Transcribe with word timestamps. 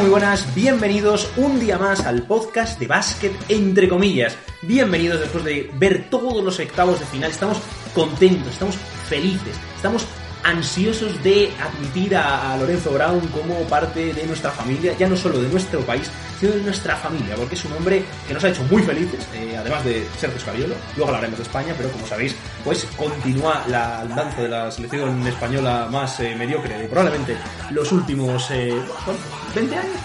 Muy 0.00 0.08
buenas, 0.08 0.54
bienvenidos 0.54 1.30
un 1.36 1.60
día 1.60 1.76
más 1.76 2.06
al 2.06 2.22
podcast 2.22 2.80
de 2.80 2.86
básquet 2.86 3.32
entre 3.50 3.86
comillas. 3.86 4.34
Bienvenidos 4.62 5.20
después 5.20 5.44
de 5.44 5.70
ver 5.74 6.08
todos 6.08 6.42
los 6.42 6.58
octavos 6.58 6.98
de 6.98 7.04
final. 7.04 7.30
Estamos 7.30 7.58
contentos, 7.92 8.50
estamos 8.50 8.76
felices, 9.10 9.54
estamos 9.76 10.06
ansiosos 10.42 11.22
de 11.22 11.52
admitir 11.60 12.16
a, 12.16 12.56
Lorenzo 12.58 12.92
Brown 12.92 13.20
como 13.28 13.54
parte 13.64 14.12
de 14.12 14.26
nuestra 14.26 14.50
familia, 14.50 14.94
ya 14.98 15.08
no 15.08 15.16
solo 15.16 15.40
de 15.40 15.48
nuestro 15.48 15.80
país, 15.80 16.10
sino 16.38 16.52
de 16.52 16.62
nuestra 16.62 16.96
familia, 16.96 17.34
porque 17.36 17.54
es 17.54 17.64
un 17.64 17.72
hombre 17.72 18.04
que 18.26 18.34
nos 18.34 18.42
ha 18.44 18.48
hecho 18.48 18.62
muy 18.70 18.82
felices, 18.82 19.26
eh, 19.34 19.56
además 19.56 19.84
de 19.84 20.06
ser 20.18 20.30
Escariolo. 20.30 20.74
Luego 20.96 21.08
hablaremos 21.08 21.38
de 21.38 21.44
España, 21.44 21.74
pero 21.76 21.90
como 21.90 22.06
sabéis, 22.06 22.34
pues 22.64 22.86
continúa 22.96 23.64
la 23.68 24.00
andanza 24.00 24.42
de 24.42 24.48
la 24.48 24.70
selección 24.70 25.26
española 25.26 25.88
más 25.90 26.20
eh, 26.20 26.34
mediocre 26.36 26.78
de 26.78 26.86
probablemente 26.86 27.36
los 27.70 27.90
últimos 27.92 28.50
eh, 28.50 28.74
bueno, 29.04 29.20
20 29.54 29.76
años, 29.76 29.96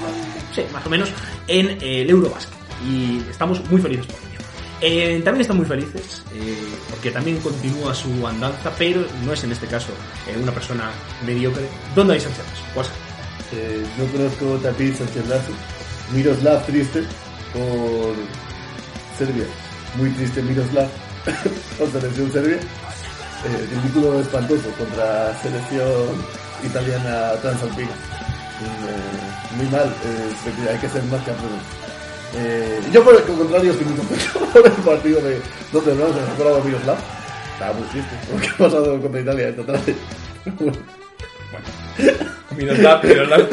sí, 0.53 0.63
más 0.71 0.85
o 0.85 0.89
menos, 0.89 1.11
en 1.47 1.69
eh, 1.81 2.01
el 2.01 2.09
Eurobasket. 2.09 2.53
Y 2.85 3.23
estamos 3.29 3.63
muy 3.69 3.81
felices 3.81 4.05
por 4.05 4.19
ello. 4.19 4.34
Eh, 4.81 5.21
también 5.23 5.41
están 5.41 5.57
muy 5.57 5.65
felices 5.65 6.21
eh, 6.33 6.57
porque 6.89 7.09
también 7.09 7.37
continúa 7.39 7.93
su 7.93 8.27
andanza, 8.27 8.71
pero 8.77 9.05
no 9.23 9.31
es 9.31 9.43
en 9.43 9.53
este 9.53 9.67
caso 9.67 9.87
eh, 10.27 10.37
una 10.41 10.51
persona 10.51 10.91
mediocre. 11.25 11.65
¿Dónde 11.95 12.15
hay 12.15 12.19
Sánchez? 12.19 12.43
¿Cuál 12.73 12.85
Eh, 13.53 13.85
no 13.97 14.05
conozco 14.11 14.57
Tapiz 14.61 14.97
Sánchez 14.97 15.27
Lazo. 15.27 15.51
Miroslav 16.13 16.65
triste 16.65 17.03
por 17.53 18.15
Serbia. 19.17 19.45
Muy 19.95 20.09
triste 20.11 20.41
Miroslav 20.41 20.89
con 21.77 21.91
selección 21.91 22.31
serbia. 22.31 22.59
Ridículo 23.71 24.19
espantoso 24.19 24.69
contra 24.77 25.39
selección 25.41 26.25
italiana 26.63 27.33
transalpina. 27.41 27.91
Eh, 28.61 29.57
muy 29.57 29.67
mal, 29.67 29.93
hay 30.69 30.77
que 30.79 30.89
ser 30.89 31.03
más 31.03 31.21
campeones. 31.23 31.84
Eh, 32.37 32.81
yo 32.91 33.03
por 33.03 33.15
el 33.15 33.23
contrario 33.23 33.71
estoy 33.71 33.85
muy 33.87 33.95
contento 33.95 34.39
por 34.53 34.65
el 34.65 34.71
partido 34.73 35.21
de 35.21 35.39
donde 35.71 35.95
no 35.95 36.07
se 36.07 36.21
me 36.21 36.27
acordado 36.33 36.57
de 36.57 36.63
Miroslav. 36.63 36.97
Estaba 37.53 37.73
muy 37.73 37.87
triste 37.87 38.15
por 38.25 38.35
lo 38.35 38.41
que 38.41 38.47
ha 38.47 38.57
pasado 38.57 39.01
contra 39.01 39.21
Italia 39.21 39.49
esta 39.49 39.63
tarde. 39.63 39.95
Miroslav, 42.57 43.03
Miroslav. 43.05 43.47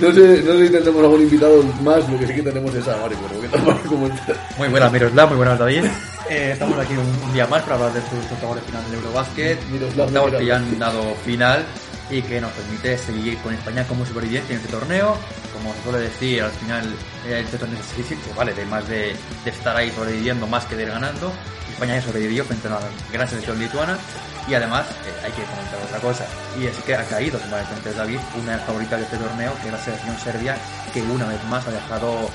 No 0.00 0.12
sé, 0.12 0.42
no 0.42 0.52
sé 0.52 0.66
si 0.66 0.72
tendremos 0.72 1.02
algún 1.02 1.22
invitado 1.22 1.62
más, 1.82 2.08
lo 2.08 2.18
que 2.18 2.26
sí 2.26 2.34
que 2.34 2.42
tenemos 2.42 2.74
es 2.74 2.86
a 2.86 2.96
Mario, 2.98 3.18
pero 3.28 3.40
que. 3.40 3.48
Muy 4.58 4.68
buenas, 4.68 4.92
Miroslav, 4.92 5.28
muy 5.28 5.36
buenas, 5.36 5.58
David. 5.58 5.84
Eh, 6.30 6.50
estamos 6.52 6.78
aquí 6.78 6.92
un, 6.92 7.28
un 7.28 7.32
día 7.32 7.46
más 7.46 7.62
para 7.62 7.74
hablar 7.74 7.92
de 7.92 7.98
estos 7.98 8.32
octavos 8.32 8.56
de 8.56 8.62
final 8.62 8.84
del 8.84 8.94
Eurobasket. 8.94 9.58
Miroslav, 9.70 10.06
Octavos 10.06 10.32
que 10.34 10.46
ya 10.46 10.56
han 10.56 10.78
dado 10.78 11.14
final 11.24 11.64
y 12.12 12.20
que 12.20 12.40
nos 12.40 12.52
permite 12.52 12.98
seguir 12.98 13.38
con 13.38 13.54
España 13.54 13.86
como 13.88 14.04
superviviente 14.04 14.52
en 14.52 14.60
este 14.60 14.70
torneo. 14.70 15.16
Como 15.54 15.72
se 15.74 15.82
suele 15.82 15.98
decir, 16.00 16.42
al 16.42 16.50
final 16.50 16.94
eh, 17.26 17.40
este 17.42 17.56
torneo 17.56 17.80
es 17.80 17.96
difícil, 17.96 18.18
pues 18.22 18.36
vale, 18.36 18.52
de 18.52 18.66
más 18.66 18.86
de, 18.86 19.16
estar 19.46 19.74
ahí 19.74 19.90
sobreviviendo 19.90 20.46
más 20.46 20.66
que 20.66 20.76
de 20.76 20.82
ir 20.82 20.90
ganando. 20.90 21.32
España 21.70 21.94
ya 21.94 22.02
sobrevivió 22.02 22.44
frente 22.44 22.68
a 22.68 22.72
una 22.72 22.80
gran 23.10 23.28
selección 23.28 23.58
lituana. 23.58 23.98
Y 24.46 24.54
además, 24.54 24.86
eh, 24.90 25.24
hay 25.24 25.32
que 25.32 25.42
comentar 25.42 25.78
otra 25.86 26.00
cosa, 26.00 26.26
y 26.60 26.66
es 26.66 26.76
que 26.78 26.96
ha 26.96 27.04
caído, 27.04 27.38
como 27.38 27.54
antes 27.54 27.96
David, 27.96 28.18
una 28.34 28.50
de 28.50 28.56
las 28.56 28.66
favoritas 28.66 28.98
de 28.98 29.04
este 29.04 29.16
torneo, 29.16 29.52
que 29.62 29.68
es 29.68 29.72
la 29.72 29.78
selección 29.78 30.18
serbia, 30.18 30.56
que 30.92 31.00
una 31.00 31.28
vez 31.28 31.42
más 31.44 31.64
ha 31.68 31.70
dejado 31.70 32.28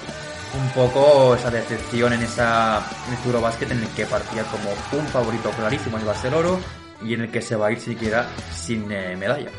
un 0.57 0.69
poco 0.69 1.35
esa 1.35 1.51
decepción 1.51 2.13
en 2.13 2.21
esa 2.21 2.81
en 3.07 3.13
este 3.13 3.65
en 3.65 3.83
el 3.83 3.89
que 3.89 4.05
partía 4.05 4.43
como 4.43 4.69
un 4.93 5.05
favorito 5.09 5.49
clarísimo 5.51 5.97
llevarse 5.97 6.29
el 6.29 6.35
oro 6.35 6.61
y 7.03 7.13
en 7.13 7.21
el 7.23 7.29
que 7.29 7.41
se 7.41 7.57
va 7.57 7.67
a 7.67 7.71
ir 7.73 7.79
siquiera 7.81 8.25
sin 8.55 8.89
eh, 8.89 9.17
medalla. 9.17 9.51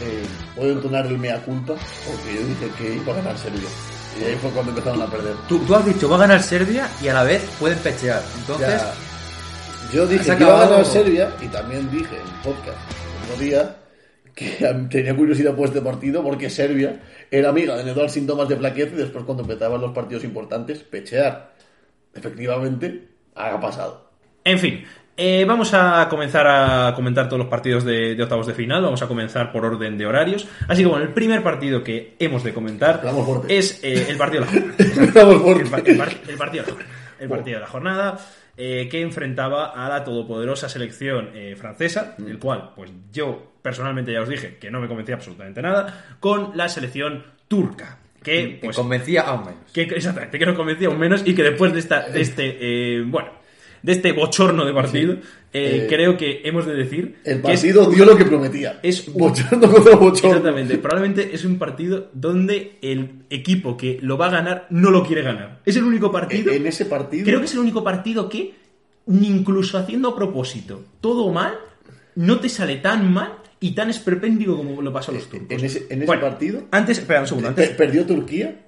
Eh, 0.00 0.24
puedo 0.54 0.72
entonar 0.72 1.06
el 1.06 1.18
mea 1.18 1.40
culpa, 1.42 1.74
porque 2.06 2.34
yo 2.34 2.46
dije 2.46 2.70
que 2.78 2.94
iba 2.96 3.12
a 3.12 3.16
ganar 3.16 3.38
Serbia. 3.38 3.68
Y 4.20 4.24
ahí 4.24 4.36
fue 4.36 4.50
cuando 4.50 4.70
empezaron 4.70 5.02
a 5.02 5.06
perder. 5.06 5.34
Tú, 5.48 5.58
tú 5.60 5.74
has 5.74 5.84
dicho 5.84 6.08
va 6.08 6.16
a 6.16 6.20
ganar 6.20 6.42
Serbia 6.42 6.88
y 7.02 7.08
a 7.08 7.14
la 7.14 7.24
vez 7.24 7.42
pueden 7.58 7.78
pechear. 7.78 8.22
Entonces, 8.38 8.80
Ya, 8.80 8.94
yo 9.92 10.06
dije 10.06 10.36
que 10.36 10.42
iba 10.42 10.62
a 10.62 10.68
ganar 10.68 10.84
Serbia 10.84 11.32
y 11.40 11.46
también 11.48 11.90
dije 11.90 12.16
en 12.16 12.42
podcast 12.42 12.78
el 12.88 13.32
otro 13.32 13.44
día 13.44 13.76
que 14.34 14.86
tenía 14.90 15.16
curiosidad 15.16 15.54
por 15.54 15.68
este 15.68 15.80
partido 15.80 16.22
porque 16.22 16.50
Serbia 16.50 17.00
era 17.30 17.50
amiga 17.50 17.76
de 17.76 17.84
no 17.84 17.94
dar 17.94 18.10
síntomas 18.10 18.48
de 18.48 18.56
flaqueza 18.56 18.94
y 18.94 18.98
después 18.98 19.24
cuando 19.24 19.42
empezaban 19.42 19.80
los 19.80 19.92
partidos 19.92 20.24
importantes, 20.24 20.78
pechear. 20.80 21.54
Efectivamente, 22.14 23.08
ha 23.34 23.60
pasado. 23.60 24.10
En 24.44 24.58
fin, 24.58 24.84
eh, 25.16 25.44
vamos 25.46 25.72
a 25.74 26.08
comenzar 26.08 26.46
a 26.46 26.92
comentar 26.94 27.26
todos 27.28 27.38
los 27.38 27.48
partidos 27.48 27.84
de, 27.84 28.14
de 28.14 28.22
octavos 28.22 28.46
de 28.46 28.54
final. 28.54 28.82
Vamos 28.82 29.02
a 29.02 29.06
comenzar 29.08 29.52
por 29.52 29.64
orden 29.64 29.96
de 29.96 30.06
horarios. 30.06 30.46
Así 30.68 30.82
que 30.82 30.88
bueno, 30.88 31.04
el 31.04 31.12
primer 31.12 31.42
partido 31.42 31.82
que 31.84 32.14
hemos 32.18 32.42
de 32.42 32.52
comentar 32.52 33.00
es 33.48 33.82
eh, 33.84 34.06
el 34.10 34.16
partido 34.16 34.44
de 34.44 34.50
la 34.50 34.52
jornada. 34.52 34.74
El, 35.54 35.60
el 35.88 35.96
par- 35.98 36.10
el 36.28 36.36
partido 36.36 36.64
de 36.64 36.70
la 36.70 36.74
jornada. 36.74 36.90
El 37.20 37.28
partido 37.28 37.54
de 37.56 37.60
la 37.60 37.66
jornada 37.68 38.18
eh, 38.56 38.88
que 38.90 39.00
enfrentaba 39.02 39.66
a 39.66 39.88
la 39.88 40.04
todopoderosa 40.04 40.68
selección 40.68 41.30
eh, 41.34 41.54
francesa, 41.56 42.16
el 42.18 42.38
cual, 42.38 42.70
pues 42.74 42.90
yo 43.12 43.52
personalmente 43.62 44.12
ya 44.12 44.20
os 44.20 44.28
dije 44.28 44.56
que 44.58 44.70
no 44.70 44.80
me 44.80 44.88
convencía 44.88 45.14
absolutamente 45.14 45.62
nada, 45.62 46.04
con 46.20 46.56
la 46.56 46.68
selección 46.68 47.24
turca. 47.48 47.98
Que, 48.22 48.58
que 48.58 48.58
pues, 48.64 48.76
convencía 48.76 49.22
aún 49.22 49.40
menos. 49.44 49.60
que 49.72 49.82
exactamente, 49.82 50.38
que 50.38 50.46
nos 50.46 50.56
convencía 50.56 50.88
aún 50.88 50.98
menos 50.98 51.22
y 51.26 51.34
que 51.34 51.42
después 51.42 51.72
de 51.74 51.78
esta 51.78 52.08
de 52.08 52.20
este 52.22 52.56
eh, 52.98 53.02
bueno 53.06 53.28
de 53.84 53.92
este 53.92 54.12
bochorno 54.12 54.64
de 54.64 54.72
partido 54.72 55.12
eh, 55.52 55.82
Eh, 55.84 55.86
creo 55.88 56.16
que 56.16 56.40
hemos 56.44 56.64
de 56.66 56.74
decir 56.74 57.16
El 57.22 57.42
que 57.42 57.52
es- 57.52 57.60
partido 57.60 57.90
dio 57.90 58.04
lo 58.06 58.16
que 58.16 58.24
prometía. 58.24 58.80
es 58.82 59.06
un- 59.08 59.14
bochorno 59.18 59.70
contra 59.70 59.94
bochorno. 59.96 60.28
exactamente 60.30 60.78
probablemente 60.78 61.34
es 61.34 61.44
un 61.44 61.58
partido 61.58 62.08
donde 62.14 62.78
el 62.80 63.24
equipo 63.30 63.76
que 63.76 63.98
lo 64.00 64.16
va 64.16 64.28
a 64.28 64.30
ganar 64.30 64.66
no 64.70 64.90
lo 64.90 65.04
quiere 65.06 65.22
ganar 65.22 65.60
es 65.66 65.76
el 65.76 65.84
único 65.84 66.10
partido 66.10 66.50
En 66.52 66.66
ese 66.66 66.86
partido. 66.86 67.24
creo 67.26 67.38
que 67.40 67.44
es 67.46 67.52
el 67.52 67.58
único 67.60 67.84
partido 67.84 68.28
que 68.28 68.54
ni 69.06 69.28
incluso 69.28 69.76
haciendo 69.76 70.08
a 70.08 70.16
propósito 70.16 70.82
todo 71.02 71.30
mal 71.30 71.52
no 72.16 72.40
te 72.40 72.48
sale 72.48 72.76
tan 72.76 73.12
mal 73.12 73.34
y 73.60 73.72
tan 73.72 73.90
esperpéndico 73.90 74.56
como 74.56 74.80
lo 74.80 74.92
pasó 74.92 75.10
a 75.12 75.14
los 75.14 75.28
turcos 75.28 75.50
en 75.50 75.64
ese, 75.64 75.86
en 75.90 75.98
ese 75.98 76.06
Bueno, 76.06 76.22
partido. 76.22 76.62
antes 76.70 76.98
espera 76.98 77.20
un 77.20 77.26
segundo 77.26 77.48
antes 77.50 77.68
perdió 77.70 78.06
Turquía. 78.06 78.60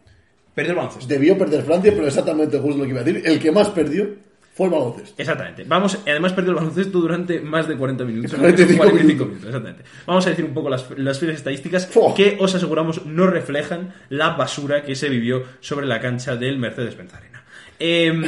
perdió 0.55 0.73
el 0.73 1.09
Debió 1.09 1.37
perder 1.39 1.63
Francia, 1.63 1.93
pero 1.95 2.07
exactamente 2.07 2.59
justo 2.59 2.79
lo 2.79 2.85
que 2.85 2.91
iba 2.91 3.01
a 3.01 3.05
decir. 3.05 3.23
El 3.27 3.39
que 3.39 3.51
más 3.53 3.69
perdió 3.71 4.09
fue 4.57 4.69
el 4.69 4.73
baloncesto. 4.73 5.21
Exactamente. 5.21 5.65
Vamos, 5.65 5.99
además 6.07 6.33
perdió 6.33 6.53
el 6.53 6.57
baloncesto 6.57 6.99
durante 6.99 7.41
más 7.41 7.69
de 7.69 7.77
40 7.77 8.05
minutos. 8.05 8.33
45 8.33 8.85
45 8.85 9.25
minutos. 9.27 9.49
exactamente. 9.49 9.85
Vamos 10.07 10.27
a 10.27 10.31
decir 10.31 10.47
un 10.47 10.55
poco 10.55 10.71
las, 10.71 10.87
las 10.97 11.19
fieles 11.19 11.37
estadísticas 11.37 11.91
que 12.17 12.39
os 12.41 12.55
aseguramos 12.55 13.05
no 13.05 13.27
reflejan 13.27 13.93
la 14.09 14.31
basura 14.31 14.83
que 14.83 14.95
se 14.95 15.11
vivió 15.11 15.43
sobre 15.61 15.85
la 15.85 16.01
cancha 16.01 16.37
del 16.37 16.59
Mercedes-Benz 16.59 17.13
Arena. 17.13 17.45
Em, 17.79 18.25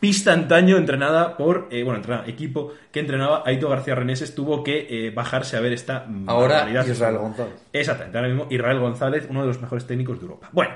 pista 0.00 0.32
antaño 0.32 0.76
entrenada 0.76 1.36
por, 1.36 1.68
eh, 1.70 1.82
bueno, 1.82 1.96
entrenada, 1.98 2.26
equipo 2.28 2.72
que 2.92 3.00
entrenaba 3.00 3.42
Aito 3.44 3.68
García 3.68 3.94
Reneses 3.94 4.34
tuvo 4.34 4.62
que 4.62 4.86
eh, 4.88 5.10
bajarse 5.10 5.56
a 5.56 5.60
ver 5.60 5.72
esta 5.72 6.06
Ahora 6.26 6.54
barbaridad. 6.54 6.86
Israel 6.86 7.18
González. 7.18 7.54
Exactamente, 7.72 8.18
ahora 8.18 8.28
mismo 8.28 8.46
Israel 8.50 8.78
González, 8.78 9.26
uno 9.28 9.40
de 9.42 9.46
los 9.48 9.60
mejores 9.60 9.86
técnicos 9.86 10.18
de 10.18 10.22
Europa. 10.26 10.48
Bueno, 10.52 10.72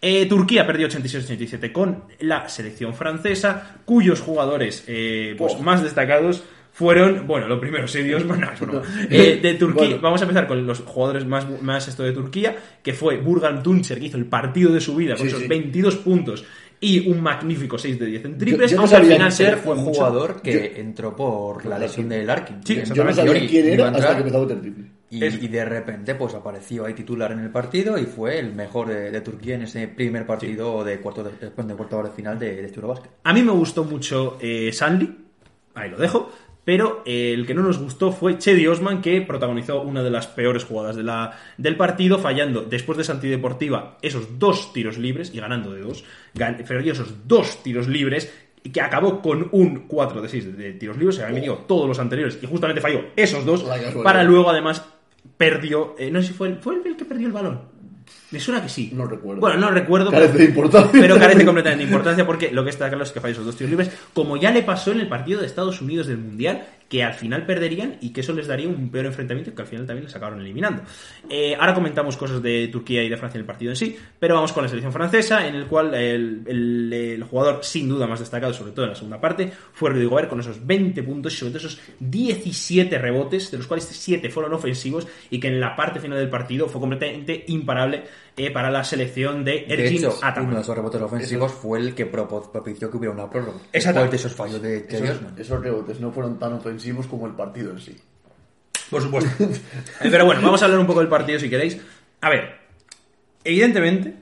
eh, 0.00 0.26
Turquía 0.26 0.66
perdió 0.66 0.88
86-87 0.88 1.72
con 1.72 2.04
la 2.20 2.48
selección 2.48 2.94
francesa, 2.94 3.76
cuyos 3.84 4.20
jugadores 4.20 4.84
pues, 5.38 5.60
más 5.60 5.82
destacados 5.82 6.44
fueron, 6.74 7.28
bueno, 7.28 7.46
lo 7.46 7.60
primero, 7.60 7.86
sí, 7.86 8.02
Dios, 8.02 8.26
bueno. 8.26 8.48
Eh, 9.08 9.38
de 9.40 9.54
Turquía, 9.54 9.84
Bueno. 9.90 10.00
vamos 10.02 10.20
a 10.20 10.24
empezar 10.24 10.48
con 10.48 10.66
los 10.66 10.80
jugadores 10.80 11.24
más, 11.24 11.46
más 11.62 11.86
esto 11.86 12.02
de 12.02 12.10
Turquía, 12.10 12.56
que 12.82 12.92
fue 12.92 13.18
Burgan 13.18 13.62
Tuncer, 13.62 14.00
que 14.00 14.06
hizo 14.06 14.16
el 14.16 14.26
partido 14.26 14.72
de 14.72 14.80
su 14.80 14.96
vida 14.96 15.14
con 15.14 15.22
Sí, 15.22 15.28
esos 15.28 15.42
sí. 15.42 15.46
22 15.46 15.96
puntos 15.98 16.44
y 16.86 17.08
un 17.08 17.20
magnífico 17.22 17.78
6 17.78 17.98
de 17.98 18.06
10 18.06 18.24
en 18.26 18.38
triples, 18.38 18.70
yo 18.70 18.76
no 18.76 18.82
al 18.84 19.04
final 19.04 19.32
fue 19.56 19.74
un 19.74 19.84
mucho. 19.84 19.94
jugador 19.98 20.42
que 20.42 20.80
entró 20.80 21.16
por 21.16 21.64
la 21.66 21.78
lesión 21.78 22.08
de 22.08 22.22
Larkin. 22.24 22.60
Sí. 22.64 22.82
Yo 22.92 23.04
no 23.04 23.12
sabía 23.14 23.46
quién 23.48 23.66
era 23.68 23.86
a 23.88 23.90
hasta 23.90 24.14
que 24.14 24.18
empezó 24.20 24.38
a 24.38 24.40
meter 24.42 24.60
triple. 24.60 24.84
y, 25.10 25.24
Es- 25.24 25.42
y 25.42 25.48
de 25.48 25.64
repente 25.64 26.14
pues 26.14 26.34
apareció 26.34 26.84
ahí 26.86 26.94
titular 26.94 27.32
en 27.32 27.38
el 27.40 27.50
partido 27.50 27.96
y 27.98 28.04
fue 28.04 28.38
el 28.38 28.52
mejor 28.54 28.88
de, 28.88 29.10
de 29.10 29.20
Turquía 29.20 29.54
en 29.54 29.62
ese 29.62 29.88
primer 29.88 30.26
partido 30.26 30.82
de 30.84 30.98
cuarto 31.00 31.22
de, 31.24 31.30
de 31.40 31.74
cuarto 31.74 32.02
de 32.02 32.10
final 32.10 32.38
de, 32.38 32.56
de 32.62 32.68
Eurobasket. 32.68 33.10
A 33.24 33.32
mí 33.32 33.42
me 33.42 33.52
gustó 33.52 33.84
mucho 33.84 34.36
eh, 34.40 34.70
Sanli, 34.72 35.16
ahí 35.74 35.90
lo 35.90 35.96
dejo, 35.98 36.30
pero 36.64 37.02
eh, 37.04 37.32
el 37.34 37.46
que 37.46 37.54
no 37.54 37.62
nos 37.62 37.78
gustó 37.78 38.10
fue 38.12 38.38
Chedi 38.38 38.66
Osman, 38.66 39.02
que 39.02 39.20
protagonizó 39.20 39.82
una 39.82 40.02
de 40.02 40.10
las 40.10 40.26
peores 40.26 40.64
jugadas 40.64 40.96
de 40.96 41.02
la, 41.02 41.38
del 41.58 41.76
partido, 41.76 42.18
fallando 42.18 42.62
después 42.62 42.96
de 42.96 43.02
esa 43.02 43.12
antideportiva 43.12 43.98
esos 44.02 44.38
dos 44.38 44.72
tiros 44.72 44.96
libres 44.98 45.34
y 45.34 45.40
ganando 45.40 45.72
de 45.72 45.80
dos, 45.82 46.04
gan- 46.34 46.58
esos 46.90 47.28
dos 47.28 47.62
tiros 47.62 47.86
libres 47.88 48.32
y 48.62 48.70
que 48.70 48.80
acabó 48.80 49.20
con 49.20 49.48
un 49.52 49.86
4 49.86 50.22
de 50.22 50.28
6 50.28 50.56
de, 50.56 50.72
tiros 50.72 50.96
libres, 50.96 51.16
se 51.16 51.22
habían 51.22 51.34
venido 51.34 51.56
todos 51.68 51.86
los 51.86 51.98
anteriores 51.98 52.38
y 52.42 52.46
justamente 52.46 52.80
falló 52.80 53.02
esos 53.14 53.44
dos, 53.44 53.62
para 54.02 54.24
luego 54.24 54.48
además 54.48 54.82
perdió, 55.36 55.94
eh, 55.98 56.10
no 56.10 56.22
sé 56.22 56.28
si 56.28 56.34
fue 56.34 56.48
el, 56.48 56.56
fue 56.56 56.76
el 56.76 56.96
que 56.96 57.04
perdió 57.04 57.26
el 57.26 57.32
balón. 57.32 57.73
Me 58.34 58.40
suena 58.40 58.60
que 58.60 58.68
sí. 58.68 58.90
No 58.92 59.06
recuerdo. 59.06 59.40
Bueno, 59.40 59.58
no 59.58 59.70
recuerdo. 59.70 60.10
Carece 60.10 60.32
pero- 60.32 60.38
de 60.42 60.50
importancia. 60.50 61.00
Pero 61.00 61.18
carece 61.18 61.44
completamente 61.44 61.84
de 61.84 61.88
importancia 61.88 62.26
porque 62.26 62.50
lo 62.50 62.64
que 62.64 62.70
está 62.70 62.88
claro 62.88 63.04
es 63.04 63.12
que 63.12 63.20
falló 63.20 63.32
esos 63.32 63.46
dos 63.46 63.56
tiros 63.56 63.70
libres, 63.70 63.90
como 64.12 64.36
ya 64.36 64.50
le 64.50 64.62
pasó 64.62 64.90
en 64.90 64.98
el 65.00 65.06
partido 65.08 65.40
de 65.40 65.46
Estados 65.46 65.80
Unidos 65.80 66.08
del 66.08 66.18
Mundial, 66.18 66.66
que 66.88 67.02
al 67.02 67.14
final 67.14 67.46
perderían 67.46 67.96
y 68.00 68.10
que 68.10 68.20
eso 68.20 68.32
les 68.32 68.46
daría 68.46 68.68
un 68.68 68.90
peor 68.90 69.06
enfrentamiento 69.06 69.54
que 69.54 69.62
al 69.62 69.68
final 69.68 69.86
también 69.86 70.04
les 70.04 70.14
acabaron 70.14 70.40
eliminando. 70.40 70.82
Eh, 71.28 71.56
ahora 71.58 71.74
comentamos 71.74 72.16
cosas 72.16 72.42
de 72.42 72.68
Turquía 72.68 73.02
y 73.02 73.08
de 73.08 73.16
Francia 73.16 73.38
en 73.38 73.42
el 73.42 73.46
partido 73.46 73.70
en 73.72 73.76
sí, 73.76 73.96
pero 74.18 74.34
vamos 74.34 74.52
con 74.52 74.62
la 74.62 74.68
selección 74.68 74.92
francesa, 74.92 75.46
en 75.46 75.54
el 75.54 75.66
cual 75.66 75.94
el 75.94 77.24
jugador 77.28 77.64
sin 77.64 77.88
duda 77.88 78.06
más 78.06 78.20
destacado, 78.20 78.52
sobre 78.52 78.72
todo 78.72 78.84
en 78.84 78.90
la 78.90 78.96
segunda 78.96 79.20
parte, 79.20 79.50
fue 79.72 79.90
Rudy 79.90 80.04
Gobert 80.04 80.28
con 80.28 80.40
esos 80.40 80.64
20 80.64 81.02
puntos 81.02 81.34
y 81.34 81.36
sobre 81.36 81.52
todo 81.52 81.66
esos 81.66 81.80
17 82.00 82.98
rebotes, 82.98 83.50
de 83.50 83.58
los 83.58 83.66
cuales 83.66 83.84
7 83.84 84.30
fueron 84.30 84.52
ofensivos 84.54 85.06
y 85.30 85.40
que 85.40 85.48
en 85.48 85.60
la 85.60 85.76
parte 85.76 86.00
final 86.00 86.18
del 86.18 86.30
partido 86.30 86.68
fue 86.68 86.80
completamente 86.80 87.44
imparable 87.48 88.04
eh, 88.36 88.50
para 88.50 88.70
la 88.70 88.82
selección 88.84 89.44
de 89.44 89.64
De 89.68 89.74
Ergin 89.74 89.98
hecho, 89.98 90.18
Ataman. 90.22 90.48
uno 90.48 90.56
de 90.56 90.62
esos 90.62 90.76
rebotes 90.76 91.00
ofensivos 91.00 91.52
fue 91.52 91.78
el 91.78 91.94
que 91.94 92.06
propició 92.06 92.90
que 92.90 92.96
hubiera 92.96 93.12
una 93.14 93.30
prórroga. 93.30 93.58
Exactamente. 93.72 94.12
De 94.12 94.16
esos 94.16 94.32
fallos 94.34 94.60
de 94.60 94.86
Esos, 94.88 95.20
esos 95.38 95.60
rebotes 95.62 96.00
no 96.00 96.10
fueron 96.12 96.38
tan 96.38 96.52
ofensivos 96.54 97.06
como 97.06 97.26
el 97.26 97.34
partido 97.34 97.70
en 97.70 97.78
sí. 97.80 97.96
Por 98.90 99.00
supuesto. 99.02 99.30
Eh, 99.44 100.08
Pero 100.10 100.24
bueno, 100.26 100.40
vamos 100.42 100.60
a 100.62 100.64
hablar 100.66 100.80
un 100.80 100.86
poco 100.86 101.00
del 101.00 101.08
partido 101.08 101.38
si 101.38 101.48
queréis. 101.48 101.78
A 102.20 102.28
ver, 102.28 102.58
evidentemente, 103.44 104.14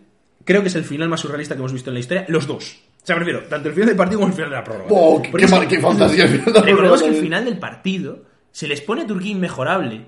creo 0.45 0.63
que 0.63 0.69
es 0.69 0.75
el 0.75 0.85
final 0.85 1.09
más 1.09 1.21
surrealista 1.21 1.55
que 1.55 1.61
hemos 1.61 1.73
visto 1.73 1.91
en 1.91 1.95
la 1.95 2.01
historia. 2.01 2.25
Los 2.29 2.47
dos. 2.47 2.81
O 3.03 3.07
sea, 3.07 3.17
prefiero 3.17 3.43
tanto 3.45 3.69
el 3.69 3.75
final 3.75 3.89
del 3.89 3.97
partido 3.97 4.21
como 4.21 4.29
el 4.31 4.35
final 4.35 4.51
de 4.51 4.57
la 4.57 4.65
prórroga. 4.65 4.87
¡Oh, 4.91 5.21
qué, 5.21 5.31
Porque 5.31 5.47
qué 5.47 5.51
mal- 5.53 5.69
qué 5.69 5.81
fantasía! 5.81 6.27
Recordemos 6.27 7.03
que 7.03 7.09
el 7.09 7.17
final 7.17 7.45
del 7.45 7.59
partido 7.59 8.23
se 8.53 8.69
les 8.69 8.81
pone 8.81 9.03
a 9.03 9.07
Turquía 9.07 9.33
inmejorable 9.33 10.07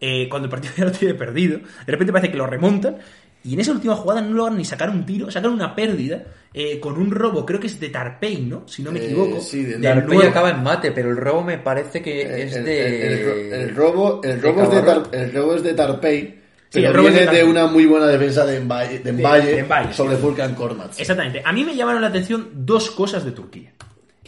eh, 0.00 0.28
cuando 0.28 0.46
el 0.46 0.50
partido 0.50 0.74
ya 0.78 0.84
lo 0.86 0.92
tiene 0.92 1.14
perdido. 1.14 1.58
De 1.58 1.92
repente 1.92 2.12
parece 2.12 2.32
que 2.32 2.38
lo 2.38 2.46
remontan. 2.46 2.96
Y 3.44 3.54
en 3.54 3.60
esa 3.60 3.72
última 3.72 3.94
jugada 3.94 4.20
no 4.22 4.32
logran 4.34 4.56
ni 4.56 4.64
sacar 4.64 4.88
un 4.90 5.04
tiro, 5.04 5.30
sacan 5.30 5.52
una 5.52 5.74
pérdida 5.74 6.24
eh, 6.52 6.80
con 6.80 6.96
un 6.96 7.10
robo, 7.10 7.44
creo 7.44 7.60
que 7.60 7.66
es 7.66 7.78
de 7.78 7.90
Tarpey, 7.90 8.42
¿no? 8.42 8.66
Si 8.66 8.82
no 8.82 8.90
me 8.90 9.00
Eh, 9.00 9.04
equivoco. 9.04 9.40
sí, 9.40 9.64
de 9.64 9.78
Tarpey 9.78 10.16
nuevo- 10.16 10.30
acaba 10.30 10.50
en 10.50 10.62
mate, 10.62 10.92
pero 10.92 11.10
el 11.10 11.16
robo 11.16 11.42
me 11.42 11.58
parece 11.58 12.00
que 12.00 12.42
es 12.44 12.54
el, 12.56 12.64
de. 12.64 13.06
el- 13.06 13.12
el- 13.12 13.52
el 13.52 13.74
robo, 13.76 14.20
el, 14.22 14.40
robo 14.40 14.62
es 14.62 14.70
de. 14.70 14.82
Tar- 14.82 15.08
el 15.12 15.32
robo 15.34 15.54
es 15.56 15.62
de 15.62 15.74
Tarpey, 15.74 16.20
Sí, 16.22 16.80
pero 16.80 16.88
el 16.88 16.94
robo 16.94 17.08
es 17.08 17.14
viene 17.14 17.32
de 17.36 17.44
una 17.44 17.66
muy 17.66 17.86
buena 17.86 18.06
defensa 18.06 18.46
de 18.46 18.60
Mbaye, 18.60 18.98
de 19.00 19.12
Mbaye 19.12 19.56
de 19.56 19.62
Mbaye, 19.64 19.92
sobre 19.92 20.16
sí. 20.16 20.22
Furkan 20.22 20.54
Kormaz. 20.54 20.98
Exactamente. 20.98 21.42
A 21.44 21.52
mí 21.52 21.64
me 21.64 21.76
llamaron 21.76 22.00
la 22.02 22.08
atención 22.08 22.48
dos 22.54 22.90
cosas 22.92 23.24
de 23.24 23.32
Turquía. 23.32 23.72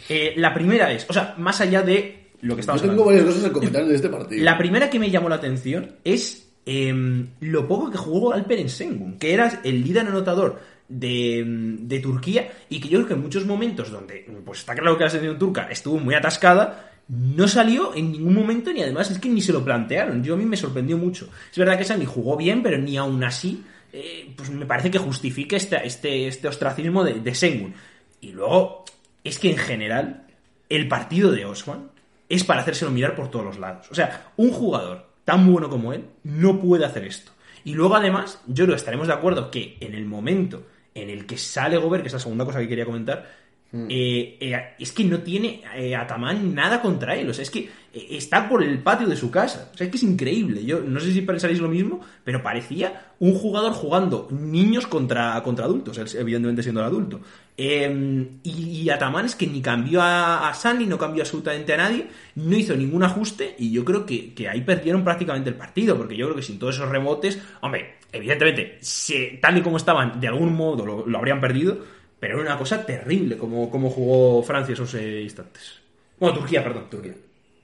Eh, 0.08 0.34
la 0.36 0.52
primera 0.52 0.92
es, 0.92 1.06
o 1.08 1.12
sea, 1.12 1.34
más 1.38 1.60
allá 1.60 1.82
de 1.82 2.28
lo 2.42 2.54
que 2.54 2.56
Yo 2.56 2.60
estamos 2.60 2.82
tengo 2.82 2.92
hablando. 2.92 3.04
varias 3.06 3.24
cosas 3.24 3.44
en 3.44 3.52
comentar 3.52 3.84
de 3.86 3.94
este 3.94 4.08
partido. 4.08 4.44
La 4.44 4.58
primera 4.58 4.90
que 4.90 4.98
me 4.98 5.10
llamó 5.10 5.28
la 5.28 5.36
atención 5.36 5.96
es 6.04 6.45
em, 6.66 7.28
lo 7.40 7.66
poco 7.66 7.90
que 7.90 7.98
jugó 7.98 8.32
Alperen 8.32 8.68
Sengun, 8.68 9.18
que 9.18 9.32
era 9.32 9.60
el 9.64 9.82
líder 9.82 10.06
anotador 10.06 10.60
de, 10.88 11.38
em, 11.38 11.88
de 11.88 12.00
Turquía 12.00 12.50
y 12.68 12.80
que 12.80 12.88
yo 12.88 12.98
creo 12.98 13.08
que 13.08 13.14
en 13.14 13.22
muchos 13.22 13.46
momentos 13.46 13.90
donde 13.90 14.26
pues 14.44 14.60
está 14.60 14.74
claro 14.74 14.98
que 14.98 15.04
la 15.04 15.10
selección 15.10 15.38
turca 15.38 15.68
estuvo 15.70 15.98
muy 15.98 16.14
atascada, 16.14 16.92
no 17.08 17.46
salió 17.46 17.94
en 17.94 18.12
ningún 18.12 18.34
momento 18.34 18.72
ni 18.72 18.82
además 18.82 19.10
es 19.10 19.18
que 19.18 19.28
ni 19.28 19.40
se 19.40 19.52
lo 19.52 19.64
plantearon. 19.64 20.22
Yo 20.22 20.34
a 20.34 20.36
mí 20.36 20.44
me 20.44 20.56
sorprendió 20.56 20.98
mucho. 20.98 21.28
Es 21.50 21.56
verdad 21.56 21.78
que 21.78 21.84
Sani 21.84 22.04
jugó 22.04 22.36
bien, 22.36 22.62
pero 22.62 22.78
ni 22.78 22.96
aún 22.96 23.22
así 23.22 23.64
eh, 23.92 24.32
pues 24.36 24.50
me 24.50 24.66
parece 24.66 24.90
que 24.90 24.98
justifique 24.98 25.56
este, 25.56 25.86
este, 25.86 26.26
este 26.26 26.48
ostracismo 26.48 27.04
de, 27.04 27.14
de 27.20 27.34
Sengun. 27.34 27.74
Y 28.20 28.32
luego 28.32 28.84
es 29.22 29.38
que 29.38 29.50
en 29.50 29.56
general 29.56 30.26
el 30.68 30.88
partido 30.88 31.30
de 31.30 31.44
Osman 31.44 31.90
es 32.28 32.44
para 32.44 32.62
hacérselo 32.62 32.90
mirar 32.90 33.14
por 33.14 33.30
todos 33.30 33.44
los 33.44 33.58
lados. 33.58 33.86
O 33.90 33.94
sea, 33.94 34.32
un 34.36 34.50
jugador 34.50 35.05
tan 35.26 35.50
bueno 35.50 35.68
como 35.68 35.92
él 35.92 36.06
no 36.22 36.58
puede 36.60 36.86
hacer 36.86 37.04
esto. 37.04 37.32
Y 37.64 37.74
luego, 37.74 37.96
además, 37.96 38.40
yo 38.46 38.64
creo 38.64 38.76
que 38.76 38.78
estaremos 38.78 39.08
de 39.08 39.12
acuerdo 39.12 39.50
que 39.50 39.76
en 39.80 39.92
el 39.94 40.06
momento 40.06 40.68
en 40.94 41.10
el 41.10 41.26
que 41.26 41.36
sale 41.36 41.76
Gobert, 41.76 42.02
que 42.02 42.06
es 42.06 42.12
la 42.12 42.20
segunda 42.20 42.44
cosa 42.44 42.60
que 42.60 42.68
quería 42.68 42.86
comentar, 42.86 43.28
eh, 43.72 44.38
eh, 44.40 44.74
es 44.78 44.92
que 44.92 45.04
no 45.04 45.20
tiene 45.20 45.62
eh, 45.76 45.94
Ataman 45.94 46.54
nada 46.54 46.80
contra 46.80 47.16
él. 47.16 47.28
O 47.28 47.34
sea, 47.34 47.42
es 47.42 47.50
que 47.50 47.68
eh, 47.92 48.06
está 48.10 48.48
por 48.48 48.62
el 48.62 48.78
patio 48.78 49.06
de 49.06 49.16
su 49.16 49.30
casa. 49.30 49.70
O 49.74 49.76
sea, 49.76 49.86
es 49.86 49.90
que 49.90 49.96
es 49.96 50.02
increíble. 50.02 50.64
Yo 50.64 50.80
no 50.80 51.00
sé 51.00 51.12
si 51.12 51.22
pensaréis 51.22 51.60
lo 51.60 51.68
mismo, 51.68 52.00
pero 52.24 52.42
parecía 52.42 53.12
un 53.18 53.34
jugador 53.34 53.72
jugando 53.72 54.28
niños 54.30 54.86
contra, 54.86 55.42
contra 55.42 55.64
adultos, 55.64 55.98
evidentemente 56.14 56.62
siendo 56.62 56.80
el 56.80 56.86
adulto. 56.86 57.20
Eh, 57.56 58.28
y, 58.42 58.82
y 58.82 58.90
Ataman 58.90 59.24
es 59.24 59.34
que 59.34 59.46
ni 59.46 59.60
cambió 59.62 60.02
a, 60.02 60.48
a 60.48 60.74
no 60.74 60.98
cambió 60.98 61.22
absolutamente 61.22 61.72
a 61.72 61.78
nadie, 61.78 62.06
no 62.34 62.56
hizo 62.56 62.76
ningún 62.76 63.02
ajuste 63.02 63.54
y 63.58 63.72
yo 63.72 63.84
creo 63.84 64.04
que, 64.04 64.34
que 64.34 64.48
ahí 64.48 64.60
perdieron 64.60 65.02
prácticamente 65.02 65.48
el 65.48 65.56
partido, 65.56 65.96
porque 65.96 66.16
yo 66.16 66.26
creo 66.26 66.36
que 66.36 66.42
sin 66.42 66.58
todos 66.58 66.74
esos 66.74 66.90
rebotes, 66.90 67.40
hombre, 67.62 67.94
evidentemente, 68.12 68.76
si, 68.82 69.38
tal 69.40 69.56
y 69.56 69.62
como 69.62 69.78
estaban, 69.78 70.20
de 70.20 70.28
algún 70.28 70.54
modo 70.54 71.06
lo 71.06 71.18
habrían 71.18 71.40
perdido, 71.40 71.78
pero 72.26 72.40
era 72.40 72.50
una 72.50 72.58
cosa 72.58 72.84
terrible 72.84 73.36
como, 73.38 73.70
como 73.70 73.88
jugó 73.88 74.42
Francia 74.42 74.72
esos 74.72 74.92
eh, 74.94 75.22
instantes. 75.22 75.74
Bueno, 76.18 76.36
Turquía, 76.38 76.64
perdón, 76.64 76.90
Turquía. 76.90 77.14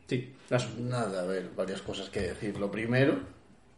Sí, 0.06 0.32
las... 0.48 0.78
Nada, 0.78 1.22
a 1.22 1.26
ver, 1.26 1.48
varias 1.56 1.82
cosas 1.82 2.08
que 2.10 2.20
decir. 2.20 2.56
Lo 2.58 2.70
primero, 2.70 3.18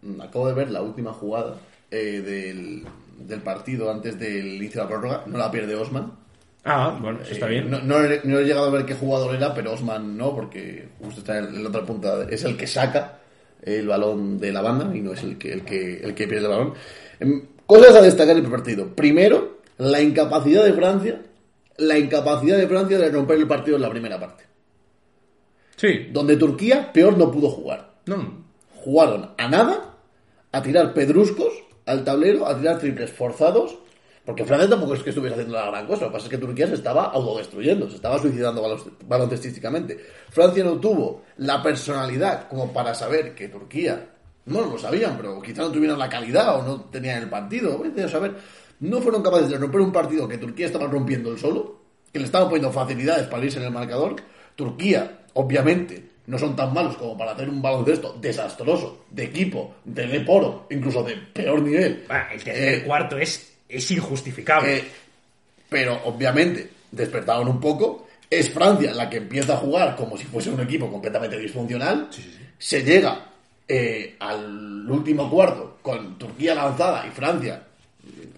mm, 0.02 0.20
acabo 0.20 0.46
de 0.48 0.52
ver 0.52 0.70
la 0.70 0.82
última 0.82 1.12
jugada 1.14 1.56
eh, 1.90 2.20
del, 2.20 2.84
del 3.26 3.40
partido 3.40 3.90
antes 3.90 4.18
del 4.18 4.56
inicio 4.56 4.82
de 4.82 4.84
la 4.84 4.88
prórroga. 4.88 5.22
No 5.26 5.38
la 5.38 5.50
pierde 5.50 5.74
Osman. 5.74 6.12
Ah, 6.64 6.98
bueno, 7.00 7.20
eso 7.22 7.32
está 7.32 7.46
Eh, 7.46 7.50
bien. 7.50 7.70
No, 7.70 7.80
no 7.80 8.04
he, 8.04 8.20
no 8.24 8.38
he 8.38 8.44
llegado 8.44 8.66
a 8.66 8.70
ver 8.70 8.84
qué 8.84 8.94
jugador 8.94 9.34
era, 9.34 9.54
pero 9.54 9.72
Osman 9.72 10.18
no, 10.18 10.34
porque 10.34 10.88
justo 11.00 11.20
está 11.20 11.38
en 11.38 11.62
la 11.62 11.70
otra 11.70 11.86
punta. 11.86 12.26
Es 12.28 12.44
el 12.44 12.58
que 12.58 12.66
saca 12.66 13.20
el 13.62 13.86
balón 13.88 14.38
de 14.38 14.52
la 14.52 14.60
banda 14.60 14.94
y 14.94 15.00
no 15.00 15.14
es 15.14 15.22
el 15.22 15.38
que, 15.38 15.50
el 15.50 15.62
que, 15.64 16.00
el 16.02 16.14
que 16.14 16.28
pierde 16.28 16.44
el 16.44 16.50
balón. 16.52 16.74
Em, 17.20 17.42
Cosas 17.64 17.94
a 17.96 18.02
destacar 18.02 18.36
en 18.36 18.44
el 18.44 18.50
partido. 18.50 18.94
Primero, 18.94 19.60
la 19.78 20.00
incapacidad 20.00 20.64
de 20.64 20.72
Francia. 20.72 21.20
La 21.76 21.98
incapacidad 21.98 22.56
de 22.56 22.68
Francia 22.68 22.98
de 22.98 23.10
romper 23.10 23.38
el 23.38 23.48
partido 23.48 23.76
en 23.76 23.82
la 23.82 23.90
primera 23.90 24.18
parte. 24.20 24.44
Sí, 25.76 26.08
Donde 26.12 26.36
Turquía 26.36 26.92
peor 26.92 27.18
no 27.18 27.30
pudo 27.30 27.48
jugar. 27.50 27.94
no. 28.06 28.44
Jugaron 28.84 29.30
a 29.38 29.48
nada, 29.48 29.94
a 30.52 30.60
tirar 30.60 30.92
pedruscos 30.92 31.54
al 31.86 32.04
tablero, 32.04 32.46
a 32.46 32.54
tirar 32.58 32.78
triples 32.78 33.10
forzados. 33.10 33.78
Porque 34.26 34.44
Francia 34.44 34.68
tampoco 34.68 34.92
es 34.92 35.02
que 35.02 35.08
estuviese 35.08 35.34
haciendo 35.34 35.54
la 35.54 35.70
gran 35.70 35.86
cosa. 35.86 36.02
Lo 36.02 36.08
que 36.08 36.12
pasa 36.12 36.26
es 36.26 36.30
que 36.30 36.38
Turquía 36.38 36.66
se 36.66 36.74
estaba 36.74 37.04
autodestruyendo, 37.06 37.88
se 37.88 37.96
estaba 37.96 38.18
suicidando 38.18 38.62
baloncestísticamente. 39.06 39.98
Francia 40.30 40.62
no 40.64 40.78
tuvo 40.78 41.22
la 41.38 41.62
personalidad 41.62 42.46
como 42.48 42.72
para 42.74 42.94
saber 42.94 43.34
que 43.34 43.48
Turquía, 43.48 44.06
no 44.46 44.60
lo 44.62 44.78
sabían, 44.78 45.16
pero 45.16 45.40
quizá 45.40 45.62
no 45.62 45.72
tuvieran 45.72 45.98
la 45.98 46.08
calidad 46.08 46.58
o 46.58 46.62
no 46.62 46.80
tenían 46.84 47.22
el 47.22 47.30
partido. 47.30 47.80
saber. 48.08 48.34
No 48.80 49.00
fueron 49.00 49.22
capaces 49.22 49.48
de 49.48 49.58
romper 49.58 49.80
un 49.80 49.92
partido 49.92 50.28
que 50.28 50.38
Turquía 50.38 50.66
estaba 50.66 50.86
rompiendo 50.86 51.30
el 51.32 51.38
solo, 51.38 51.80
que 52.12 52.18
le 52.18 52.26
estaban 52.26 52.48
poniendo 52.48 52.72
facilidades 52.72 53.26
para 53.26 53.44
irse 53.44 53.58
en 53.58 53.64
el 53.64 53.70
marcador. 53.70 54.16
Turquía, 54.56 55.20
obviamente, 55.34 56.04
no 56.26 56.38
son 56.38 56.54
tan 56.56 56.72
malos 56.72 56.96
como 56.96 57.16
para 57.16 57.32
hacer 57.32 57.48
un 57.48 57.60
baloncesto 57.60 58.16
desastroso, 58.20 59.04
de 59.10 59.24
equipo, 59.24 59.74
de 59.84 60.06
leporo, 60.06 60.66
incluso 60.70 61.02
de 61.02 61.16
peor 61.16 61.60
nivel. 61.62 62.04
Ah, 62.08 62.28
el 62.32 62.42
tercer 62.42 62.78
Eh, 62.78 62.84
cuarto 62.84 63.18
es, 63.18 63.52
es 63.68 63.90
injustificable. 63.90 64.76
eh, 64.78 64.84
pero 65.68 65.98
obviamente 66.04 66.70
despertaron 66.90 67.48
un 67.48 67.60
poco. 67.60 68.06
Es 68.30 68.50
Francia 68.50 68.92
la 68.94 69.08
que 69.10 69.16
empieza 69.18 69.54
a 69.54 69.56
jugar 69.58 69.96
como 69.96 70.16
si 70.16 70.24
fuese 70.24 70.50
un 70.50 70.60
equipo 70.60 70.90
completamente 70.90 71.38
disfuncional. 71.38 72.08
Se 72.58 72.82
llega 72.82 73.26
eh, 73.66 74.16
al 74.20 74.88
último 74.90 75.28
cuarto 75.30 75.78
con 75.82 76.16
Turquía 76.18 76.54
lanzada 76.54 77.06
y 77.06 77.10
Francia 77.10 77.62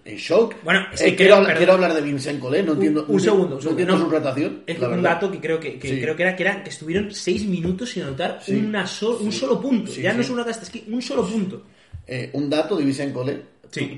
en 0.04 0.16
shock. 0.16 0.54
Bueno, 0.62 0.86
es 0.92 1.00
Eh, 1.00 1.04
que 1.06 1.16
quiero, 1.16 1.16
creo- 1.16 1.34
hablar, 1.36 1.46
perdón. 1.48 1.58
quiero 1.58 1.72
hablar 1.74 1.94
de 1.94 2.00
Vincent 2.02 2.40
Collet, 2.40 2.64
no 2.64 2.72
entiendo. 2.74 3.04
un, 3.08 3.20
segundo, 3.20 3.56
entiendo- 3.56 3.56
un 3.56 3.62
segundo. 3.62 3.64
No 3.64 3.70
entiendo 3.70 3.94
No, 3.96 4.04
su 4.04 4.10
rotación. 4.10 4.62
Es 4.66 4.78
un 4.80 5.02
dato 5.02 5.30
que 5.32 5.40
creo 5.40 5.58
que, 5.60 5.78
que 5.78 5.88
Sí. 5.88 6.00
creo 6.00 6.14
que 6.16 6.22
era 6.22 6.36
que 6.36 6.42
era 6.44 6.62
que 6.62 6.70
estuvieron 6.70 7.10
seis 7.12 7.44
minutos 7.46 7.90
sin 7.90 8.04
anotar 8.04 8.40
Sí. 8.42 8.54
una 8.56 8.86
so- 8.86 9.18
un 9.18 9.32
solo 9.32 9.60
punto. 9.60 9.90
Ya 9.92 10.12
no 10.12 10.20
es 10.20 10.30
una 10.30 10.44
casta, 10.44 10.62
es 10.64 10.70
que 10.70 10.84
un 10.88 11.02
solo 11.02 11.26
punto. 11.26 11.62
Eh, 12.06 12.30
un 12.34 12.48
dato 12.48 12.76
de 12.76 12.84
Vicente 12.84 13.12
Collet 13.12 13.42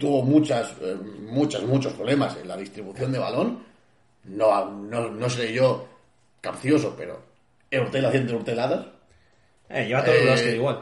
tuvo 0.01 0.23
muchas, 0.23 0.73
eh, 0.81 0.97
muchas, 1.27 1.63
muchos 1.65 1.93
problemas 1.93 2.37
en 2.41 2.49
la 2.49 2.57
distribución 2.57 3.13
de 3.13 3.19
balón. 3.19 3.59
No, 4.25 4.71
no, 4.71 5.11
no 5.11 5.29
seré 5.31 5.53
yo 5.53 5.87
capcioso, 6.41 6.95
pero 6.97 7.21
Hortel 7.71 8.07
haciendo 8.07 8.37
horteladas. 8.37 8.87
Eh, 9.69 9.87
lleva 9.87 10.03
todo 10.03 10.15
Eh, 10.15 10.23
el 10.23 10.29
básquet 10.29 10.55
igual. 10.55 10.81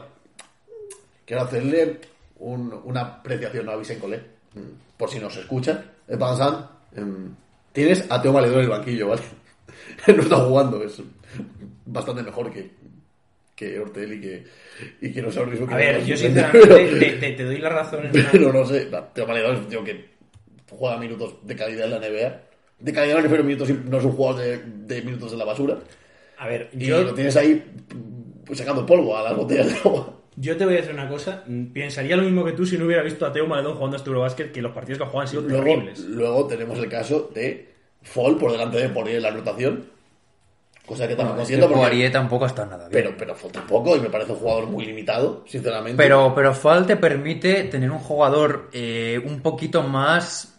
Quiero 1.25 1.41
hacerle 1.43 1.99
un- 2.39 2.79
una 2.85 3.01
apreciación 3.01 3.67
a 3.69 3.75
Vicente 3.75 4.01
Collet, 4.01 4.23
por 4.97 5.09
si 5.09 5.19
nos 5.19 5.35
escucha. 5.37 5.83
Eh, 6.07 6.17
Pansan, 6.17 6.67
em, 6.95 7.33
tienes 7.71 8.05
a 8.09 8.21
Teo 8.21 8.31
Valedor 8.33 8.57
en 8.59 8.63
el 8.65 8.69
banquillo, 8.69 9.09
¿vale? 9.09 9.21
no 10.07 10.21
está 10.21 10.35
jugando, 10.37 10.83
es 10.83 11.01
bastante 11.85 12.23
mejor 12.23 12.51
que, 12.51 12.71
que 13.55 13.79
Hortel 13.79 14.13
y 14.13 14.21
que, 14.21 14.45
y 15.01 15.11
que 15.13 15.21
no 15.21 15.29
ahora 15.29 15.51
mismo 15.51 15.65
A 15.65 15.69
que 15.69 15.75
ver, 15.75 16.05
yo 16.05 16.17
sinceramente 16.17 16.99
te, 16.99 17.11
te- 17.13 17.31
te 17.33 17.43
doy 17.43 17.57
la 17.57 17.69
razón 17.69 18.05
en 18.05 18.11
pero 18.31 18.53
no 18.53 18.65
sé, 18.65 18.89
Teo 19.13 19.25
Valedor 19.25 19.53
es 19.55 19.59
un 19.61 19.67
tío 19.67 19.83
que 19.83 20.09
juega 20.69 20.97
minutos 20.97 21.35
de 21.43 21.55
calidad 21.55 21.85
en 21.85 21.91
la 21.91 21.99
NBA. 21.99 22.41
De 22.79 22.93
calidad 22.93 23.15
me 23.15 23.21
refiero 23.23 23.43
a 23.43 23.47
minutos, 23.47 23.69
no 23.69 23.97
es 23.97 24.03
un 24.05 24.11
jugador 24.11 24.41
de, 24.41 24.57
de 24.95 25.01
minutos 25.01 25.31
de 25.31 25.37
la 25.37 25.45
basura. 25.45 25.77
A 26.37 26.47
ver, 26.47 26.69
Y 26.73 26.85
yo, 26.85 27.01
lo 27.03 27.13
tienes 27.15 27.35
ahí 27.35 27.65
pues, 28.45 28.59
sacando 28.59 28.85
polvo 28.85 29.17
a 29.17 29.23
las 29.23 29.35
botellas 29.35 29.67
de 29.67 29.77
agua. 29.79 30.16
Yo 30.39 30.55
te 30.55 30.63
voy 30.65 30.75
a 30.75 30.77
decir 30.77 30.93
una 30.93 31.09
cosa. 31.09 31.43
mm, 31.47 31.65
Pensaría 31.73 32.15
lo 32.15 32.23
mismo 32.23 32.45
que 32.45 32.53
tú 32.53 32.65
si 32.65 32.77
no 32.77 32.85
hubiera 32.85 33.03
visto 33.03 33.25
a 33.25 33.33
Teo 33.33 33.47
Maledón 33.47 33.73
jugando 33.75 33.95
a 33.95 33.97
este 33.97 34.09
Eurobasket, 34.09 34.51
que 34.51 34.61
los 34.61 34.71
partidos 34.71 34.99
que 34.99 35.03
ha 35.03 35.07
jugado 35.07 35.21
han 35.23 35.27
sido 35.27 35.41
Luego, 35.41 35.63
terribles. 35.65 35.99
luego 36.01 36.47
tenemos 36.47 36.77
el 36.79 36.87
caso 36.89 37.29
de 37.33 37.73
Fall 38.03 38.37
por 38.37 38.51
delante 38.53 38.77
de 38.77 38.89
Poirier 38.89 39.17
en 39.17 39.23
la 39.23 39.31
rotación. 39.31 39.85
Cosa 40.85 41.05
que 41.05 41.15
Bueno, 41.15 41.31
tampoco 41.31 41.41
es 41.41 41.47
que 41.49 41.53
entiendo 41.55 41.67
porque... 41.75 41.89
Poirier 41.89 42.11
tampoco 42.13 42.45
está 42.45 42.65
nada 42.65 42.87
bien. 42.87 42.91
Pero, 43.03 43.15
pero 43.17 43.35
falta 43.35 43.61
poco 43.67 43.97
y 43.97 43.99
me 43.99 44.09
parece 44.09 44.31
un 44.31 44.37
jugador 44.37 44.67
muy 44.67 44.85
limitado, 44.85 45.43
sinceramente. 45.45 45.97
Pero, 46.01 46.33
pero 46.33 46.53
Fall 46.53 46.85
te 46.87 46.95
permite 46.95 47.65
tener 47.65 47.91
un 47.91 47.99
jugador 47.99 48.69
eh, 48.71 49.21
un 49.25 49.41
poquito 49.41 49.83
más. 49.83 50.57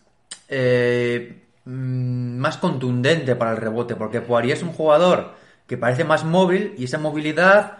eh, 0.51 1.45
mm, 1.65 2.37
más 2.39 2.59
contundente 2.59 3.37
para 3.37 3.53
el 3.53 3.57
rebote. 3.57 3.97
Porque 3.97 4.21
Poirier 4.21 4.57
es 4.59 4.63
un 4.63 4.73
jugador 4.73 5.33
que 5.67 5.79
parece 5.79 6.05
más 6.05 6.25
móvil 6.25 6.75
y 6.77 6.85
esa 6.85 6.99
movilidad 6.99 7.79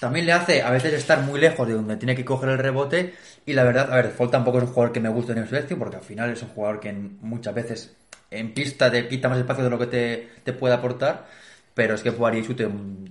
también 0.00 0.26
le 0.26 0.32
hace 0.32 0.62
a 0.62 0.70
veces 0.70 0.92
estar 0.92 1.22
muy 1.22 1.40
lejos 1.40 1.66
de 1.66 1.74
donde 1.74 1.96
tiene 1.96 2.14
que 2.14 2.24
coger 2.24 2.50
el 2.50 2.58
rebote. 2.58 3.14
Y 3.46 3.52
la 3.52 3.64
verdad, 3.64 3.92
a 3.92 3.96
ver, 3.96 4.10
Fall 4.10 4.30
tampoco 4.30 4.58
es 4.58 4.64
un 4.64 4.70
jugador 4.70 4.92
que 4.92 5.00
me 5.00 5.08
guste 5.08 5.32
en 5.32 5.38
el 5.38 5.48
selección 5.48 5.78
porque 5.78 5.96
al 5.96 6.02
final 6.02 6.30
es 6.30 6.42
un 6.42 6.48
jugador 6.48 6.80
que 6.80 6.92
muchas 6.92 7.54
veces 7.54 7.96
en 8.30 8.52
pista 8.52 8.90
te 8.90 9.08
quita 9.08 9.28
más 9.28 9.38
espacio 9.38 9.64
de 9.64 9.70
lo 9.70 9.78
que 9.78 9.86
te, 9.86 10.28
te 10.44 10.52
puede 10.52 10.74
aportar. 10.74 11.26
Pero 11.74 11.94
es 11.94 12.02
que 12.02 12.12
Poirier 12.12 12.44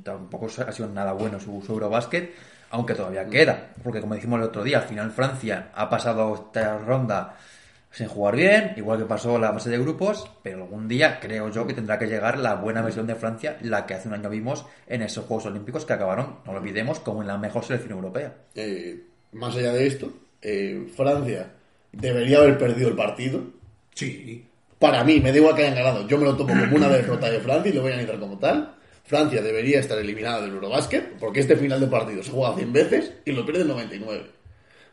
tampoco 0.03 0.47
ha 0.47 0.71
sido 0.71 0.89
nada 0.89 1.13
bueno 1.13 1.39
su, 1.39 1.63
su 1.65 1.71
Eurobasket, 1.71 2.33
aunque 2.71 2.95
todavía 2.95 3.25
queda. 3.25 3.69
Porque 3.81 4.01
como 4.01 4.15
dijimos 4.15 4.39
el 4.39 4.45
otro 4.47 4.63
día, 4.63 4.79
al 4.79 4.83
final 4.83 5.11
Francia 5.11 5.69
ha 5.73 5.89
pasado 5.89 6.35
esta 6.35 6.77
ronda 6.77 7.37
sin 7.91 8.07
jugar 8.07 8.35
bien, 8.35 8.73
igual 8.77 8.99
que 8.99 9.05
pasó 9.05 9.39
la 9.39 9.53
fase 9.53 9.69
de 9.69 9.79
grupos, 9.79 10.29
pero 10.43 10.63
algún 10.63 10.87
día 10.87 11.19
creo 11.19 11.49
yo 11.49 11.65
que 11.65 11.73
tendrá 11.73 11.97
que 11.97 12.05
llegar 12.05 12.37
la 12.37 12.55
buena 12.55 12.81
versión 12.81 13.07
de 13.07 13.15
Francia, 13.15 13.57
la 13.61 13.85
que 13.85 13.95
hace 13.95 14.07
un 14.07 14.13
año 14.13 14.29
vimos 14.29 14.65
en 14.87 15.01
esos 15.01 15.25
Juegos 15.25 15.47
Olímpicos 15.47 15.85
que 15.85 15.93
acabaron, 15.93 16.39
no 16.45 16.53
lo 16.53 16.59
olvidemos, 16.59 16.99
como 16.99 17.21
en 17.21 17.27
la 17.27 17.37
mejor 17.37 17.63
selección 17.63 17.93
europea. 17.93 18.35
Eh, 18.55 19.03
más 19.31 19.55
allá 19.55 19.73
de 19.73 19.87
esto, 19.87 20.11
eh, 20.41 20.87
Francia 20.95 21.51
debería 21.91 22.39
haber 22.39 22.57
perdido 22.57 22.89
el 22.89 22.95
partido. 22.95 23.41
Sí. 23.93 24.45
Para 24.77 25.03
mí, 25.03 25.19
me 25.19 25.31
da 25.31 25.37
igual 25.37 25.55
que 25.55 25.63
hayan 25.63 25.75
ganado. 25.75 26.07
Yo 26.07 26.17
me 26.17 26.25
lo 26.25 26.37
tomo 26.37 26.53
como 26.53 26.75
una 26.75 26.89
derrota 26.89 27.29
de 27.31 27.39
Francia 27.39 27.71
y 27.71 27.73
lo 27.73 27.81
voy 27.81 27.91
a 27.91 27.93
analizar 27.95 28.19
como 28.19 28.37
tal. 28.37 28.75
Francia 29.03 29.41
debería 29.41 29.79
estar 29.79 29.97
eliminada 29.97 30.41
del 30.41 30.51
Eurobasket 30.51 31.17
porque 31.17 31.39
este 31.39 31.55
final 31.55 31.79
de 31.79 31.87
partido 31.87 32.21
se 32.21 32.29
juega 32.29 32.55
100 32.55 32.73
veces 32.73 33.13
y 33.25 33.31
lo 33.31 33.45
pierde 33.45 33.61
el 33.61 33.69
99. 33.69 34.25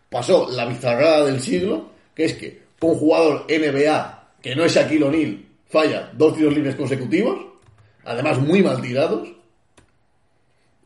Pasó 0.08 0.48
la 0.50 0.64
bizarrada 0.66 1.26
del 1.26 1.40
siglo, 1.40 1.90
que 2.14 2.24
es 2.24 2.34
que 2.34 2.63
un 2.86 2.98
jugador 2.98 3.46
NBA 3.48 4.36
que 4.42 4.54
no 4.54 4.64
es 4.64 4.74
Shaquille 4.74 5.04
O'Neal 5.04 5.44
falla 5.74 6.10
dos 6.12 6.36
tiros 6.36 6.54
libres 6.54 6.76
consecutivos, 6.76 7.46
además 8.04 8.38
muy 8.38 8.62
mal 8.62 8.80
tirados, 8.80 9.28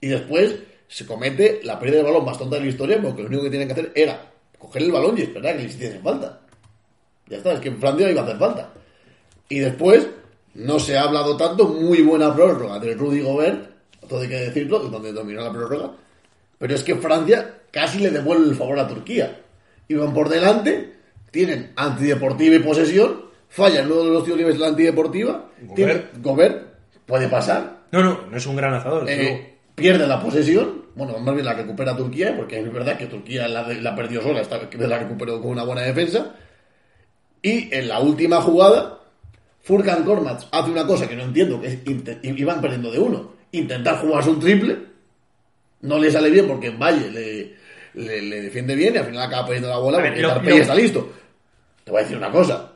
y 0.00 0.08
después 0.08 0.56
se 0.88 1.04
comete 1.04 1.60
la 1.62 1.78
pérdida 1.78 1.98
de 1.98 2.04
balón 2.04 2.24
más 2.24 2.38
tonta 2.38 2.56
de 2.56 2.62
la 2.62 2.68
historia 2.68 3.00
porque 3.02 3.22
lo 3.22 3.28
único 3.28 3.42
que 3.44 3.50
tienen 3.50 3.68
que 3.68 3.72
hacer 3.72 3.92
era 3.94 4.30
coger 4.58 4.82
el 4.82 4.92
balón 4.92 5.18
y 5.18 5.22
esperar 5.22 5.56
que 5.56 5.64
les 5.64 5.74
hiciesen 5.74 6.02
falta. 6.02 6.40
Ya 7.28 7.36
está, 7.36 7.52
es 7.52 7.60
que 7.60 7.68
en 7.68 7.78
Francia 7.78 8.10
iba 8.10 8.22
a 8.22 8.24
hacer 8.24 8.38
falta. 8.38 8.72
Y 9.50 9.58
después, 9.58 10.08
no 10.54 10.78
se 10.78 10.96
ha 10.96 11.02
hablado 11.02 11.36
tanto, 11.36 11.68
muy 11.68 12.00
buena 12.02 12.34
prórroga 12.34 12.78
de 12.78 12.94
Rudy 12.94 13.20
Gobert, 13.20 13.70
todo 14.08 14.20
hay 14.20 14.28
que 14.28 14.36
decirlo, 14.36 14.78
donde 14.78 15.12
dominó 15.12 15.42
la 15.42 15.52
prórroga, 15.52 15.92
pero 16.58 16.74
es 16.74 16.82
que 16.82 16.94
Francia 16.94 17.60
casi 17.70 17.98
le 17.98 18.10
devuelve 18.10 18.48
el 18.48 18.56
favor 18.56 18.78
a 18.78 18.88
Turquía. 18.88 19.42
Iban 19.88 20.14
por 20.14 20.28
delante, 20.28 20.97
tienen 21.30 21.72
antideportiva 21.76 22.56
y 22.56 22.60
posesión, 22.60 23.22
fallan 23.48 23.90
uno 23.90 24.04
de 24.04 24.10
los 24.10 24.24
tiros 24.24 24.38
libres 24.38 24.56
de 24.56 24.60
la 24.62 24.68
antideportiva, 24.68 25.50
Gobert. 25.62 25.74
tiene- 26.12 26.22
Gobert 26.22 26.62
puede 27.06 27.28
pasar, 27.28 27.78
No, 27.92 28.02
no, 28.02 28.26
no 28.30 28.36
es 28.36 28.46
un 28.46 28.56
gran 28.56 28.72
lanzador. 28.72 29.08
eh, 29.08 29.56
pierde 29.74 30.06
la 30.06 30.20
posesión, 30.20 30.84
bueno, 30.94 31.18
más 31.18 31.34
bien 31.34 31.46
la 31.46 31.54
recupera 31.54 31.96
Turquía, 31.96 32.36
porque 32.36 32.60
es 32.60 32.72
verdad 32.72 32.98
que 32.98 33.06
Turquía 33.06 33.46
la, 33.48 33.62
la 33.68 33.94
perdió 33.94 34.20
sola, 34.20 34.40
esta 34.40 34.58
vez 34.58 34.88
la 34.88 34.98
recuperó 34.98 35.40
con 35.40 35.52
una 35.52 35.64
buena 35.64 35.82
defensa. 35.82 36.34
Y 37.40 37.72
en 37.74 37.88
la 37.88 38.00
última 38.00 38.40
jugada, 38.40 38.98
Furkan 39.62 40.02
Kormaz 40.04 40.48
hace 40.50 40.70
una 40.70 40.86
cosa 40.86 41.08
que 41.08 41.14
no 41.16 41.22
entiendo, 41.22 41.60
que 41.60 41.68
es 41.68 41.78
iban 42.22 42.60
perdiendo 42.60 42.90
de 42.90 42.98
uno, 42.98 43.32
intentar 43.52 43.98
jugarse 44.00 44.30
un 44.30 44.40
triple, 44.40 44.76
no 45.82 45.98
le 45.98 46.10
sale 46.10 46.30
bien 46.30 46.48
porque 46.48 46.66
en 46.68 46.78
Valle 46.78 47.10
le, 47.10 47.54
le, 47.94 48.22
le 48.22 48.42
defiende 48.42 48.74
bien 48.74 48.94
y 48.94 48.98
al 48.98 49.04
final 49.06 49.22
acaba 49.22 49.46
perdiendo 49.46 49.68
la 49.70 49.78
bola 49.78 49.98
porque 49.98 50.20
Tarpey 50.34 50.50
lo- 50.56 50.62
está 50.62 50.74
listo. 50.74 51.12
Te 51.84 51.90
voy 51.90 52.00
a 52.00 52.02
decir 52.02 52.16
una 52.18 52.30
cosa, 52.30 52.72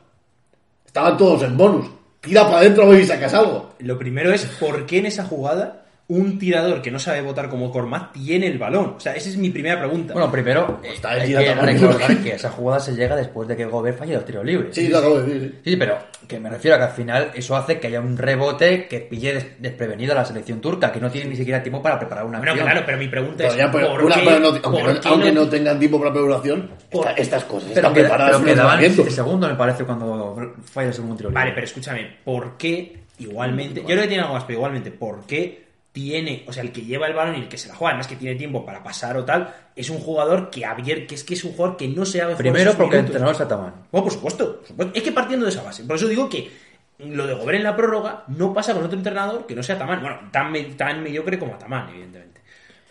estaban 0.85 1.17
todos 1.17 1.43
en 1.43 1.55
bonus, 1.57 1.87
tira 2.21 2.45
para 2.45 2.57
adentro 2.59 2.93
y 2.97 3.05
sacas 3.05 3.33
algo. 3.33 3.73
Lo 3.79 3.97
primero 3.97 4.33
es 4.33 4.45
por 4.45 4.85
qué 4.85 4.99
en 4.99 5.05
esa 5.07 5.23
jugada 5.25 5.82
un 6.05 6.37
tirador 6.37 6.81
que 6.81 6.91
no 6.91 6.99
sabe 6.99 7.21
votar 7.21 7.49
como 7.49 7.71
Cormac 7.71 8.11
tiene 8.11 8.47
el 8.47 8.57
balón. 8.57 8.95
O 8.97 8.99
sea, 8.99 9.15
esa 9.15 9.29
es 9.29 9.37
mi 9.37 9.49
primera 9.49 9.79
pregunta. 9.79 10.13
Bueno, 10.13 10.29
primero, 10.29 10.77
Pues 10.79 10.91
eh, 10.91 10.95
está 10.95 11.11
hay 11.11 11.31
que 11.33 11.53
recordar 11.55 12.17
que 12.17 12.31
esa 12.33 12.49
jugada 12.51 12.79
se 12.81 12.93
llega 12.93 13.15
después 13.15 13.47
de 13.47 13.55
que 13.55 13.65
Gobert 13.65 13.97
falle 13.97 14.13
los 14.15 14.25
tiros 14.25 14.43
libres. 14.45 14.75
Sí, 14.75 14.89
lo 14.89 14.97
acabo 14.97 15.19
de 15.21 15.33
decir, 15.33 15.61
sí. 15.63 15.71
Sí, 15.71 15.75
pero 15.77 15.97
que 16.27 16.39
me 16.39 16.49
refiero 16.49 16.75
a 16.75 16.79
que 16.79 16.85
al 16.85 16.91
final 16.91 17.31
eso 17.33 17.55
hace 17.55 17.79
que 17.79 17.87
haya 17.87 18.01
un 18.01 18.17
rebote 18.17 18.85
que 18.87 18.99
pille 18.99 19.33
des- 19.33 19.61
desprevenido 19.61 20.11
a 20.11 20.15
la 20.15 20.25
selección 20.25 20.59
turca, 20.59 20.91
que 20.91 20.99
no 20.99 21.09
tiene 21.09 21.29
ni 21.29 21.35
siquiera 21.37 21.63
tiempo 21.63 21.81
para 21.81 21.97
preparar 21.97 22.25
una 22.25 22.37
bueno, 22.37 22.51
acción. 22.51 22.69
claro, 22.69 22.85
pero 22.85 22.97
mi 22.97 23.07
pregunta 23.07 23.35
Pero 23.37 23.49
es 23.51 23.57
ya, 23.57 23.71
pero 23.71 23.91
¿por 23.91 24.03
una- 24.03 24.15
qué, 24.15 24.21
pero 24.25 24.39
no- 24.39 24.47
aunque, 24.47 24.59
por 24.61 24.93
no, 24.93 24.99
qué 25.01 25.07
aunque 25.07 25.31
no- 25.31 25.43
no 25.45 25.49
tengan 25.49 25.79
tiempo 25.79 25.99
para 25.99 26.13
preparación, 26.13 26.69
Por- 26.91 27.07
estas 27.17 27.43
cosas 27.45 27.69
pero, 27.73 27.79
están 27.79 27.93
que, 27.93 27.99
preparadas 28.01 28.31
pero 28.37 28.45
quedaban 28.45 28.71
entrenamiento. 28.73 29.03
7 29.03 29.15
segundos, 29.15 29.49
me 29.49 29.55
parece, 29.55 29.83
cuando 29.85 30.53
falla 30.65 30.87
el 30.89 30.93
segundo 30.93 31.15
tiro 31.15 31.29
libre. 31.29 31.41
Vale, 31.41 31.51
pero 31.55 31.65
escúchame, 31.65 32.17
¿por 32.25 32.57
qué 32.57 32.97
igualmente? 33.19 33.81
Yo 33.81 33.85
creo 33.87 34.01
que 34.01 34.07
tiene 34.07 34.21
algo 34.23 34.33
más, 34.35 34.43
pero 34.43 34.59
igualmente, 34.59 34.91
¿por 34.91 35.25
qué 35.25 35.62
tiene, 35.93 36.43
o 36.47 36.51
sea, 36.51 36.63
el 36.63 36.71
que 36.71 36.81
lleva 36.81 37.05
el 37.05 37.13
balón 37.13 37.35
y 37.35 37.41
el 37.41 37.47
que 37.47 37.57
se 37.57 37.69
la 37.69 37.75
juega, 37.75 37.91
además 37.91 38.07
que 38.07 38.15
tiene 38.15 38.35
tiempo 38.35 38.65
para 38.65 38.83
pasar 38.83 39.15
o 39.15 39.23
tal, 39.23 39.53
es 39.75 39.91
un 39.91 39.99
jugador 39.99 40.49
que 40.49 40.65
abier, 40.65 41.05
que 41.05 41.13
es 41.13 41.23
que 41.23 41.35
es 41.35 41.43
un 41.43 41.53
jugador 41.53 41.77
que 41.77 41.87
no 41.87 42.03
se 42.03 42.19
jugar 42.19 42.35
Primero 42.35 42.73
porque 42.73 42.97
el 42.97 43.05
entrenador 43.05 43.35
es 43.35 43.41
Ataman. 43.41 43.73
Bueno, 43.91 44.05
por 44.05 44.11
supuesto, 44.11 44.57
por 44.57 44.67
supuesto. 44.67 44.97
Es 44.97 45.03
que 45.03 45.11
partiendo 45.11 45.45
de 45.45 45.51
esa 45.51 45.61
base. 45.61 45.83
Por 45.83 45.95
eso 45.95 46.07
digo 46.07 46.27
que 46.27 46.51
lo 46.97 47.27
de 47.27 47.35
Gobert 47.35 47.57
en 47.57 47.63
la 47.63 47.75
prórroga 47.75 48.23
no 48.27 48.53
pasa 48.53 48.73
con 48.73 48.83
otro 48.83 48.97
entrenador 48.97 49.45
que 49.45 49.55
no 49.55 49.61
sea 49.61 49.77
Tamán. 49.77 50.01
Bueno, 50.01 50.17
tan, 50.31 50.51
tan 50.75 51.03
mediocre 51.03 51.37
como 51.37 51.57
Tamán, 51.59 51.89
evidentemente. 51.89 52.32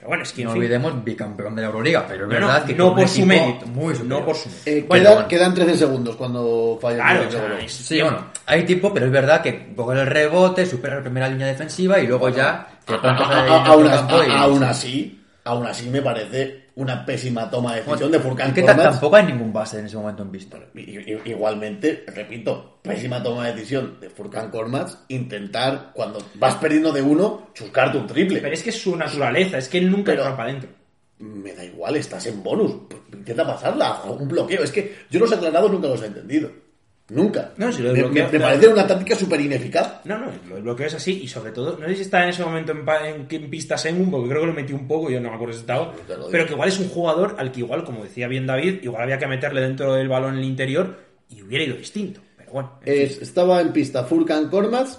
Pero 0.03 0.09
bueno, 0.09 0.25
es 0.25 0.33
que 0.33 0.41
en 0.43 0.47
No 0.49 0.53
fin, 0.55 0.63
olvidemos 0.63 1.05
bicampeón 1.05 1.55
de 1.55 1.63
la 1.63 1.69
Euroliga, 1.69 2.05
pero 2.09 2.25
es 2.25 2.33
no, 2.33 2.41
no, 2.41 2.47
verdad 2.49 2.65
que 2.65 2.75
no 2.75 2.93
por 2.97 3.09
su 3.09 3.25
mérito. 3.25 3.67
Muy 3.67 3.95
superior. 3.95 4.19
no 4.21 4.27
por 4.27 4.35
su 4.35 4.49
mérito. 4.49 4.69
Eh, 4.71 4.85
Bueno, 4.89 5.03
quedan, 5.05 5.15
bueno. 5.15 5.29
quedan 5.29 5.55
13 5.55 5.77
segundos 5.77 6.17
cuando 6.17 6.77
falla 6.83 6.97
Claro, 6.97 7.21
el 7.21 7.27
o 7.27 7.29
tiro 7.29 7.41
sea, 7.41 7.49
libre. 7.51 7.65
es- 7.67 7.73
Sí, 7.73 8.03
bueno, 8.03 8.27
hay 8.47 8.65
tiempo, 8.65 8.93
pero 8.93 9.07
es 9.07 9.13
verdad 9.13 9.43
que 9.43 9.73
coge 9.77 10.01
el 10.01 10.07
rebote, 10.09 10.67
supera 10.67 10.97
la 10.97 11.03
primera 11.03 11.29
línea 11.29 11.47
defensiva 11.47 12.01
y 12.01 12.09
luego 12.09 12.31
ya 12.31 12.67
aún 14.35 14.63
así, 14.65 15.21
aún 15.45 15.67
así 15.67 15.89
me 15.89 16.03
parece 16.03 16.62
una 16.75 17.05
pésima 17.05 17.51
toma 17.51 17.75
de 17.75 17.83
decisión 17.83 18.11
de 18.11 18.19
Furkan 18.19 18.49
Es 18.49 18.55
que 18.55 18.63
tampoco 18.63 19.17
hay 19.17 19.27
ningún 19.27 19.53
base 19.53 19.79
en 19.79 19.87
ese 19.87 19.97
momento 19.97 20.23
en 20.23 20.33
vista. 20.33 20.59
Igualmente, 21.25 22.05
repito, 22.07 22.79
pésima 22.83 23.23
toma 23.23 23.47
de 23.47 23.55
decisión 23.55 23.99
de 24.01 24.09
Furkan 24.09 24.51
Kormaz 24.51 25.05
intentar, 25.09 25.93
cuando 25.93 26.19
vas 26.35 26.55
perdiendo 26.57 26.93
de 26.93 27.03
uno, 27.03 27.51
chuscarte 27.55 27.99
un 27.99 28.07
triple. 28.07 28.41
Pero 28.41 28.55
es 28.55 28.63
que 28.63 28.71
es 28.71 28.81
su 28.81 28.97
naturaleza, 28.97 29.59
es 29.59 29.69
que 29.69 29.79
él 29.79 29.91
nunca 29.91 30.13
entra 30.13 30.37
para 30.37 30.51
adentro. 30.51 30.71
Me 31.19 31.53
da 31.53 31.65
igual, 31.65 31.97
estás 31.97 32.27
en 32.27 32.43
bonus. 32.43 32.75
Intenta 33.13 33.47
pasarla, 33.47 34.03
un 34.05 34.27
bloqueo. 34.27 34.65
Es 34.65 34.73
que 34.73 34.95
yo 35.11 35.21
los 35.21 35.33
aclarados 35.33 35.71
nunca 35.71 35.89
los 35.89 36.03
he 36.03 36.07
entendido. 36.07 36.51
Nunca. 37.15 37.53
No, 37.57 37.71
si 37.73 37.83
lo 37.83 37.93
de 37.93 38.03
me, 38.03 38.09
bloqueo- 38.09 38.27
me- 38.27 38.39
me 38.39 38.41
parece 38.41 38.69
una 38.69 38.87
táctica 38.87 39.15
súper 39.15 39.41
ineficaz. 39.41 40.01
No, 40.05 40.19
no, 40.19 40.31
el 40.57 40.63
bloqueo 40.63 40.87
es 40.87 40.95
así 40.95 41.23
y 41.23 41.29
sobre 41.29 41.53
todo, 41.53 41.77
no 41.79 41.87
sé 41.89 41.95
si 41.97 42.03
está 42.03 42.23
en 42.25 42.31
ese 42.31 42.43
momento 42.45 42.73
en, 42.73 42.85
pa- 42.85 43.09
en, 43.09 43.27
en 43.29 43.51
pista 43.51 43.77
Sengun, 43.77 44.11
porque 44.11 44.29
creo 44.31 44.41
que 44.43 44.47
lo 44.47 44.53
metí 44.55 44.73
un 44.73 44.89
poco, 44.89 45.11
yo 45.11 45.21
no 45.21 45.29
me 45.31 45.35
acuerdo 45.35 45.55
si 45.55 45.61
estaba, 45.61 45.93
lo 46.09 46.15
digo. 46.17 46.29
pero 46.31 46.47
que 46.47 46.53
igual 46.53 46.69
es 46.69 46.79
un 46.79 46.89
jugador 46.89 47.35
al 47.39 47.53
que 47.53 47.61
igual, 47.61 47.85
como 47.85 48.03
decía 48.05 48.29
bien 48.29 48.47
David, 48.47 48.81
igual 48.83 49.03
había 49.03 49.19
que 49.19 49.27
meterle 49.27 49.61
dentro 49.61 49.95
del 49.95 50.09
balón 50.09 50.35
en 50.35 50.39
el 50.41 50.45
interior 50.47 50.97
y 51.29 51.43
hubiera 51.43 51.65
ido 51.65 51.77
distinto. 51.77 52.21
Pero 52.37 52.53
bueno, 52.53 52.79
en. 52.85 53.03
Es- 53.03 53.21
estaba 53.23 53.61
en 53.61 53.73
pista 53.73 54.05
Furkan 54.05 54.49
Kormaz. 54.49 54.99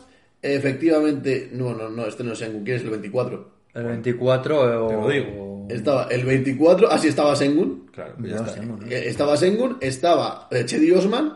Efectivamente, 0.57 1.49
no, 1.53 1.73
no, 1.73 1.89
no, 1.89 2.05
este 2.05 2.23
no 2.23 2.33
es 2.33 2.39
Sengun, 2.39 2.63
¿quién 2.63 2.77
es 2.77 2.83
el 2.83 2.89
24? 2.91 3.51
El 3.73 3.83
24 3.85 4.85
o... 4.85 4.87
Te 4.87 4.93
lo 4.93 5.07
digo. 5.09 5.67
Estaba 5.69 6.03
el 6.11 6.25
24, 6.25 6.91
así 6.91 7.07
estaba 7.07 7.35
Sengun. 7.35 7.87
claro, 7.91 8.13
Ya 8.21 8.35
está. 8.35 8.55
bueno. 8.61 8.79
Eh, 8.89 9.03
Estaba 9.07 9.37
Sengun, 9.37 9.77
estaba 9.81 10.47
eh, 10.51 10.63
Chedi 10.65 10.91
Osman 10.91 11.33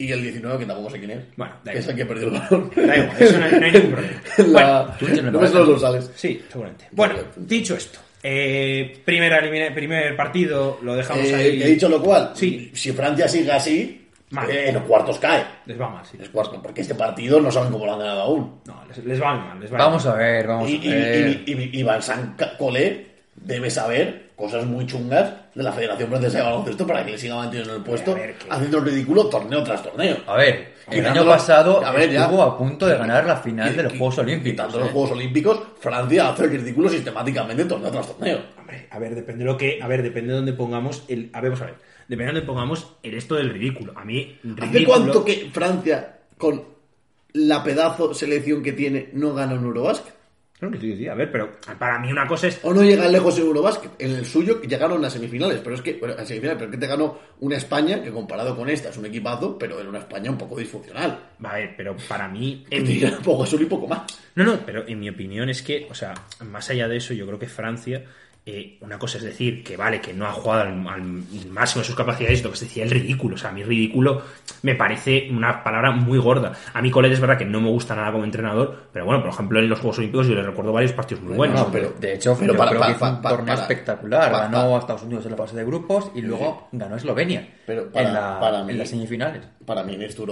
y 0.00 0.12
el 0.12 0.22
19, 0.22 0.58
que 0.60 0.66
tampoco 0.66 0.90
sé 0.90 0.98
quién 0.98 1.10
es. 1.10 1.24
Bueno, 1.36 1.54
da 1.64 1.72
que 1.72 1.78
es 1.78 1.88
el 1.88 1.98
igual. 1.98 2.08
que 2.08 2.14
perdió 2.14 2.28
el 2.28 2.40
balón. 2.40 2.70
Da 2.76 2.96
igual, 2.96 3.16
eso 3.18 3.38
no 3.38 3.44
hay, 3.44 3.52
no 3.52 3.66
hay 3.66 3.72
ningún 3.72 3.90
problema. 3.92 4.20
Bueno, 4.38 4.52
La... 4.68 4.96
tú 4.98 5.06
tienes 5.06 5.24
no 5.24 5.40
los 5.40 5.52
dorsales. 5.52 6.10
sí, 6.14 6.42
seguramente. 6.48 6.86
Bueno, 6.92 7.14
dicho 7.36 7.74
esto, 7.76 7.98
eh, 8.22 9.00
primera 9.04 9.38
elimina- 9.40 9.74
primer 9.74 10.16
partido 10.16 10.78
lo 10.82 10.94
dejamos 10.96 11.26
Eh, 11.26 11.34
ahí. 11.34 11.62
he 11.62 11.66
dicho 11.66 11.88
lo 11.88 12.00
cual, 12.00 12.30
Sí. 12.34 12.70
si 12.74 12.92
Francia 12.92 13.26
sigue 13.28 13.50
así, 13.52 14.06
Mal. 14.30 14.48
eh, 14.50 14.68
en 14.68 14.74
los 14.74 14.84
cuartos 14.84 15.18
cae. 15.18 15.44
Les 15.66 15.80
va 15.80 15.88
mal, 15.88 16.04
sí. 16.06 16.16
Los 16.18 16.28
cuartos, 16.28 16.60
porque 16.62 16.82
este 16.82 16.94
partido 16.94 17.40
no 17.40 17.50
saben 17.50 17.72
cómo 17.72 17.84
lo 17.86 17.94
han 17.94 17.98
ganado 17.98 18.20
aún. 18.22 18.60
No, 18.66 18.82
les, 18.88 19.04
les 19.04 19.20
va 19.20 19.34
mal, 19.34 19.58
les 19.60 19.72
va 19.72 19.78
Vamos 19.78 20.04
mal. 20.04 20.14
a 20.14 20.18
ver, 20.18 20.46
vamos 20.46 20.70
Y, 20.70 20.74
a 20.76 20.84
y, 20.84 20.88
ver. 20.92 21.42
y, 21.46 21.52
y, 21.52 21.80
y 21.80 21.82
Vincent 21.82 22.40
Collet 22.58 23.06
debe 23.34 23.70
saber 23.70 24.27
cosas 24.38 24.64
muy 24.64 24.86
chungas 24.86 25.32
de 25.54 25.62
la 25.64 25.72
Federación 25.72 26.08
Francesa 26.08 26.38
de 26.38 26.44
Baloncesto 26.44 26.86
para 26.86 27.04
que 27.04 27.10
le 27.12 27.18
siga 27.18 27.34
manteniendo 27.34 27.72
en 27.74 27.78
el 27.80 27.84
puesto, 27.84 28.12
A 28.12 28.14
ver, 28.14 28.34
que- 28.38 28.46
haciendo 28.48 28.78
el 28.78 28.84
ridículo 28.84 29.26
torneo 29.28 29.64
tras 29.64 29.82
torneo. 29.82 30.16
A 30.26 30.36
ver, 30.36 30.74
el 30.90 31.04
año 31.04 31.26
pasado 31.26 31.84
a 31.84 31.90
ver, 31.90 32.10
ya. 32.12 32.22
estuvo 32.22 32.42
a 32.42 32.56
punto 32.56 32.86
de 32.86 32.96
ganar 32.96 33.26
la 33.26 33.36
final 33.36 33.74
de 33.76 33.82
los 33.82 33.92
Qui- 33.92 33.98
Juegos 33.98 34.18
Olímpicos. 34.18 34.72
Los 34.72 34.86
¿eh? 34.86 34.90
Juegos 34.92 35.10
Olímpicos, 35.10 35.60
Francia 35.80 36.28
hace 36.28 36.44
el 36.44 36.50
ridículo 36.52 36.88
sistemáticamente 36.88 37.64
torneo 37.64 37.90
tras 37.90 38.06
torneo. 38.06 38.38
Hombre, 38.58 38.86
a 38.90 38.98
ver, 39.00 39.14
depende 39.16 39.44
de 39.44 39.50
lo 39.50 39.56
que. 39.58 39.80
A 39.82 39.88
ver, 39.88 40.02
depende 40.04 40.30
de 40.30 40.36
dónde 40.36 40.52
pongamos 40.52 41.02
el. 41.08 41.30
A 41.32 41.40
ver, 41.40 41.50
vamos 41.50 41.62
a 41.62 41.66
ver. 41.66 41.74
Depende 42.06 42.32
de 42.32 42.38
dónde 42.40 42.46
pongamos 42.46 42.94
el 43.02 43.14
esto 43.14 43.34
del 43.34 43.50
ridículo. 43.50 43.92
A 43.96 44.04
mí, 44.04 44.38
¿Hace 44.40 44.66
ridículo. 44.72 44.86
cuánto 44.86 45.24
que 45.24 45.50
Francia, 45.52 46.18
con 46.38 46.64
la 47.34 47.62
pedazo 47.64 48.14
selección 48.14 48.62
que 48.62 48.72
tiene, 48.72 49.10
no 49.12 49.34
gana 49.34 49.54
un 49.54 49.64
Eurobasket? 49.64 50.14
Claro 50.58 50.76
que 50.76 51.08
a 51.08 51.14
ver, 51.14 51.30
pero 51.30 51.52
para 51.78 52.00
mí 52.00 52.10
una 52.10 52.26
cosa 52.26 52.48
es... 52.48 52.58
O 52.64 52.74
no 52.74 52.82
llegan 52.82 53.12
lejos 53.12 53.38
Eurobásquet. 53.38 53.92
En 54.00 54.10
el 54.16 54.26
suyo 54.26 54.60
llegaron 54.62 55.04
a 55.04 55.08
semifinales, 55.10 55.60
pero 55.62 55.76
es 55.76 55.82
que, 55.82 55.94
bueno, 55.94 56.14
a 56.18 56.24
semifinales, 56.24 56.58
pero 56.58 56.70
es 56.70 56.74
que 56.76 56.80
te 56.80 56.86
ganó 56.88 57.16
una 57.38 57.56
España 57.56 58.02
que 58.02 58.10
comparado 58.10 58.56
con 58.56 58.68
esta 58.68 58.88
es 58.88 58.96
un 58.96 59.06
equipazo, 59.06 59.56
pero 59.56 59.78
era 59.78 59.88
una 59.88 60.00
España 60.00 60.32
un 60.32 60.38
poco 60.38 60.56
disfuncional. 60.58 61.16
A 61.44 61.54
ver, 61.54 61.74
pero 61.76 61.96
para 62.08 62.26
mí... 62.26 62.64
En 62.70 62.82
mi- 62.82 63.00
poco 63.22 63.44
azul 63.44 63.62
y 63.62 63.66
poco 63.66 63.86
más. 63.86 64.02
No, 64.34 64.42
no, 64.44 64.58
pero 64.66 64.84
en 64.88 64.98
mi 64.98 65.08
opinión 65.08 65.48
es 65.48 65.62
que, 65.62 65.86
o 65.90 65.94
sea, 65.94 66.12
más 66.44 66.68
allá 66.70 66.88
de 66.88 66.96
eso, 66.96 67.14
yo 67.14 67.24
creo 67.26 67.38
que 67.38 67.46
Francia, 67.48 68.04
eh, 68.50 68.78
una 68.80 68.98
cosa 68.98 69.18
es 69.18 69.24
decir 69.24 69.62
que 69.62 69.76
vale, 69.76 70.00
que 70.00 70.14
no 70.14 70.26
ha 70.26 70.32
jugado 70.32 70.62
al, 70.62 70.88
al 70.88 71.02
máximo 71.50 71.82
de 71.82 71.86
sus 71.86 71.94
capacidades, 71.94 72.42
lo 72.42 72.50
que 72.50 72.56
se 72.56 72.64
decía 72.64 72.82
el 72.84 72.90
ridículo. 72.90 73.34
O 73.34 73.38
sea, 73.38 73.50
a 73.50 73.52
mí 73.52 73.62
ridículo 73.62 74.22
me 74.62 74.74
parece 74.74 75.28
una 75.30 75.62
palabra 75.62 75.90
muy 75.90 76.18
gorda. 76.18 76.52
A 76.72 76.80
mí 76.80 76.90
Colet 76.90 77.12
es 77.12 77.20
verdad 77.20 77.36
que 77.36 77.44
no 77.44 77.60
me 77.60 77.68
gusta 77.68 77.94
nada 77.94 78.10
como 78.10 78.24
entrenador, 78.24 78.88
pero 78.90 79.04
bueno, 79.04 79.20
por 79.20 79.30
ejemplo, 79.30 79.58
en 79.58 79.68
los 79.68 79.78
Juegos 79.80 79.98
Olímpicos 79.98 80.26
yo 80.28 80.34
le 80.34 80.42
recuerdo 80.42 80.72
varios 80.72 80.92
partidos 80.92 81.22
muy 81.22 81.34
buenos. 81.34 81.60
no, 81.60 81.70
pero- 81.70 81.92
De 82.00 82.14
hecho, 82.14 82.36
pero 82.40 82.56
para- 82.56 82.70
creo 82.70 82.80
para- 82.80 82.92
que 82.94 82.98
fue 82.98 83.10
un 83.10 83.22
para- 83.22 83.36
torneo 83.36 83.54
para- 83.54 83.62
espectacular. 83.68 84.32
para- 84.32 84.44
ganó 84.48 84.76
a 84.76 84.78
Estados 84.78 85.02
Unidos 85.02 85.24
en 85.26 85.30
la 85.32 85.36
fase 85.36 85.56
de 85.56 85.64
grupos 85.64 86.10
y 86.14 86.22
luego 86.22 86.68
ganó 86.72 86.94
a 86.94 86.96
Eslovenia 86.98 87.48
Pero 87.66 87.92
para- 87.92 88.08
en, 88.08 88.14
la- 88.14 88.40
para 88.40 88.60
en 88.60 88.78
las 88.78 88.88
semifinales. 88.88 89.42
Para 89.66 89.82
mí 89.82 89.94
en 89.94 90.02
este 90.02 90.22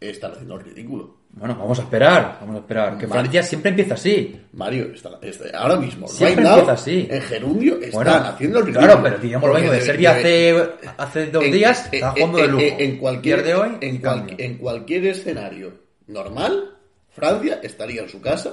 están 0.00 0.32
haciendo 0.32 0.56
el 0.56 0.64
ridículo. 0.64 1.19
Bueno, 1.32 1.54
vamos 1.56 1.78
a 1.78 1.82
esperar, 1.82 2.38
vamos 2.40 2.56
a 2.56 2.58
esperar. 2.58 2.98
Que. 2.98 3.06
Francia 3.06 3.42
siempre 3.42 3.70
empieza 3.70 3.94
así. 3.94 4.40
Mario, 4.52 4.90
está, 4.94 5.10
está- 5.22 5.56
ahora 5.58 5.76
mismo, 5.76 6.06
Siempre 6.08 6.42
now, 6.44 6.52
empieza 6.54 6.72
así. 6.72 7.06
en 7.10 7.22
Gerundio 7.22 7.74
están 7.76 7.90
Bueno, 7.92 8.10
haciendo 8.10 8.58
el 8.58 8.64
ridículo. 8.66 8.86
claro, 8.86 9.02
pero 9.02 9.18
digamos 9.18 9.48
lo 9.48 9.54
mismo 9.54 9.72
de 9.72 9.80
Serbia 9.80 10.10
hace, 10.10 10.68
hace 10.98 11.26
dos 11.26 11.44
en- 11.44 11.52
días, 11.52 11.86
en- 11.86 11.94
estaba 11.94 12.12
jugando 12.12 12.38
de 12.38 12.48
lujo. 12.48 12.62
En, 12.64 12.80
en 12.80 12.96
cualquier, 12.98 13.36
Pierde 13.44 13.54
hoy, 13.54 13.98
cual- 14.00 14.34
en 14.38 14.58
cualquier 14.58 15.06
escenario 15.06 15.72
normal, 16.08 16.76
Francia 17.10 17.60
estaría 17.62 18.02
en 18.02 18.08
su 18.08 18.20
casa. 18.20 18.52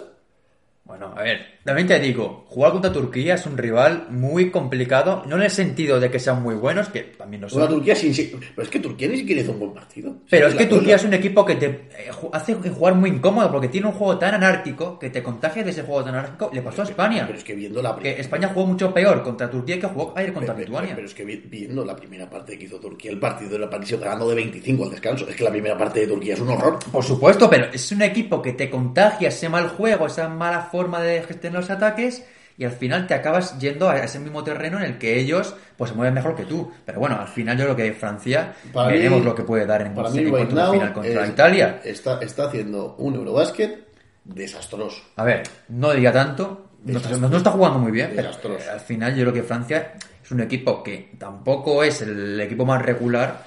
Bueno, 0.87 1.13
a 1.17 1.21
ver, 1.21 1.39
también 1.65 1.85
te 1.85 1.99
digo, 1.99 2.45
jugar 2.47 2.71
contra 2.71 2.93
Turquía 2.93 3.35
es 3.35 3.45
un 3.45 3.57
rival 3.57 4.07
muy 4.09 4.49
complicado, 4.51 5.23
no 5.27 5.35
en 5.35 5.41
el 5.43 5.49
sentido 5.51 5.99
de 5.99 6.09
que 6.09 6.17
sean 6.17 6.41
muy 6.41 6.55
buenos, 6.55 6.87
que 6.87 7.01
también 7.01 7.41
lo 7.41 7.47
Una 7.47 7.65
son. 7.65 7.75
Turquía 7.75 7.93
sin, 7.93 8.13
sin- 8.13 8.31
Pero 8.39 8.61
es 8.63 8.69
que 8.69 8.79
Turquía 8.79 9.09
ni 9.09 9.17
siquiera 9.17 9.41
hizo 9.41 9.51
un 9.51 9.59
buen 9.59 9.73
partido. 9.73 10.15
Pero 10.29 10.47
Sí, 10.47 10.53
es 10.53 10.57
que 10.57 10.65
Turquía 10.67 10.95
es 10.95 11.03
un 11.03 11.13
equipo 11.13 11.43
que 11.45 11.55
te 11.55 11.65
eh, 11.65 12.09
hace 12.31 12.53
jugar 12.55 12.95
muy 12.95 13.09
incómodo 13.09 13.51
porque 13.51 13.67
tiene 13.67 13.87
un 13.87 13.93
juego 13.93 14.17
tan 14.17 14.35
anárquico 14.35 14.97
que 14.97 15.09
te 15.09 15.21
contagia 15.21 15.61
de 15.61 15.71
ese 15.71 15.83
juego 15.83 16.05
tan 16.05 16.15
anárquico. 16.15 16.49
Le 16.53 16.61
pasó 16.61 16.83
a 16.83 16.85
España. 16.85 17.23
Pero 17.27 17.37
es 17.37 17.43
que 17.43 17.53
viendo 17.53 17.81
la 17.81 17.93
Que 17.97 18.21
España 18.21 18.47
jugó 18.53 18.65
mucho 18.67 18.93
peor 18.93 19.21
contra 19.23 19.49
Turquía 19.49 19.77
que 19.77 19.87
jugó 19.87 20.13
ayer 20.15 20.31
contra 20.31 20.55
Pero, 20.55 20.67
Lituania. 20.67 20.95
pero 20.95 21.05
es 21.07 21.13
que 21.13 21.25
vi- 21.25 21.43
viendo 21.49 21.83
la 21.83 21.97
primera 21.97 22.29
parte 22.29 22.57
que 22.57 22.63
hizo 22.63 22.79
Turquía, 22.79 23.11
el 23.11 23.19
partido 23.19 23.51
de 23.51 23.59
la 23.59 23.69
partido 23.69 23.99
ganando 23.99 24.29
de 24.29 24.35
25 24.35 24.85
al 24.85 24.91
descanso. 24.91 25.27
Es 25.27 25.35
que 25.35 25.43
la 25.43 25.51
primera 25.51 25.77
parte 25.77 25.99
de 25.99 26.07
Turquía 26.07 26.33
es 26.35 26.39
un 26.39 26.47
horror. 26.49 26.79
Por 26.89 27.03
supuesto, 27.03 27.49
pero 27.49 27.65
es 27.73 27.91
un 27.91 28.03
equipo 28.03 28.41
que 28.41 28.53
te 28.53 28.69
contagia 28.69 29.27
ese 29.27 29.49
mal 29.49 29.67
juego, 29.67 30.07
esa 30.07 30.29
mala 30.29 30.61
forma 30.61 30.76
de 31.01 31.21
gestionar 31.23 31.61
los 31.61 31.69
ataques 31.69 32.23
y 32.57 32.65
al 32.65 32.71
final 32.71 33.05
te 33.07 33.13
acabas 33.13 33.57
yendo 33.59 33.87
a 33.89 33.97
ese 33.99 34.17
mismo 34.19 34.43
terreno 34.43 34.77
en 34.79 34.85
el 34.85 34.97
que 34.97 35.19
ellos 35.19 35.55
pues 35.77 35.91
se 35.91 35.95
mueven 35.95 36.13
mejor 36.15 36.35
que 36.35 36.45
tú. 36.45 36.71
Pero 36.85 36.99
bueno, 36.99 37.19
al 37.19 37.27
final 37.27 37.55
yo 37.57 37.65
creo 37.65 37.75
que 37.75 37.93
Francia 37.93 38.53
Para 38.73 38.87
veremos 38.89 39.19
mí- 39.19 39.25
lo 39.25 39.35
que 39.35 39.43
puede 39.43 39.65
dar 39.65 39.81
en, 39.83 39.93
Para 39.93 40.09
mí, 40.09 40.23
right 40.25 40.49
final 40.49 40.93
contra 40.93 41.23
es- 41.23 41.29
Italia. 41.29 41.81
Está, 41.83 42.19
está 42.21 42.45
haciendo 42.47 42.95
un 42.97 43.13
Eurobásquet 43.15 43.87
desastroso. 44.23 45.01
A 45.15 45.23
ver, 45.23 45.43
no 45.69 45.91
diría 45.91 46.11
tanto, 46.11 46.69
no, 46.83 46.97
está- 46.97 47.17
no 47.17 47.37
está 47.37 47.51
jugando 47.51 47.79
muy 47.79 47.91
bien, 47.91 48.11
pero 48.15 48.27
Desastroso. 48.29 48.71
al 48.71 48.79
final 48.79 49.15
yo 49.15 49.21
creo 49.23 49.33
que 49.33 49.43
Francia 49.43 49.93
es 50.23 50.31
un 50.31 50.41
equipo 50.41 50.81
que 50.83 51.11
tampoco 51.17 51.83
es 51.83 52.01
el 52.01 52.39
equipo 52.41 52.65
más 52.65 52.81
regular, 52.81 53.43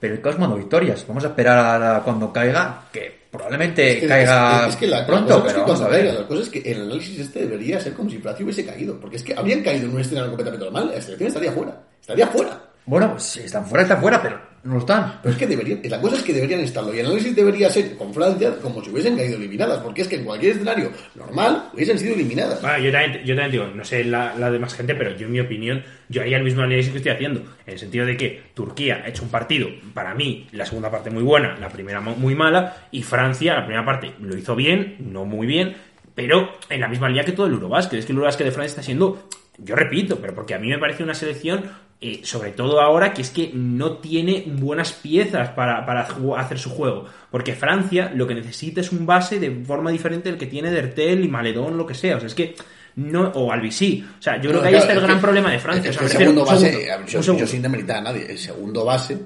pero 0.00 0.14
el 0.14 0.20
que 0.22 0.28
va 0.28 0.34
sumando 0.34 0.56
victorias. 0.56 1.04
Vamos 1.06 1.24
a 1.24 1.28
esperar 1.28 1.82
a 1.82 2.00
cuando 2.02 2.32
caiga, 2.32 2.82
que 2.92 3.17
probablemente 3.30 3.92
Es 3.94 4.00
que- 4.00 4.06
caiga 4.06 4.62
es- 4.66 4.74
es 4.74 4.76
que 4.76 4.86
la- 4.86 5.00
la 5.00 5.06
pronto, 5.06 5.36
es 5.38 5.42
pero 5.42 5.54
que 5.54 5.60
vamos 5.60 5.74
a 5.80 5.84
cuando 5.84 5.88
ver. 5.96 6.06
caiga, 6.06 6.20
La 6.22 6.26
cosa 6.28 6.42
es 6.42 6.48
que 6.48 6.58
el 6.72 6.80
análisis 6.82 7.18
este 7.20 7.40
debería 7.40 7.80
ser 7.80 7.92
como 7.94 8.10
si 8.10 8.18
Francia 8.18 8.44
hubiese 8.44 8.64
caído. 8.64 8.98
Porque 9.00 9.16
es 9.16 9.22
que 9.22 9.34
habrían 9.34 9.62
caído 9.62 9.86
en 9.86 9.94
un 9.94 10.00
escenario 10.00 10.30
completamente 10.30 10.64
normal. 10.64 10.90
La 10.94 11.00
selección 11.00 11.28
estaría 11.28 11.52
fuera. 11.52 11.82
Estaría 12.00 12.26
fuera. 12.28 12.62
Bueno, 12.88 13.10
pues 13.10 13.24
si 13.24 13.40
están 13.40 13.66
fuera, 13.66 13.82
están 13.82 14.00
fuera, 14.00 14.22
pero 14.22 14.40
no 14.64 14.72
lo 14.72 14.78
están. 14.78 15.20
Pero 15.22 15.34
es 15.34 15.38
que 15.38 15.46
deberían, 15.46 15.80
la 15.84 16.00
cosa 16.00 16.16
es 16.16 16.22
que 16.22 16.32
deberían 16.32 16.60
estarlo. 16.60 16.94
Y 16.94 17.00
el 17.00 17.04
análisis 17.04 17.36
debería 17.36 17.68
ser 17.68 17.94
con 17.98 18.14
Francia 18.14 18.56
como 18.62 18.82
si 18.82 18.90
hubiesen 18.90 19.14
caído 19.14 19.36
eliminadas. 19.36 19.80
Porque 19.80 20.00
es 20.00 20.08
que 20.08 20.16
en 20.16 20.24
cualquier 20.24 20.52
escenario 20.52 20.90
normal 21.14 21.68
hubiesen 21.74 21.98
sido 21.98 22.14
eliminadas. 22.14 22.62
Bueno, 22.62 22.78
yo 22.78 22.90
también, 22.90 23.24
yo 23.26 23.34
también 23.36 23.50
digo, 23.50 23.66
no 23.66 23.84
sé 23.84 24.04
la, 24.04 24.34
la 24.38 24.50
de 24.50 24.58
más 24.58 24.72
gente, 24.72 24.94
pero 24.94 25.14
yo 25.14 25.26
en 25.26 25.32
mi 25.32 25.40
opinión, 25.40 25.84
yo 26.08 26.22
haría 26.22 26.38
el 26.38 26.44
mismo 26.44 26.62
análisis 26.62 26.90
que 26.90 26.96
estoy 26.96 27.12
haciendo, 27.12 27.40
en 27.66 27.74
el 27.74 27.78
sentido 27.78 28.06
de 28.06 28.16
que 28.16 28.42
Turquía 28.54 29.02
ha 29.04 29.08
hecho 29.08 29.22
un 29.22 29.28
partido, 29.28 29.68
para 29.92 30.14
mí, 30.14 30.48
la 30.52 30.64
segunda 30.64 30.90
parte 30.90 31.10
muy 31.10 31.22
buena, 31.22 31.58
la 31.58 31.68
primera 31.68 32.00
muy 32.00 32.34
mala, 32.34 32.88
y 32.90 33.02
Francia, 33.02 33.52
la 33.52 33.66
primera 33.66 33.84
parte 33.84 34.14
lo 34.18 34.34
hizo 34.34 34.56
bien, 34.56 34.96
no 35.00 35.26
muy 35.26 35.46
bien, 35.46 35.76
pero 36.14 36.54
en 36.70 36.80
la 36.80 36.88
misma 36.88 37.08
línea 37.08 37.22
que 37.22 37.32
todo 37.32 37.46
el 37.48 37.52
Eurobásquet. 37.52 37.98
Es 37.98 38.06
que 38.06 38.12
el 38.12 38.16
Eurobásquet 38.16 38.46
de 38.46 38.52
Francia 38.52 38.70
está 38.70 38.82
siendo, 38.82 39.28
yo 39.58 39.76
repito, 39.76 40.18
pero 40.20 40.34
porque 40.34 40.54
a 40.54 40.58
mí 40.58 40.68
me 40.68 40.78
parece 40.78 41.02
una 41.02 41.14
selección, 41.14 41.64
eh, 42.00 42.20
sobre 42.22 42.52
todo 42.52 42.80
ahora, 42.80 43.12
que 43.12 43.22
es 43.22 43.30
que 43.30 43.50
no 43.54 43.94
tiene 43.98 44.44
buenas 44.46 44.92
piezas 44.92 45.50
para, 45.50 45.84
para 45.84 46.08
hacer 46.38 46.58
su 46.58 46.70
juego. 46.70 47.06
Porque 47.30 47.54
Francia 47.54 48.12
lo 48.14 48.26
que 48.26 48.34
necesita 48.34 48.80
es 48.80 48.92
un 48.92 49.04
base 49.04 49.40
de 49.40 49.50
forma 49.64 49.90
diferente 49.90 50.28
del 50.30 50.38
que 50.38 50.46
tiene 50.46 50.70
Dertel 50.70 51.24
y 51.24 51.28
Maledón, 51.28 51.76
lo 51.76 51.86
que 51.86 51.94
sea. 51.94 52.16
O 52.16 52.20
sea, 52.20 52.28
es 52.28 52.34
que 52.34 52.54
no, 52.96 53.28
o 53.34 53.52
Albisí. 53.52 54.04
O 54.18 54.22
sea, 54.22 54.40
yo 54.40 54.50
creo 54.50 54.62
que 54.62 54.68
ahí 54.68 54.74
está 54.76 54.92
el 54.92 55.00
gran 55.00 55.16
que- 55.16 55.22
problema 55.22 55.50
de 55.52 55.58
Francia. 55.58 55.90
es 55.90 55.96
O 55.96 56.00
que 56.00 56.08
sea, 56.08 56.18
el 56.18 56.24
segundo 56.26 56.44
refiero- 56.50 56.66
base, 56.78 56.84
segundo, 56.86 57.06
yo, 57.10 57.22
segundo. 57.22 57.44
yo 57.44 57.50
sin 57.50 57.62
demeritar 57.62 57.96
a 57.96 58.00
nadie, 58.00 58.26
el 58.30 58.38
segundo 58.38 58.84
base 58.84 59.18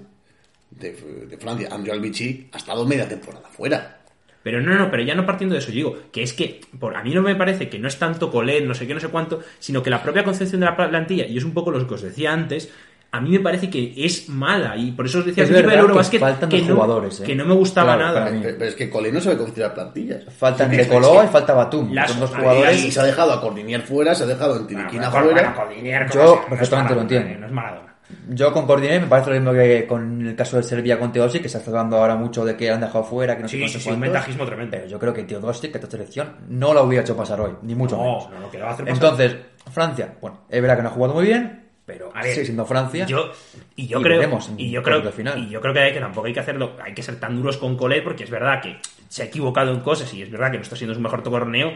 de, 0.70 0.92
de 1.28 1.36
Francia, 1.38 1.68
Andrew 1.70 1.94
Albici, 1.94 2.48
ha 2.52 2.56
estado 2.56 2.86
media 2.86 3.08
temporada 3.08 3.48
fuera. 3.50 3.98
Pero 4.42 4.60
no, 4.60 4.74
no, 4.74 4.90
pero 4.90 5.02
ya 5.02 5.14
no 5.14 5.24
partiendo 5.24 5.54
de 5.54 5.60
eso, 5.60 5.68
yo 5.68 5.74
digo 5.74 5.96
que 6.12 6.22
es 6.22 6.32
que 6.32 6.60
por, 6.80 6.96
a 6.96 7.02
mí 7.02 7.14
no 7.14 7.22
me 7.22 7.34
parece 7.36 7.68
que 7.68 7.78
no 7.78 7.88
es 7.88 7.98
tanto 7.98 8.30
Colet, 8.30 8.64
no 8.64 8.74
sé 8.74 8.86
qué, 8.86 8.94
no 8.94 9.00
sé 9.00 9.08
cuánto, 9.08 9.40
sino 9.58 9.82
que 9.82 9.90
la 9.90 10.02
propia 10.02 10.24
concepción 10.24 10.60
de 10.60 10.66
la 10.66 10.76
plantilla, 10.76 11.26
y 11.26 11.38
es 11.38 11.44
un 11.44 11.52
poco 11.52 11.70
lo 11.70 11.86
que 11.86 11.94
os 11.94 12.02
decía 12.02 12.32
antes, 12.32 12.70
a 13.14 13.20
mí 13.20 13.28
me 13.30 13.40
parece 13.40 13.68
que 13.68 13.92
es 13.94 14.30
mala, 14.30 14.74
y 14.76 14.92
por 14.92 15.04
eso 15.04 15.18
os 15.18 15.26
decía 15.26 15.44
Es 15.44 15.50
principio 15.50 15.70
del 15.70 15.86
verdad 15.86 16.08
que 16.48 16.48
que 16.48 16.62
no, 16.62 16.74
jugadores, 16.76 17.20
¿eh? 17.20 17.24
que 17.24 17.34
no 17.34 17.44
me 17.44 17.52
gustaba 17.54 17.94
Claro, 17.96 18.14
nada. 18.14 18.24
Pero, 18.30 18.56
pero 18.58 18.70
es 18.70 18.74
que 18.74 18.88
Colé 18.88 19.12
no 19.12 19.20
sabe 19.20 19.36
configurar 19.36 19.74
plantillas. 19.74 20.24
Faltan 20.36 20.70
Sí, 20.70 20.76
de 20.76 20.82
es 20.82 20.88
Coló 20.88 21.20
que- 21.20 21.26
y 21.26 21.28
falta 21.28 21.52
Batum. 21.52 21.92
Las- 21.92 22.10
Son 22.10 22.20
dos 22.20 22.30
jugadores. 22.30 22.84
Y 22.84 22.90
se 22.90 23.00
ha 23.00 23.04
dejado 23.04 23.32
a 23.34 23.40
Cordinier 23.42 23.82
fuera, 23.82 24.14
se 24.14 24.24
ha 24.24 24.26
dejado 24.26 24.52
a 24.54 24.54
Bueno, 24.54 24.66
Tiriquina 24.66 25.10
bueno, 25.10 25.26
fuera. 25.26 25.54
bueno, 25.54 26.06
Yo 26.14 26.36
no 26.36 26.46
perfectamente 26.48 26.94
lo 26.94 27.00
entiendo. 27.02 27.38
No 27.40 27.46
es 27.46 27.52
Maradona. 27.52 27.91
Yo 28.28 28.52
con 28.52 28.66
Cordiné 28.66 29.00
me 29.00 29.06
parece 29.06 29.30
lo 29.30 29.36
mismo 29.36 29.52
que 29.52 29.86
con 29.86 30.26
el 30.26 30.34
caso 30.36 30.56
de 30.56 30.62
Serbia 30.62 30.98
con 30.98 31.12
Teodosic, 31.12 31.42
que 31.42 31.48
se 31.48 31.58
está 31.58 31.70
hablando 31.70 31.96
ahora 31.96 32.16
mucho 32.16 32.44
de 32.44 32.56
que 32.56 32.70
han 32.70 32.80
dejado 32.80 33.04
fuera, 33.04 33.36
que 33.36 33.42
no 33.42 33.48
sé 33.48 33.56
Sí, 33.56 33.60
cuántos 33.62 33.82
sí, 33.82 33.88
sí, 33.88 33.94
un 33.94 34.00
ventajismo 34.00 34.44
tremendo. 34.46 34.70
Pero 34.70 34.86
yo 34.86 34.98
creo 34.98 35.12
que 35.14 35.24
Teodosic, 35.24 35.70
que 35.72 35.78
esta 35.78 35.90
selección, 35.90 36.36
no 36.48 36.72
la 36.74 36.82
hubiera 36.82 37.02
hecho 37.04 37.16
pasar 37.16 37.40
hoy, 37.40 37.52
ni 37.62 37.74
mucho 37.74 37.96
No, 37.96 38.02
menos. 38.04 38.30
no, 38.30 38.40
no, 38.40 38.50
que 38.50 38.58
lo 38.58 38.64
va 38.64 38.70
a 38.70 38.74
hacer 38.74 38.86
pasar. 38.86 39.02
Entonces, 39.04 39.36
Francia, 39.72 40.14
bueno, 40.20 40.40
es 40.48 40.60
verdad 40.60 40.76
que 40.76 40.82
no 40.82 40.88
ha 40.88 40.92
jugado 40.92 41.14
muy 41.14 41.24
bien, 41.26 41.64
pero 41.84 42.10
A 42.14 42.22
ver, 42.22 42.44
siendo 42.44 42.64
Francia. 42.64 43.06
Yo, 43.06 43.32
y 43.76 43.86
yo 43.88 44.00
Y 44.00 44.02
creo, 44.02 44.22
y 44.56 44.70
yo 44.70 44.82
creo, 44.82 45.12
final. 45.12 45.38
y 45.38 45.48
yo 45.48 45.60
creo 45.60 45.74
que, 45.74 45.80
hay 45.80 45.92
que 45.92 46.00
tampoco 46.00 46.26
hay 46.26 46.32
que 46.32 46.40
hacerlo, 46.40 46.72
hay 46.82 46.94
que 46.94 47.02
ser 47.02 47.18
tan 47.18 47.34
duros 47.36 47.56
con 47.56 47.76
Colet 47.76 48.04
porque 48.04 48.24
es 48.24 48.30
verdad 48.30 48.60
que 48.62 48.76
se 49.08 49.22
ha 49.22 49.26
equivocado 49.26 49.72
en 49.72 49.80
cosas 49.80 50.12
y 50.14 50.22
es 50.22 50.30
verdad 50.30 50.50
que 50.52 50.58
no 50.58 50.62
está 50.62 50.76
siendo 50.76 50.94
su 50.94 51.00
mejor 51.00 51.22
torneo. 51.22 51.72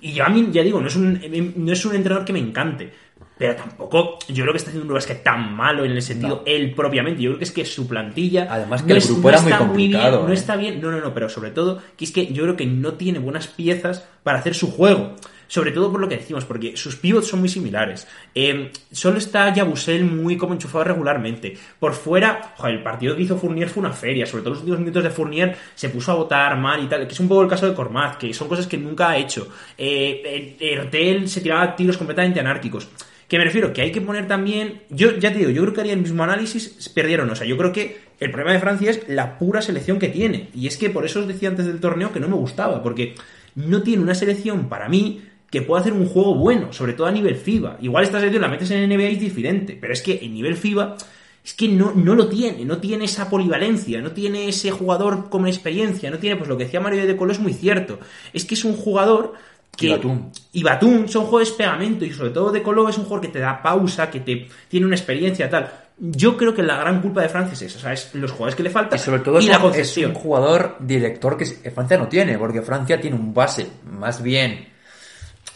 Y 0.00 0.14
yo 0.14 0.24
a 0.24 0.28
mí, 0.30 0.48
ya 0.50 0.62
digo, 0.62 0.80
no 0.80 0.88
es 0.88 0.96
un, 0.96 1.52
no 1.56 1.72
es 1.72 1.84
un 1.84 1.94
entrenador 1.94 2.24
que 2.26 2.32
me 2.32 2.40
encante. 2.40 2.92
Pero 3.38 3.56
tampoco, 3.56 4.18
yo 4.28 4.44
creo 4.44 4.52
que 4.52 4.58
está 4.58 4.70
haciendo 4.70 4.88
un 4.88 4.94
básquet 4.94 5.22
tan 5.22 5.54
malo 5.54 5.84
en 5.84 5.92
el 5.92 6.02
sentido 6.02 6.36
No. 6.36 6.42
él 6.46 6.74
propiamente. 6.74 7.22
Yo 7.22 7.30
creo 7.30 7.38
que 7.38 7.44
es 7.44 7.52
que 7.52 7.64
su 7.64 7.88
plantilla. 7.88 8.46
Además 8.50 8.82
que 8.82 8.92
el 8.92 9.00
grupo 9.00 9.28
era 9.30 9.40
muy 9.40 9.52
complicado, 9.52 10.18
bien, 10.18 10.26
no 10.26 10.32
¿eh? 10.32 10.34
está 10.34 10.56
bien. 10.56 10.80
No, 10.80 10.90
no, 10.90 11.00
no, 11.00 11.12
pero 11.14 11.28
sobre 11.28 11.50
todo, 11.50 11.80
que 11.96 12.04
es 12.04 12.12
que 12.12 12.26
yo 12.32 12.44
creo 12.44 12.56
que 12.56 12.66
no 12.66 12.94
tiene 12.94 13.18
buenas 13.18 13.48
piezas 13.48 14.06
para 14.22 14.38
hacer 14.38 14.54
su 14.54 14.70
juego. 14.70 15.16
Sobre 15.48 15.70
todo 15.70 15.90
por 15.92 16.00
lo 16.00 16.08
que 16.08 16.16
decimos, 16.16 16.46
porque 16.46 16.78
sus 16.78 16.96
pivots 16.96 17.26
son 17.26 17.40
muy 17.40 17.48
similares. 17.50 18.08
Eh, 18.34 18.70
solo 18.90 19.18
está 19.18 19.52
Yabusel 19.52 20.02
muy 20.04 20.38
como 20.38 20.54
enchufado 20.54 20.84
regularmente. 20.84 21.58
Por 21.78 21.92
fuera, 21.92 22.54
joder, 22.56 22.76
el 22.76 22.82
partido 22.82 23.14
que 23.14 23.22
hizo 23.22 23.36
Fournier 23.36 23.68
fue 23.68 23.82
una 23.82 23.92
feria. 23.92 24.24
Sobre 24.24 24.44
todo 24.44 24.50
los 24.54 24.60
últimos 24.60 24.80
minutos 24.80 25.02
de 25.02 25.10
Fournier 25.10 25.54
se 25.74 25.90
puso 25.90 26.12
a 26.12 26.14
votar 26.14 26.56
mal 26.56 26.82
y 26.82 26.86
tal. 26.86 27.06
Que 27.06 27.12
es 27.12 27.20
un 27.20 27.28
poco 27.28 27.42
el 27.42 27.48
caso 27.48 27.68
de 27.68 27.74
Cormaz, 27.74 28.16
que 28.16 28.32
son 28.32 28.48
cosas 28.48 28.66
que 28.66 28.78
nunca 28.78 29.10
ha 29.10 29.16
hecho. 29.18 29.48
Eh, 29.76 30.56
eh, 30.58 30.72
Ertel 30.72 31.28
se 31.28 31.42
tiraba 31.42 31.76
tiros 31.76 31.98
completamente 31.98 32.40
anárquicos. 32.40 32.88
Que 33.32 33.38
me 33.38 33.44
refiero, 33.44 33.72
que 33.72 33.80
hay 33.80 33.90
que 33.92 34.02
poner 34.02 34.28
también. 34.28 34.82
Yo 34.90 35.16
ya 35.16 35.32
te 35.32 35.38
digo, 35.38 35.48
yo 35.48 35.62
creo 35.62 35.72
que 35.72 35.80
haría 35.80 35.94
el 35.94 36.00
mismo 36.00 36.22
análisis, 36.22 36.90
perdieron. 36.94 37.30
O 37.30 37.34
sea, 37.34 37.46
yo 37.46 37.56
creo 37.56 37.72
que 37.72 37.96
el 38.20 38.30
problema 38.30 38.52
de 38.52 38.60
Francia 38.60 38.90
es 38.90 39.08
la 39.08 39.38
pura 39.38 39.62
selección 39.62 39.98
que 39.98 40.08
tiene. 40.08 40.50
Y 40.54 40.66
es 40.66 40.76
que 40.76 40.90
por 40.90 41.06
eso 41.06 41.20
os 41.20 41.26
decía 41.26 41.48
antes 41.48 41.64
del 41.64 41.80
torneo 41.80 42.12
que 42.12 42.20
no 42.20 42.28
me 42.28 42.34
gustaba, 42.34 42.82
porque 42.82 43.14
no 43.54 43.82
tiene 43.82 44.02
una 44.02 44.14
selección 44.14 44.68
para 44.68 44.86
mí 44.90 45.22
que 45.48 45.62
pueda 45.62 45.80
hacer 45.80 45.94
un 45.94 46.04
juego 46.04 46.34
bueno, 46.34 46.74
sobre 46.74 46.92
todo 46.92 47.06
a 47.06 47.10
nivel 47.10 47.36
FIBA. 47.36 47.78
Igual 47.80 48.04
esta 48.04 48.18
selección 48.18 48.42
la 48.42 48.48
metes 48.48 48.70
en 48.70 48.86
NBA 48.86 49.08
es 49.08 49.20
diferente, 49.20 49.78
pero 49.80 49.94
es 49.94 50.02
que 50.02 50.18
en 50.22 50.34
nivel 50.34 50.54
FIBA 50.54 50.98
es 51.42 51.54
que 51.54 51.68
no, 51.68 51.92
no 51.92 52.14
lo 52.14 52.28
tiene, 52.28 52.66
no 52.66 52.78
tiene 52.78 53.06
esa 53.06 53.30
polivalencia, 53.30 54.02
no 54.02 54.12
tiene 54.12 54.46
ese 54.46 54.70
jugador 54.70 55.30
con 55.30 55.46
experiencia, 55.48 56.10
no 56.10 56.18
tiene, 56.18 56.36
pues 56.36 56.50
lo 56.50 56.58
que 56.58 56.64
decía 56.64 56.80
Mario 56.80 57.06
de 57.06 57.16
Colo 57.16 57.32
es 57.32 57.40
muy 57.40 57.54
cierto. 57.54 57.98
Es 58.34 58.44
que 58.44 58.54
es 58.54 58.64
un 58.66 58.76
jugador 58.76 59.32
que- 59.76 59.86
Y 59.86 59.90
Batum. 59.90 60.30
y 60.52 60.62
Batum 60.62 61.08
son 61.08 61.24
jugadores 61.24 61.50
pegamento 61.52 62.04
y 62.04 62.12
sobre 62.12 62.30
todo 62.30 62.52
De 62.52 62.62
Colo 62.62 62.88
es 62.88 62.98
un 62.98 63.04
jugador 63.04 63.22
que 63.26 63.32
te 63.32 63.38
da 63.38 63.62
pausa, 63.62 64.10
que 64.10 64.20
te 64.20 64.48
tiene 64.68 64.86
una 64.86 64.96
experiencia 64.96 65.48
tal. 65.50 65.70
Yo 65.98 66.36
creo 66.36 66.54
que 66.54 66.62
la 66.62 66.78
gran 66.78 67.00
culpa 67.00 67.22
de 67.22 67.28
Francia 67.28 67.52
es 67.54 67.62
eso, 67.62 67.78
o 67.78 67.80
sea, 67.80 67.92
es 67.92 68.14
los 68.14 68.30
jugadores 68.32 68.54
que 68.56 68.62
le 68.62 68.70
faltan 68.70 68.98
Y 68.98 69.02
sobre 69.02 69.20
todo 69.20 69.36
y 69.40 69.44
es, 69.44 69.50
la 69.50 69.58
un, 69.58 69.64
es 69.64 69.68
concepción. 69.68 70.10
un 70.10 70.16
jugador 70.16 70.76
director 70.80 71.36
que 71.36 71.44
Francia 71.70 71.96
no 71.98 72.08
tiene, 72.08 72.38
porque 72.38 72.60
Francia 72.62 73.00
tiene 73.00 73.16
un 73.16 73.32
base 73.32 73.66
más 73.84 74.22
bien 74.22 74.71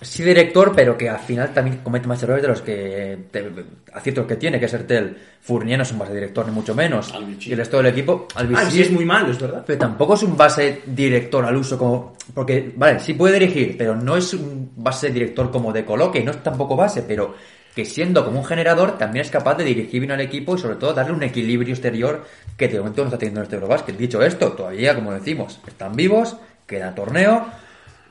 sí 0.00 0.22
director, 0.22 0.72
pero 0.74 0.96
que 0.96 1.08
al 1.08 1.18
final 1.18 1.52
también 1.54 1.78
comete 1.78 2.06
más 2.06 2.22
errores 2.22 2.42
de 2.42 2.48
los 2.48 2.62
que 2.62 3.18
te- 3.30 3.50
aciertos 3.92 4.26
que 4.26 4.36
tiene, 4.36 4.58
que 4.60 4.66
es 4.66 4.74
Ertel. 4.74 5.16
Fournier 5.40 5.78
no 5.78 5.82
es 5.84 5.92
un 5.92 5.98
base 5.98 6.12
director, 6.14 6.46
ni 6.46 6.52
mucho 6.52 6.74
menos. 6.74 7.12
Albici. 7.14 7.48
Y 7.50 7.52
el 7.52 7.58
resto 7.58 7.76
del 7.78 7.86
equipo, 7.86 8.26
Albici, 8.34 8.70
sí, 8.70 8.82
es 8.82 8.90
muy 8.90 9.04
malo, 9.04 9.30
es 9.30 9.40
verdad. 9.40 9.62
pero 9.66 9.78
tampoco 9.78 10.14
es 10.14 10.22
un 10.22 10.36
base 10.36 10.82
director 10.86 11.44
al 11.44 11.56
uso 11.56 11.78
como... 11.78 12.14
Porque, 12.34 12.72
vale, 12.76 13.00
sí 13.00 13.14
puede 13.14 13.38
dirigir, 13.38 13.76
pero 13.78 13.94
no 13.94 14.16
es 14.16 14.34
un 14.34 14.72
base 14.76 15.10
director 15.10 15.50
como 15.50 15.72
de 15.72 15.84
coloque, 15.84 16.22
no 16.24 16.32
es 16.32 16.42
tampoco 16.42 16.76
base, 16.76 17.02
pero 17.02 17.34
que 17.74 17.84
siendo 17.84 18.24
como 18.24 18.40
un 18.40 18.44
generador 18.44 18.96
también 18.98 19.24
es 19.24 19.30
capaz 19.30 19.54
de 19.56 19.64
dirigir 19.64 20.00
bien 20.00 20.10
al 20.12 20.20
equipo 20.20 20.56
y 20.56 20.58
sobre 20.58 20.76
todo 20.76 20.94
darle 20.94 21.12
un 21.12 21.22
equilibrio 21.22 21.72
exterior 21.74 22.24
que 22.56 22.68
de 22.68 22.78
momento 22.78 23.02
no 23.02 23.08
está 23.08 23.18
teniendo 23.18 23.40
en 23.40 23.44
este 23.44 23.56
Eurobasket. 23.56 23.96
Dicho 23.96 24.22
esto, 24.22 24.52
todavía, 24.52 24.94
como 24.94 25.12
decimos, 25.12 25.60
están 25.66 25.94
vivos, 25.94 26.36
queda 26.66 26.94
torneo 26.94 27.46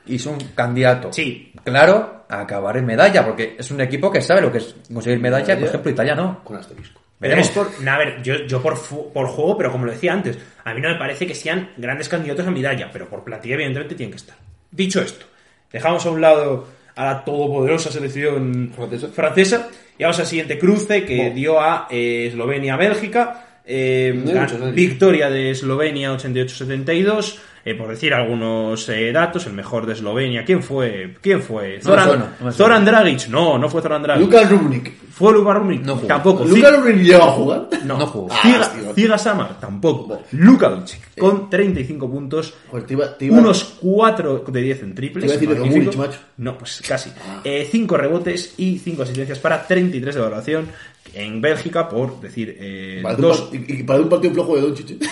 y 0.06 0.16
es 0.16 0.26
un 0.26 0.38
candidato 0.54 1.12
Sí. 1.12 1.52
claro 1.64 2.24
a 2.28 2.40
acabar 2.40 2.76
en 2.76 2.86
medalla, 2.86 3.24
porque 3.24 3.56
es 3.58 3.70
un 3.70 3.80
equipo 3.80 4.10
que 4.10 4.20
sabe 4.20 4.40
lo 4.40 4.50
que 4.50 4.58
es 4.58 4.74
conseguir 4.92 5.20
medalla, 5.20 5.44
Medalla. 5.44 5.60
por 5.60 5.68
ejemplo, 5.68 5.90
Italia 5.92 6.14
no. 6.14 6.42
Con 6.44 6.56
asterisco. 6.56 7.00
Pero 7.18 7.40
es 7.40 7.48
por, 7.48 7.70
no, 7.80 7.90
a 7.90 7.98
ver, 7.98 8.22
yo, 8.22 8.34
yo 8.46 8.60
por, 8.60 8.76
fu- 8.76 9.10
por 9.12 9.26
juego, 9.28 9.56
pero 9.56 9.72
como 9.72 9.86
lo 9.86 9.92
decía 9.92 10.12
antes, 10.12 10.36
a 10.64 10.74
mí 10.74 10.80
no 10.82 10.90
me 10.90 10.96
parece 10.96 11.26
que 11.26 11.34
sean 11.34 11.70
grandes 11.78 12.08
candidatos 12.10 12.46
a 12.46 12.50
medalla, 12.50 12.90
pero 12.92 13.08
por 13.08 13.24
plantilla 13.24 13.54
evidentemente 13.54 13.94
tienen 13.94 14.10
que 14.10 14.18
estar. 14.18 14.36
Dicho 14.70 15.00
esto, 15.00 15.24
dejamos 15.72 16.04
a 16.04 16.10
un 16.10 16.20
lado 16.20 16.68
a 16.94 17.04
la 17.06 17.24
todopoderosa 17.24 17.90
selección 17.90 18.70
Francesa. 18.74 19.08
francesa 19.08 19.68
y 19.98 20.02
vamos 20.02 20.18
al 20.18 20.26
siguiente 20.26 20.58
cruce 20.58 21.04
que 21.06 21.16
Bueno. 21.16 21.34
dio 21.34 21.60
a 21.60 21.86
eh, 21.90 22.26
Eslovenia-Bélgica. 22.26 23.42
eh, 23.64 24.12
No 24.24 24.32
¿eh? 24.68 24.72
victoria 24.72 25.30
de 25.30 25.50
Eslovenia 25.52 26.12
88-72. 26.12 27.38
Eh, 27.66 27.74
por 27.74 27.88
decir 27.88 28.14
algunos 28.14 28.88
eh, 28.88 29.10
datos, 29.12 29.44
el 29.46 29.52
mejor 29.52 29.84
de 29.86 29.94
Eslovenia. 29.94 30.44
¿Quién 30.44 30.62
fue? 30.62 31.16
¿Quién 31.20 31.42
fue? 31.42 31.76
No 31.78 31.82
Zoran, 31.82 32.06
suena, 32.06 32.24
no 32.24 32.36
suena. 32.38 32.52
Zoran 32.52 32.84
Dragic. 32.84 33.28
No, 33.28 33.58
no 33.58 33.68
fue 33.68 33.82
Zoran 33.82 34.02
Dragic. 34.02 34.24
Lucas 34.24 34.48
Rubnik. 34.50 34.92
Fue 35.10 35.32
Luka 35.32 35.54
Rumnik. 35.54 35.82
No 35.82 35.94
jugó. 35.96 36.06
Tampoco. 36.06 36.44
¿Lucas 36.44 36.76
Rubnik 36.76 36.96
llegó 37.02 37.24
a 37.24 37.32
jugar? 37.32 37.68
No, 37.84 37.98
No 37.98 38.06
jugó. 38.06 38.28
Ah, 38.30 38.38
Ziga, 38.42 38.60
hostia. 38.60 38.94
Ziga 38.94 39.18
Samar 39.18 39.58
tampoco. 39.58 40.06
Vale. 40.08 40.22
Luka 40.32 40.68
Doncic 40.68 41.18
con 41.18 41.50
35 41.50 42.10
puntos, 42.10 42.54
Joder, 42.70 42.86
te 42.86 42.92
iba, 42.92 43.16
te 43.18 43.24
iba- 43.24 43.38
unos 43.38 43.64
4 43.80 44.44
de 44.46 44.60
10 44.62 44.82
en 44.82 44.94
triples. 44.94 45.24
Te 45.24 45.26
iba 45.26 45.32
a 45.32 45.38
decir 45.38 45.48
de. 45.48 45.54
Domunic, 45.68 45.96
macho. 45.96 46.18
No, 46.36 46.56
pues 46.58 46.82
casi. 46.86 47.10
Ah. 47.26 47.40
5 47.70 47.96
rebotes 47.96 48.54
y 48.58 48.78
5 48.78 49.02
asistencias 49.02 49.38
para 49.38 49.66
33 49.66 50.14
de 50.14 50.20
valoración 50.20 50.68
en 51.14 51.40
Bélgica, 51.40 51.88
por 51.88 52.20
decir 52.20 52.56
eh, 52.60 53.00
Parece 53.02 53.22
dos. 53.22 53.50
y, 53.52 53.80
y 53.80 53.82
parece 53.82 54.04
un 54.04 54.08
partido 54.10 54.34
flojo 54.34 54.56
de 54.56 54.62
Doncic. 54.62 54.90
¿eh? 54.90 54.98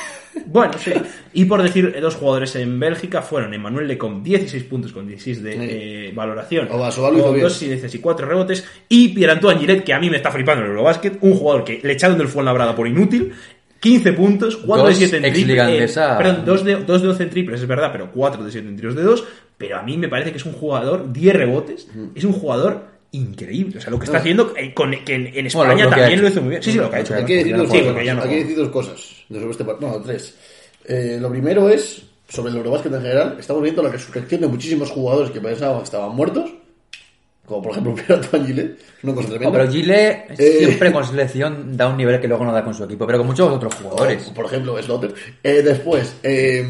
Bueno, 0.46 0.72
sí. 0.78 0.92
Y 1.32 1.44
por 1.46 1.62
decir 1.62 1.92
eh, 1.96 2.00
dos 2.00 2.16
jugadores 2.16 2.54
en 2.56 2.78
Bélgica 2.78 3.22
fueron 3.22 3.54
Emmanuel 3.54 3.86
Le 3.88 3.96
con 3.96 4.22
16 4.22 4.64
puntos 4.64 4.92
con 4.92 5.06
16 5.06 5.42
de 5.42 5.52
Sí. 5.52 5.58
eh, 5.60 6.12
valoración. 6.14 6.68
Ovasoval 6.70 7.12
lo 7.12 7.18
hizo 7.18 7.26
con 7.26 7.34
bien. 7.34 7.44
2 7.44 7.52
asistencias 7.56 7.94
y 7.94 7.98
4 8.00 8.26
rebotes. 8.26 8.64
Y 8.88 9.08
Pierre-Antoine 9.10 9.58
Giret, 9.60 9.84
que 9.84 9.94
a 9.94 10.00
mí 10.00 10.10
me 10.10 10.16
está 10.16 10.30
flipando 10.30 10.60
en 10.60 10.66
el 10.66 10.72
Eurobasket, 10.72 11.18
un 11.22 11.34
jugador 11.34 11.64
que 11.64 11.80
le 11.82 11.92
echaron 11.92 12.18
del 12.18 12.28
Fuenlabrada 12.28 12.74
por 12.74 12.86
inútil. 12.86 13.32
15 13.80 14.12
puntos, 14.14 14.56
4 14.56 14.84
de 14.86 14.90
Dos 14.92 14.98
7 14.98 15.16
en 15.26 15.32
triples. 15.32 15.60
andesa. 15.60 16.18
perdón, 16.18 16.42
2 16.44 16.64
de, 16.64 16.74
2 16.76 17.02
de 17.02 17.08
11 17.08 17.22
en 17.22 17.30
triples, 17.30 17.60
es 17.60 17.66
verdad, 17.66 17.90
pero 17.92 18.10
4 18.12 18.42
de 18.44 18.50
7 18.50 18.66
en 18.68 18.76
tiros 18.76 18.94
de 18.96 19.02
2. 19.02 19.24
Pero 19.56 19.76
a 19.78 19.82
mí 19.82 19.96
me 19.98 20.08
parece 20.08 20.30
que 20.32 20.38
es 20.38 20.46
un 20.46 20.52
jugador, 20.52 21.12
10 21.12 21.34
rebotes, 21.36 21.88
es 22.14 22.24
un 22.24 22.32
jugador 22.32 22.86
increíble. 23.14 23.78
O 23.78 23.80
sea, 23.80 23.90
lo 23.90 23.98
que 23.98 24.04
está 24.04 24.18
No. 24.18 24.20
haciendo, 24.20 24.52
eh, 24.56 24.72
con, 24.74 24.90
que 25.04 25.14
en, 25.14 25.26
en 25.28 25.32
Bueno, 25.32 25.42
lo- 25.42 25.48
España 25.48 25.84
lo 25.84 25.90
también 25.90 26.22
lo 26.22 26.28
hizo 26.28 26.40
muy 26.40 26.50
bien. 26.50 26.62
Sí, 26.62 26.72
sí, 26.72 26.78
lo 26.78 26.90
que 26.90 26.96
ha 26.96 27.00
hecho. 27.00 27.14
Hay 27.14 27.24
que 27.24 27.36
decir 27.36 27.56
dos 27.56 27.68
no 27.68 27.74
Sí, 27.74 27.80
cosas. 27.80 28.04
ya 28.04 28.14
no 28.14 28.22
Hay 28.22 28.28
que 28.28 28.36
decir 28.36 28.56
dos 28.56 28.68
cosas 28.68 29.00
de 29.28 29.38
sobre 29.38 29.50
este 29.52 29.64
partido. 29.64 29.90
No, 29.90 30.00
tres. 30.02 30.34
Eh, 30.86 31.18
lo 31.20 31.30
primero 31.30 31.68
es, 31.68 32.02
sobre 32.28 32.50
el 32.52 32.58
Eurobasket 32.58 32.92
en 32.92 33.00
general, 33.02 33.36
estamos 33.40 33.62
viendo 33.62 33.82
la 33.82 33.88
resurrección 33.90 34.40
de 34.42 34.48
muchísimos 34.48 34.90
jugadores 34.90 35.30
que 35.30 35.40
pensábamos 35.40 35.80
que 35.82 35.84
estaban 35.84 36.14
muertos. 36.14 36.50
Como 37.46 37.60
por 37.62 37.72
ejemplo 37.72 37.94
Pierre 37.94 38.14
Antoine 38.14 38.46
Gillet, 38.46 38.78
una 39.02 39.14
cosa 39.14 39.28
No, 39.28 39.34
tremenda. 39.34 39.58
pero 39.58 39.70
Gile 39.70 40.24
Eh. 40.38 40.56
siempre 40.60 40.90
con 40.92 41.04
selección 41.04 41.76
da 41.76 41.88
un 41.88 41.96
nivel 41.98 42.18
que 42.18 42.26
luego 42.26 42.42
no 42.44 42.52
da 42.52 42.64
con 42.64 42.72
su 42.72 42.84
equipo, 42.84 43.04
pero 43.06 43.18
con 43.18 43.26
muchos 43.26 43.50
otros 43.52 43.74
jugadores. 43.74 44.28
O, 44.28 44.32
por 44.34 44.46
ejemplo, 44.46 44.80
Slaughter. 44.82 45.12
Eh, 45.42 45.60
después, 45.62 46.16
eh, 46.22 46.66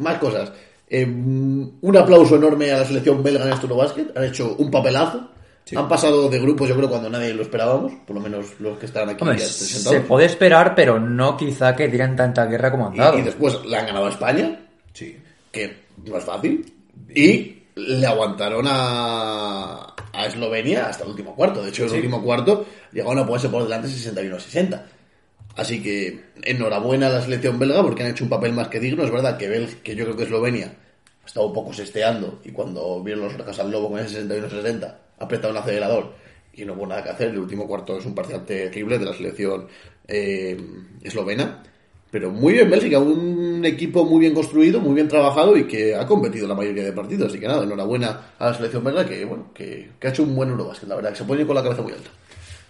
más 0.00 0.18
cosas. 0.18 0.52
Eh, 0.88 1.04
un 1.06 1.96
aplauso 1.96 2.34
enorme 2.34 2.72
a 2.72 2.78
la 2.78 2.84
selección 2.84 3.22
belga 3.22 3.44
en 3.46 3.52
este 3.52 3.66
Eurobasket. 3.66 4.16
Han 4.16 4.24
hecho 4.24 4.56
un 4.58 4.68
papelazo. 4.68 5.30
Han 5.76 5.88
pasado 5.88 6.28
de 6.28 6.38
grupos, 6.40 6.68
yo 6.68 6.76
creo, 6.76 6.88
cuando 6.88 7.08
nadie 7.10 7.32
lo 7.34 7.42
esperábamos. 7.42 7.92
Por 8.06 8.16
lo 8.16 8.22
menos 8.22 8.46
los 8.60 8.78
que 8.78 8.86
están 8.86 9.08
aquí 9.08 9.22
Hombre, 9.22 9.38
ya 9.38 9.44
se 9.46 10.00
puede 10.00 10.26
esperar, 10.26 10.74
pero 10.74 10.98
no 10.98 11.36
quizá 11.36 11.74
que 11.76 11.88
tiran 11.88 12.16
tanta 12.16 12.46
guerra 12.46 12.70
como 12.70 12.88
han 12.88 12.96
dado. 12.96 13.16
Y, 13.18 13.20
y 13.20 13.24
después 13.24 13.58
le 13.64 13.76
han 13.76 13.86
ganado 13.86 14.06
a 14.06 14.10
España, 14.10 14.60
Sí. 14.92 15.16
que 15.52 15.76
no 16.04 16.16
es 16.18 16.24
fácil. 16.24 16.72
Y 17.14 17.56
le 17.76 18.06
aguantaron 18.06 18.66
a, 18.68 19.94
a 20.12 20.26
Eslovenia 20.26 20.86
hasta 20.88 21.04
el 21.04 21.10
último 21.10 21.34
cuarto. 21.34 21.62
De 21.62 21.70
hecho, 21.70 21.84
en 21.84 21.88
el 21.90 21.94
último 21.96 22.22
cuarto 22.22 22.66
llegaron 22.92 23.18
a 23.18 23.26
ponerse 23.26 23.48
por 23.48 23.62
delante 23.62 23.88
61-60. 23.88 24.82
Así 25.56 25.82
que 25.82 26.24
enhorabuena 26.42 27.08
a 27.08 27.10
la 27.10 27.20
selección 27.22 27.58
belga 27.58 27.82
porque 27.82 28.02
han 28.04 28.10
hecho 28.10 28.24
un 28.24 28.30
papel 28.30 28.52
más 28.52 28.68
que 28.68 28.80
digno. 28.80 29.02
Es 29.04 29.10
verdad 29.10 29.36
que, 29.36 29.48
Bel- 29.50 29.82
que 29.82 29.94
yo 29.94 30.04
creo 30.04 30.16
que 30.16 30.24
Eslovenia 30.24 30.72
ha 31.30 31.32
estado 31.32 31.46
un 31.46 31.52
poco 31.52 31.72
sesteando 31.72 32.40
y 32.44 32.50
cuando 32.50 33.00
vieron 33.04 33.22
los 33.22 33.34
orejas 33.34 33.60
al 33.60 33.70
lobo 33.70 33.90
con 33.90 34.00
ese 34.00 34.26
61-60 34.26 34.94
apretaron 35.20 35.56
el 35.56 35.62
acelerador 35.62 36.12
y 36.52 36.64
no 36.64 36.72
hubo 36.72 36.88
nada 36.88 37.04
que 37.04 37.10
hacer. 37.10 37.28
El 37.28 37.38
último 37.38 37.68
cuarto 37.68 37.96
es 37.96 38.04
un 38.04 38.16
parcial 38.16 38.44
terrible 38.44 38.98
de 38.98 39.04
la 39.04 39.12
selección 39.14 39.68
eh, 40.08 40.56
eslovena. 41.02 41.62
Pero 42.10 42.32
muy 42.32 42.54
bien 42.54 42.68
Bélgica, 42.68 42.98
un 42.98 43.64
equipo 43.64 44.04
muy 44.04 44.18
bien 44.18 44.34
construido, 44.34 44.80
muy 44.80 44.94
bien 44.94 45.06
trabajado 45.06 45.56
y 45.56 45.68
que 45.68 45.94
ha 45.94 46.04
competido 46.04 46.48
la 46.48 46.56
mayoría 46.56 46.82
de 46.82 46.92
partidos. 46.92 47.28
Así 47.28 47.38
que 47.38 47.46
nada, 47.46 47.62
enhorabuena 47.62 48.32
a 48.36 48.46
la 48.46 48.54
selección 48.54 48.82
belga 48.82 49.06
que, 49.06 49.24
bueno, 49.24 49.52
que, 49.54 49.90
que 50.00 50.08
ha 50.08 50.10
hecho 50.10 50.24
un 50.24 50.34
buen 50.34 50.48
Eurobasket, 50.48 50.88
la 50.88 50.96
verdad, 50.96 51.10
que 51.10 51.18
se 51.18 51.24
pone 51.24 51.46
con 51.46 51.54
la 51.54 51.62
cabeza 51.62 51.82
muy 51.82 51.92
alta. 51.92 52.10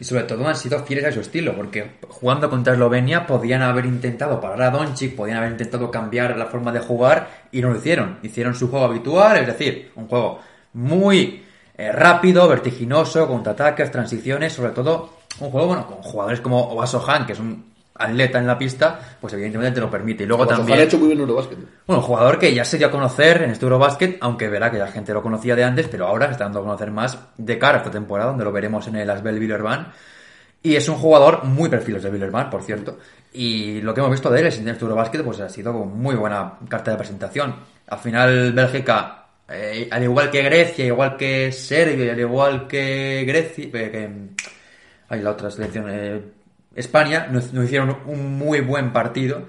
Y 0.01 0.05
sobre 0.05 0.25
todo 0.25 0.49
han 0.49 0.57
sido 0.57 0.83
fieles 0.85 1.05
a 1.05 1.13
su 1.13 1.21
estilo, 1.21 1.55
porque 1.55 1.99
jugando 2.09 2.49
contra 2.49 2.73
Eslovenia 2.73 3.27
podían 3.27 3.61
haber 3.61 3.85
intentado 3.85 4.41
parar 4.41 4.63
a 4.63 4.71
Doncic, 4.71 5.15
podían 5.15 5.37
haber 5.37 5.53
intentado 5.53 5.91
cambiar 5.91 6.39
la 6.39 6.47
forma 6.47 6.73
de 6.73 6.81
jugar 6.81 7.29
y 7.53 7.61
no 7.61 7.69
lo 7.69 7.77
hicieron. 7.77 8.19
Hicieron 8.23 8.55
su 8.55 8.71
juego 8.71 8.87
habitual, 8.87 9.37
es 9.37 9.47
decir, 9.47 9.93
un 9.97 10.09
juego 10.09 10.41
muy 10.73 11.45
eh, 11.77 11.93
rápido, 11.93 12.49
vertiginoso, 12.49 13.29
contraataques, 13.29 13.91
transiciones, 13.91 14.55
sobre 14.55 14.73
todo 14.73 15.19
un 15.39 15.51
juego 15.51 15.67
bueno 15.67 15.87
con 15.87 15.97
jugadores 15.99 16.41
como 16.41 16.61
Obaso 16.71 17.05
Han, 17.07 17.27
que 17.27 17.35
es 17.35 17.39
un 17.39 17.70
atleta 18.01 18.39
en 18.39 18.47
la 18.47 18.59
pista, 18.59 19.17
pues 19.21 19.33
evidentemente 19.35 19.75
te 19.75 19.81
lo 19.81 19.91
permite. 19.91 20.25
Y 20.25 20.27
luego 20.27 20.47
también 20.47 20.79
ha 20.79 20.83
hecho 20.83 20.99
muy 20.99 21.09
bien 21.09 21.21
Eurobasket. 21.21 21.59
bueno, 21.87 22.03
jugador 22.03 22.39
que 22.39 22.55
ya 22.55 22.65
se 22.65 22.79
dio 22.79 22.89
a 22.89 22.91
conocer 22.91 23.43
en 23.43 23.51
este 23.51 23.65
Eurobasket, 23.65 24.19
aunque 24.21 24.49
verá 24.49 24.71
que 24.71 24.79
la 24.79 24.89
gente 24.89 25.13
lo 25.13 25.23
conocía 25.23 25.55
de 25.55 25.65
antes, 25.65 25.89
pero 25.89 26.07
ahora 26.07 26.27
se 26.27 26.33
está 26.33 26.45
dando 26.45 26.61
a 26.61 26.63
conocer 26.63 26.91
más 26.91 27.19
de 27.37 27.59
cara 27.59 27.75
a 27.75 27.79
esta 27.79 27.91
temporada, 27.91 28.31
donde 28.31 28.45
lo 28.45 28.53
veremos 28.53 28.87
en 28.89 28.97
el 28.97 29.11
Asbel 29.11 29.39
Villerban. 29.39 29.93
Y 30.63 30.77
es 30.77 30.89
un 30.89 30.97
jugador 30.97 31.45
muy 31.45 31.69
perfiles 31.69 32.03
de 32.03 32.11
Villerban, 32.11 32.51
por 32.51 32.63
cierto. 32.63 32.99
Y 33.33 33.81
lo 33.81 33.95
que 33.95 34.01
hemos 34.01 34.11
visto 34.11 34.31
de 34.31 34.41
él 34.41 34.47
en 34.47 34.69
este 34.69 34.85
Eurobasket, 34.85 35.23
pues 35.23 35.41
ha 35.41 35.49
sido 35.49 35.73
muy 35.73 36.17
buena 36.17 36.55
carta 36.69 36.91
de 36.91 36.97
presentación. 36.97 37.55
Al 37.87 37.99
final, 37.99 38.53
Bélgica, 38.53 39.21
eh, 39.49 39.89
al 39.91 40.03
igual 40.03 40.31
que 40.31 40.43
Grecia, 40.43 40.85
igual 40.85 41.17
que 41.17 41.51
Serbia, 41.51 42.13
al 42.13 42.21
igual 42.21 42.69
que 42.69 43.25
Grecia, 43.27 43.65
eh, 43.65 43.91
que, 43.91 44.11
hay 45.09 45.23
la 45.23 45.31
otra 45.31 45.51
selección, 45.51 45.87
eh, 45.89 46.23
España, 46.81 47.29
nos, 47.31 47.53
nos 47.53 47.65
hicieron 47.65 47.97
un 48.07 48.39
muy 48.39 48.61
buen 48.61 48.93
partido. 48.93 49.45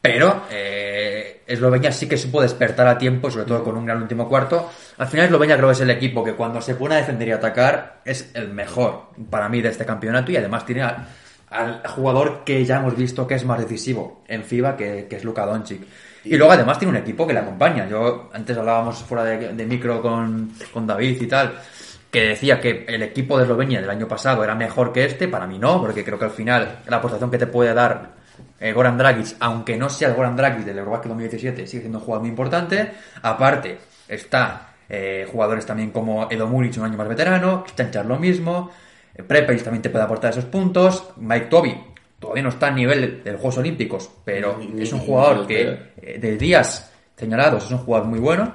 Pero 0.00 0.42
eh, 0.50 1.42
Eslovenia 1.46 1.92
sí 1.92 2.08
que 2.08 2.16
supo 2.16 2.42
despertar 2.42 2.88
a 2.88 2.98
tiempo, 2.98 3.30
sobre 3.30 3.44
todo 3.46 3.62
con 3.62 3.76
un 3.76 3.86
gran 3.86 4.02
último 4.02 4.28
cuarto. 4.28 4.68
Al 4.98 5.06
final 5.06 5.26
Eslovenia 5.26 5.56
creo 5.56 5.68
que 5.68 5.74
es 5.74 5.80
el 5.80 5.90
equipo 5.90 6.24
que 6.24 6.34
cuando 6.34 6.60
se 6.60 6.74
pone 6.74 6.96
a 6.96 6.98
defender 6.98 7.28
y 7.28 7.32
atacar 7.32 8.00
es 8.04 8.30
el 8.34 8.48
mejor 8.48 9.10
para 9.30 9.48
mí 9.48 9.62
de 9.62 9.68
este 9.68 9.86
campeonato 9.86 10.32
y 10.32 10.36
además 10.36 10.66
tiene 10.66 10.82
al, 10.82 11.06
al 11.50 11.86
jugador 11.86 12.42
que 12.44 12.64
ya 12.64 12.78
hemos 12.78 12.96
visto 12.96 13.26
que 13.28 13.34
es 13.34 13.44
más 13.44 13.60
decisivo 13.60 14.24
en 14.26 14.42
FIBA, 14.42 14.76
que, 14.76 15.06
que 15.08 15.16
es 15.16 15.24
Luka 15.24 15.46
Doncic. 15.46 15.82
Y 16.24 16.36
luego 16.36 16.52
además 16.52 16.78
tiene 16.78 16.90
un 16.90 16.96
equipo 16.96 17.26
que 17.26 17.32
le 17.32 17.40
acompaña. 17.40 17.88
Yo 17.88 18.30
antes 18.32 18.56
hablábamos 18.56 18.98
fuera 19.02 19.24
de, 19.24 19.52
de 19.52 19.66
micro 19.66 20.00
con, 20.00 20.52
con 20.72 20.86
David 20.86 21.20
y 21.20 21.26
tal, 21.26 21.54
que 22.12 22.28
decía 22.28 22.60
que 22.60 22.84
el 22.86 23.02
equipo 23.02 23.36
de 23.36 23.42
Eslovenia 23.42 23.80
del 23.80 23.90
año 23.90 24.06
pasado 24.06 24.44
era 24.44 24.54
mejor 24.54 24.92
que 24.92 25.04
este. 25.04 25.26
Para 25.26 25.48
mí 25.48 25.58
no, 25.58 25.80
porque 25.80 26.04
creo 26.04 26.18
que 26.18 26.26
al 26.26 26.30
final 26.30 26.82
la 26.86 26.98
aportación 26.98 27.30
que 27.30 27.38
te 27.38 27.48
puede 27.48 27.74
dar 27.74 28.12
eh, 28.60 28.72
Goran 28.72 28.96
Dragic, 28.96 29.34
aunque 29.40 29.76
no 29.76 29.88
sea 29.88 30.08
el 30.08 30.14
Goran 30.14 30.36
Dragic 30.36 30.64
del 30.64 30.78
Eurobasket 30.78 31.08
2017, 31.08 31.66
sigue 31.66 31.80
siendo 31.80 31.98
un 31.98 32.04
jugador 32.04 32.22
muy 32.22 32.30
importante. 32.30 32.92
Aparte, 33.22 33.78
está 34.06 34.74
eh, 34.88 35.26
jugadores 35.30 35.64
también 35.66 35.90
como 35.90 36.28
Edo 36.30 36.46
Muric, 36.46 36.76
un 36.76 36.84
año 36.84 36.98
más 36.98 37.08
veterano, 37.08 37.64
Chanchar 37.74 38.06
lo 38.06 38.18
mismo, 38.18 38.70
eh, 39.14 39.22
Prepelic 39.22 39.62
también 39.62 39.82
te 39.82 39.90
puede 39.90 40.04
aportar 40.04 40.30
esos 40.32 40.44
puntos, 40.44 41.12
Mike 41.16 41.46
Toby 41.46 41.92
todavía 42.22 42.44
no 42.44 42.50
está 42.50 42.68
a 42.68 42.70
nivel 42.70 43.22
de 43.24 43.32
los 43.32 43.40
Juegos 43.40 43.58
Olímpicos, 43.58 44.10
pero 44.24 44.60
es 44.78 44.92
un 44.92 45.00
jugador 45.00 45.46
que 45.46 45.92
eh, 45.96 46.18
de 46.20 46.36
días 46.36 46.92
señalados 47.16 47.64
es 47.64 47.70
un 47.72 47.78
jugador 47.78 48.06
muy 48.06 48.20
bueno. 48.20 48.54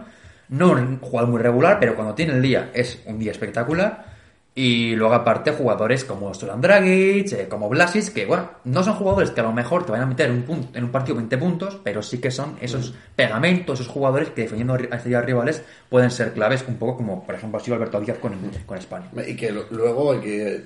No 0.50 0.72
un 0.72 1.00
jugador 1.00 1.30
muy 1.30 1.42
regular, 1.42 1.80
pero 1.80 1.96
cuando 1.96 2.14
tiene 2.16 2.34
el 2.34 2.42
día 2.42 2.72
es 2.74 3.02
un 3.06 3.20
día 3.20 3.32
espectacular. 3.32 4.18
Y 4.56 4.96
luego 4.96 5.14
aparte 5.14 5.52
jugadores 5.52 6.04
como 6.04 6.34
Stolan 6.34 6.60
Dragic, 6.60 7.32
eh, 7.34 7.48
como 7.48 7.70
Blasis, 7.70 8.10
que 8.10 8.26
bueno, 8.26 8.50
no 8.64 8.84
son 8.84 8.96
jugadores 8.96 9.30
que 9.30 9.42
a 9.42 9.44
lo 9.44 9.54
mejor 9.54 9.86
te 9.86 9.92
van 9.92 10.02
a 10.02 10.08
meter 10.08 10.32
un 10.32 10.42
punto, 10.42 10.76
en 10.76 10.84
un 10.84 10.92
partido 10.92 11.16
20 11.16 11.38
puntos, 11.38 11.80
pero 11.84 12.02
sí 12.02 12.20
que 12.20 12.32
son 12.32 12.58
esos 12.60 12.96
pegamentos, 13.16 13.80
esos 13.80 13.94
jugadores 13.94 14.32
que 14.32 14.42
defendiendo 14.42 14.74
a 14.74 15.22
rivales 15.22 15.64
pueden 15.90 16.10
ser 16.10 16.34
claves, 16.34 16.66
un 16.68 16.78
poco 16.78 16.98
como 16.98 17.24
por 17.24 17.36
ejemplo 17.36 17.60
ha 17.60 17.64
sido 17.64 17.76
Alberto 17.76 18.02
Díaz 18.02 18.18
con, 18.18 18.34
con 18.66 18.80
España. 18.80 19.12
Y 19.28 19.36
que 19.36 19.52
luego 19.52 20.14
hay 20.14 20.22
que 20.22 20.64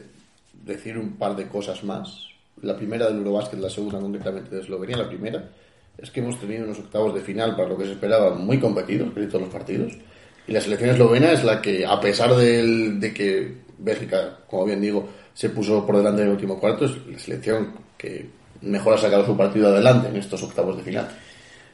decir 0.64 0.98
un 0.98 1.18
par 1.18 1.36
de 1.36 1.48
cosas 1.50 1.84
más. 1.84 2.30
La 2.62 2.78
primera 2.78 3.08
del 3.08 3.18
Eurobasket, 3.18 3.60
la 3.60 3.70
segunda 3.70 4.00
concretamente 4.00 4.56
de 4.56 4.62
Eslovenia. 4.62 4.96
La 4.96 5.10
primera 5.10 5.44
es 5.98 6.10
que 6.12 6.20
hemos 6.20 6.40
tenido 6.40 6.66
unos 6.66 6.80
octavos 6.80 7.14
de 7.14 7.22
final 7.22 7.56
para 7.56 7.70
lo 7.70 7.78
que 7.78 7.86
se 7.86 7.92
esperaba 7.94 8.34
muy 8.36 8.60
competidos, 8.60 9.10
casi 9.14 9.28
todos 9.28 9.42
los 9.42 9.54
partidos. 9.54 9.94
Y 10.48 10.52
la 10.54 10.62
selección 10.62 10.90
eslovena 10.92 11.32
es 11.32 11.44
la 11.44 11.62
que, 11.62 11.86
a 11.86 12.00
pesar 12.00 12.34
del- 12.36 13.00
de 13.00 13.14
que 13.14 13.58
Bélgica, 13.78 14.38
como 14.48 14.66
bien 14.66 14.82
digo, 14.82 15.08
se 15.34 15.50
puso 15.50 15.86
por 15.86 15.98
delante 15.98 16.22
en 16.22 16.28
el 16.28 16.34
último 16.34 16.60
cuarto, 16.60 16.86
es 16.86 16.92
la 17.08 17.20
selección 17.20 17.74
que 17.98 18.30
mejor 18.62 18.96
ha 18.96 18.98
sacado 18.98 19.26
su 19.26 19.38
partido 19.38 19.70
adelante 19.70 20.08
en 20.10 20.16
estos 20.18 20.42
octavos 20.44 20.78
de 20.78 20.84
final. 20.84 21.08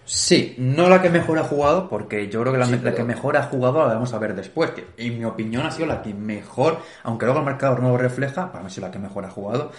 Sí, 0.06 0.56
no 0.58 0.88
la 0.88 1.02
que 1.02 1.10
mejor 1.10 1.38
ha 1.38 1.44
jugado, 1.44 1.90
porque 1.90 2.30
yo 2.30 2.40
creo 2.42 2.54
que 2.54 2.60
la, 2.60 2.66
Sí, 2.66 2.72
la 2.74 2.82
pero- 2.82 2.96
que 2.96 3.04
mejor 3.04 3.36
ha 3.36 3.44
jugado 3.44 3.80
la 3.86 3.94
vamos 3.94 4.14
a 4.14 4.20
ver 4.20 4.36
después, 4.36 4.72
que 4.72 4.86
en 4.98 5.18
mi 5.20 5.26
opinión 5.26 5.66
ha 5.66 5.72
sido 5.72 5.86
la 5.88 6.02
que 6.02 6.14
mejor, 6.14 6.80
aunque 7.04 7.26
luego 7.26 7.40
el 7.42 7.46
marcador 7.46 7.82
no 7.82 7.90
lo 7.90 7.98
refleja, 7.98 8.50
para 8.52 8.64
mí 8.64 8.68
ha 8.68 8.70
sido 8.70 8.88
la 8.88 8.92
que 8.94 9.00
mejor 9.00 9.26
ha 9.26 9.30
jugado, 9.32 9.72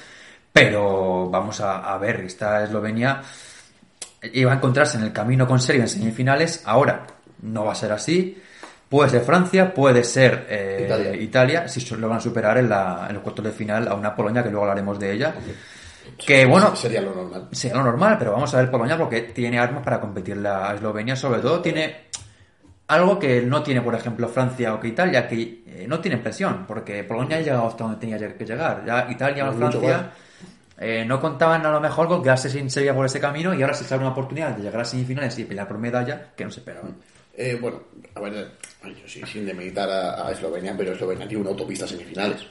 pero 0.53 1.29
vamos 1.31 1.61
a, 1.61 1.95
a 1.95 1.99
ver, 1.99 2.21
esta 2.21 2.63
Eslovenia 2.65 3.23
iba 4.23 4.53
a 4.53 4.57
encontrarse 4.57 4.99
en 4.99 5.05
el 5.05 5.13
camino 5.13 5.47
con 5.47 5.61
Serbia 5.61 5.83
en 5.83 5.89
semifinales, 5.89 6.63
ahora 6.65 7.07
no 7.43 7.65
va 7.65 7.73
a 7.73 7.75
ser 7.75 7.93
así, 7.93 8.41
puede 8.89 9.11
ser 9.11 9.23
Francia, 9.23 9.73
puede 9.73 10.05
ser 10.05 10.47
eh, 10.49 10.85
Italia. 10.87 11.15
Italia. 11.17 11.69
si 11.69 11.95
lo 11.95 12.09
van 12.09 12.19
a 12.19 12.21
superar 12.21 12.59
en, 12.59 12.69
la, 12.69 13.07
en 13.09 13.15
los 13.15 13.23
cuartos 13.23 13.45
de 13.45 13.53
final 13.53 13.89
a 13.89 13.95
una 13.95 14.15
Polonia, 14.15 14.43
que 14.43 14.51
luego 14.51 14.65
hablaremos 14.65 14.99
de 14.99 15.13
ella, 15.13 15.35
que 16.17 16.47
bueno, 16.47 16.75
Sería 16.75 17.03
lo 17.03 17.15
normal. 17.15 17.49
Sería 17.53 17.77
lo 17.77 17.85
normal, 17.85 18.17
pero 18.19 18.33
vamos 18.33 18.53
a 18.55 18.59
ver 18.59 18.71
Polonia 18.71 18.97
porque 18.97 19.23
tiene 19.23 19.59
armas 19.59 19.83
para 19.83 20.01
competir 20.01 20.37
la 20.39 20.75
Eslovenia, 20.75 21.15
sobre 21.15 21.41
todo 21.41 21.61
tiene 21.61 22.09
algo 22.89 23.19
que 23.19 23.43
no 23.43 23.63
tiene, 23.63 23.83
por 23.83 23.95
ejemplo, 23.95 24.29
Francia 24.29 24.75
o 24.75 24.81
que 24.81 24.89
Italia, 24.89 25.29
que 25.29 25.63
eh, 25.67 25.87
no 25.87 26.01
tiene 26.01 26.17
presión, 26.17 26.65
porque 26.67 27.05
Polonia 27.05 27.37
ha 27.37 27.41
llegado 27.41 27.69
hasta 27.69 27.85
donde 27.85 28.01
tenía 28.01 28.19
que 28.37 28.45
llegar. 28.45 28.83
Ya 28.87 29.07
Italia 29.11 29.49
o 29.49 29.53
Francia 29.53 30.11
eh, 30.81 31.05
no 31.05 31.21
contaban 31.21 31.65
a 31.67 31.71
lo 31.71 31.81
mejor 31.81 32.09
con 32.09 32.23
quedarse 32.23 32.49
sin 32.51 32.71
Serbia 32.71 32.95
por 32.95 33.07
ese 33.07 33.21
camino 33.21 33.53
y 33.55 33.63
ahora 33.63 33.75
se 33.75 33.85
sale 33.85 34.01
una 34.03 34.11
oportunidad 34.13 34.51
de 34.57 34.63
llegar 34.63 34.81
a 34.81 34.85
semifinales 34.85 35.39
y 35.39 35.45
pelear 35.45 35.67
por 35.69 35.79
medalla 35.79 36.33
que 36.37 36.45
no 36.45 36.51
se 36.51 36.61
esperaban. 36.61 36.97
Eh, 37.37 37.57
bueno, 37.61 37.81
a 38.15 38.21
ver, 38.21 38.53
ay, 38.83 38.97
yo 39.01 39.09
sí, 39.09 39.23
sin 39.31 39.47
demeritar 39.47 39.89
a, 39.89 40.27
a 40.27 40.33
Eslovenia, 40.33 40.75
pero 40.77 40.93
Eslovenia 40.93 41.27
tiene 41.29 41.43
una 41.43 41.51
autopista 41.51 41.85
a 41.85 41.89
semifinales. 41.89 42.47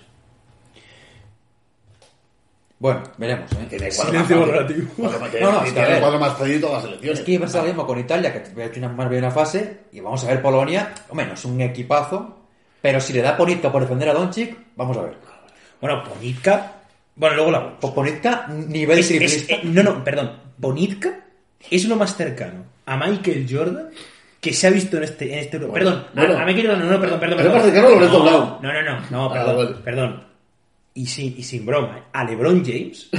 Bueno, 2.79 3.01
veremos, 3.17 3.51
¿eh? 3.53 3.65
Tiene 3.69 3.89
Silencio 3.89 4.37
más- 4.39 4.49
relativo. 4.49 4.87
No, 4.97 5.09
no, 5.51 5.63
es 5.65 5.73
que 5.73 5.81
a 5.81 5.85
tiene 5.85 5.99
cuatro 5.99 6.19
más 6.19 6.33
fácil 6.37 6.53
de 6.53 6.59
todas 6.59 6.75
las 6.75 6.83
selecciones. 6.83 7.19
Es 7.19 7.25
que 7.25 7.31
iba 7.31 7.45
a 7.47 7.49
ser 7.49 7.61
lo 7.61 7.67
mismo 7.67 7.87
con 7.87 7.97
Italia, 7.99 8.31
que 8.31 8.61
ha 8.61 8.65
hecho 8.65 8.79
una 8.79 8.89
más 8.89 9.09
bien 9.09 9.23
una 9.23 9.31
fase, 9.33 9.79
y 9.91 9.99
vamos 9.99 10.23
a 10.23 10.27
ver 10.27 10.41
Polonia, 10.43 10.93
hombre, 11.09 11.25
no 11.25 11.33
es 11.33 11.43
un 11.45 11.59
equipazo, 11.59 12.37
pero 12.81 13.01
si 13.01 13.13
le 13.13 13.23
da 13.23 13.35
Ponitka 13.35 13.71
por 13.71 13.81
defender 13.81 14.09
a 14.09 14.13
Doncic, 14.13 14.55
vamos 14.75 14.95
a 14.97 15.01
ver. 15.01 15.15
Bueno, 15.81 16.03
Bonitka. 16.07 16.73
Bueno, 17.17 17.35
luego 17.35 17.51
la 17.51 17.79
Pues 17.79 17.93
Ponitka, 17.93 18.47
nivel 18.47 18.99
Es- 18.99 19.11
es- 19.11 19.49
eh, 19.49 19.61
no, 19.63 19.83
no, 19.83 20.03
perdón. 20.03 20.31
Bonitka 20.57 21.25
es 21.69 21.85
lo 21.85 21.95
más 21.95 22.15
cercano 22.15 22.63
a 22.85 22.95
Michael 22.97 23.47
Jordan 23.49 23.89
que 24.39 24.53
se 24.53 24.67
ha 24.67 24.69
visto 24.69 24.97
en 24.97 25.03
este. 25.03 25.33
En 25.33 25.39
este 25.39 25.59
perdón, 25.59 26.05
a- 26.15 26.19
bueno. 26.19 26.37
a, 26.37 26.45
Michael 26.45 26.67
Jordan, 26.67 26.85
no, 26.87 26.91
no, 26.93 27.01
perdón, 27.01 27.19
perdón. 27.19 27.37
Perdón. 27.37 28.59
no, 28.61 28.73
no, 28.73 28.81
no, 28.83 28.99
no, 29.09 29.25
Ah, 29.25 29.33
perdón, 29.33 29.55
vale. 29.57 29.75
perdón. 29.83 30.23
Y 30.93 31.05
sin, 31.07 31.35
y 31.37 31.43
sin 31.43 31.65
broma, 31.65 31.97
¿eh? 31.97 32.01
a 32.13 32.23
LeBron 32.23 32.63
James, 32.65 33.09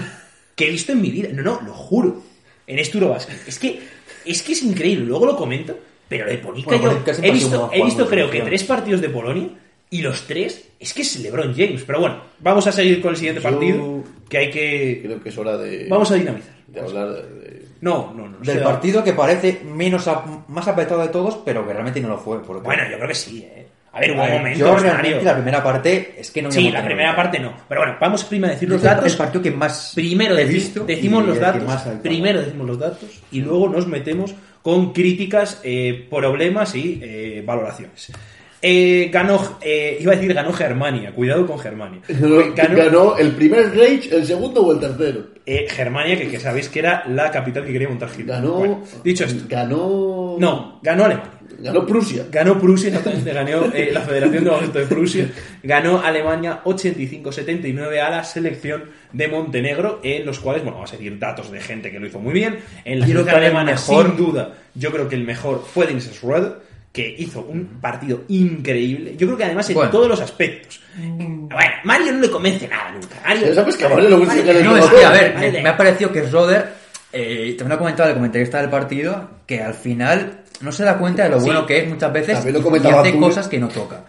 que 0.55 0.67
he 0.69 0.71
visto 0.71 0.93
en 0.93 1.01
mi 1.01 1.11
vida. 1.11 1.29
No, 1.33 1.43
no, 1.43 1.61
lo 1.61 1.73
juro. 1.75 2.23
En 2.67 2.79
este 2.79 2.99
Eurobasket. 2.99 3.49
Es 3.49 3.59
que, 3.59 3.81
es 4.25 4.43
que 4.43 4.53
es 4.53 4.63
increíble. 4.63 5.07
Luego 5.07 5.27
lo 5.27 5.37
comento, 5.37 5.79
pero 6.09 6.27
de 6.27 6.37
Bonitka 6.39 6.77
Bueno, 6.77 7.03
yo 7.05 7.13
he 7.23 7.31
visto, 7.31 7.71
he 7.73 7.83
visto 7.85 8.07
creo 8.09 8.31
que 8.31 8.43
tres 8.43 8.63
partidos 8.65 9.01
de 9.01 9.09
Polonia 9.09 9.49
y 9.91 10.03
los 10.03 10.27
tres 10.27 10.69
es 10.79 10.93
que 10.95 11.03
es 11.03 11.19
LeBron 11.21 11.55
James. 11.55 11.83
Pero 11.87 12.01
bueno, 12.01 12.21
vamos 12.41 12.67
a 12.67 12.73
seguir 12.73 13.01
con 13.01 13.11
el 13.11 13.17
siguiente 13.17 13.41
Yo- 13.43 13.51
partido, 13.51 14.05
que 14.29 14.39
hay 14.39 14.51
que... 14.51 15.01
Creo 15.05 15.23
que 15.23 15.29
es 15.29 15.39
hora 15.39 15.57
de, 15.57 15.87
Vamos 15.89 16.11
a 16.11 16.15
dinamizar. 16.15 16.55
de 16.67 16.81
hablar 16.81 17.09
de, 17.13 17.65
No, 17.81 18.13
no, 18.17 18.29
no. 18.29 18.39
Del 18.41 18.61
partido 18.63 19.03
que 19.03 19.13
parece 19.15 19.61
menos 19.65 20.07
a- 20.09 20.25
más 20.49 20.69
apretado 20.69 21.01
de 21.01 21.09
todos, 21.09 21.39
pero 21.45 21.67
que 21.67 21.73
realmente 21.73 22.01
no 22.01 22.09
lo 22.09 22.19
fue. 22.19 22.43
porque- 22.43 22.65
Bueno, 22.67 22.83
yo 22.91 22.97
creo 22.97 23.09
que 23.09 23.15
sí, 23.15 23.41
¿eh? 23.43 23.67
A 23.91 24.01
ver, 24.01 24.13
hubo 24.13 24.23
A 24.23 24.29
momentos, 24.29 24.59
yo 24.61 24.77
realmente 24.79 25.25
la 25.25 25.35
primera 25.35 25.63
parte 25.65 26.15
es 26.19 26.31
que 26.31 26.43
no 26.43 26.53
Sí, 26.53 26.71
la 26.71 26.85
primera 26.85 27.17
parte 27.17 27.41
no. 27.41 27.55
Pero 27.69 27.81
bueno, 27.81 27.97
vamos 27.99 28.23
primero 28.23 28.53
a 28.53 28.55
decir 28.55 28.69
los 28.69 28.83
datos. 28.83 29.11
el 29.11 29.17
partido 29.19 29.43
que 29.43 29.51
más 29.51 29.93
Primero 29.95 30.37
he 30.37 30.45
visto 30.45 30.85
decimos 30.85 31.27
los 31.27 31.41
datos. 31.41 31.63
Primero 32.03 32.41
decimos 32.41 32.67
los 32.67 32.79
datos 32.79 33.23
y 33.33 33.41
luego 33.41 33.69
nos 33.71 33.89
metemos 33.89 34.35
con 34.63 34.93
críticas, 34.93 35.61
eh, 35.65 36.07
problemas 36.11 36.75
y 36.77 37.01
eh, 37.03 37.43
valoraciones. 37.45 38.13
Eh, 38.61 39.09
ganó, 39.13 39.59
eh, 39.61 39.99
iba 40.01 40.13
a 40.13 40.17
decir 40.17 40.35
ganó 40.35 40.53
Germania, 40.53 41.13
cuidado 41.13 41.47
con 41.47 41.59
Germania. 41.61 42.01
Ganó, 42.09 42.77
Ganó 42.77 43.17
el 43.17 43.31
primer 43.33 43.71
Rage, 43.71 44.09
el 44.11 44.27
segundo 44.27 44.63
o 44.67 44.73
el 44.73 44.81
tercero. 44.81 45.27
eh, 45.47 45.67
Germania, 45.69 46.19
que, 46.19 46.29
que 46.29 46.41
sabéis 46.41 46.69
que 46.69 46.81
era 46.81 47.05
la 47.09 47.31
capital 47.31 47.65
que 47.65 47.73
quería 47.73 47.89
montar 47.89 48.09
Hitler. 48.11 48.27
Ganó. 48.27 48.53
Bueno, 48.55 48.83
dicho 49.05 49.25
esto, 49.25 49.45
Ganó. 49.49 50.37
no, 50.39 50.81
ganó 50.83 51.05
Alemania. 51.05 51.31
Ganó 51.61 51.85
Prusia. 51.87 52.27
Ganó 52.31 52.59
Prusia, 52.61 52.89
exactamente, 52.89 53.33
ganó 53.33 53.65
eh, 53.75 53.91
la 53.93 54.01
Federación 54.03 54.45
de 54.45 54.51
Baloncesto 54.51 54.79
de 54.79 54.87
Prusia, 54.87 55.31
ganó 55.65 56.01
Alemania 56.01 56.61
85-79 56.65 57.99
a 58.01 58.11
la 58.11 58.25
selección 58.25 58.85
de 59.13 59.27
Montenegro, 59.29 60.01
en 60.05 60.25
los 60.27 60.39
cuales, 60.39 60.63
bueno, 60.63 60.77
vamos 60.77 60.93
a 60.93 60.97
decir 60.97 61.19
datos 61.19 61.51
de 61.51 61.61
gente 61.61 61.91
que 61.91 61.99
lo 61.99 62.07
hizo 62.07 62.21
muy 62.21 62.33
bien. 62.33 62.59
En 62.85 63.01
la 63.01 63.07
selección 63.07 63.37
alemana, 63.37 63.73
mejor. 63.73 64.07
sin 64.07 64.17
duda, 64.17 64.55
yo 64.75 64.93
creo 64.93 65.09
que 65.09 65.17
el 65.17 65.25
mejor 65.25 65.65
fue 65.65 65.87
Dennis 65.87 66.11
Schroeder, 66.13 66.59
que 66.99 67.15
hizo 67.23 67.43
un 67.43 67.79
partido 67.81 68.25
increíble. 68.29 69.15
Yo 69.17 69.29
creo 69.29 69.37
que 69.39 69.45
además 69.45 69.69
en 69.71 69.75
Bueno. 69.77 69.91
todos 69.93 70.09
los 70.09 70.21
aspectos. 70.21 70.81
Bueno, 70.97 71.73
Mario 71.85 72.13
no 72.13 72.21
le 72.21 72.29
convence 72.31 72.67
nada 72.67 72.91
nunca. 72.91 73.15
Mario- 73.25 73.55
sabes 73.55 73.77
que 73.77 73.85
a 73.85 73.89
Mario 73.89 74.09
le 74.11 74.17
gusta 74.17 74.35
que 74.35 74.53
le 74.53 74.63
No, 74.65 74.77
es 74.77 74.87
que, 74.87 75.05
a 75.05 75.11
ver, 75.11 75.35
Vale. 75.35 75.53
me, 75.53 75.63
me 75.63 75.69
ha 75.69 75.77
parecido 75.77 76.11
que 76.11 76.23
Roder, 76.23 76.69
eh, 77.13 77.55
también 77.57 77.69
lo 77.69 77.75
ha 77.77 77.79
comentado 77.79 78.09
el 78.09 78.15
comentarista 78.17 78.61
del 78.61 78.69
partido, 78.71 79.31
que 79.47 79.63
al 79.63 79.75
final 79.75 80.41
no 80.61 80.73
se 80.73 80.83
da 80.85 80.99
cuenta 80.99 81.23
de 81.23 81.29
lo 81.31 81.39
Sí. 81.39 81.47
bueno 81.47 81.65
que 81.67 81.79
es 81.79 81.89
muchas 81.89 82.13
veces 82.13 82.45
lo 82.45 82.77
y 82.77 82.87
hace 82.89 83.13
tú. 83.13 83.21
cosas 83.21 83.47
que 83.47 83.59
no 83.61 83.69
toca. 83.69 84.05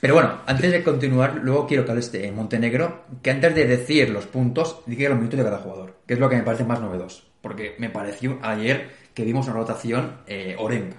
Pero 0.00 0.14
bueno, 0.14 0.40
antes 0.46 0.72
de 0.72 0.82
continuar, 0.82 1.40
luego 1.42 1.66
quiero 1.66 1.84
que 1.84 1.90
hables 1.92 2.10
de 2.10 2.30
Montenegro, 2.32 3.04
que 3.22 3.30
antes 3.30 3.54
de 3.54 3.66
decir 3.66 4.10
los 4.10 4.26
puntos, 4.26 4.80
diga 4.86 5.08
los 5.08 5.18
minutos 5.18 5.38
de 5.38 5.44
cada 5.44 5.58
jugador, 5.58 5.94
que 6.06 6.14
es 6.14 6.20
lo 6.20 6.28
que 6.28 6.36
me 6.36 6.42
parece 6.42 6.64
más 6.64 6.80
novedoso. 6.80 7.22
Porque 7.40 7.76
me 7.78 7.88
pareció 7.88 8.38
ayer 8.42 8.88
que 9.14 9.24
vimos 9.24 9.46
una 9.46 9.54
rotación 9.56 10.18
eh, 10.26 10.56
orenga. 10.58 10.96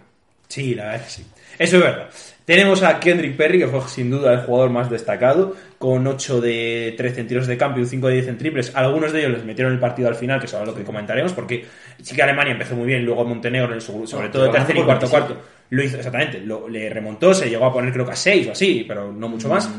Sí, 0.47 0.75
la 0.75 0.83
verdad 0.85 1.01
es 1.01 1.03
que 1.15 1.21
sí. 1.23 1.27
Eso 1.59 1.77
es 1.77 1.83
verdad. 1.83 2.09
Tenemos 2.45 2.81
a 2.83 2.99
Kendrick 2.99 3.35
Perry, 3.35 3.59
que 3.59 3.67
fue 3.67 3.81
sin 3.89 4.09
duda 4.09 4.31
el 4.31 4.39
jugador 4.41 4.69
más 4.69 4.89
destacado, 4.89 5.55
con 5.77 6.07
8 6.07 6.39
de 6.39 6.93
13 6.95 7.21
en 7.21 7.27
tiros 7.27 7.47
de 7.47 7.57
campo 7.57 7.79
y 7.79 7.81
un 7.81 7.87
5 7.87 8.07
de 8.07 8.13
10 8.13 8.27
en 8.29 8.37
triples. 8.37 8.71
Algunos 8.73 9.11
de 9.11 9.19
ellos 9.19 9.31
les 9.33 9.43
metieron 9.43 9.73
el 9.73 9.79
partido 9.79 10.07
al 10.07 10.15
final, 10.15 10.39
que 10.39 10.45
es 10.45 10.53
lo 10.53 10.73
que 10.73 10.83
comentaremos, 10.83 11.33
porque 11.33 11.65
sí 12.01 12.15
que 12.15 12.23
Alemania 12.23 12.53
empezó 12.53 12.75
muy 12.75 12.87
bien, 12.87 13.03
luego 13.03 13.25
Montenegro, 13.25 13.67
en 13.69 13.73
el 13.75 13.81
sobre 13.81 14.07
sobre 14.07 14.27
No, 14.27 14.31
todo 14.31 14.45
el 14.45 14.51
tercer 14.51 14.77
y 14.77 14.81
cuarto 14.83 15.09
cuarto, 15.09 15.37
lo 15.71 15.83
hizo 15.83 15.97
exactamente, 15.97 16.39
lo- 16.39 16.69
le 16.69 16.89
remontó, 16.89 17.33
se 17.33 17.49
llegó 17.49 17.65
a 17.65 17.73
poner 17.73 17.91
creo 17.91 18.05
que 18.05 18.11
a 18.13 18.15
6 18.15 18.47
o 18.47 18.51
así, 18.53 18.85
pero 18.87 19.11
no 19.11 19.27
mucho 19.27 19.49
más. 19.49 19.69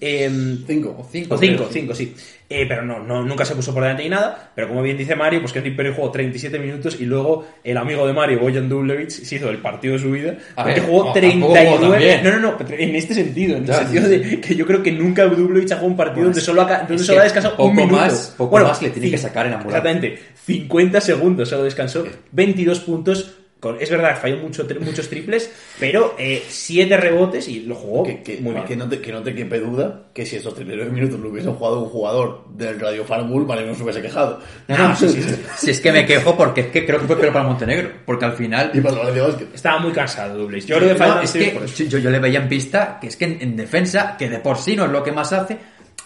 Em, 0.00 0.64
Cinco. 0.66 0.96
O 0.98 1.06
cinco, 1.10 1.34
o 1.34 1.38
cinco, 1.38 1.68
cinco, 1.72 1.94
sí. 1.94 2.14
Eh, 2.48 2.64
pero 2.68 2.82
no, 2.84 3.00
no, 3.02 3.24
nunca 3.24 3.44
se 3.44 3.56
puso 3.56 3.74
por 3.74 3.82
delante 3.82 4.04
ni 4.04 4.08
nada. 4.10 4.52
Pero 4.54 4.68
como 4.68 4.80
bien 4.82 4.96
dice 4.96 5.16
Mario, 5.16 5.40
pues 5.40 5.52
Kendrick 5.52 5.74
Perry 5.74 5.92
jugó 5.96 6.10
37 6.12 6.58
minutos 6.60 6.96
y 7.00 7.04
luego 7.04 7.44
el 7.64 7.76
amigo 7.76 8.06
de 8.06 8.12
Mario, 8.12 8.38
Bojan 8.38 8.68
Dublevich, 8.68 9.10
se 9.10 9.34
hizo 9.36 9.50
el 9.50 9.58
partido 9.58 9.94
de 9.94 9.98
su 10.00 10.10
vida. 10.12 10.36
A 10.54 10.62
porque 10.62 10.80
ver, 10.80 10.88
jugó 10.88 11.04
no, 11.06 11.12
tampoco 11.12 11.46
jugó 11.46 11.52
39. 11.54 11.80
tan 11.80 11.98
bien. 11.98 12.22
No, 12.22 12.30
no, 12.52 12.56
no, 12.58 12.74
en 12.78 12.94
este 12.94 13.14
sentido, 13.14 13.56
en 13.56 13.64
el 13.68 13.74
sentido 13.74 14.02
sí, 14.04 14.08
de 14.10 14.40
que 14.40 14.54
yo 14.54 14.64
creo 14.64 14.80
que 14.82 14.92
nunca 14.92 15.24
Dublevich 15.24 15.72
ha 15.72 15.76
jugado 15.76 15.88
un 15.90 15.96
partido 15.96 16.14
Bueno, 16.16 16.28
donde 16.28 16.40
solo 16.40 16.62
ha, 16.62 16.78
donde 16.86 16.98
solo 17.02 17.16
que 17.16 17.20
ha 17.20 17.24
descansado 17.24 17.56
poco 17.56 17.68
un 17.70 17.76
minuto. 17.76 17.96
más- 17.96 18.34
poco 18.36 18.58
más 18.60 18.80
le 18.82 18.90
tiene 18.90 19.10
que 19.10 19.18
sacar 19.18 19.46
en. 19.46 19.54
Exactamente, 19.54 20.18
50 20.44 21.00
segundos 21.00 21.48
solo 21.48 21.64
descansó, 21.64 22.06
22 22.30 22.78
puntos. 22.80 23.34
Con, 23.58 23.80
es 23.80 23.88
verdad, 23.90 24.18
falló 24.20 24.36
mucho, 24.36 24.68
tri- 24.68 24.78
muchos 24.78 25.08
triples, 25.08 25.50
pero 25.80 26.14
7 26.46 26.94
rebotes 26.98 27.48
y 27.48 27.60
lo 27.60 27.74
jugó 27.74 28.02
Que, 28.04 28.22
que- 28.22 28.36
muy 28.38 28.52
bien. 28.52 28.64
que 28.66 28.76
no 28.76 28.86
te, 28.88 29.00
que 29.00 29.10
no 29.12 29.22
te 29.22 29.34
quepe 29.34 29.58
duda 29.60 30.02
que 30.12 30.26
si 30.26 30.36
estos 30.36 30.54
39 30.54 30.90
minutos 30.92 31.18
lo 31.18 31.30
hubiesen 31.30 31.54
jugado 31.54 31.80
un 31.82 31.88
jugador 31.88 32.44
del 32.50 32.78
Radio 32.78 33.04
Farmul, 33.04 33.46
Mario 33.46 33.66
no 33.68 33.74
se 33.74 33.82
hubiese 33.82 34.02
quejado. 34.02 34.40
No, 34.68 34.76
no, 34.76 34.94
sí, 34.96 35.08
sí, 35.08 35.22
sí. 35.22 35.36
Si 35.56 35.70
es 35.70 35.80
que 35.80 35.90
me 35.90 36.04
quejo 36.04 36.36
porque 36.36 36.60
es 36.62 36.66
que 36.68 36.84
creo 36.84 37.00
que 37.00 37.06
fue 37.06 37.18
peor 37.18 37.32
para 37.32 37.46
Montenegro. 37.48 37.90
Porque 38.04 38.26
al 38.26 38.32
final 38.34 38.70
Y 38.74 38.80
para 38.82 39.08
el. 39.08 39.48
Estaba 39.54 39.78
muy 39.80 39.92
cansado 39.92 40.36
Dublevich. 40.38 40.66
Yo 40.66 40.78
No, 40.78 41.20
es 41.22 41.32
que 41.32 41.88
yo, 41.88 41.98
yo 41.98 42.10
le 42.10 42.18
veía 42.18 42.40
en 42.40 42.48
pista 42.48 42.98
que 43.00 43.06
es 43.08 43.16
que 43.16 43.24
en, 43.24 43.38
en 43.40 43.56
defensa, 43.56 44.16
que 44.18 44.28
de 44.28 44.38
por 44.38 44.58
sí 44.58 44.76
no 44.76 44.84
es 44.84 44.90
lo 44.90 45.02
que 45.02 45.12
más 45.12 45.32
hace, 45.32 45.56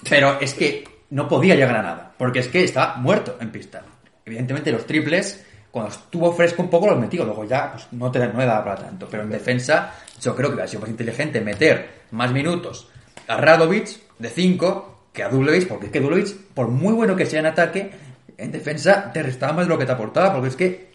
pero 0.09 0.39
es 0.41 0.55
que 0.55 0.85
no 1.11 1.27
podía 1.29 1.57
llegar 1.57 1.77
a 1.77 1.83
nada, 1.83 2.15
porque 2.17 2.39
es 2.39 2.47
que 2.49 2.63
está 2.63 2.95
muerto 2.95 3.37
en 3.41 3.51
pista. 3.51 3.83
Evidentemente 4.25 4.71
los 4.71 4.87
triples, 4.87 5.45
cuando 5.71 5.93
estuvo 5.93 6.33
fresco 6.33 6.63
un 6.63 6.71
poco 6.71 6.89
los 6.89 6.99
metió, 6.99 7.25
luego 7.25 7.45
ya 7.45 7.73
pues, 7.73 7.87
no, 7.93 8.11
te, 8.11 8.19
no 8.19 8.39
le 8.39 8.47
daba 8.47 8.65
para 8.65 8.85
tanto. 8.87 9.07
Pero 9.11 9.23
en 9.23 9.31
defensa, 9.31 9.95
yo 10.21 10.35
creo 10.35 10.49
que 10.49 10.55
hubiera 10.55 10.69
sido 10.69 10.81
más 10.81 10.91
inteligente 10.91 11.41
meter 11.41 12.01
más 12.11 12.33
minutos 12.33 12.89
a 13.29 13.37
Radovic 13.37 14.01
de 14.19 14.29
5 14.29 14.91
que 15.13 15.23
a 15.23 15.29
Dulovic, 15.29 15.67
porque 15.69 15.87
es 15.87 15.93
que 15.93 16.01
Dulovic, 16.01 16.37
por 16.55 16.69
muy 16.69 16.93
bueno 16.93 17.17
que 17.17 17.27
sea 17.27 17.41
en 17.41 17.47
ataque, 17.47 17.91
en 18.37 18.53
defensa 18.53 19.13
te 19.13 19.23
restaba 19.23 19.53
más 19.53 19.67
de 19.67 19.71
lo 19.71 19.79
que 19.79 19.87
te 19.87 19.93
aportaba, 19.93 20.33
porque 20.33 20.49
es 20.49 20.57
que 20.57 20.91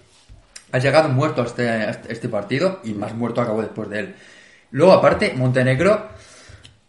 has 0.72 0.84
llegado 0.84 1.10
muerto 1.10 1.42
a 1.42 1.46
este, 1.46 1.70
a 1.70 1.92
este 2.10 2.30
partido 2.30 2.80
y 2.84 2.94
más 2.94 3.14
muerto 3.14 3.42
acabó 3.42 3.62
después 3.62 3.90
de 3.90 4.00
él. 4.00 4.16
Luego, 4.72 4.94
aparte, 4.94 5.34
Montenegro, 5.36 6.10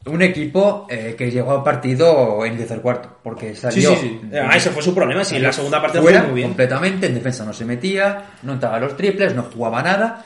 un 0.07 0.23
equipo 0.23 0.87
eh, 0.88 1.14
que 1.16 1.31
llegó 1.31 1.53
al 1.53 1.62
partido 1.62 2.45
en 2.45 2.53
el 2.53 2.59
tercer 2.59 2.81
cuarto, 2.81 3.09
porque 3.23 3.55
Sí, 3.55 3.61
salió 3.61 3.90
sí, 3.97 4.21
sí. 4.23 4.37
Ah, 4.40 4.57
ese 4.57 4.71
fue 4.71 4.83
su 4.83 4.95
problema. 4.95 5.25
Sí, 5.25 5.37
en 5.37 5.42
la 5.42 5.53
segunda 5.53 5.81
parte 5.83 6.01
fuera 6.01 6.21
fue 6.21 6.29
muy 6.31 6.37
bien. 6.37 6.49
completamente, 6.49 7.07
en 7.07 7.14
defensa 7.14 7.45
no 7.45 7.53
se 7.53 7.64
metía, 7.64 8.31
no 8.42 8.53
entraba 8.55 8.77
a 8.77 8.81
los 8.81 8.97
triples, 8.97 9.35
no 9.35 9.45
jugaba 9.45 9.83
nada. 9.83 10.25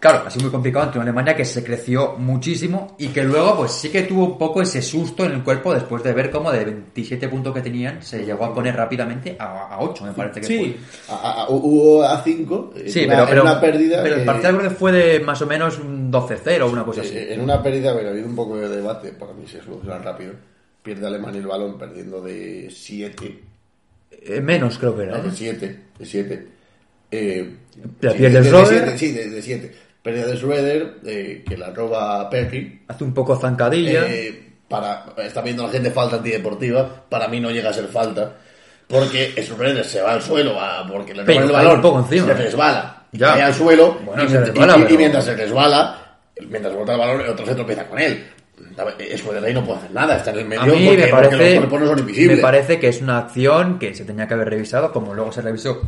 Claro, 0.00 0.22
ha 0.24 0.30
sido 0.30 0.42
muy 0.44 0.52
complicado 0.52 0.84
ante 0.84 0.98
una 0.98 1.06
Alemania 1.06 1.34
que 1.34 1.44
se 1.44 1.64
creció 1.64 2.14
muchísimo 2.18 2.94
y 3.00 3.08
que 3.08 3.24
luego 3.24 3.56
pues 3.56 3.72
sí 3.72 3.88
que 3.88 4.02
tuvo 4.02 4.26
un 4.26 4.38
poco 4.38 4.62
ese 4.62 4.80
susto 4.80 5.24
en 5.24 5.32
el 5.32 5.42
cuerpo 5.42 5.74
después 5.74 6.04
de 6.04 6.12
ver 6.12 6.30
cómo 6.30 6.52
de 6.52 6.64
27 6.66 7.28
puntos 7.28 7.52
que 7.52 7.62
tenían 7.62 8.00
se 8.00 8.24
llegó 8.24 8.44
a 8.44 8.54
poner 8.54 8.76
rápidamente 8.76 9.34
a, 9.36 9.74
a 9.74 9.80
8, 9.80 10.04
me 10.04 10.12
parece 10.12 10.40
que 10.40 10.46
Sí, 10.46 10.76
fue. 11.08 11.16
A- 11.16 11.42
a- 11.42 11.48
hubo 11.48 12.04
a 12.04 12.22
5 12.22 12.74
Sí, 12.86 13.06
pero, 13.08 13.26
pero, 13.28 13.42
una 13.42 13.60
pérdida. 13.60 14.00
pero 14.00 14.14
el 14.14 14.20
que- 14.20 14.26
partido 14.26 14.56
creo 14.58 14.70
que 14.70 14.76
fue 14.76 14.92
de 14.92 15.18
más 15.18 15.42
o 15.42 15.46
menos 15.46 15.80
un 15.80 15.97
12-0 16.10 16.62
o 16.62 16.70
una 16.70 16.84
cosa 16.84 17.00
así. 17.02 17.16
eh, 17.16 17.34
en 17.34 17.40
una 17.40 17.62
pérdida, 17.62 17.90
ha 17.90 17.94
habido 17.94 18.26
un 18.26 18.36
poco 18.36 18.56
de 18.56 18.68
debate, 18.68 19.10
para 19.12 19.32
mí 19.32 19.46
se 19.46 19.62
soluciona 19.62 19.98
rápido. 19.98 20.32
Pierde 20.82 21.06
Alemania 21.06 21.40
el 21.40 21.46
balón 21.46 21.78
perdiendo 21.78 22.20
de 22.22 22.68
7. 22.70 23.40
Eh, 24.10 24.40
menos 24.40 24.78
creo 24.78 24.96
que 24.96 25.02
era. 25.04 25.18
No, 25.18 25.22
de 25.24 25.28
¿eh? 25.28 25.32
7. 25.34 25.80
De 25.98 26.06
7. 26.06 26.46
Eh, 27.10 27.54
La 28.00 28.12
sí, 28.12 28.18
pierde 28.18 28.36
de- 28.38 28.42
de 28.42 28.48
Schroeder. 28.48 28.98
siete, 28.98 28.98
Sí, 29.24 29.30
de 29.30 29.42
7. 29.42 29.74
Pérdida 30.02 30.26
de 30.26 30.36
Schroeder, 30.36 30.94
eh, 31.04 31.44
que 31.46 31.56
la 31.56 31.70
roba 31.70 32.28
Perry. 32.30 32.82
Hace 32.88 33.04
un 33.04 33.12
poco 33.12 33.36
zancadilla. 33.38 34.06
Eh, 34.08 34.44
para, 34.68 35.06
está 35.18 35.40
viendo 35.42 35.62
la 35.64 35.70
gente 35.72 35.90
falta 35.90 36.16
antideportiva. 36.16 37.04
Para 37.08 37.28
mí 37.28 37.40
no 37.40 37.50
llega 37.50 37.70
a 37.70 37.72
ser 37.74 37.86
falta. 37.88 38.36
Porque 38.86 39.34
Schroeder 39.42 39.84
se 39.84 40.00
va 40.00 40.12
al 40.12 40.22
suelo 40.22 40.54
porque 40.90 41.12
le 41.14 41.24
roban 41.24 41.42
el 41.44 41.50
balón. 41.52 41.76
un 41.76 41.82
poco 41.82 41.98
encima. 42.00 42.26
Se 42.28 42.34
resbala. 42.34 42.97
Ya. 43.12 43.32
Cae 43.34 43.42
al 43.42 43.54
suelo. 43.54 43.98
Bueno, 44.04 44.24
y, 44.24 44.28
se 44.28 44.34
y- 44.34 44.38
resbala, 44.38 44.76
y- 44.76 44.80
y 44.80 44.84
pero- 44.84 44.98
mientras 44.98 45.24
se 45.24 45.34
resbala, 45.36 46.16
mientras 46.48 46.74
bota 46.74 46.92
el 46.92 46.98
balón, 46.98 47.20
el 47.22 47.28
otro 47.30 47.46
se 47.46 47.54
tropieza 47.54 47.86
con 47.86 47.98
él. 47.98 48.24
Schroeder 49.16 49.44
ahí 49.44 49.54
no 49.54 49.64
puede 49.64 49.78
hacer 49.78 49.90
nada. 49.92 50.16
Está 50.16 50.30
en 50.30 50.38
el 50.38 50.44
medio 50.46 50.62
A 50.62 50.66
mí 50.66 50.72
porque, 50.72 50.86
me 51.02 51.08
porque 51.08 51.22
los 51.26 51.34
parece, 51.34 51.56
cuerpos 51.58 51.80
no 51.80 51.86
son 51.86 51.98
invisibles. 52.00 52.36
me 52.36 52.42
parece 52.42 52.78
que 52.80 52.88
es 52.88 53.00
una 53.02 53.18
acción 53.18 53.78
que 53.78 53.94
se 53.94 54.04
tenía 54.04 54.26
que 54.26 54.34
haber 54.34 54.50
revisado, 54.50 54.92
como 54.92 55.14
luego 55.14 55.32
se 55.32 55.42
revisó 55.42 55.80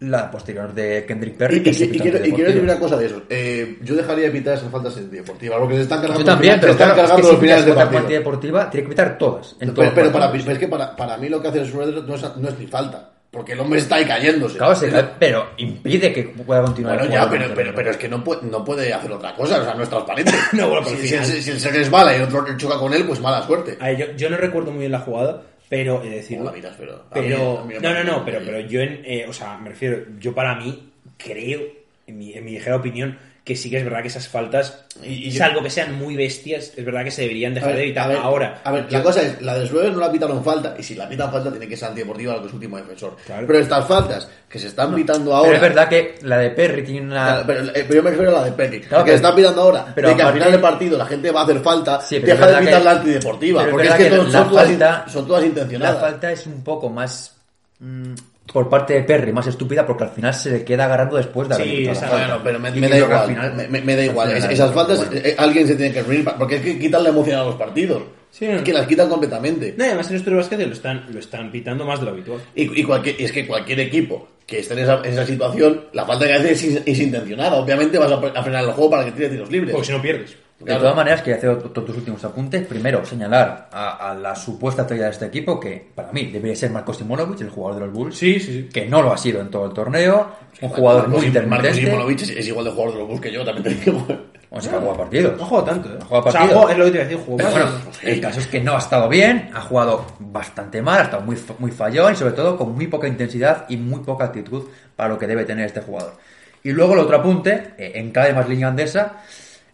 la 0.00 0.30
posterior 0.30 0.74
de 0.74 1.04
Kendrick 1.06 1.36
Perry. 1.36 1.56
Y, 1.58 1.62
que 1.62 1.70
y- 1.70 1.74
se 1.74 1.84
y 1.86 1.98
quiero, 1.98 2.18
y 2.26 2.32
quiero 2.32 2.48
decir 2.50 2.62
una 2.62 2.78
cosa 2.78 2.96
de 2.96 3.06
eso. 3.06 3.22
Eh, 3.30 3.78
yo 3.82 3.94
dejaría 3.94 4.24
de 4.26 4.30
pitar 4.30 4.54
esas 4.54 4.70
faltas 4.70 4.96
antideportivas, 4.96 5.58
porque 5.58 5.76
se 5.76 5.82
están 5.82 5.98
cargando, 6.00 6.20
Yo 6.20 6.26
también, 6.26 6.54
se 6.54 6.60
pero 6.60 6.72
están 6.72 6.88
claro, 6.88 7.00
es 7.02 7.02
que 7.02 7.08
cargando 7.08 7.28
si 7.28 7.32
los 7.34 7.40
finales 7.42 7.66
de 7.66 7.72
partido. 7.72 8.00
antideportiva, 8.00 8.70
tiene 8.70 8.84
que 8.84 8.90
pitar 8.90 9.18
todas. 9.18 9.52
En 9.52 9.58
Pero, 9.58 9.72
todos 9.74 9.88
pero 9.94 10.04
los 10.06 10.12
para, 10.12 10.52
es 10.52 10.58
que 10.58 10.68
para, 10.68 10.96
para 10.96 11.16
mí 11.16 11.28
lo 11.28 11.40
que 11.40 11.48
hace 11.48 11.60
el 11.60 11.66
Schroeder 11.66 12.02
no 12.04 12.14
es, 12.14 12.36
no 12.36 12.48
es 12.48 12.58
ni 12.58 12.66
falta, 12.66 13.10
porque 13.30 13.52
el 13.52 13.60
hombre 13.60 13.80
está 13.80 13.96
ahí 13.96 14.04
cayéndose. 14.06 14.56
Claro, 14.56 14.74
se 14.74 14.88
cae, 14.88 15.04
pero 15.18 15.50
impide 15.58 16.12
que 16.12 16.22
pueda 16.24 16.62
continuar. 16.62 16.98
Bueno, 16.98 17.12
el 17.12 17.18
ya, 17.20 17.28
pero, 17.30 17.54
pero, 17.54 17.74
pero 17.74 17.90
es 17.90 17.96
que 17.96 18.08
no 18.08 18.24
puede, 18.24 18.42
no 18.48 18.64
puede 18.64 18.92
hacer 18.92 19.12
otra 19.12 19.34
cosa, 19.34 19.60
o 19.60 19.64
sea, 19.64 19.74
no 19.74 19.82
es 19.82 19.88
transparente. 19.90 20.32
No, 20.52 20.68
bueno, 20.68 20.84
pero 20.86 20.96
si, 20.96 21.02
al 21.02 21.02
si, 21.02 21.08
final- 21.08 21.26
si- 21.26 21.42
si 21.42 21.50
él 21.50 21.60
se 21.60 21.70
resbala 21.70 22.16
y 22.16 22.20
otro 22.22 22.56
choca 22.56 22.78
con 22.78 22.94
él, 22.94 23.04
pues 23.04 23.20
mala 23.20 23.42
suerte. 23.42 23.76
A 23.80 23.86
ver, 23.88 23.96
yo, 23.96 24.06
yo 24.16 24.30
no 24.30 24.36
recuerdo 24.38 24.70
muy 24.70 24.80
bien 24.80 24.92
la 24.92 25.00
jugada, 25.00 25.42
pero 25.68 26.02
es 26.02 26.10
decir, 26.10 26.38
No 26.40 26.50
miras, 26.52 26.74
pero- 26.78 27.04
pero 27.12 27.64
mí- 27.66 27.74
no, 27.80 27.92
no, 27.92 28.04
no, 28.04 28.24
pero, 28.24 28.40
pero 28.44 28.60
yo 28.60 28.80
en, 28.80 29.02
eh, 29.04 29.26
o 29.28 29.32
sea, 29.32 29.58
me 29.58 29.68
refiero, 29.70 29.98
yo 30.18 30.34
para 30.34 30.54
mí 30.54 30.92
creo, 31.18 31.60
en 32.06 32.18
mi, 32.18 32.32
en 32.34 32.44
mi 32.44 32.52
ligera 32.52 32.76
opinión, 32.76 33.18
que 33.46 33.54
sí 33.54 33.70
que 33.70 33.76
es 33.78 33.84
verdad 33.84 34.02
que 34.02 34.08
esas 34.08 34.26
faltas, 34.26 34.76
Y- 35.04 35.28
y 35.28 35.30
yo- 35.30 35.38
salvo 35.38 35.62
que 35.62 35.70
sean 35.70 35.94
muy 35.94 36.16
bestias, 36.16 36.72
es 36.76 36.84
verdad 36.84 37.04
que 37.04 37.12
se 37.12 37.22
deberían 37.22 37.54
dejar 37.54 37.68
ver, 37.70 37.76
de 37.78 37.82
evitar 37.84 38.06
a 38.06 38.08
ver, 38.08 38.16
ahora. 38.18 38.60
A 38.64 38.72
ver, 38.72 38.90
la 38.90 39.02
cosa 39.04 39.22
es, 39.22 39.40
la 39.40 39.56
de 39.56 39.66
Schroeder 39.68 39.92
no 39.92 40.00
la 40.00 40.10
pitaron 40.10 40.42
falta, 40.42 40.74
y 40.76 40.82
si 40.82 40.96
la 40.96 41.08
pitan 41.08 41.30
falta 41.30 41.50
tiene 41.50 41.68
que 41.68 41.76
ser 41.76 41.90
antideportiva 41.90 42.34
lo 42.34 42.40
que 42.42 42.48
es 42.48 42.54
último 42.54 42.76
defensor. 42.76 43.16
Claro. 43.24 43.46
Pero 43.46 43.58
estas 43.60 43.86
faltas 43.86 44.28
que 44.48 44.58
se 44.58 44.66
están 44.66 44.92
pitando 44.96 45.26
Pero 45.26 45.36
ahora... 45.36 45.54
es 45.54 45.60
verdad 45.60 45.88
que 45.88 46.16
la 46.22 46.38
de 46.38 46.50
Perry 46.50 46.82
tiene 46.84 47.02
una. 47.06 47.24
Claro, 47.26 47.44
pero, 47.46 47.60
eh, 47.66 47.70
pero 47.74 47.94
yo 47.94 48.02
me 48.02 48.10
refiero 48.10 48.30
a 48.36 48.40
la 48.40 48.44
de. 48.50 48.52
Claro, 48.56 48.80
que 48.80 48.88
pero- 48.88 49.04
se 49.06 49.14
está 49.14 49.36
pitando 49.36 49.62
ahora. 49.62 49.92
pero 49.94 50.08
de 50.08 50.16
que 50.16 50.22
al 50.22 50.32
final 50.32 50.50
del 50.50 50.60
partido 50.60 50.98
la 50.98 51.06
gente 51.06 51.30
va 51.30 51.40
a 51.42 51.44
hacer 51.44 51.60
falta. 51.60 52.00
Sí, 52.00 52.18
pero 52.20 52.32
deja 52.36 52.46
de 52.48 52.66
pitar 52.66 52.78
que- 52.80 52.84
la 52.84 52.90
antideportiva. 52.90 53.60
pero 53.60 53.70
Porque 53.70 53.86
es 53.88 53.94
que, 53.94 54.02
que 54.10 54.16
son, 54.16 54.32
la 54.32 54.44
todas, 54.48 54.66
falta- 54.66 55.04
son 55.08 55.26
todas 55.28 55.42
La 55.42 55.48
intencionadas. 55.48 56.00
falta 56.00 56.32
es 56.32 56.46
un 56.48 56.64
poco 56.64 56.90
más. 56.90 57.32
mm, 57.78 58.14
por 58.52 58.68
parte 58.68 58.94
de 58.94 59.02
Perry, 59.02 59.32
más 59.32 59.46
estúpida, 59.46 59.84
porque 59.86 60.04
al 60.04 60.10
final 60.10 60.32
se 60.34 60.50
le 60.50 60.64
queda 60.64 60.84
agarrando 60.86 61.16
después 61.16 61.48
de 61.48 61.54
haber 61.56 61.66
Sí, 61.68 61.76
quitado 61.78 61.92
la 61.94 61.98
esa- 62.00 62.08
falta. 62.08 62.26
Bueno, 62.26 62.40
pero 62.44 62.58
me, 62.60 62.70
me 62.70 62.88
da 62.88 62.94
al 62.96 63.02
igual. 63.02 63.28
final- 63.28 63.54
me, 63.54 63.68
me- 63.68 63.80
me 63.80 63.96
da 63.96 64.02
al 64.02 64.08
igual. 64.08 64.30
Es- 64.30 64.44
era 64.44 64.52
esas 64.52 64.72
faltas, 64.74 64.98
bueno. 64.98 65.12
eh, 65.24 65.34
alguien 65.38 65.66
se 65.66 65.74
tiene 65.76 65.92
que 65.92 66.02
reunir. 66.02 66.24
Porque 66.38 66.56
es 66.56 66.62
que 66.62 66.78
quitan 66.78 67.02
la 67.02 67.08
emoción 67.10 67.38
a 67.40 67.44
los 67.44 67.56
partidos. 67.56 68.02
Sí, 68.30 68.44
es 68.44 68.58
no. 68.58 68.64
que 68.64 68.72
las 68.72 68.86
quitan 68.86 69.08
completamente. 69.08 69.74
No, 69.76 69.84
además 69.84 70.06
en 70.08 70.12
nuestro 70.12 70.36
básquet 70.36 70.60
lo 70.60 70.72
están, 70.72 71.06
lo 71.12 71.18
están 71.18 71.50
pitando 71.50 71.84
más 71.86 72.00
de 72.00 72.06
lo 72.06 72.12
habitual. 72.12 72.40
Y, 72.54 72.80
y 72.80 72.84
cualquier, 72.84 73.20
y 73.20 73.24
es 73.24 73.32
que 73.32 73.46
cualquier 73.46 73.80
equipo 73.80 74.28
que 74.46 74.60
esté 74.60 74.74
en 74.74 74.80
esa, 74.80 74.98
en 74.98 75.06
esa 75.12 75.26
situación, 75.26 75.86
la 75.92 76.04
falta 76.04 76.26
que 76.26 76.34
hace 76.34 76.52
es, 76.52 76.62
es 76.84 76.98
intencionada. 77.00 77.54
Obviamente 77.56 77.98
vas 77.98 78.12
a, 78.12 78.14
a 78.16 78.42
frenar 78.42 78.64
el 78.64 78.72
juego 78.72 78.90
para 78.90 79.04
que 79.06 79.12
tire 79.12 79.28
tiros 79.30 79.50
libres. 79.50 79.72
Porque 79.72 79.86
si 79.86 79.92
no 79.92 80.02
pierdes. 80.02 80.36
De 80.58 80.64
Claro. 80.64 80.80
todas 80.80 80.96
maneras, 80.96 81.20
quería 81.20 81.36
hacer 81.36 81.50
otro- 81.50 81.84
tus 81.84 81.96
últimos 81.98 82.24
apuntes. 82.24 82.66
Primero, 82.66 83.04
señalar 83.04 83.68
a, 83.70 84.10
a 84.10 84.14
la 84.14 84.34
supuesta 84.34 84.82
estrella 84.82 85.04
de 85.04 85.10
este 85.10 85.26
equipo, 85.26 85.60
que 85.60 85.90
para 85.94 86.10
mí 86.12 86.26
debería 86.32 86.56
ser 86.56 86.70
Marcos 86.70 86.96
Simonovic, 86.96 87.42
el 87.42 87.50
jugador 87.50 87.78
de 87.80 87.86
los 87.86 87.94
Bulls, 87.94 88.16
Sí, 88.16 88.40
sí, 88.40 88.52
sí. 88.62 88.68
que 88.72 88.86
no 88.86 89.02
lo 89.02 89.12
ha 89.12 89.18
sido 89.18 89.40
en 89.42 89.50
todo 89.50 89.66
el 89.66 89.72
torneo. 89.74 90.30
Un 90.62 90.68
jugador 90.70 91.08
Marcos- 91.08 91.22
muy 91.22 91.30
Marcos 91.30 91.44
intermitente. 91.76 91.80
Simonovic 91.82 92.22
es, 92.22 92.30
es 92.30 92.46
igual 92.48 92.64
de 92.64 92.70
jugador 92.70 92.92
de 92.94 92.98
los 93.00 93.08
Bulls 93.08 93.20
que 93.20 93.32
yo, 93.32 93.44
también 93.44 93.64
te 93.64 93.84
digo. 93.84 94.06
O 94.48 94.60
sea, 94.60 94.70
que 94.70 94.76
ha 94.76 94.80
jugado 94.80 94.96
partidos. 94.98 95.36
No 95.36 95.44
juega 95.44 95.64
tanto, 95.66 95.88
¿eh? 95.90 95.96
No 96.00 96.06
juega 96.06 96.24
O 96.24 96.30
sea, 96.32 96.44
es 96.44 96.78
lo 96.78 96.84
que 96.86 96.90
te 96.90 96.96
iba 96.96 97.04
a 97.04 97.08
decir, 97.08 97.18
jugó 97.26 97.36
Pero 97.36 97.50
bueno, 97.50 97.70
el 98.02 98.20
caso 98.22 98.40
es 98.40 98.46
que 98.46 98.60
no 98.60 98.74
ha 98.76 98.78
estado 98.78 99.08
bien, 99.10 99.50
ha 99.52 99.60
jugado 99.60 100.06
bastante 100.20 100.80
mal, 100.80 101.00
ha 101.00 101.02
estado 101.02 101.22
muy, 101.22 101.36
fa- 101.36 101.54
muy 101.58 101.70
fallón 101.70 102.12
y 102.14 102.16
sobre 102.16 102.32
todo 102.32 102.56
con 102.56 102.74
muy 102.74 102.86
poca 102.86 103.06
intensidad 103.08 103.66
y 103.68 103.76
muy 103.76 104.00
poca 104.00 104.24
actitud 104.24 104.62
para 104.94 105.10
lo 105.10 105.18
que 105.18 105.26
debe 105.26 105.44
tener 105.44 105.66
este 105.66 105.80
jugador. 105.82 106.14
Y 106.62 106.70
luego 106.70 106.94
el 106.94 107.00
otro 107.00 107.16
apunte, 107.16 107.74
eh, 107.76 107.92
en 107.96 108.10
cada 108.12 108.32
más 108.32 108.48
línea 108.48 108.68
andesa, 108.68 109.16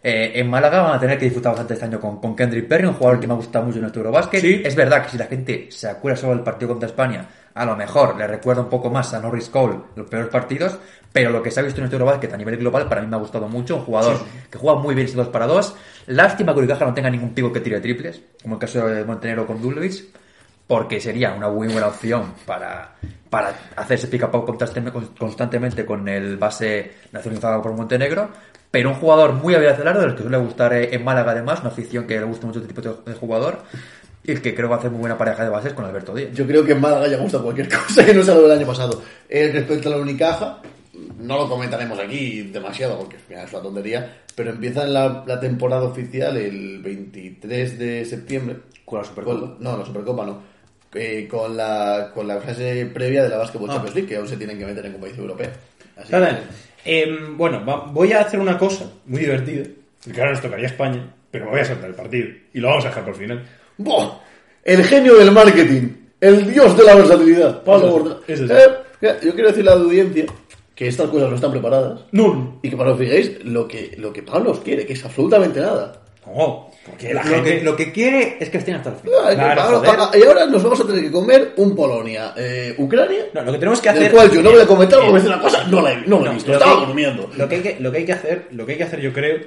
eh, 0.05 0.33
en 0.35 0.49
Málaga 0.49 0.81
van 0.81 0.95
a 0.95 0.99
tener 0.99 1.17
que 1.17 1.25
disfrutar 1.25 1.53
bastante 1.53 1.75
este 1.75 1.85
año 1.85 1.97
con, 1.97 2.19
con 2.19 2.35
Kendrick 2.35 2.67
Perry, 2.67 2.85
un 2.85 2.93
jugador 2.93 3.21
que 3.21 3.27
me 3.27 3.33
ha 3.33 3.37
gustado 3.37 3.63
mucho 3.63 3.77
en 3.77 3.83
nuestro 3.83 4.01
Eurobasket. 4.01 4.41
Sí. 4.41 4.61
Es 4.65 4.75
verdad 4.75 5.03
que 5.03 5.11
si 5.11 5.17
la 5.17 5.27
gente 5.27 5.67
se 5.71 5.87
acuerda 5.87 6.17
solo 6.17 6.35
del 6.35 6.43
partido 6.43 6.71
contra 6.71 6.89
España, 6.89 7.25
a 7.53 7.65
lo 7.65 7.77
mejor 7.77 8.17
le 8.17 8.27
recuerda 8.27 8.63
un 8.63 8.69
poco 8.69 8.89
más 8.89 9.13
a 9.13 9.19
Norris 9.19 9.47
Cole 9.47 9.77
los 9.95 10.07
peores 10.09 10.29
partidos, 10.29 10.77
pero 11.13 11.29
lo 11.29 11.41
que 11.41 11.51
se 11.51 11.61
ha 11.61 11.63
visto 11.63 11.79
en 11.79 11.83
nuestro 11.83 11.99
Eurobasket 11.99 12.33
a 12.33 12.37
nivel 12.37 12.57
global 12.57 12.89
para 12.89 13.01
mí 13.01 13.07
me 13.07 13.15
ha 13.15 13.19
gustado 13.19 13.47
mucho, 13.47 13.77
un 13.77 13.83
jugador 13.83 14.19
que 14.51 14.57
juega 14.57 14.77
muy 14.79 14.93
bien 14.93 15.07
ese 15.07 15.15
2 15.15 15.29
para 15.29 15.47
2. 15.47 15.75
Lástima 16.07 16.53
que 16.53 16.59
Uricaja 16.59 16.85
no 16.85 16.93
tenga 16.93 17.09
ningún 17.09 17.33
pivo 17.33 17.53
que 17.53 17.61
tire 17.61 17.79
triples, 17.79 18.21
como 18.41 18.55
el 18.55 18.59
caso 18.59 18.85
de 18.85 19.05
Montenegro 19.05 19.47
con 19.47 19.61
Dulovic, 19.61 20.03
porque 20.67 20.99
sería 20.99 21.33
una 21.33 21.49
muy 21.49 21.69
buena 21.69 21.87
opción 21.87 22.33
para, 22.45 22.95
para 23.29 23.53
hacerse 23.77 24.07
pick 24.07 24.23
up 24.23 24.45
constantemente 25.17 25.85
con 25.85 26.07
el 26.09 26.35
base 26.35 26.93
nacionalizado 27.11 27.61
por 27.61 27.73
Montenegro, 27.73 28.29
pero 28.73 28.89
un 28.89 28.95
jugador 28.95 29.33
muy 29.33 29.53
habilidoso, 29.53 29.83
del 29.83 30.15
que 30.15 30.23
suele 30.23 30.37
gustar 30.37 30.73
eh, 30.73 30.89
en 30.95 31.03
Málaga 31.03 31.31
además, 31.33 31.59
una 31.59 31.69
afición 31.69 32.07
que 32.07 32.17
le 32.17 32.23
gusta 32.25 32.47
mucho 32.47 32.57
este 32.59 32.73
tipo 32.73 32.81
de 32.81 33.11
de 33.11 33.17
jugador, 33.19 33.59
y 34.23 34.31
el 34.31 34.41
que 34.41 34.55
creo 34.55 34.67
va 34.67 34.77
a 34.77 34.79
hacer 34.79 34.89
muy 34.89 35.01
buena 35.01 35.15
pareja 35.15 35.43
de 35.43 35.49
bases 35.51 35.73
con 35.73 35.85
Alberto 35.85 36.15
Díaz. 36.15 36.31
Yo 36.33 36.47
creo 36.47 36.65
que 36.65 36.71
en 36.71 36.81
Málaga 36.81 37.07
ya 37.07 37.17
gusta 37.17 37.37
cualquier 37.37 37.69
cosa 37.87 38.03
que 38.03 38.15
no 38.15 38.23
sea 38.23 38.33
lo 38.33 38.41
del 38.47 38.57
año 38.57 38.65
pasado. 38.65 39.03
Eh, 39.29 39.51
respecto 39.53 39.89
a 39.89 39.91
la 39.91 39.97
Unicaja, 39.99 40.59
no 41.19 41.37
lo 41.37 41.47
comentaremos 41.47 41.99
aquí 41.99 42.41
demasiado 42.51 42.97
porque 42.97 43.17
es 43.29 43.53
una 43.53 43.61
tontería, 43.61 44.17
pero 44.35 44.49
empieza 44.49 44.85
la, 44.87 45.23
la 45.27 45.39
temporada 45.39 45.83
oficial 45.83 46.35
el 46.37 46.79
23 46.81 47.77
de 47.77 48.05
septiembre. 48.05 48.55
¿Con 48.85 48.99
la 48.99 49.05
Supercopa? 49.05 49.39
Con- 49.39 49.57
no, 49.63 49.77
la 49.77 49.85
Supercopa 49.85 50.25
no. 50.25 50.41
Eh, 50.95 51.27
con, 51.29 51.55
la, 51.55 52.11
con 52.13 52.27
la 52.27 52.39
fase 52.41 52.85
previa 52.93 53.23
de 53.23 53.29
la 53.29 53.37
Basketball 53.37 53.69
Ah. 53.69 53.73
Champions 53.75 53.95
League, 53.95 54.09
que 54.09 54.15
aún 54.17 54.27
se 54.27 54.37
tienen 54.37 54.57
que 54.57 54.65
meter 54.65 54.85
en 54.85 54.91
competición 54.93 55.25
europea. 55.25 55.51
Así 55.97 56.11
que- 56.33 56.37
em, 56.85 57.37
bueno, 57.37 57.63
va- 57.65 57.85
voy 57.91 58.13
a 58.13 58.21
hacer 58.21 58.39
una 58.39 58.57
cosa 58.57 58.85
muy 59.05 59.19
divertida. 59.21 59.63
Que 60.03 60.19
ahora 60.19 60.31
nos 60.33 60.41
tocaría 60.41 60.67
España, 60.67 61.13
pero 61.31 61.45
me 61.45 61.51
voy 61.51 61.59
a 61.61 61.65
saltar 61.65 61.89
el 61.89 61.95
partido. 61.95 62.27
Y 62.53 62.59
lo 62.59 62.67
vamos 62.69 62.85
a 62.85 62.89
dejar 62.89 63.03
por 63.05 63.13
el 63.13 63.19
final. 63.19 63.43
¡Buah! 63.77 64.09
El 64.63 64.83
genio 64.83 65.15
del 65.15 65.31
marketing, 65.31 65.89
el 66.21 66.51
dios 66.51 66.77
de 66.77 66.83
la 66.83 66.95
versatilidad, 66.95 67.63
Pablo 67.63 68.21
eso 68.27 68.47
sí. 68.47 68.53
Eh, 69.01 69.15
yo 69.23 69.33
quiero 69.33 69.49
decirle 69.49 69.71
a 69.71 69.75
la 69.75 69.81
audiencia 69.81 70.25
que 70.75 70.87
estas 70.87 71.09
cosas 71.09 71.29
no 71.29 71.35
están 71.35 71.51
preparadas 71.51 72.01
No, 72.13 72.59
y 72.63 72.69
que 72.69 72.77
para 72.77 72.91
os 72.93 72.97
fijéis 72.97 73.43
lo 73.43 73.67
que, 73.67 73.95
lo 73.97 74.11
que 74.13 74.23
Pablo 74.23 74.51
os 74.51 74.59
quiere, 74.61 74.85
que 74.85 74.93
es 74.93 75.03
absolutamente 75.05 75.59
nada. 75.59 76.01
no, 76.25 76.69
porque 76.85 77.13
la 77.13 77.23
Lo 77.23 77.29
gente... 77.29 77.59
que, 77.59 77.63
lo 77.63 77.75
que 77.75 77.91
quiere 77.91 78.37
es 78.39 78.49
que 78.49 78.57
estén 78.57 78.75
hasta 78.75 78.89
el 78.89 78.95
final. 78.97 79.29
Es 79.29 79.35
Claro, 79.35 80.11
y 80.13 80.23
ahora 80.23 80.45
nos 80.45 80.61
vamos 80.63 80.81
a 80.81 80.85
tener 80.87 81.01
que 81.03 81.11
comer 81.11 81.53
un 81.57 81.75
Polonia, 81.75 82.33
eh, 82.35 82.75
Ucrania, 82.77 83.25
No, 83.33 83.41
lo 83.43 83.51
que 83.53 83.57
tenemos 83.57 83.79
que 83.81 83.89
hacer... 83.89 84.03
del 84.03 84.11
cual 84.11 84.31
yo 84.31 84.41
no 84.41 84.51
voy 84.51 84.59
a 84.61 84.67
comentar 84.67 84.99
porque 84.99 85.11
Eh, 85.11 85.15
dice 85.21 85.27
una 85.27 85.41
cosa, 85.41 85.63
no 85.67 85.81
la 85.81 85.93
he, 85.93 85.95
no 86.07 86.19
la 86.19 86.25
he 86.25 86.27
No, 86.29 86.33
visto, 86.33 86.51
lo 86.51 86.57
estaba 86.57 86.79
que- 86.81 86.85
durmiendo. 86.87 87.29
Lo 87.37 87.47
que, 87.49 87.55
hay 87.55 87.61
que, 87.61 87.77
lo 87.79 87.91
que 87.91 87.97
hay 87.99 88.05
que 88.05 88.13
hacer, 88.13 88.47
lo 88.51 88.65
que 88.65 88.71
hay 88.73 88.77
que 88.77 88.83
hacer, 88.83 88.99
yo 88.99 89.13
creo, 89.13 89.37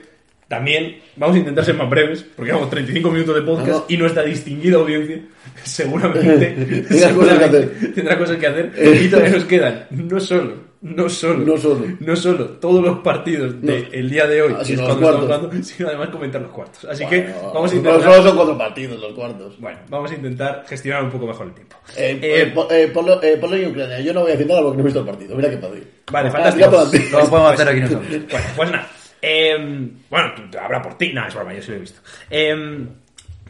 también 0.49 1.01
vamos 1.17 1.37
a 1.37 1.39
intentar 1.41 1.65
ser 1.65 1.75
más 1.75 1.91
breves, 1.91 2.23
porque 2.35 2.51
llevamos 2.53 2.71
35 2.71 3.11
minutos 3.11 3.35
de 3.35 3.43
podcast 3.43 3.69
No, 3.69 3.79
no. 3.81 3.85
y 3.89 3.97
nuestra 3.97 4.23
distinguida 4.23 4.77
audiencia 4.79 5.21
seguramente, 5.63 6.47
Tendrá 6.89 6.89
cosas 6.89 6.89
que 6.89 6.99
seguramente 6.99 7.57
hacer. 7.59 7.95
tendrá 7.95 8.19
cosas 8.19 8.37
que 8.37 8.47
hacer 8.47 8.73
Eh. 8.77 9.01
y 9.05 9.09
todavía 9.09 9.33
nos 9.35 9.45
quedan 9.45 9.87
no 9.91 10.21
solo 10.21 10.55
no 10.95 11.09
solo, 11.09 11.39
No 11.45 11.57
solo. 11.57 11.87
no 12.01 12.17
solo 12.17 12.45
todos 12.61 12.83
los 12.85 12.99
partidos 13.01 13.61
del 13.61 14.09
día 14.11 14.27
de 14.27 14.43
hoy, 14.43 14.53
Ah, 14.55 14.59
que 14.61 14.65
sino 14.67 14.83
es 14.83 14.89
los 14.89 14.97
cuando 14.99 15.09
estamos 15.09 15.27
cuartos. 15.29 15.47
jugando, 15.49 15.67
sino 15.67 15.89
además 15.89 16.09
comentar 16.11 16.41
los 16.43 16.51
cuartos. 16.53 16.85
Así 16.85 17.07
que 17.07 17.23
vamos 17.53 17.71
a 17.71 17.75
no, 17.75 17.81
intentar, 17.81 18.03
solo 18.03 18.23
son 18.29 18.37
cuatro 18.37 18.59
partidos 18.59 19.01
los 19.01 19.13
cuartos. 19.15 19.61
bueno, 19.61 19.79
vamos 19.89 20.11
a 20.11 20.15
intentar 20.15 20.65
gestionar 20.69 21.03
un 21.05 21.11
poco 21.11 21.27
mejor 21.27 21.47
el 21.47 21.53
tiempo. 21.55 21.77
Eh, 21.97 22.19
Eh, 22.23 22.43
eh, 22.43 22.47
po- 22.55 22.69
Polo- 22.93 23.21
Polonia 23.41 23.67
y 23.67 23.71
Ucrania. 23.71 24.01
Yo 24.01 24.15
no 24.15 24.21
voy 24.21 24.31
a 24.31 24.33
decir 24.35 24.47
nada 24.47 24.63
porque 24.63 24.77
no 24.77 24.83
he 24.83 24.85
visto 24.85 25.01
el 25.01 25.07
partido. 25.07 25.37
Mira 25.37 25.51
qué 25.51 25.57
padre. 25.57 25.83
Vale, 26.13 26.29
Ah, 26.29 26.33
fantástico. 26.33 26.67
adelante. 26.69 26.99
Lo 27.11 27.19
podemos 27.29 27.53
hacer 27.53 27.69
aquí 27.69 27.81
nosotros. 27.81 28.09
Bueno, 28.09 28.47
pues 28.57 28.71
nada. 28.71 28.89
Eh, 29.23 29.89
bueno, 30.11 30.33
habrá 30.63 30.83
por 30.83 30.97
ti. 30.99 31.13
No, 31.13 31.27
es 31.27 31.35
broma, 31.35 31.53
yo 31.55 31.63
sí 31.63 31.71
lo 31.71 31.77
he 31.77 31.81
visto. 31.81 32.01
Eh, 32.31 32.87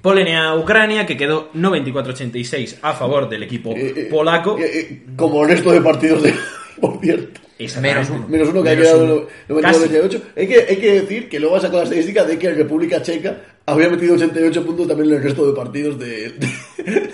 Polonia-Ucrania, 0.01 1.05
que 1.05 1.17
quedó 1.17 1.51
94-86 1.53 2.79
a 2.83 2.93
favor 2.93 3.29
del 3.29 3.43
equipo 3.43 3.73
Eh, 3.73 3.93
eh, 3.97 4.09
polaco. 4.11 4.57
eh, 4.59 5.03
como 5.17 5.45
resto 5.45 5.73
de 5.73 5.81
partidos 5.81 6.23
de. 6.23 6.33
Por 6.81 7.01
cierto. 7.01 7.41
Menos 7.81 8.11
uno. 8.11 8.29
Menos 8.29 8.49
uno 8.51 8.63
que 8.63 8.69
ha 8.71 8.75
Menos 8.75 8.87
quedado 8.89 9.29
en 9.49 9.61
Casi. 9.61 9.79
98. 9.81 10.23
Hay 10.37 10.47
que, 10.47 10.55
hay 10.69 10.77
que 10.77 10.93
decir 11.01 11.29
que 11.29 11.41
luego 11.41 11.57
ha 11.57 11.61
sacado 11.61 11.79
la 11.79 11.85
estadística 11.85 12.25
de 12.25 12.39
que 12.39 12.53
República 12.53 13.01
Checa 13.03 13.37
había 13.65 13.89
metido 13.89 14.15
88 14.15 14.67
puntos 14.67 14.87
también 14.87 15.11
en 15.11 15.17
el 15.17 15.23
resto 15.23 15.47
de 15.47 15.55
partidos 15.57 15.99
de, 15.99 16.31
de, 16.33 17.11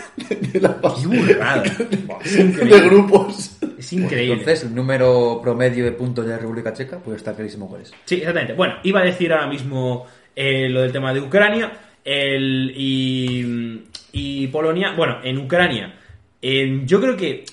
de 0.53 0.61
la 0.61 0.81
Qué 0.81 2.37
de 2.37 2.43
increíble. 2.43 2.81
grupos. 2.89 3.57
Es 3.79 3.93
increíble. 3.93 4.33
Entonces, 4.35 4.65
el 4.65 4.75
número 4.75 5.41
promedio 5.43 5.85
de 5.85 5.93
puntos 5.93 6.25
de 6.27 6.33
la 6.33 6.39
República 6.39 6.73
Checa, 6.73 6.99
pues 6.99 7.19
está 7.19 7.35
clarísimo 7.35 7.69
cuál 7.69 7.83
es. 7.83 7.93
Sí, 8.05 8.17
exactamente. 8.17 8.55
Bueno, 8.55 8.75
iba 8.83 9.01
a 9.01 9.05
decir 9.05 9.33
ahora 9.33 9.47
mismo 9.47 10.07
eh, 10.35 10.69
lo 10.69 10.83
del 10.83 10.93
tema 10.93 11.15
de 11.15 11.21
Ucrania 11.21 11.73
el, 12.05 12.73
y, 12.77 13.83
y 14.13 14.47
Polonia. 14.49 14.93
Bueno, 14.97 15.19
en 15.23 15.39
Ucrania, 15.39 15.95
eh, 16.41 16.83
yo 16.85 17.01
creo 17.01 17.17
que 17.17 17.45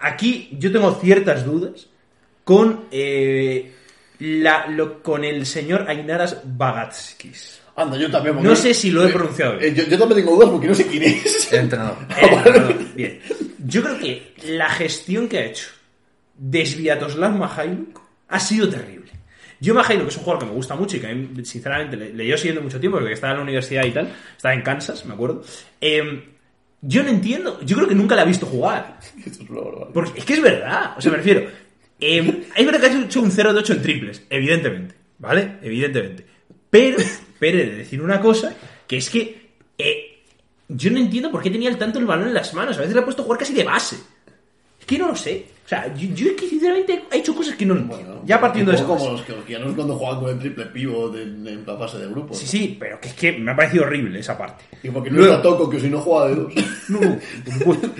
aquí 0.00 0.48
yo 0.58 0.70
tengo 0.72 0.94
ciertas 1.00 1.44
dudas 1.44 1.86
con, 2.44 2.84
eh, 2.90 3.72
la, 4.20 4.66
lo- 4.68 5.02
con 5.02 5.24
el 5.24 5.46
señor 5.46 5.84
Ainaras 5.88 6.40
Bagatskis. 6.44 7.60
Anda, 7.76 7.96
yo 7.96 8.10
también. 8.10 8.34
porque- 8.34 8.48
No 8.48 8.56
sé 8.56 8.74
si 8.74 8.90
lo 8.90 9.06
he 9.06 9.12
pronunciado 9.12 9.56
bien. 9.56 9.72
Eh, 9.72 9.76
yo, 9.76 9.84
yo 9.84 9.98
también 9.98 10.20
tengo 10.24 10.34
dudas 10.36 10.50
porque 10.50 10.66
no 10.66 10.74
sé 10.74 10.86
quién 10.86 11.02
es. 11.04 11.52
El 11.52 11.60
entrenador. 11.60 11.96
Eh, 12.20 12.40
perdón, 12.42 12.88
bien. 12.96 13.20
Yo 13.64 13.82
creo 13.82 13.98
que 13.98 14.34
la 14.46 14.68
gestión 14.70 15.28
que 15.28 15.38
ha 15.38 15.44
hecho 15.44 15.68
de 16.36 16.64
Sviatoslav 16.66 17.32
Mihailuk 17.36 18.00
ha 18.28 18.40
sido 18.40 18.68
terrible. 18.68 19.12
Yo 19.60 19.74
Mihailuk 19.74 20.08
es 20.08 20.16
un 20.16 20.22
jugador 20.24 20.44
que 20.44 20.48
me 20.50 20.56
gusta 20.56 20.74
mucho 20.74 20.96
y 20.96 21.00
que 21.00 21.06
a 21.08 21.14
mí, 21.14 21.44
sinceramente 21.44 21.96
le, 21.96 22.12
le 22.14 22.24
llevo 22.24 22.38
siguiendo 22.38 22.62
mucho 22.62 22.80
tiempo 22.80 22.98
porque 22.98 23.12
estaba 23.14 23.32
en 23.32 23.38
la 23.38 23.42
universidad 23.44 23.84
y 23.84 23.90
tal, 23.90 24.12
estaba 24.36 24.54
en 24.54 24.62
Kansas, 24.62 25.04
me 25.04 25.14
acuerdo. 25.14 25.42
Eh, 25.80 26.28
yo 26.80 27.02
no 27.02 27.08
entiendo, 27.08 27.60
yo 27.62 27.76
creo 27.76 27.88
que 27.88 27.94
nunca 27.94 28.14
la 28.14 28.22
he 28.22 28.26
visto 28.26 28.46
jugar. 28.46 28.98
Es. 29.24 29.38
Porque 29.92 30.18
es 30.18 30.24
que 30.24 30.34
es 30.34 30.42
verdad, 30.42 30.94
o 30.96 31.00
sea, 31.00 31.10
me 31.10 31.18
refiero. 31.18 31.48
Eh, 32.00 32.44
es 32.54 32.66
verdad 32.66 32.80
que 32.80 32.86
ha 32.86 33.04
hecho 33.04 33.20
un 33.20 33.30
0 33.30 33.52
de 33.52 33.58
8 33.60 33.72
en 33.72 33.82
triples, 33.82 34.22
evidentemente, 34.30 34.94
¿vale? 35.18 35.58
Evidentemente. 35.62 36.24
Pero, 36.70 36.98
pero 37.38 37.58
he 37.58 37.66
de 37.66 37.76
decir 37.76 38.00
una 38.00 38.20
cosa, 38.20 38.54
que 38.86 38.98
es 38.98 39.10
que 39.10 39.48
eh, 39.78 40.22
yo 40.68 40.90
no 40.90 40.98
entiendo 40.98 41.30
por 41.30 41.42
qué 41.42 41.50
tenía 41.50 41.76
tanto 41.76 41.98
el 41.98 42.06
balón 42.06 42.28
en 42.28 42.34
las 42.34 42.52
manos. 42.54 42.76
A 42.76 42.80
veces 42.80 42.94
le 42.94 43.00
ha 43.00 43.04
puesto 43.04 43.22
a 43.22 43.24
jugar 43.24 43.40
casi 43.40 43.54
de 43.54 43.64
base. 43.64 43.96
Que 44.88 44.98
no 44.98 45.08
lo 45.08 45.14
sé. 45.14 45.44
O 45.66 45.68
sea, 45.68 45.94
yo, 45.94 46.08
yo 46.14 46.30
es 46.30 46.32
que 46.32 46.48
sinceramente 46.48 47.04
ha 47.10 47.16
hecho 47.16 47.34
cosas 47.34 47.54
que 47.54 47.66
no 47.66 47.74
entiendo. 47.74 48.06
Bueno, 48.06 48.22
ya 48.24 48.40
partiendo 48.40 48.70
de 48.72 48.78
eso. 48.78 48.86
poco 48.86 49.00
como 49.00 49.12
los 49.12 49.22
georgianos 49.22 49.74
cuando 49.74 49.96
juegan 49.96 50.20
con 50.20 50.30
el 50.30 50.38
triple 50.38 50.64
pivot 50.64 51.14
en, 51.14 51.46
en 51.46 51.66
la 51.66 51.76
fase 51.76 51.98
de 51.98 52.06
grupos. 52.06 52.38
Sí, 52.38 52.46
sí, 52.46 52.76
pero 52.80 52.98
que 52.98 53.08
es 53.08 53.14
que 53.14 53.32
me 53.32 53.50
ha 53.50 53.54
parecido 53.56 53.84
horrible 53.84 54.18
esa 54.18 54.38
parte. 54.38 54.64
Y 54.82 54.88
porque 54.88 55.10
no 55.10 55.22
está 55.22 55.42
Toco, 55.42 55.68
que 55.68 55.78
si 55.78 55.90
no 55.90 56.00
juega 56.00 56.28
de 56.28 56.34
dos. 56.36 56.54
No, 56.88 57.00
no, 57.00 57.18
por 57.44 57.54
supuesto. 57.54 57.90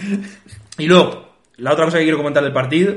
Y 0.78 0.86
luego, 0.86 1.28
la 1.58 1.74
otra 1.74 1.84
cosa 1.84 1.98
que 1.98 2.04
quiero 2.04 2.16
comentar 2.16 2.42
del 2.42 2.54
partido 2.54 2.94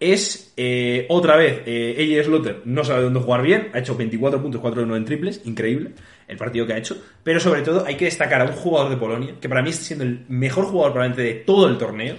es, 0.00 0.52
eh, 0.56 1.06
otra 1.08 1.36
vez, 1.36 1.62
eh, 1.66 2.16
AJ 2.18 2.26
Slaughter 2.26 2.62
no 2.64 2.84
sabe 2.84 3.02
dónde 3.02 3.20
jugar 3.20 3.42
bien, 3.42 3.68
ha 3.72 3.78
hecho 3.80 3.96
24 3.96 4.40
puntos, 4.40 4.60
4 4.60 4.82
de 4.82 4.86
9 4.86 4.98
en 5.00 5.04
triples, 5.04 5.40
increíble 5.44 5.90
el 6.28 6.36
partido 6.36 6.66
que 6.66 6.74
ha 6.74 6.78
hecho, 6.78 6.96
pero 7.24 7.40
sobre 7.40 7.62
todo 7.62 7.84
hay 7.86 7.96
que 7.96 8.04
destacar 8.04 8.40
a 8.42 8.44
un 8.44 8.52
jugador 8.52 8.90
de 8.90 8.96
Polonia, 8.96 9.34
que 9.40 9.48
para 9.48 9.62
mí 9.62 9.70
está 9.70 9.84
siendo 9.84 10.04
el 10.04 10.24
mejor 10.28 10.66
jugador 10.66 10.92
probablemente 10.92 11.22
de 11.22 11.34
todo 11.40 11.66
el 11.68 11.78
torneo, 11.78 12.16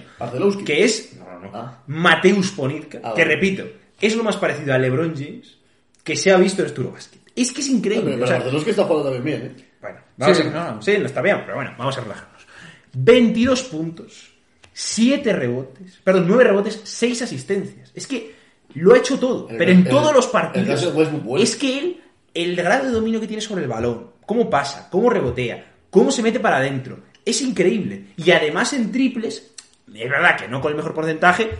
que 0.66 0.84
es, 0.84 1.16
no, 1.18 1.24
no, 1.24 1.40
no, 1.40 1.50
Ah. 1.54 1.82
Mateusz 1.86 2.50
Ponitka, 2.52 3.00
Ah, 3.02 3.12
que 3.16 3.24
repito, 3.24 3.64
es 4.00 4.14
lo 4.16 4.24
más 4.24 4.36
parecido 4.36 4.74
a 4.74 4.78
LeBron 4.78 5.14
James 5.16 5.56
que 6.04 6.16
se 6.16 6.30
ha 6.32 6.36
visto 6.36 6.62
en 6.62 6.68
el 6.70 6.76
Eurobasket. 6.76 7.20
Es 7.36 7.52
que 7.52 7.60
es 7.60 7.68
increíble. 7.68 8.04
Pero, 8.12 8.16
o 8.16 8.18
pero 8.18 8.26
sea, 8.26 8.36
Arcelowski 8.38 8.70
está 8.70 8.84
jugando 8.84 9.10
también 9.12 9.24
bien, 9.40 9.52
¿eh? 9.56 9.64
bueno, 9.80 9.98
vamos 10.16 10.36
Sí, 10.36 10.42
a- 10.42 10.46
sí, 10.46 10.50
no, 10.52 10.74
no. 10.74 10.82
sí, 10.82 10.96
no 10.98 11.06
está 11.06 11.22
bien, 11.22 11.38
pero 11.44 11.54
bueno, 11.56 11.74
vamos 11.78 11.96
a 11.96 12.00
relajarnos. 12.02 12.46
22 12.94 13.62
puntos, 13.64 14.29
7 14.72 15.32
rebotes, 15.32 15.98
perdón, 16.04 16.26
9 16.28 16.44
rebotes, 16.44 16.80
6 16.84 17.22
asistencias. 17.22 17.90
Es 17.94 18.06
que 18.06 18.34
lo 18.74 18.94
ha 18.94 18.98
hecho 18.98 19.18
todo, 19.18 19.48
El- 19.50 19.56
pero 19.56 19.72
en 19.72 19.78
el- 19.78 19.88
todos 19.88 20.14
los 20.14 20.26
partidos. 20.28 20.68
Es 21.42 21.56
que 21.56 21.78
él, 21.78 22.00
el 22.34 22.56
grado 22.56 22.86
de 22.86 22.92
dominio 22.92 23.20
que 23.20 23.26
tiene 23.26 23.40
sobre 23.42 23.62
el 23.62 23.68
balón, 23.68 24.10
cómo 24.26 24.48
pasa, 24.48 24.88
cómo 24.90 25.10
rebotea, 25.10 25.72
cómo 25.90 26.10
se 26.12 26.22
mete 26.22 26.38
para 26.40 26.58
adentro, 26.58 27.00
es 27.24 27.40
increíble. 27.42 28.06
Y 28.16 28.30
además 28.30 28.72
en 28.72 28.92
triples, 28.92 29.52
es 29.92 30.10
verdad 30.10 30.36
que 30.36 30.48
no 30.48 30.60
con 30.60 30.70
el 30.70 30.76
mejor 30.76 30.94
porcentaje, 30.94 31.50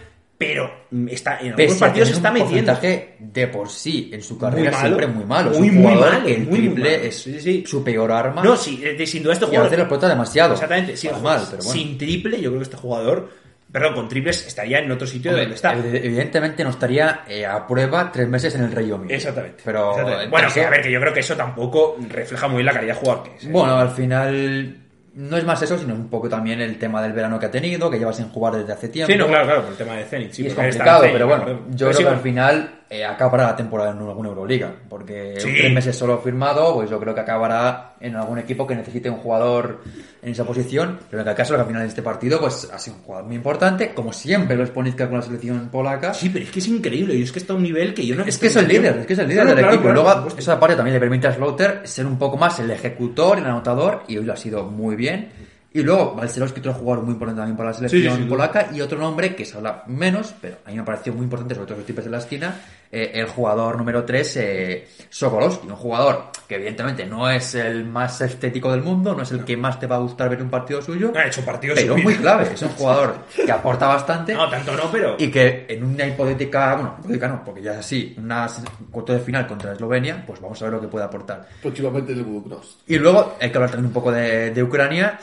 pero 0.40 0.70
está, 1.08 1.32
en 1.40 1.48
algunos 1.48 1.56
Pese 1.56 1.76
a 1.76 1.78
partidos 1.86 2.08
está 2.10 2.30
metiendo. 2.30 2.78
de 3.18 3.46
por 3.48 3.68
sí 3.68 4.08
en 4.10 4.22
su 4.22 4.34
Muy 4.34 4.40
carrera 4.40 4.70
malo. 4.70 4.82
siempre 4.86 5.06
muy 5.06 5.24
malo. 5.26 5.50
Es 5.52 5.58
Muy, 5.58 5.70
muy 5.70 5.94
malo, 5.94 6.26
el 6.26 6.38
muy, 6.38 6.46
muy 6.46 6.58
triple 6.60 6.90
malo. 6.96 7.02
es 7.08 7.14
Sí, 7.22 7.32
sí, 7.34 7.40
sí. 7.40 7.64
su 7.66 7.84
peor 7.84 8.10
arma. 8.10 8.42
No, 8.42 8.56
sí, 8.56 8.80
eh, 8.82 9.06
sin 9.06 9.22
duda 9.22 9.34
este 9.34 9.44
y 9.44 9.48
a 9.48 9.48
jugador. 9.50 9.66
veces 9.66 9.78
lo 9.78 9.84
explota 9.84 10.08
demasiado. 10.08 10.54
Exactamente, 10.54 10.96
sin, 10.96 11.10
Para 11.10 11.22
mal, 11.22 11.42
pero 11.50 11.62
bueno. 11.62 11.72
sin 11.78 11.98
triple, 11.98 12.40
yo 12.40 12.48
creo 12.48 12.58
que 12.60 12.64
este 12.64 12.76
jugador, 12.78 13.28
perdón, 13.70 13.94
con 13.94 14.08
triples 14.08 14.46
estaría 14.46 14.78
en 14.78 14.90
otro 14.90 15.06
sitio 15.06 15.32
de 15.34 15.40
donde 15.42 15.56
está. 15.56 15.74
ev- 15.74 16.00
Evidentemente 16.04 16.64
no 16.64 16.70
estaría 16.70 17.20
eh, 17.28 17.44
a 17.44 17.66
prueba 17.66 18.10
tres 18.10 18.26
meses 18.26 18.54
en 18.54 18.62
el 18.64 18.72
Rey 18.72 18.90
Omi. 18.90 19.12
Exactamente. 19.12 19.58
Pero 19.62 19.90
exactamente. 19.90 20.30
Bueno, 20.30 20.48
que 20.54 20.64
a 20.64 20.70
ver, 20.70 20.80
que 20.80 20.90
yo 20.90 21.00
creo 21.02 21.12
que 21.12 21.20
eso 21.20 21.36
tampoco 21.36 21.98
refleja 22.08 22.48
muy 22.48 22.56
bien 22.56 22.66
la 22.66 22.72
calidad 22.72 22.94
de 22.94 23.00
jugador 23.00 23.24
que 23.24 23.36
es. 23.36 23.44
¿eh? 23.44 23.48
Bueno, 23.52 23.76
al 23.76 23.90
final 23.90 24.76
no 25.20 25.36
es 25.36 25.44
más 25.44 25.60
eso, 25.62 25.76
sino 25.78 25.94
un 25.94 26.08
poco 26.08 26.28
también 26.28 26.60
el 26.60 26.78
tema 26.78 27.02
del 27.02 27.12
verano 27.12 27.38
que 27.38 27.46
ha 27.46 27.50
tenido, 27.50 27.90
que 27.90 27.98
lleva 27.98 28.12
sin 28.12 28.28
jugar 28.30 28.54
desde 28.56 28.72
hace 28.72 28.88
tiempo. 28.88 29.12
sí, 29.12 29.18
no, 29.18 29.26
claro, 29.26 29.44
claro, 29.44 29.62
por 29.62 29.72
el 29.72 29.76
tema 29.76 29.94
de 29.94 30.04
Zenit. 30.04 30.32
Sí, 30.32 30.44
y 30.44 30.46
es 30.46 30.54
complicado, 30.54 31.00
Zenit, 31.00 31.12
pero 31.14 31.26
bueno, 31.26 31.44
claro. 31.44 31.58
yo 31.70 31.76
Pero 31.86 31.90
creo 31.90 31.92
sí, 31.94 32.02
que 32.04 32.08
al 32.08 32.20
final 32.20 32.70
eh, 32.88 33.04
acabará 33.04 33.44
la 33.44 33.56
temporada 33.56 33.90
en 33.90 33.98
alguna 33.98 34.28
Euroliga, 34.30 34.72
porque 34.88 35.34
Sí. 35.38 35.54
tres 35.56 35.72
meses 35.72 35.94
solo 35.96 36.18
firmado, 36.18 36.74
pues 36.74 36.88
yo 36.90 36.98
creo 36.98 37.14
que 37.14 37.20
acabará 37.20 37.94
en 38.00 38.16
algún 38.16 38.38
equipo 38.38 38.66
que 38.66 38.74
necesite 38.74 39.10
un 39.10 39.16
jugador 39.18 39.80
en 40.22 40.32
esa 40.32 40.44
posición, 40.44 40.98
pero 41.10 41.22
en 41.22 41.28
el 41.28 41.34
caso 41.34 41.54
que 41.54 41.60
al 41.60 41.66
final 41.66 41.82
de 41.82 41.88
este 41.88 42.02
partido, 42.02 42.38
pues 42.40 42.68
ha 42.72 42.78
sido 42.78 42.96
un 42.96 43.02
jugador 43.02 43.26
muy 43.26 43.36
importante, 43.36 43.94
como 43.94 44.12
siempre 44.12 44.54
lo 44.56 44.64
es 44.64 44.70
Ponitka 44.70 45.08
con 45.08 45.16
la 45.16 45.22
selección 45.22 45.68
polaca. 45.70 46.12
Sí, 46.12 46.28
pero 46.28 46.44
es 46.44 46.50
que 46.50 46.58
es 46.58 46.68
increíble 46.68 47.14
y 47.14 47.22
es 47.22 47.32
que 47.32 47.38
está 47.38 47.54
a 47.54 47.56
un 47.56 47.62
nivel 47.62 47.94
que 47.94 48.06
yo 48.06 48.14
no 48.14 48.24
Es 48.24 48.36
que 48.38 48.48
es 48.48 48.56
el 48.56 48.68
líder, 48.68 48.98
es 48.98 49.06
que 49.06 49.14
es 49.14 49.18
el 49.18 49.28
líder 49.28 49.44
Claro, 49.44 49.56
del 49.56 49.64
claro, 49.64 49.74
equipo. 49.76 49.92
claro, 49.94 50.20
luego, 50.20 50.38
esa 50.38 50.60
parte 50.60 50.76
también 50.76 50.94
le 50.94 51.00
permite 51.00 51.26
a 51.28 51.32
Slaughter 51.32 51.80
ser 51.84 52.06
un 52.06 52.18
poco 52.18 52.36
más 52.36 52.58
el 52.60 52.70
ejecutor, 52.70 53.38
el 53.38 53.46
anotador, 53.46 54.02
y 54.08 54.18
hoy 54.18 54.24
lo 54.24 54.32
ha 54.34 54.36
sido 54.36 54.64
muy 54.64 54.94
bien. 54.96 55.28
Y 55.72 55.82
luego, 55.82 56.14
Balcerovski, 56.14 56.58
otro 56.58 56.74
jugador 56.74 57.04
muy 57.04 57.12
importante 57.12 57.40
también 57.40 57.56
para 57.56 57.70
la 57.70 57.74
selección 57.74 58.02
Sí, 58.02 58.10
sí, 58.10 58.22
sí, 58.24 58.28
polaca, 58.28 58.70
y 58.72 58.80
otro 58.80 58.98
nombre 58.98 59.36
que 59.36 59.44
se 59.44 59.56
habla 59.56 59.84
menos, 59.86 60.34
pero 60.40 60.56
a 60.64 60.70
mí 60.70 60.76
me 60.76 60.82
pareció 60.82 61.12
muy 61.12 61.22
importante, 61.22 61.54
sobre 61.54 61.68
todo 61.68 61.78
los 61.78 61.86
tipos 61.86 62.04
de 62.04 62.10
la 62.10 62.18
esquina, 62.18 62.56
eh, 62.90 63.12
el 63.14 63.26
jugador 63.26 63.76
número 63.78 64.04
3, 64.04 64.36
eh, 64.36 64.88
Sokolowski, 65.08 65.68
un 65.68 65.76
jugador 65.76 66.32
que 66.48 66.56
evidentemente 66.56 67.06
no 67.06 67.30
es 67.30 67.54
el 67.54 67.84
más 67.84 68.20
estético 68.20 68.72
del 68.72 68.82
mundo, 68.82 69.14
no 69.14 69.22
es 69.22 69.30
el 69.30 69.44
que 69.44 69.56
más 69.56 69.78
te 69.78 69.86
va 69.86 69.94
a 69.94 70.00
gustar 70.00 70.28
ver 70.28 70.42
un 70.42 70.50
partido 70.50 70.82
suyo, 70.82 71.12
Ha 71.14 71.28
hecho 71.28 71.44
partidos 71.44 71.78
pero 71.80 71.96
muy 71.96 72.16
clave, 72.16 72.50
es 72.52 72.62
un 72.62 72.70
jugador 72.70 73.14
que 73.36 73.52
aporta 73.52 73.86
bastante. 73.86 74.34
No, 74.34 74.50
tanto 74.50 74.76
no, 74.76 74.90
pero. 74.90 75.14
Y 75.20 75.30
que 75.30 75.66
en 75.68 75.84
una 75.84 76.04
hipotética, 76.04 76.74
bueno, 76.74 76.96
hipotética 76.98 77.28
no, 77.28 77.44
porque 77.44 77.62
ya 77.62 77.74
es 77.74 77.78
así, 77.78 78.16
una 78.18 78.48
cuarto 78.90 79.12
de 79.12 79.20
final 79.20 79.46
contra 79.46 79.72
Eslovenia, 79.72 80.24
pues 80.26 80.40
vamos 80.40 80.60
a 80.60 80.64
ver 80.64 80.74
lo 80.74 80.80
que 80.80 80.88
puede 80.88 81.04
aportar. 81.04 81.46
Próximamente 81.62 82.12
el 82.12 82.24
Buduknost. 82.24 82.80
Y 82.88 82.98
luego 82.98 83.36
hay 83.40 83.50
que 83.50 83.56
hablar 83.56 83.70
también 83.70 83.86
un 83.86 83.92
poco 83.92 84.10
de, 84.10 84.50
de 84.50 84.62
Ucrania. 84.64 85.20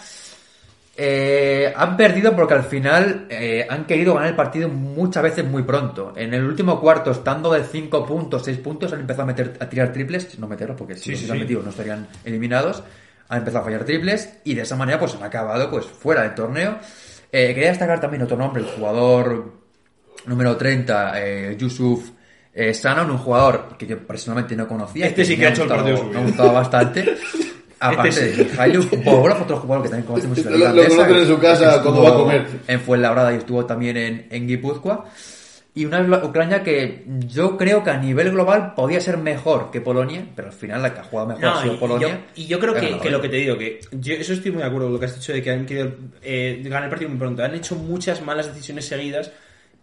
Eh, 0.99 1.71
han 1.75 1.95
perdido 1.95 2.35
porque 2.35 2.55
al 2.55 2.63
final 2.63 3.27
eh, 3.29 3.67
han 3.69 3.85
querido 3.85 4.15
ganar 4.15 4.29
el 4.29 4.35
partido 4.35 4.67
muchas 4.67 5.21
veces 5.21 5.45
muy 5.45 5.61
pronto. 5.61 6.13
En 6.15 6.33
el 6.33 6.43
último 6.43 6.81
cuarto, 6.81 7.11
estando 7.11 7.53
de 7.53 7.63
5 7.63 8.03
puntos, 8.03 8.43
6 8.45 8.57
puntos, 8.57 8.91
han 8.93 9.01
empezado 9.01 9.23
a, 9.23 9.27
meter, 9.27 9.53
a 9.59 9.69
tirar 9.69 9.93
triples, 9.93 10.39
no 10.39 10.47
meterlos 10.47 10.75
porque 10.75 10.95
si 10.95 11.03
Sí, 11.03 11.11
los 11.11 11.19
sí, 11.19 11.25
sí. 11.27 11.33
metido 11.33 11.61
no 11.61 11.69
estarían 11.69 12.07
eliminados. 12.25 12.83
Han 13.29 13.39
empezado 13.39 13.61
a 13.61 13.65
fallar 13.65 13.83
triples 13.83 14.39
y 14.43 14.55
de 14.55 14.63
esa 14.63 14.75
manera 14.75 14.97
pues 14.97 15.13
han 15.13 15.21
acabado 15.23 15.69
pues 15.69 15.85
fuera 15.85 16.23
del 16.23 16.33
torneo. 16.33 16.79
Eh, 17.31 17.53
quería 17.53 17.69
destacar 17.69 17.99
también 17.99 18.23
otro 18.23 18.37
nombre, 18.37 18.63
el 18.63 18.69
jugador 18.69 19.53
número 20.25 20.57
30, 20.57 21.11
eh, 21.21 21.55
Yusuf 21.59 22.09
eh, 22.53 22.73
Sanon, 22.73 23.11
un 23.11 23.17
jugador 23.19 23.77
que 23.77 23.85
yo 23.85 23.99
personalmente 23.99 24.55
no 24.55 24.67
conocía. 24.67 25.05
Este 25.05 25.23
sí 25.25 25.33
me 25.33 25.39
que 25.41 25.45
ha 25.45 25.49
hecho 25.49 25.61
el 25.63 25.67
gustado- 25.67 25.83
partido 25.85 25.97
suyo. 26.07 26.13
Me 26.13 26.19
ha 26.19 26.27
gustado 26.27 26.53
bastante. 26.53 27.05
Aparte 27.80 28.09
Este 28.09 28.25
de 28.32 28.43
Mihailuk, 28.45 29.03
Bogorov, 29.03 29.41
otro 29.43 29.57
jugador 29.57 29.84
que 29.84 29.89
también 29.89 30.07
conocemos 30.07 30.38
Lo- 30.39 30.51
Liga 30.51 30.73
lo 30.73 30.82
Andesa, 30.82 30.95
conocen 30.97 31.17
en 31.17 31.28
su 31.28 31.39
casa 31.39 31.82
cuando 31.84 32.01
va 32.03 32.09
a 32.09 32.13
comer. 32.13 32.47
En 32.67 32.80
Fuenlabrada 32.82 33.34
y 33.34 33.38
estuvo 33.38 33.65
también 33.65 33.97
en, 33.97 34.28
en 34.32 34.47
Guipúzcoa. 34.47 35.05
Y 35.75 35.86
una 35.86 36.01
Ucrania 36.23 36.63
que 36.63 37.03
yo 37.28 37.55
creo 37.55 37.84
que 37.84 37.91
a 37.91 37.97
nivel 37.97 38.32
global 38.32 38.73
podía 38.75 38.99
ser 38.99 39.17
mejor 39.17 39.69
que 39.69 39.80
Polonia, 39.80 40.25
pero 40.36 40.47
al 40.47 40.53
final 40.55 40.82
la 40.82 40.91
que 40.91 41.01
ha 41.01 41.03
jugado 41.03 41.28
mejor 41.30 41.45
ha 41.45 41.53
No, 41.53 41.61
sido 41.61 41.73
y, 41.75 41.78
Polonia. 41.78 42.07
yo, 42.07 42.15
y 42.41 42.47
yo 42.47 42.59
creo 42.59 42.75
Ha 42.75 42.80
que, 42.80 42.97
que 42.97 43.11
lo 43.11 43.21
que 43.21 43.30
te 43.30 43.36
digo, 43.36 43.57
que 43.59 43.80
yo 43.91 44.15
eso 44.15 44.34
estoy 44.34 44.49
muy 44.49 44.61
de 44.63 44.67
acuerdo 44.67 44.88
con 44.88 44.93
lo 44.93 44.99
que 44.99 45.05
has 45.05 45.13
dicho 45.15 45.34
de 45.34 45.43
que 45.43 45.51
han 45.51 45.67
querido 45.67 45.91
eh, 46.23 46.59
ganar 46.63 46.86
el 46.86 46.89
partido 46.89 47.09
muy 47.11 47.19
pronto. 47.19 47.43
Han 47.43 47.53
hecho 47.53 47.75
muchas 47.75 48.23
malas 48.23 48.47
decisiones 48.47 48.88
seguidas 48.88 49.32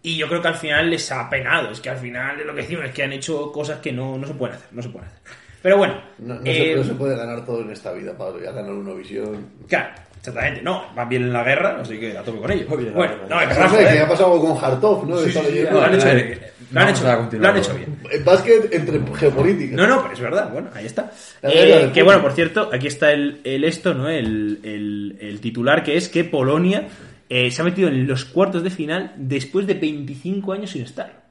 Y 0.02 0.16
yo 0.16 0.26
creo 0.28 0.42
que 0.42 0.48
al 0.48 0.56
final 0.56 0.90
les 0.90 1.12
ha 1.12 1.30
penado. 1.30 1.70
Es 1.70 1.80
que 1.80 1.90
al 1.90 1.98
final 1.98 2.44
lo 2.44 2.54
que 2.56 2.62
decimos 2.62 2.86
es 2.86 2.90
que 2.90 3.04
han 3.04 3.12
hecho 3.12 3.52
cosas 3.52 3.78
que 3.78 3.92
no, 3.92 4.18
no 4.18 4.26
se 4.26 4.34
pueden 4.34 4.56
hacer. 4.56 4.68
No 4.72 4.82
se 4.82 4.88
pueden 4.88 5.08
hacer. 5.08 5.20
Pero 5.64 5.78
bueno. 5.78 5.94
No, 6.18 6.34
no 6.34 6.40
eh, 6.44 6.72
se, 6.72 6.76
no 6.76 6.84
se 6.84 6.92
puede 6.92 7.16
ganar 7.16 7.42
todo 7.46 7.62
en 7.62 7.70
esta 7.70 7.90
vida, 7.92 8.12
Pablo. 8.16 8.38
Ya 8.44 8.52
ganar 8.52 8.70
una 8.72 8.92
visión. 8.92 9.46
Claro, 9.66 9.94
exactamente. 10.18 10.60
No, 10.60 10.84
van 10.94 11.08
bien 11.08 11.22
en 11.22 11.32
la 11.32 11.42
guerra, 11.42 11.78
así 11.80 11.98
que 11.98 12.18
a 12.18 12.22
tope 12.22 12.38
con 12.38 12.50
ellos. 12.52 12.68
Muy 12.68 12.82
bien, 12.84 12.92
bueno, 12.92 13.14
no, 13.30 13.40
es 13.40 13.48
No 13.48 13.54
verdad, 13.72 13.92
que 13.94 13.98
ha 14.00 14.06
pasado 14.08 14.34
algo 14.34 14.54
con 14.54 14.62
Hartov, 14.62 15.08
¿no? 15.08 15.16
Sí, 15.20 15.30
sí, 15.32 15.38
sí, 15.38 15.44
leyendo. 15.52 15.70
lo 15.72 15.82
han 15.86 15.94
hecho 15.94 16.08
Eh, 16.10 16.14
bien. 16.14 16.40
Lo 16.70 16.80
han 16.80 16.88
hecho 16.90 17.04
bien. 17.04 17.16
continuar 17.16 17.42
Lo 17.42 17.48
han 17.48 17.56
hecho 17.64 17.70
con- 17.72 17.78
bien. 17.78 17.98
El 18.12 18.24
básquet 18.24 18.74
entre 18.74 19.00
geopolítica. 19.18 19.76
No, 19.76 19.86
no, 19.86 20.02
pero 20.02 20.12
es 20.14 20.20
verdad, 20.20 20.50
bueno, 20.52 20.68
ahí 20.74 20.84
está. 20.84 21.10
Eh, 21.42 21.90
que 21.94 22.02
bueno, 22.02 22.20
por 22.20 22.32
cierto, 22.32 22.68
aquí 22.70 22.86
está 22.88 23.10
el, 23.10 23.40
el 23.42 23.64
esto, 23.64 23.94
¿no? 23.94 24.10
El, 24.10 24.60
el- 24.62 25.16
el 25.18 25.40
titular 25.40 25.82
que 25.82 25.96
es 25.96 26.10
que 26.10 26.24
Polonia 26.24 26.88
eh, 27.30 27.50
se 27.50 27.62
ha 27.62 27.64
metido 27.64 27.88
en 27.88 28.06
los 28.06 28.26
cuartos 28.26 28.62
de 28.62 28.68
final 28.68 29.14
después 29.16 29.66
de 29.66 29.72
25 29.74 30.52
años 30.52 30.70
sin 30.72 30.82
estar. 30.82 31.23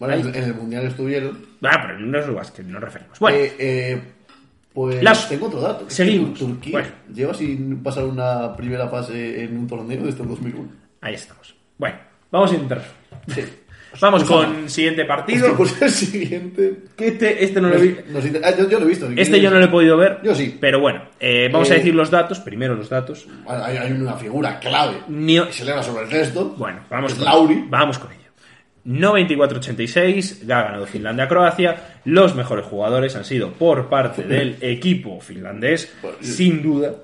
Bueno, 0.00 0.14
en, 0.14 0.34
en 0.34 0.42
el 0.44 0.54
mundial 0.54 0.86
estuvieron. 0.86 1.38
Ah, 1.62 1.78
pero 1.86 2.00
no 2.00 2.18
es 2.18 2.26
el 2.26 2.32
básquet, 2.34 2.66
nos 2.66 2.80
referimos. 2.82 3.18
Bueno, 3.20 3.36
Eh, 3.38 3.54
eh, 3.58 4.02
pues 4.74 5.02
Las- 5.02 5.28
tengo 5.28 5.46
otro 5.46 5.60
dato. 5.60 5.86
que 5.86 5.94
Seguimos. 5.94 6.30
que 6.38 6.44
Turquía 6.44 6.72
Bueno. 6.72 6.88
lleva 7.14 7.34
sin 7.34 7.82
pasar 7.82 8.04
una 8.04 8.56
primera 8.56 8.88
fase 8.88 9.44
en 9.44 9.56
un 9.58 9.66
torneo 9.68 10.02
desde 10.02 10.22
el 10.22 10.28
2001. 10.28 10.68
ahí 11.02 11.14
estamos. 11.14 11.54
Bueno, 11.78 11.96
vamos 12.32 12.50
a 12.50 12.54
intentar. 12.54 12.82
Sí. 13.28 13.42
Vamos 14.00 14.22
Ojalá. 14.22 14.46
con 14.54 14.70
siguiente 14.70 15.00
Es 15.02 15.06
que 15.06 15.08
partido. 15.08 15.54
pues 15.56 15.82
el 15.82 15.90
siguiente. 15.90 16.78
Que 16.96 17.08
este, 17.08 17.42
este 17.44 17.60
no 17.60 17.68
lo 17.70 17.78
vi. 17.80 17.96
Nos 18.08 18.24
inter- 18.24 18.40
ah, 18.44 18.52
yo, 18.56 18.68
yo 18.70 18.78
lo 18.78 18.86
he 18.86 18.88
visto. 18.88 19.06
si 19.08 19.14
Este 19.14 19.24
quieres. 19.24 19.42
yo 19.42 19.50
no 19.50 19.58
lo 19.58 19.64
he 19.64 19.68
podido 19.68 19.96
ver. 19.96 20.20
Yo 20.22 20.32
sí. 20.32 20.56
Pero 20.60 20.78
bueno, 20.78 21.02
eh, 21.18 21.48
vamos 21.52 21.68
a 21.72 21.74
decir 21.74 21.92
los 21.92 22.08
datos. 22.08 22.38
Primero 22.38 22.76
los 22.76 22.88
datos. 22.88 23.26
Hay, 23.48 23.76
hay 23.78 23.90
una 23.90 24.12
figura 24.14 24.60
clave 24.60 24.98
Ni- 25.08 25.44
que 25.44 25.52
se 25.52 25.64
eleva 25.64 25.82
sobre 25.82 26.04
el 26.04 26.10
resto. 26.12 26.54
Bueno, 26.56 26.82
vamos 26.88 27.10
Es 27.12 27.18
con 27.18 27.24
Lauri. 27.26 27.64
Vamos 27.68 27.98
con 27.98 28.12
ello. 28.12 28.19
No 28.84 29.18
24-86, 29.18 30.50
ha 30.50 30.62
ganado 30.62 30.86
Finlandia-Croacia. 30.86 32.00
Los 32.04 32.34
mejores 32.34 32.64
jugadores 32.64 33.14
han 33.16 33.24
sido 33.24 33.52
por 33.52 33.88
parte 33.88 34.22
del 34.22 34.56
equipo 34.60 35.20
finlandés, 35.20 35.92
sin 36.20 36.62
duda. 36.62 36.94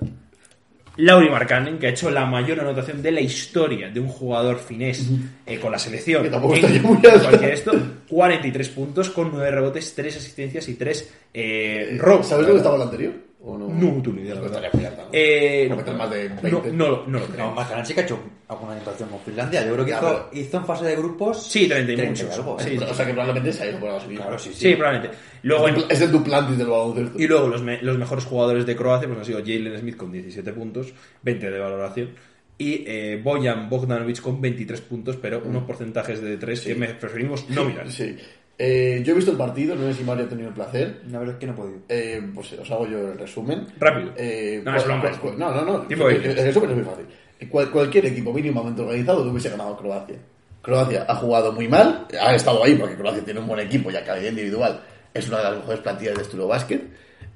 Lauri 0.97 1.29
Markkanen, 1.29 1.77
que 1.77 1.87
ha 1.87 1.89
hecho 1.91 2.09
la 2.09 2.25
mayor 2.25 2.59
anotación 2.59 3.03
de 3.03 3.11
la 3.11 3.21
historia 3.21 3.89
de 3.89 3.99
un 3.99 4.07
jugador 4.07 4.57
finés 4.57 5.07
eh, 5.45 5.59
con 5.59 5.71
la 5.71 5.77
selección. 5.77 6.23
Que 6.23 6.29
tampoco 6.29 6.55
en 6.55 6.65
está 6.65 7.19
cualquier 7.19 7.53
esto, 7.53 7.71
43 8.09 8.69
puntos 8.69 9.11
con 9.11 9.31
9 9.31 9.51
rebotes, 9.51 9.93
3 9.93 10.17
asistencias 10.17 10.67
y 10.67 10.73
3 10.73 11.13
eh, 11.35 11.97
robos. 11.99 12.27
¿Sabes 12.27 12.47
dónde 12.47 12.57
estaba 12.57 12.77
el 12.77 12.81
anterior? 12.81 13.26
¿O 13.39 13.55
no? 13.57 13.67
No, 13.69 14.01
tú 14.01 14.11
ni 14.13 14.23
idea, 14.23 14.33
la 14.35 14.41
No 14.41 14.49
verdad. 14.49 14.71
¿no? 14.97 15.09
Eh, 15.13 15.71
meter 15.75 15.93
más 15.93 16.09
de 16.09 16.29
no, 16.29 16.41
20. 16.41 16.71
no, 16.73 16.87
lo- 16.89 17.03
no 17.07 17.19
lo 17.19 17.25
creo. 17.27 17.45
No, 17.45 17.51
Marcanan 17.53 17.85
sí 17.85 17.93
que 17.93 17.99
ha 18.01 18.03
hecho 18.03 18.19
alguna 18.47 18.71
anotación 18.73 19.09
con 19.09 19.19
Finlandia. 19.19 19.63
Yo 19.65 19.73
creo 19.73 19.85
que 19.85 19.91
Ya, 19.91 19.97
hizo, 19.99 20.29
hizo 20.33 20.57
en 20.57 20.65
fase 20.65 20.85
de 20.85 20.95
grupos. 20.95 21.43
Sí, 21.47 21.67
30 21.67 21.91
y 21.91 21.95
30 21.95 22.23
muchos. 22.23 22.37
algo, 22.39 22.59
¿eh? 22.59 22.63
Sí, 22.63 22.77
O 22.77 22.93
sea 22.93 23.05
que 23.05 23.11
probablemente 23.13 23.53
se 23.53 23.63
ha 23.63 23.69
ido 23.69 23.79
por 23.79 23.91
la 23.91 23.99
subida. 23.99 24.21
Claro, 24.23 24.39
sí, 24.39 24.49
sí. 24.53 24.59
Sí, 24.71 24.75
probablemente. 24.75 25.15
Luego, 25.43 25.67
en- 25.69 25.83
Es 25.89 26.01
el 26.01 26.11
Duplantis 26.11 26.57
del 26.57 26.67
baloncesto. 26.67 27.19
y 27.21 27.27
luego 27.27 27.47
los, 27.47 27.61
me- 27.61 27.81
los 27.81 27.97
mejores 27.97 28.25
jugadores 28.25 28.65
de 28.65 28.75
Croacia 28.75 29.07
pues 29.07 29.19
han 29.19 29.25
sido 29.25 29.39
Jalen 29.39 29.79
Smith 29.79 29.97
con 29.97 30.11
17 30.11 30.51
puntos, 30.53 30.93
20 31.21 31.51
de 31.51 31.59
valoración, 31.59 32.09
y 32.57 32.83
eh, 32.87 33.21
Bojan 33.23 33.69
Bogdanovic 33.69 34.19
con 34.19 34.41
23 34.41 34.81
puntos, 34.81 35.15
pero 35.21 35.43
unos 35.45 35.63
porcentajes 35.63 36.21
de 36.21 36.37
3 36.37 36.59
que 36.61 36.73
me 36.75 36.87
preferimos 36.95 37.47
no 37.51 37.65
mirar. 37.65 37.91
Sí. 37.91 38.17
Eh, 38.59 39.01
yo 39.05 39.11
he 39.11 39.15
visto 39.15 39.31
el 39.31 39.37
partido, 39.37 39.75
no 39.75 39.83
sé 39.87 39.93
si 39.99 40.03
Mario 40.03 40.25
ha 40.25 40.29
tenido 40.29 40.47
el 40.49 40.53
placer. 40.55 41.01
La 41.11 41.19
verdad 41.19 41.35
es 41.35 41.39
que 41.39 41.45
no 41.45 41.53
he 41.53 41.55
podido. 41.55 41.77
Eh, 41.89 42.21
pues 42.33 42.53
os 42.53 42.71
hago 42.71 42.87
yo 42.87 43.11
el 43.11 43.17
resumen. 43.19 43.67
Rápido. 43.79 44.11
Eh, 44.17 44.61
No, 44.65 44.71
cual- 44.73 44.99
cual- 45.01 45.19
cual- 45.19 45.37
no, 45.39 45.51
no, 45.53 45.61
no. 45.65 45.79
Tiempo 45.81 46.09
el, 46.09 46.23
resumen 46.35 46.69
es 46.71 46.75
muy 46.77 46.85
fácil. 46.85 47.05
Eh, 47.39 47.47
cual- 47.49 47.69
cualquier 47.69 48.07
equipo 48.07 48.33
mínimamente 48.33 48.81
organizado 48.81 49.21
hubiese 49.29 49.49
ganado 49.49 49.75
a 49.75 49.77
Croacia. 49.77 50.15
Croacia 50.63 51.05
ha 51.07 51.15
jugado 51.15 51.51
muy 51.53 51.67
mal, 51.67 52.07
ha 52.19 52.35
estado 52.35 52.63
ahí 52.63 52.75
porque 52.75 52.95
Croacia 52.95 53.23
tiene 53.23 53.39
un 53.39 53.47
buen 53.47 53.59
equipo 53.59 53.91
y 53.91 53.95
a 53.95 54.03
calidad 54.03 54.31
individual 54.31 54.81
es 55.13 55.27
una 55.29 55.37
de 55.37 55.43
las 55.43 55.55
mejores 55.57 55.79
plantillas 55.81 56.15
de 56.17 56.23
Eurobasket. 56.23 56.81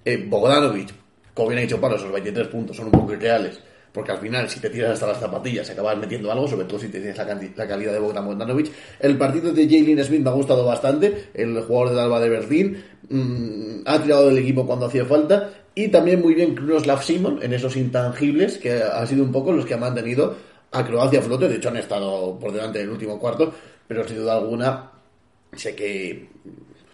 Eh, 0.04 0.26
Bogdanovic, 0.28 0.90
como 1.34 1.50
bien 1.50 1.60
ha 1.60 1.62
dicho 1.62 1.80
Pablo, 1.80 1.98
esos 1.98 2.12
23 2.12 2.48
puntos 2.48 2.76
son 2.76 2.88
un 2.88 2.92
poco 2.92 3.14
irreales. 3.14 3.60
Porque 3.92 4.12
al 4.12 4.20
final, 4.20 4.50
si 4.50 4.60
te 4.60 4.70
tiras 4.70 4.92
hasta 4.92 5.08
las 5.08 5.20
zapatillas, 5.20 5.70
acabas 5.70 5.98
metiendo 5.98 6.32
algo, 6.32 6.48
sobre 6.48 6.66
todo 6.66 6.80
si 6.80 6.88
tienes 6.88 7.18
la, 7.18 7.26
la 7.56 7.68
calidad 7.68 7.92
de 7.92 8.00
Bogdan 8.00 8.26
Bogdanovic. 8.26 8.72
El 9.00 9.18
partido 9.18 9.52
de 9.52 9.66
Jalen 9.66 10.04
Smith 10.04 10.22
me 10.22 10.30
ha 10.30 10.34
gustado 10.34 10.66
bastante, 10.66 11.30
el 11.34 11.62
jugador 11.62 11.90
del 11.90 12.00
Alba 12.00 12.20
de 12.22 12.30
Berlín. 12.30 12.84
mm, 13.10 13.82
ha 13.86 14.02
tirado 14.02 14.28
del 14.28 14.38
equipo 14.38 14.66
cuando 14.66 14.86
hacía 14.86 15.06
falta. 15.06 15.50
Y 15.74 15.88
también 15.88 16.22
muy 16.22 16.34
bien 16.34 16.54
Krunoslav 16.54 17.02
Simon 17.04 17.40
en 17.42 17.54
esos 17.54 17.76
intangibles, 17.76 18.58
que 18.58 18.74
ha 18.74 19.06
sido 19.06 19.24
un 19.24 19.32
poco 19.32 19.52
los 19.54 19.66
que 19.66 19.74
han 19.74 19.80
mantenido 19.80 20.36
a 20.72 20.86
Croacia 20.86 21.20
a 21.20 21.24
flote. 21.24 21.48
De 21.48 21.56
hecho, 21.56 21.70
han 21.70 21.78
estado 21.78 22.38
por 22.40 22.52
delante 22.52 22.80
del 22.80 22.90
último 22.90 23.20
cuarto, 23.20 23.54
pero 23.88 24.08
sin 24.08 24.18
duda 24.18 24.38
alguna, 24.38 24.92
sé 25.54 25.76
que 25.76 26.30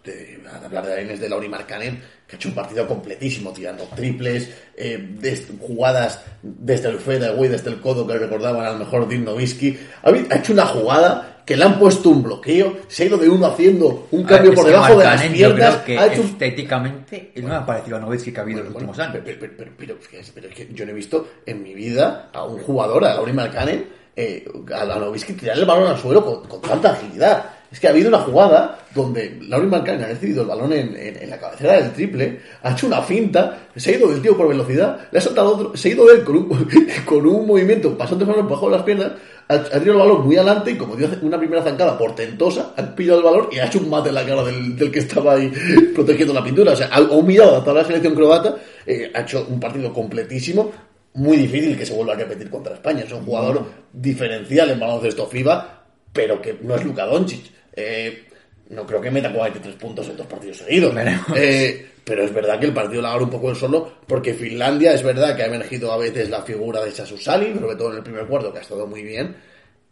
de, 0.04 0.40
hablar 0.64 0.86
de 0.86 0.94
Arenes 0.94 1.20
de 1.20 1.30
Lauri 1.30 1.50
Markkanen, 1.50 2.02
que 2.28 2.36
ha 2.36 2.38
hecho 2.38 2.50
un 2.50 2.56
partido 2.56 2.86
completísimo, 2.88 3.52
tirando 3.54 3.84
triples, 3.96 4.50
eh, 4.76 4.98
des- 5.20 5.48
jugadas 5.62 6.22
desde 6.44 6.90
el 6.90 6.98
fadeaway, 7.00 7.48
desde 7.50 7.70
el 7.70 7.80
codo 7.80 8.06
que 8.06 8.18
recordaban 8.18 8.66
al 8.66 8.78
mejor 8.80 9.08
Dirk 9.08 9.24
Nowitzki. 9.24 9.78
Ha, 10.04 10.36
hecho 10.36 10.52
una 10.54 10.66
jugada 10.66 11.44
que 11.46 11.56
le 11.56 11.64
han 11.64 11.80
puesto 11.80 12.10
un 12.10 12.24
bloqueo, 12.24 12.80
se 12.90 13.04
ha 13.04 13.06
ido 13.06 13.18
de 13.18 13.30
uno 13.30 13.46
haciendo 13.46 14.10
un 14.12 14.24
cambio 14.26 14.54
por 14.54 14.66
debajo 14.66 14.98
de 15.00 15.06
las 15.06 15.24
yo 15.24 15.32
piernas, 15.32 15.76
creo 15.78 15.86
que 15.86 15.98
ha 15.98 16.08
hecho 16.08 16.22
estéticamente 16.24 17.32
no 17.38 17.48
me 17.48 17.56
ha 17.56 17.66
parecido 17.66 17.96
a 17.96 18.00
Nowitzki 18.02 18.34
que 18.34 18.40
ha 18.40 18.44
habido 18.44 18.60
en 18.60 18.66
los 18.66 18.74
bueno, 18.74 18.90
últimos 18.90 19.08
años. 19.08 19.22
Pero, 19.24 19.40
pero- 19.40 19.54
pero- 19.58 19.72
pero- 19.78 19.98
es- 20.20 20.32
que 20.54 20.68
yo 20.74 20.86
no 20.86 20.92
he 20.92 20.96
visto 20.96 21.28
en 21.46 21.64
mi 21.64 21.74
vida 21.74 22.30
a 22.34 22.44
un 22.44 22.60
jugador, 22.60 23.06
a 23.06 23.14
Lauri 23.14 23.32
Markkanen, 23.32 23.86
eh, 24.18 24.46
a 24.76 24.86
Nowitzki 24.86 25.34
tirar 25.34 25.58
el 25.58 25.64
balón 25.66 25.88
al 25.88 25.98
suelo 25.98 26.26
con, 26.26 26.44
con 26.50 26.60
tanta 26.62 26.92
agilidad. 26.92 27.46
Es 27.72 27.80
que 27.80 27.88
ha 27.88 27.90
habido 27.90 28.10
una 28.10 28.20
jugada 28.20 28.80
donde 28.96 29.40
Lauri 29.48 29.68
Markkanen 29.68 30.04
ha 30.04 30.08
recibido 30.08 30.42
el 30.42 30.48
balón 30.48 30.72
en, 30.74 31.30
la 31.30 31.38
cabecera 31.38 31.82
del 31.82 31.92
triple, 31.92 32.40
ha 32.64 32.72
hecho 32.72 32.88
una 32.88 33.02
finta, 33.02 33.68
se 33.76 33.92
ha 33.92 33.98
ido 33.98 34.10
del 34.10 34.22
tío 34.22 34.38
por 34.38 34.48
velocidad, 34.48 35.08
le 35.12 35.20
ha 35.20 35.22
soltado 35.22 35.56
otro, 35.56 35.78
se 35.78 35.90
ha 35.90 35.92
ido 35.92 36.10
él 36.12 36.24
con 36.24 36.38
un, 36.38 36.70
con 37.06 37.26
un 37.26 37.46
movimiento 37.46 37.98
pasando 37.98 38.26
balón 38.26 38.48
bajo 38.48 38.70
las 38.70 38.84
piernas, 38.84 39.12
ha, 39.50 39.64
tirado 39.64 39.92
el 39.92 39.98
balón 39.98 40.26
muy 40.26 40.36
adelante 40.36 40.72
y 40.72 40.78
como 40.78 40.96
dio 40.96 41.10
una 41.22 41.38
primera 41.38 41.64
zancada 41.64 41.98
portentosa, 41.98 42.74
ha 42.76 42.84
pillado 42.96 43.20
el 43.20 43.26
balón 43.26 43.48
y 43.52 43.60
ha 43.60 43.66
hecho 43.66 43.80
un 43.80 43.90
mate 43.90 44.10
en 44.10 44.16
la 44.16 44.26
cara 44.26 44.44
del, 44.44 44.92
que 44.92 45.00
estaba 45.00 45.34
ahí 45.34 45.52
protegiendo 45.96 46.34
la 46.34 46.44
pintura. 46.44 46.74
O 46.74 46.76
sea, 46.76 46.88
ha 46.88 47.02
humillado 47.02 47.58
a 47.58 47.64
toda 47.64 47.82
la 47.82 47.86
selección 47.86 48.14
croata, 48.14 48.56
eh, 48.86 49.12
ha 49.14 49.22
hecho 49.22 49.46
un 49.50 49.60
partido 49.60 49.94
completísimo, 49.94 50.72
muy 51.14 51.38
difícil 51.38 51.78
que 51.78 51.86
se 51.86 51.94
vuelva 51.94 52.14
a 52.14 52.18
repetir 52.18 52.50
contra 52.50 52.74
España. 52.74 53.04
Es 53.06 53.12
un 53.12 53.24
jugador 53.24 53.66
diferencial 53.94 54.70
en 54.70 54.80
baloncesto 54.80 55.28
FIBA, 55.28 55.84
pero 56.12 56.42
que 56.42 56.58
no 56.62 56.76
es 56.76 56.84
Luka 56.84 57.06
Doncic. 57.06 57.57
Eh, 57.78 58.24
no 58.70 58.86
creo 58.86 59.00
que 59.00 59.12
meta 59.12 59.32
43 59.32 59.76
puntos 59.76 60.10
en 60.10 60.18
dos 60.18 60.28
partidos 60.28 60.58
seguidos. 60.58 60.94
Eh, 61.36 61.92
pero 62.04 62.24
es 62.24 62.34
verdad 62.34 62.60
que 62.60 62.66
el 62.66 62.74
partido 62.74 63.02
le 63.02 63.08
agarra 63.08 63.24
un 63.24 63.30
poco 63.30 63.50
el 63.50 63.56
solo, 63.56 63.98
porque 64.08 64.34
Finlandia 64.34 64.94
es 64.94 65.04
verdad 65.04 65.36
que 65.36 65.44
ha 65.44 65.48
emergido 65.48 65.92
a 65.92 65.98
veces 65.98 66.30
la 66.30 66.42
figura 66.42 66.84
de 66.84 66.92
Sasu 66.92 67.18
Salin, 67.18 67.60
sobre 67.60 67.76
todo 67.76 67.92
en 67.92 67.98
el 67.98 68.04
primer 68.04 68.26
cuarto, 68.26 68.52
que 68.52 68.60
ha 68.60 68.62
estado 68.62 68.88
muy 68.88 69.04
bien. 69.04 69.36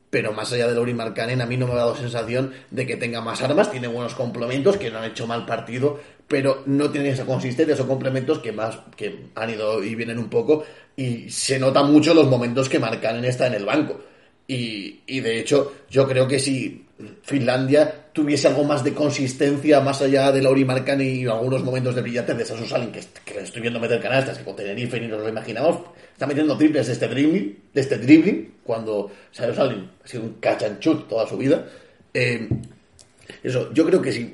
Pero 0.10 0.32
más 0.32 0.52
allá 0.54 0.68
de 0.68 0.76
Lauri 0.76 0.94
Markkanen, 0.94 1.42
a 1.42 1.46
mí 1.46 1.58
no 1.58 1.68
me 1.68 1.74
ha 1.74 1.78
dado 1.78 1.96
sensación 1.96 2.54
de 2.72 2.86
que 2.86 2.96
tenga 2.96 3.20
más 3.22 3.42
armas, 3.42 3.70
tiene 3.70 3.88
buenos 3.88 4.16
complementos, 4.16 4.78
que 4.78 4.90
no 4.90 5.00
han 5.00 5.12
hecho 5.12 5.28
mal 5.28 5.46
partido, 5.46 6.00
pero 6.28 6.64
no 6.66 6.90
tienen 6.90 7.14
esa 7.14 7.26
consistencia, 7.26 7.74
esos 7.74 7.86
complementos 7.86 8.40
que 8.40 8.54
más 8.54 8.80
que 8.96 9.26
han 9.36 9.50
ido 9.50 9.84
y 9.84 9.94
vienen 9.94 10.18
un 10.18 10.30
poco, 10.30 10.64
y 10.96 11.30
se 11.30 11.60
nota 11.60 11.84
mucho 11.84 12.14
los 12.14 12.28
momentos 12.28 12.70
que 12.70 12.80
Markkanen 12.80 13.26
está 13.26 13.48
en 13.48 13.56
el 13.56 13.66
banco. 13.66 14.00
Y, 14.48 15.02
y 15.06 15.20
de 15.20 15.40
hecho, 15.40 15.74
yo 15.90 16.08
creo 16.08 16.28
que 16.28 16.40
si 16.40 16.85
Finlandia 17.24 18.06
tuviese 18.14 18.48
algo 18.48 18.64
más 18.64 18.84
de 18.84 18.94
consistencia, 18.94 19.82
más 19.82 20.02
allá 20.02 20.32
de 20.32 20.42
Lauri 20.42 20.64
Markkanen 20.64 21.08
y 21.08 21.26
algunos 21.26 21.64
momentos 21.64 21.94
de 21.94 22.02
brillantez 22.02 22.38
de 22.38 22.46
Sasu 22.46 22.66
Salin, 22.66 22.92
que, 22.92 23.00
estoy 23.00 23.62
viendo 23.62 23.80
meter 23.80 24.02
canastas, 24.02 24.38
que 24.38 24.46
con 24.46 24.56
Tenerife 24.56 25.00
ni 25.00 25.08
nos 25.08 25.22
lo 25.22 25.28
imaginamos, 25.28 25.80
está 26.14 26.26
metiendo 26.26 26.58
triples 26.58 26.88
de 26.88 26.94
este 26.94 27.08
dribbling, 27.08 27.58
de 27.74 27.82
este 27.82 27.98
dribbling 27.98 28.54
cuando 28.64 29.12
Sasu 29.32 29.54
Salin 29.54 29.90
ha 30.04 30.08
sido 30.08 30.24
un 30.24 30.40
shoot 30.80 31.08
toda 31.10 31.28
su 31.28 31.38
vida. 31.38 31.66
Eh, 32.14 32.48
eso, 33.44 33.74
yo 33.74 33.86
creo 33.86 34.02
que 34.02 34.12
si 34.12 34.26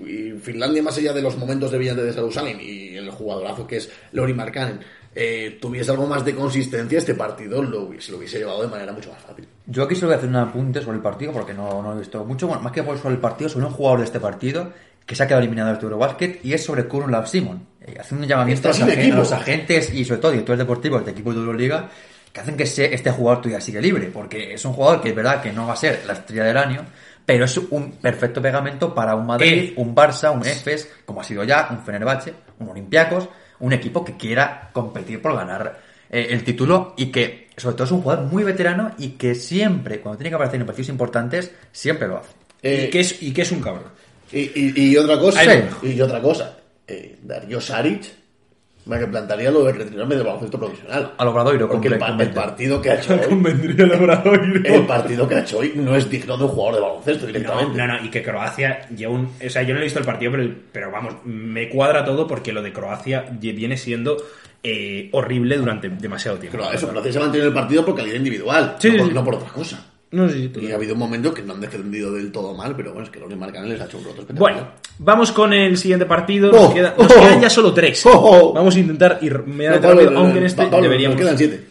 Finlandia, 0.41 0.83
más 0.83 0.97
allá 0.97 1.13
de 1.13 1.21
los 1.21 1.37
momentos 1.37 1.71
de 1.71 1.77
brillante 1.77 2.03
de 2.03 2.13
Saru 2.13 2.31
Salin 2.31 2.59
y 2.61 2.95
el 2.95 3.09
jugadorazo 3.09 3.65
que 3.65 3.77
es 3.77 3.89
Lauri 4.11 4.33
Markkanen, 4.33 4.79
eh, 5.15 5.57
tuviese 5.59 5.91
algo 5.91 6.07
más 6.07 6.23
de 6.23 6.35
consistencia, 6.35 6.97
este 6.97 7.15
partido 7.15 7.61
lo 7.61 7.83
hubiese, 7.83 8.11
lo 8.11 8.17
hubiese 8.17 8.39
llevado 8.39 8.61
de 8.61 8.67
manera 8.67 8.91
mucho 8.93 9.11
más 9.11 9.21
fácil. 9.21 9.47
Yo 9.65 9.83
aquí 9.83 9.95
solo 9.95 10.07
voy 10.07 10.15
a 10.15 10.17
hacer 10.17 10.29
un 10.29 10.35
apunte 10.35 10.81
sobre 10.81 10.97
el 10.97 11.03
partido 11.03 11.31
porque 11.31 11.53
no, 11.53 11.81
no 11.81 11.93
he 11.93 11.99
visto 11.99 12.23
mucho. 12.25 12.47
Bueno, 12.47 12.61
más 12.61 12.71
que 12.71 12.83
por 12.83 12.97
sobre 12.97 13.15
el 13.15 13.21
partido, 13.21 13.49
sobre 13.49 13.65
un 13.67 13.71
jugador 13.73 13.99
de 13.99 14.05
este 14.05 14.19
partido 14.19 14.71
que 15.05 15.15
se 15.15 15.23
ha 15.23 15.27
quedado 15.27 15.41
eliminado 15.41 15.69
de 15.69 15.73
este 15.75 15.85
Eurobasket 15.85 16.45
y 16.45 16.53
es 16.53 16.63
sobre 16.63 16.85
Kurun 16.87 17.15
Simon. 17.27 17.65
Eh, 17.81 17.95
haciendo 17.99 18.23
un 18.23 18.29
llamamiento 18.29 18.67
a 18.67 18.69
los, 18.69 18.77
sin 18.77 18.87
agen- 18.87 18.99
equipo. 18.99 19.15
a 19.15 19.19
los 19.19 19.31
agentes 19.31 19.93
y 19.93 20.05
sobre 20.05 20.19
todo 20.21 20.31
directores 20.31 20.59
deportivos 20.59 21.05
de 21.05 21.11
equipos 21.11 21.33
de 21.35 21.41
Euroliga 21.41 21.89
que 22.31 22.39
hacen 22.39 22.55
que 22.55 22.65
se- 22.65 22.93
este 22.93 23.11
jugador 23.11 23.41
todavía 23.41 23.61
sigue 23.61 23.81
libre 23.81 24.07
porque 24.13 24.53
es 24.53 24.63
un 24.65 24.73
jugador 24.73 25.01
que 25.01 25.09
es 25.09 25.15
verdad 25.15 25.41
que 25.41 25.51
no 25.51 25.67
va 25.67 25.73
a 25.73 25.77
ser 25.77 26.03
la 26.05 26.13
estrella 26.13 26.43
del 26.45 26.57
año 26.57 26.85
pero 27.25 27.45
es 27.45 27.57
un 27.57 27.91
perfecto 27.93 28.41
pegamento 28.41 28.93
para 28.95 29.15
un 29.15 29.25
Madrid, 29.25 29.69
Eh. 29.69 29.73
un 29.77 29.93
Barça, 29.95 30.31
un 30.33 30.45
Efes, 30.45 30.89
como 31.05 31.21
ha 31.21 31.23
sido 31.23 31.43
ya, 31.43 31.67
un 31.71 31.79
Fenerbahce, 31.83 32.33
un 32.59 32.69
Olympiacos, 32.69 33.29
un 33.59 33.73
equipo 33.73 34.03
que 34.03 34.17
quiera 34.17 34.69
competir 34.73 35.21
por 35.21 35.35
ganar 35.35 35.77
eh, 36.11 36.27
el 36.29 36.43
título 36.43 36.93
y 36.97 37.07
que, 37.07 37.47
sobre 37.57 37.75
todo, 37.75 37.85
es 37.85 37.91
un 37.91 38.01
jugador 38.01 38.25
muy 38.25 38.43
veterano 38.43 38.91
y 38.99 39.09
que 39.11 39.33
siempre, 39.33 39.99
cuando 40.01 40.17
tiene 40.19 40.29
que 40.29 40.35
aparecer 40.35 40.59
en 40.61 40.67
partidos 40.67 40.89
importantes, 40.89 41.51
siempre 41.71 42.07
lo 42.07 42.17
hace. 42.17 42.29
Eh, 42.61 42.85
y, 42.87 42.89
que 42.91 42.99
es, 42.99 43.23
y 43.23 43.33
que 43.33 43.41
es 43.41 43.51
un 43.51 43.61
cabrón. 43.61 43.85
y, 44.31 44.39
y- 44.39 44.73
y 44.91 44.97
otra 44.97 45.17
cosa, 45.19 45.41
y 45.81 45.99
otra 46.01 46.21
cosa, 46.21 46.57
eh, 46.87 47.17
Darío 47.23 47.59
Saric 47.59 48.03
me 48.85 48.97
replantaría 48.97 49.51
lo 49.51 49.63
de 49.65 49.73
retirarme 49.73 50.15
del 50.15 50.23
baloncesto 50.25 50.57
profesional. 50.57 51.13
Al 51.17 51.27
Obradoiro, 51.27 51.69
Porque 51.69 51.87
el, 51.89 51.97
pa- 51.99 52.17
el 52.19 52.31
partido 52.31 52.81
que 52.81 52.89
ha 52.89 52.95
hecho 52.95 53.13
hoy, 53.19 53.19
Convendría 53.29 53.85
el 53.85 54.65
el 54.65 54.85
partido 54.87 55.27
que 55.27 55.35
ha 55.35 55.39
hecho 55.41 55.59
hoy 55.59 55.73
no 55.75 55.95
es 55.95 56.09
digno 56.09 56.35
de 56.37 56.43
un 56.45 56.49
jugador 56.49 56.75
de 56.75 56.81
baloncesto 56.81 57.21
No, 57.21 57.27
directamente. 57.27 57.77
no, 57.77 57.87
no, 57.87 58.05
y 58.05 58.09
que 58.09 58.23
Croacia 58.23 58.87
lleva 58.89 59.13
un... 59.13 59.29
O 59.45 59.49
sea, 59.49 59.61
yo 59.63 59.73
no 59.73 59.79
he 59.79 59.83
visto 59.83 59.99
el 59.99 60.05
partido, 60.05 60.31
pero, 60.31 60.49
pero 60.71 60.91
vamos, 60.91 61.15
me 61.25 61.69
cuadra 61.69 62.03
todo 62.03 62.25
porque 62.27 62.51
lo 62.51 62.61
de 62.63 62.73
Croacia 62.73 63.25
viene 63.31 63.77
siendo 63.77 64.17
eh, 64.63 65.09
horrible 65.13 65.57
durante 65.57 65.89
demasiado 65.89 66.37
tiempo. 66.37 66.57
Pero 66.59 66.71
eso, 66.73 66.87
Croacia 66.89 67.11
se 67.11 67.17
ha 67.17 67.21
mantenido 67.21 67.47
en 67.49 67.53
el 67.55 67.59
partido 67.61 67.85
por 67.85 67.95
calidad 67.95 68.15
individual, 68.15 68.75
Sí, 68.79 68.89
no, 68.91 68.97
por, 68.97 69.07
sí. 69.07 69.13
no 69.13 69.23
por 69.23 69.35
otra 69.35 69.49
cosa. 69.49 69.85
No 70.11 70.27
sé 70.27 70.35
si 70.35 70.47
tú- 70.49 70.59
Y 70.59 70.71
ha 70.71 70.75
habido 70.75 70.93
un 70.93 70.99
momento 70.99 71.33
que 71.33 71.41
no 71.41 71.53
han 71.53 71.61
defendido 71.61 72.11
del 72.11 72.31
todo 72.33 72.53
mal, 72.53 72.75
pero 72.75 72.91
bueno, 72.91 73.05
es 73.05 73.11
que 73.11 73.19
Loris 73.19 73.37
Marcanen 73.37 73.69
les 73.69 73.79
ha 73.81 73.85
hecho 73.85 73.97
un 73.97 74.03
roto. 74.03 74.25
Bueno, 74.33 74.67
vamos 74.99 75.31
con 75.31 75.53
el 75.53 75.77
siguiente 75.77 76.05
partido. 76.05 76.51
Oh, 76.51 76.63
nos, 76.65 76.73
queda- 76.73 76.95
nos 76.97 77.11
oh, 77.11 77.21
quedan 77.21 77.41
ya 77.41 77.49
solo 77.49 77.73
tres. 77.73 78.05
Oh. 78.05 78.51
Vamos 78.53 78.75
a 78.75 78.79
intentar 78.79 79.19
ir 79.21 79.39
medianamente 79.45 79.87
No, 79.87 79.93
rápido, 79.93 80.19
aunque 80.19 80.39
en 80.39 80.45
este 80.45 80.63
Pa- 80.63 80.69
Pablo, 80.69 80.83
deberíamos... 80.83 81.15
Nos 81.15 81.23
quedan 81.25 81.37
siete. 81.37 81.63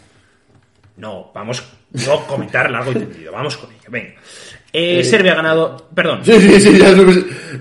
No, 0.97 1.30
vamos 1.34 1.62
no 2.07 2.26
comentar 2.26 2.70
largo 2.70 2.91
y 2.93 2.95
tendido. 2.95 3.32
Vamos 3.32 3.57
con 3.57 3.70
ello. 3.70 3.80
Venga. 3.88 4.14
Eh, 4.72 5.03
Serbia 5.05 5.32
ha 5.32 5.36
ganado... 5.36 5.88
Perdón. 5.95 6.20
Sí, 6.24 6.32
sí, 6.41 6.61
sí, 6.61 6.78
ya 6.78 6.93
me, 6.93 7.05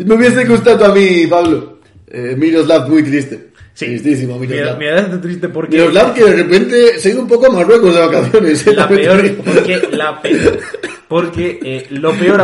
me 0.05 0.15
hubiese 0.15 0.45
gustado 0.45 0.85
a 0.85 0.93
mí, 0.95 1.25
Pablo. 1.27 1.79
Eh, 2.07 2.35
Miroslav 2.37 2.87
muy 2.89 3.03
triste. 3.03 3.48
Sí. 3.79 3.85
Tristísimo, 3.85 4.37
Miroslav. 4.37 4.77
me 4.77 4.89
hace 4.91 5.17
triste 5.19 5.47
porque... 5.47 5.77
Miroslav 5.77 6.13
que 6.13 6.25
de 6.25 6.33
repente 6.35 6.99
se 6.99 7.07
ha 7.07 7.11
ido 7.13 7.21
un 7.21 7.29
poco 7.29 7.47
a 7.47 7.49
Marruecos 7.49 7.95
de 7.95 8.01
vacaciones. 8.01 8.67
¿eh? 8.67 8.73
La 8.75 8.87
peor, 8.89 9.35
porque, 9.37 9.81
la 9.93 10.21
pe- 10.21 10.59
porque 11.07 11.59
eh, 11.63 11.87
lo 11.91 12.11
peor, 12.13 12.43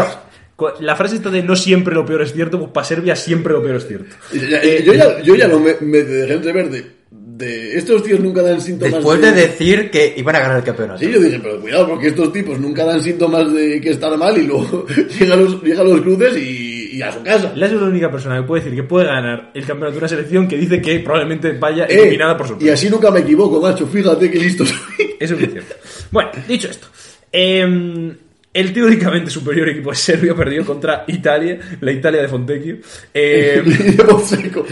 la 0.80 0.96
frase 0.96 1.18
esta 1.18 1.30
de 1.30 1.44
no 1.44 1.58
siempre 1.58 1.94
lo 1.94 2.06
peor 2.06 2.22
es 2.22 2.32
cierto, 2.32 2.58
pues 2.58 2.72
para 2.72 2.86
Serbia 2.86 3.18
siempre 3.18 3.52
lo 3.52 3.62
peor 3.62 3.76
es 3.76 3.86
cierto. 3.88 4.16
Yo 4.32 4.44
ya, 4.48 4.64
yo 4.80 4.94
ya, 4.94 5.22
yo 5.22 5.36
ya 5.36 5.50
no 5.50 5.60
me, 5.60 5.76
me 5.82 6.04
dejé 6.04 6.36
entrever 6.36 6.70
de, 6.70 6.86
de 7.12 7.78
estos 7.78 8.02
tíos 8.02 8.22
nunca 8.22 8.42
dan 8.42 8.62
síntomas 8.62 8.94
Después 8.94 9.20
de 9.22 9.32
decir 9.34 9.92
que 9.92 10.14
iban 10.16 10.38
a 10.38 10.40
ganar 10.40 10.58
el 10.60 10.64
campeonato. 10.64 11.00
Sí, 11.00 11.12
yo 11.12 11.20
dije, 11.20 11.38
pero 11.44 11.60
cuidado, 11.60 11.90
porque 11.90 12.08
estos 12.08 12.32
tipos 12.32 12.58
nunca 12.62 12.86
dan 12.86 13.04
síntomas 13.04 13.54
de 13.54 13.82
que 13.82 13.90
están 13.92 14.18
mal 14.18 14.38
y 14.38 14.44
luego 14.48 14.86
llegan 15.20 15.44
los, 15.44 15.62
llegan 15.62 15.90
los 15.90 16.00
cruces 16.00 16.38
y, 16.38 16.85
y 16.96 17.02
a 17.02 17.12
su 17.12 17.22
casa. 17.24 17.52
La 17.56 17.66
es 17.66 17.74
la 17.74 17.84
única 17.84 18.10
persona 18.10 18.38
que 18.38 18.44
puede 18.44 18.64
decir 18.64 18.76
que 18.76 18.84
puede 18.84 19.06
ganar 19.08 19.52
el 19.54 19.66
campeonato 19.66 19.92
de 19.94 19.98
una 20.00 20.08
selección 20.08 20.48
que 20.48 20.58
dice 20.58 20.82
que 20.82 21.00
probablemente 21.00 21.52
vaya 21.54 21.86
Eh, 21.86 22.00
eliminada 22.00 22.38
por 22.38 22.46
y 22.46 22.50
sorpresa. 22.50 22.74
así 22.74 22.90
nunca 22.90 23.12
me 23.12 23.20
equivoco, 23.20 23.60
macho. 23.62 23.86
Fíjate 23.86 24.32
que 24.32 24.40
listo 24.40 24.66
soy. 24.66 24.78
Eso 25.20 25.34
es 25.34 25.40
muy 25.42 25.50
cierto. 25.50 25.76
Bueno, 26.12 26.32
dicho 26.48 26.70
esto, 26.70 26.88
em, 27.32 28.16
el 28.54 28.72
teóricamente 28.74 29.30
superior 29.30 29.68
equipo 29.68 29.90
de 29.90 29.98
Serbia 29.98 30.34
perdió 30.34 30.66
contra 30.66 31.04
Italia, 31.08 31.60
la 31.82 31.92
Italia 31.92 32.22
de 32.22 32.28
Fontecchio. 32.30 32.78
Y 33.14 33.92
Pozseco. 33.92 34.66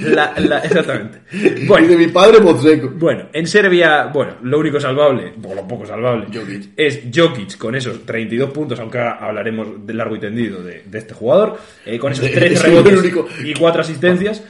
La- 0.00 0.34
la- 0.38 0.58
exactamente. 0.60 1.20
Y 1.62 1.66
Bueno, 1.66 1.88
de 1.88 1.96
mi 1.96 2.06
padre 2.08 2.40
Pozseco. 2.40 2.90
Bueno, 2.94 3.26
en 3.32 3.46
Serbia, 3.46 4.06
bueno, 4.06 4.34
lo 4.42 4.58
único 4.58 4.78
salvable, 4.80 5.32
o 5.42 5.54
lo 5.54 5.66
poco 5.66 5.86
salvable, 5.86 6.26
Jokic. 6.32 6.70
es 6.76 7.00
Jokic 7.14 7.56
con 7.58 7.74
esos 7.74 8.04
32 8.06 8.50
puntos, 8.50 8.78
aunque 8.80 8.98
ahora 8.98 9.18
hablaremos 9.20 9.86
de 9.86 9.94
largo 9.94 10.16
y 10.16 10.20
tendido 10.20 10.62
de, 10.62 10.82
de 10.86 10.98
este 10.98 11.14
jugador, 11.14 11.58
eh, 11.86 11.98
con 11.98 12.12
esos 12.12 12.24
De- 12.24 12.30
13 12.32 12.54
es 12.54 12.64
el 12.64 12.70
rebotes 12.70 12.98
único. 12.98 13.28
y 13.44 13.54
4 13.54 13.80
asistencias, 13.80 14.42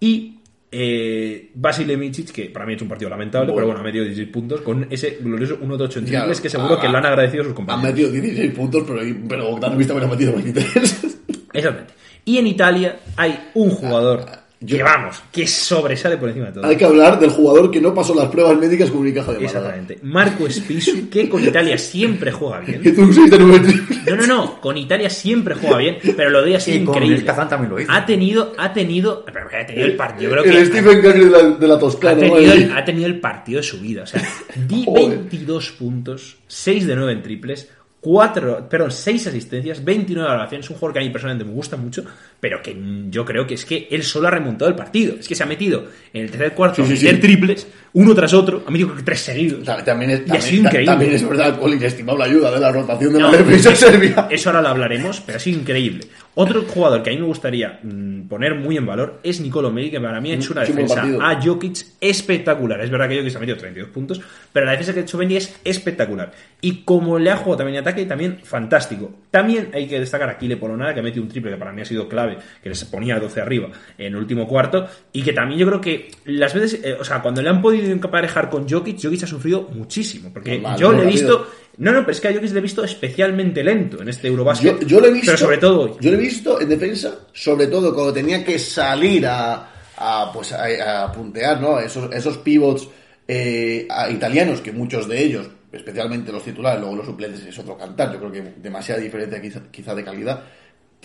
y 0.00 0.32
eh, 0.70 1.50
Basile 1.54 1.96
Micic, 1.96 2.30
que 2.32 2.44
para 2.46 2.66
mí 2.66 2.74
es 2.74 2.82
un 2.82 2.88
partido 2.88 3.08
lamentable, 3.08 3.46
Bueno. 3.46 3.56
pero 3.56 3.66
bueno, 3.68 3.80
ha 3.80 3.84
metido 3.84 4.04
16 4.04 4.28
puntos, 4.32 4.60
con 4.60 4.86
ese 4.90 5.18
glorioso 5.22 5.58
1 5.60 5.76
de 5.76 5.84
8 5.84 5.98
en 6.00 6.04
Claro. 6.06 6.24
triples 6.24 6.40
que 6.40 6.50
seguro 6.50 6.78
que 6.80 6.86
Ah, 6.86 6.90
lo 6.90 6.98
han 6.98 7.06
agradecido 7.06 7.44
sus 7.44 7.50
Han 7.50 7.56
compañeros. 7.56 7.90
metido 7.94 8.10
16 8.10 8.52
puntos, 8.52 8.84
pero, 8.86 9.00
pero 9.28 9.50
Bogdanovich 9.52 9.86
también 9.86 10.08
ha 10.08 10.12
metido 10.12 10.32
23. 10.34 11.16
Exactamente. 11.52 11.94
Y 12.26 12.36
en 12.38 12.46
Italia 12.48 12.98
hay 13.16 13.50
un 13.54 13.70
jugador 13.70 14.26
yo- 14.60 14.76
que, 14.78 14.82
vamos, 14.82 15.22
que 15.30 15.46
sobresale 15.46 16.16
por 16.16 16.28
encima 16.30 16.46
de 16.46 16.52
todo. 16.54 16.66
Hay 16.66 16.76
que 16.76 16.84
hablar 16.84 17.20
del 17.20 17.30
jugador 17.30 17.70
que 17.70 17.80
no 17.80 17.94
pasó 17.94 18.14
las 18.14 18.28
pruebas 18.30 18.56
médicas 18.58 18.90
con 18.90 19.00
Unicaja 19.02 19.32
de 19.32 19.38
Málaga. 19.38 19.58
Exactamente. 19.58 19.98
Marco 20.02 20.50
Spisu, 20.50 21.08
que 21.08 21.28
con 21.28 21.44
Italia 21.44 21.78
siempre 21.78 22.32
juega 22.32 22.60
bien. 22.60 22.80
Hizo 22.84 23.02
un 23.02 23.14
6 23.14 23.30
de 23.30 23.38
9 23.38 23.60
triples. 23.60 23.98
No, 24.08 24.16
no, 24.16 24.26
no, 24.26 24.60
con 24.60 24.76
Italia 24.76 25.08
siempre 25.10 25.54
juega 25.54 25.76
bien, 25.78 25.98
pero 26.16 26.30
lo 26.30 26.42
de 26.42 26.56
ha 26.56 26.58
Y 26.58 26.62
con 26.84 26.94
increíble. 26.96 27.08
Luis 27.16 27.24
Kazan 27.24 27.48
también 27.48 27.70
lo 27.70 27.80
hizo. 27.80 27.92
Ha 27.92 28.04
tenido, 28.06 28.52
ha 28.58 28.72
tenido, 28.72 29.24
pero 29.24 29.40
ha 29.46 29.66
tenido 29.66 29.86
el 29.86 29.94
partido, 29.96 30.22
yo 30.22 30.30
creo 30.30 30.42
que 30.42 30.58
El 30.58 30.66
Stephen 30.66 31.00
Curry 31.02 31.24
de 31.26 31.30
la, 31.30 31.42
de 31.50 31.68
la 31.68 31.74
ha 31.74 31.78
Toscana. 31.78 32.18
tenido, 32.20 32.38
el, 32.52 32.66
mía. 32.66 32.76
ha 32.78 32.84
tenido 32.84 33.06
el 33.06 33.20
partido 33.20 33.58
de 33.58 33.62
su 33.62 33.78
vida. 33.80 34.02
O 34.02 34.06
sea, 34.06 34.22
di 34.66 34.84
Joder. 34.86 35.10
22 35.18 35.70
puntos, 35.72 36.36
6 36.48 36.86
de 36.86 36.96
9 36.96 37.12
en 37.12 37.22
triples, 37.22 37.68
4, 38.06 38.68
perdón, 38.68 38.92
6 38.92 39.26
asistencias, 39.26 39.84
29 39.84 40.28
valoraciones. 40.28 40.64
Es 40.64 40.70
un 40.70 40.76
jugador 40.76 40.92
que 40.92 41.00
a 41.00 41.02
mí 41.02 41.10
personalmente 41.10 41.44
me 41.44 41.56
gusta 41.56 41.76
mucho, 41.76 42.04
pero 42.40 42.62
que 42.62 42.76
yo 43.10 43.24
creo 43.24 43.46
que 43.46 43.54
es 43.54 43.64
que 43.64 43.88
él 43.90 44.02
solo 44.02 44.28
ha 44.28 44.30
remontado 44.30 44.68
el 44.68 44.76
partido. 44.76 45.16
Es 45.18 45.26
que 45.28 45.34
se 45.34 45.42
ha 45.42 45.46
metido 45.46 45.86
en 46.12 46.24
el 46.24 46.30
tercer 46.30 46.52
cuarto 46.54 46.84
Sí, 46.84 46.96
sí, 46.96 47.04
meter 47.04 47.14
sí. 47.16 47.20
triples, 47.22 47.66
uno 47.94 48.14
tras 48.14 48.34
otro. 48.34 48.62
Ha 48.66 48.70
metido 48.70 48.94
que 48.94 49.02
tres 49.02 49.20
seguidos. 49.20 49.64
Ta- 49.64 49.82
También 49.84 50.10
es, 50.10 50.22
Y 50.26 50.30
ha 50.36 50.40
sido 50.40 50.62
increíble. 50.64 50.86
también 50.86 51.12
es 51.12 51.28
verdad 51.28 51.58
con 51.58 51.70
la 51.70 51.76
inestimable 51.76 52.24
ayuda 52.24 52.50
de 52.52 52.60
la 52.60 52.70
rotación 52.72 53.12
de 53.14 53.18
No, 53.20 53.30
la 53.32 53.38
defensa 53.38 53.74
serbia. 53.74 54.28
Eso 54.30 54.50
ahora 54.50 54.62
lo 54.62 54.68
hablaremos, 54.68 55.20
pero 55.20 55.36
ha 55.36 55.40
sido 55.40 55.58
increíble. 55.60 56.06
Otro 56.38 56.62
jugador 56.64 57.02
que 57.02 57.08
a 57.10 57.12
mí 57.14 57.18
me 57.18 57.24
gustaría 57.26 57.80
mm, 57.82 58.28
poner 58.28 58.54
muy 58.54 58.76
en 58.76 58.84
valor 58.84 59.20
es 59.22 59.40
Nicolo 59.40 59.70
Meli, 59.72 59.90
que 59.90 60.00
para 60.00 60.20
mí 60.20 60.30
ha 60.32 60.34
hecho 60.34 60.52
una 60.52 60.62
defensa 60.62 61.02
a 61.22 61.40
Jokic 61.42 61.76
espectacular. 62.00 62.80
Es 62.82 62.90
verdad 62.90 63.08
que 63.08 63.16
Jokic 63.18 63.36
ha 63.36 63.40
metido 63.40 63.56
32 63.56 63.90
puntos, 63.90 64.20
pero 64.52 64.66
la 64.66 64.72
defensa 64.72 64.92
que 64.92 65.00
ha 65.00 65.02
hecho 65.02 65.16
Bendy 65.18 65.36
es 65.36 65.56
espectacular. 65.64 66.32
Y 66.60 66.82
como 66.84 67.18
le 67.18 67.30
ha 67.30 67.36
jugado 67.36 67.58
también 67.58 67.76
en 67.76 67.80
ataque, 67.82 68.04
también 68.04 68.40
fantástico. 68.42 69.14
También 69.30 69.70
hay 69.72 69.86
que 69.86 69.98
destacar 70.00 70.28
a 70.28 70.36
Kile 70.38 70.56
Polonara, 70.58 70.92
que 70.92 71.00
ha 71.00 71.02
metido 71.02 71.22
un 71.22 71.28
triple 71.30 71.50
que 71.52 71.56
para 71.56 71.72
mí 71.72 71.80
ha 71.82 71.84
sido 71.86 72.06
clave, 72.08 72.35
que 72.62 72.68
les 72.68 72.84
ponía 72.84 73.18
12 73.18 73.40
arriba 73.40 73.68
en 73.98 74.06
el 74.06 74.16
último 74.16 74.46
cuarto, 74.46 74.88
y 75.12 75.22
que 75.22 75.32
también 75.32 75.60
yo 75.60 75.66
creo 75.66 75.80
que 75.80 76.08
las 76.26 76.54
veces, 76.54 76.80
eh, 76.84 76.96
o 76.98 77.04
sea, 77.04 77.20
cuando 77.22 77.42
le 77.42 77.48
han 77.48 77.60
podido 77.62 77.86
emparejar 77.90 78.48
con 78.50 78.68
Jokic, 78.68 79.00
Jokic 79.02 79.22
ha 79.24 79.26
sufrido 79.26 79.62
muchísimo, 79.72 80.30
porque 80.32 80.62
yo 80.78 80.92
le 80.92 81.02
he 81.02 81.06
visto... 81.06 81.46
No, 81.78 81.92
no, 81.92 82.00
pero 82.00 82.12
es 82.12 82.20
que 82.22 82.28
a 82.28 82.32
Jokic 82.34 82.52
le 82.52 82.58
he 82.58 82.62
visto 82.62 82.82
especialmente 82.84 83.62
lento 83.62 84.00
en 84.00 84.08
este 84.08 84.28
Eurobasket. 84.28 84.80
Yo, 84.80 84.86
yo 84.86 85.00
lo 85.00 85.08
he 85.08 85.12
visto. 85.12 85.26
Pero 85.26 85.38
sobre 85.38 85.58
todo 85.58 85.80
hoy. 85.82 85.90
Yo 86.00 86.10
lo 86.10 86.16
he 86.16 86.20
visto 86.20 86.58
en 86.60 86.68
defensa, 86.70 87.18
sobre 87.34 87.66
todo 87.66 87.94
cuando 87.94 88.14
tenía 88.14 88.42
que 88.42 88.58
salir 88.58 89.26
a, 89.26 89.70
a, 89.98 90.30
pues 90.32 90.52
a, 90.52 91.04
a 91.04 91.12
puntear, 91.12 91.60
¿no? 91.60 91.78
Esos, 91.78 92.10
esos 92.14 92.38
pivots 92.38 92.88
eh, 93.28 93.86
a- 93.90 94.10
italianos, 94.10 94.62
que 94.62 94.72
muchos 94.72 95.06
de 95.06 95.22
ellos, 95.22 95.48
especialmente 95.70 96.32
los 96.32 96.42
titulares, 96.44 96.80
luego 96.80 96.96
los 96.96 97.06
suplentes 97.06 97.44
es 97.44 97.58
otro 97.58 97.76
cantar. 97.76 98.10
Yo 98.12 98.20
creo 98.20 98.32
que 98.32 98.54
demasiada 98.56 99.00
diferencia 99.00 99.42
quizá, 99.42 99.60
quizá 99.70 99.94
de 99.94 100.02
calidad. 100.04 100.44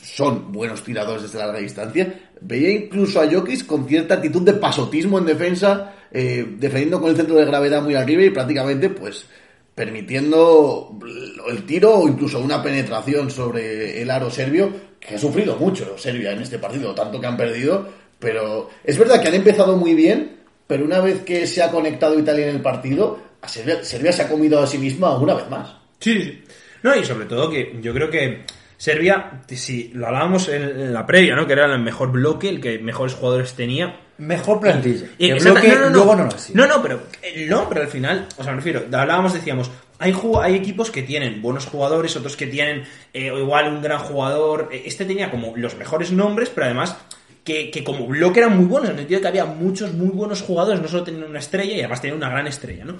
Son 0.01 0.51
buenos 0.51 0.83
tiradores 0.83 1.23
desde 1.23 1.39
larga 1.39 1.59
distancia. 1.59 2.31
Veía 2.41 2.71
incluso 2.71 3.21
a 3.21 3.31
Jokic 3.31 3.65
con 3.65 3.87
cierta 3.87 4.15
actitud 4.15 4.41
de 4.41 4.53
pasotismo 4.53 5.19
en 5.19 5.25
defensa, 5.25 5.95
eh, 6.11 6.45
defendiendo 6.57 6.99
con 6.99 7.11
el 7.11 7.15
centro 7.15 7.35
de 7.35 7.45
gravedad 7.45 7.81
muy 7.81 7.95
arriba 7.95 8.23
y 8.23 8.29
prácticamente, 8.31 8.89
pues, 8.89 9.25
permitiendo 9.75 10.99
el 11.49 11.65
tiro 11.65 11.99
o 11.99 12.07
incluso 12.07 12.39
una 12.39 12.61
penetración 12.61 13.29
sobre 13.29 14.01
el 14.01 14.09
aro 14.09 14.29
serbio, 14.29 14.71
que 14.99 15.15
ha 15.15 15.17
sufrido 15.17 15.55
mucho 15.55 15.97
Serbia 15.97 16.31
en 16.31 16.41
este 16.41 16.59
partido, 16.59 16.93
tanto 16.93 17.19
que 17.19 17.27
han 17.27 17.37
perdido, 17.37 17.87
pero 18.19 18.69
es 18.83 18.97
verdad 18.97 19.21
que 19.21 19.29
han 19.29 19.35
empezado 19.35 19.77
muy 19.77 19.95
bien, 19.95 20.37
pero 20.67 20.85
una 20.85 20.99
vez 20.99 21.21
que 21.21 21.47
se 21.47 21.63
ha 21.63 21.71
conectado 21.71 22.17
Italia 22.17 22.47
en 22.47 22.55
el 22.55 22.61
partido, 22.61 23.19
Serbia 23.45 24.11
se 24.11 24.21
ha 24.21 24.29
comido 24.29 24.59
a 24.61 24.67
sí 24.67 24.77
misma 24.77 25.17
una 25.17 25.33
vez 25.33 25.49
más. 25.49 25.75
Sí, 25.99 26.21
sí. 26.21 26.43
No, 26.83 26.95
y 26.95 27.03
sobre 27.03 27.25
todo 27.25 27.49
que 27.49 27.77
yo 27.81 27.93
creo 27.93 28.09
que 28.09 28.43
Serbia, 28.81 29.43
si 29.47 29.91
lo 29.93 30.07
hablábamos 30.07 30.49
en, 30.49 30.91
la 30.91 31.05
previa, 31.05 31.35
¿no? 31.35 31.45
Que 31.45 31.53
era 31.53 31.71
el 31.71 31.79
mejor 31.83 32.11
bloque, 32.11 32.49
el 32.49 32.59
que 32.59 32.79
mejores 32.79 33.13
jugadores 33.13 33.53
tenía. 33.53 33.95
Mejor 34.17 34.59
plantilla. 34.59 35.05
Y- 35.19 35.27
Que 35.27 35.33
exacta- 35.33 35.61
bloque 35.61 35.89
luego 35.91 36.15
no 36.15 36.23
lo. 36.23 36.31
No, 36.55 36.65
no, 36.65 36.81
pero 36.81 37.03
no, 37.47 37.69
pero 37.69 37.81
al 37.81 37.87
final, 37.89 38.25
o 38.39 38.43
sea, 38.43 38.53
me 38.53 38.57
refiero, 38.57 38.81
hablábamos, 38.91 39.35
decíamos, 39.35 39.69
hay 39.99 40.15
hay 40.41 40.55
equipos 40.55 40.89
que 40.89 41.03
tienen 41.03 41.43
buenos 41.43 41.67
jugadores, 41.67 42.15
otros 42.15 42.35
que 42.35 42.47
tienen 42.47 42.83
eh, 43.13 43.27
igual 43.27 43.71
un 43.71 43.83
gran 43.83 43.99
jugador. 43.99 44.69
Eh, 44.71 44.81
Este 44.87 45.05
tenía 45.05 45.29
como 45.29 45.53
los 45.57 45.75
mejores 45.77 46.11
nombres, 46.11 46.49
pero 46.49 46.65
además 46.65 46.97
que, 47.43 47.69
que 47.69 47.83
como 47.83 48.07
bloque 48.07 48.39
eran 48.39 48.57
muy 48.57 48.65
buenos, 48.65 48.89
en 48.89 48.95
el 48.95 49.01
sentido 49.01 49.19
de 49.19 49.21
que 49.21 49.27
había 49.27 49.45
muchos 49.45 49.93
muy 49.93 50.09
buenos 50.09 50.41
jugadores, 50.41 50.81
no 50.81 50.87
solo 50.87 51.03
tenían 51.03 51.29
una 51.29 51.37
estrella 51.37 51.75
y 51.75 51.79
además 51.81 52.01
tenían 52.01 52.17
una 52.17 52.29
gran 52.29 52.47
estrella, 52.47 52.83
¿no? 52.83 52.95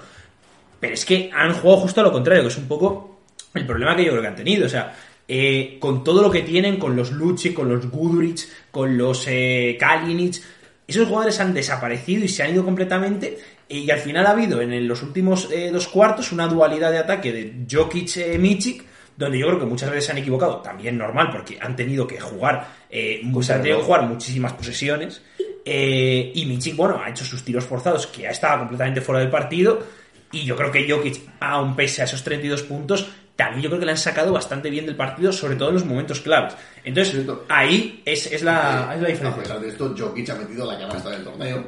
Pero 0.79 0.93
es 0.93 1.05
que 1.05 1.32
han 1.34 1.53
jugado 1.53 1.82
justo 1.82 2.01
a 2.01 2.03
lo 2.03 2.11
contrario, 2.11 2.43
que 2.43 2.49
es 2.49 2.57
un 2.57 2.67
poco 2.67 3.19
el 3.55 3.65
problema 3.65 3.95
que 3.95 4.05
yo 4.05 4.11
creo 4.11 4.21
que 4.21 4.27
han 4.27 4.36
tenido. 4.36 4.67
O 4.67 4.69
sea, 4.69 4.93
eh, 5.28 5.78
con 5.80 6.03
todo 6.03 6.22
lo 6.22 6.32
que 6.32 6.41
tienen, 6.41 6.78
con 6.78 6.95
los 6.95 7.11
Luchi, 7.11 7.53
con 7.53 7.69
los 7.69 7.89
Guduric, 7.89 8.47
con 8.72 8.97
los 8.97 9.26
eh, 9.28 9.78
Kalinic, 9.80 10.41
esos 10.88 11.07
jugadores 11.07 11.39
han 11.39 11.53
desaparecido 11.53 12.26
y 12.26 12.28
se 12.28 12.43
han 12.43 12.53
ido 12.53 12.65
completamente. 12.65 13.38
eh, 13.69 13.78
Y 13.78 13.89
al 13.91 13.99
final 13.99 14.26
ha 14.26 14.32
habido 14.32 14.61
en 14.61 14.88
los 14.88 15.01
últimos 15.03 15.49
eh, 15.51 15.69
dos 15.72 15.88
cuartos 15.88 16.32
una 16.32 16.47
dualidad 16.47 16.91
de 16.91 16.97
ataque 16.97 17.32
de 17.32 17.53
Jokic-Michik, 17.67 18.84
donde 19.15 19.39
yo 19.39 19.47
creo 19.47 19.59
que 19.59 19.65
muchas 19.65 19.89
veces 19.89 20.05
se 20.05 20.11
han 20.11 20.17
equivocado, 20.17 20.57
también 20.57 20.97
normal, 20.97 21.30
porque 21.32 21.57
han 21.61 21.76
tenido 21.76 22.07
que 22.07 22.19
jugar, 22.19 22.67
eh, 22.89 23.22
han 23.24 23.61
tenido 23.61 23.80
que 23.80 23.86
jugar 23.86 24.03
muchísimas 24.03 24.53
posesiones. 24.53 25.22
Eh, 25.63 26.32
y 26.34 26.45
Michik, 26.45 26.76
bueno, 26.76 26.99
ha 27.03 27.09
hecho 27.09 27.24
sus 27.24 27.43
tiros 27.43 27.65
forzados, 27.65 28.07
que 28.07 28.24
ya 28.24 28.30
estaba 28.32 28.59
completamente 28.59 28.99
fuera 28.99 29.22
del 29.22 29.30
partido. 29.30 29.80
Y 30.34 30.43
yo 30.45 30.55
creo 30.55 30.72
que 30.72 30.89
Jokic, 30.89 31.22
aun 31.39 31.76
pese 31.76 32.01
a 32.01 32.05
esos 32.05 32.24
32 32.24 32.63
puntos, 32.63 33.09
también 33.36 33.61
yo 33.63 33.69
creo 33.69 33.79
que 33.79 33.86
le 33.86 33.91
han 33.93 33.97
sacado 33.97 34.32
bastante 34.34 34.69
bien 34.69 34.86
del 34.86 34.95
partido, 34.95 35.32
sobre 35.32 35.55
todo 35.55 35.69
en 35.69 35.75
los 35.75 35.86
momentos 35.86 36.19
claves. 36.21 36.53
Entonces, 36.84 37.13
Cierto. 37.13 37.45
ahí 37.49 38.01
es, 38.05 38.27
es, 38.27 38.43
la, 38.43 38.91
es 38.95 39.01
la 39.01 39.07
A 39.07 39.09
diferencia. 39.11 39.36
pesar 39.43 39.59
de 39.59 39.69
esto, 39.69 39.95
Jokic 39.97 40.29
ha 40.29 40.36
metido 40.36 40.71
la 40.71 40.77
canasta 40.79 41.09
del 41.09 41.23
torneo. 41.23 41.65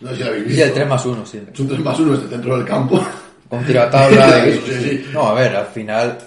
No 0.00 0.08
sé 0.10 0.16
si 0.16 0.22
lo 0.22 0.28
habéis 0.28 0.44
Y 0.44 0.48
visto. 0.48 0.64
el 0.64 0.72
3 0.72 0.88
más 0.88 1.06
1, 1.06 1.26
sí. 1.26 1.40
Es 1.52 1.60
un 1.60 1.68
3 1.68 1.80
más 1.80 1.98
1 2.00 2.14
este 2.14 2.28
centro 2.28 2.56
del 2.56 2.66
campo. 2.66 3.06
Con 3.48 3.64
tiro 3.64 3.82
a 3.82 3.90
tabla. 3.90 4.48
Y- 4.48 4.52
sí, 4.52 4.60
sí. 4.82 5.06
No, 5.12 5.28
a 5.28 5.34
ver, 5.34 5.54
al 5.54 5.66
final. 5.66 6.18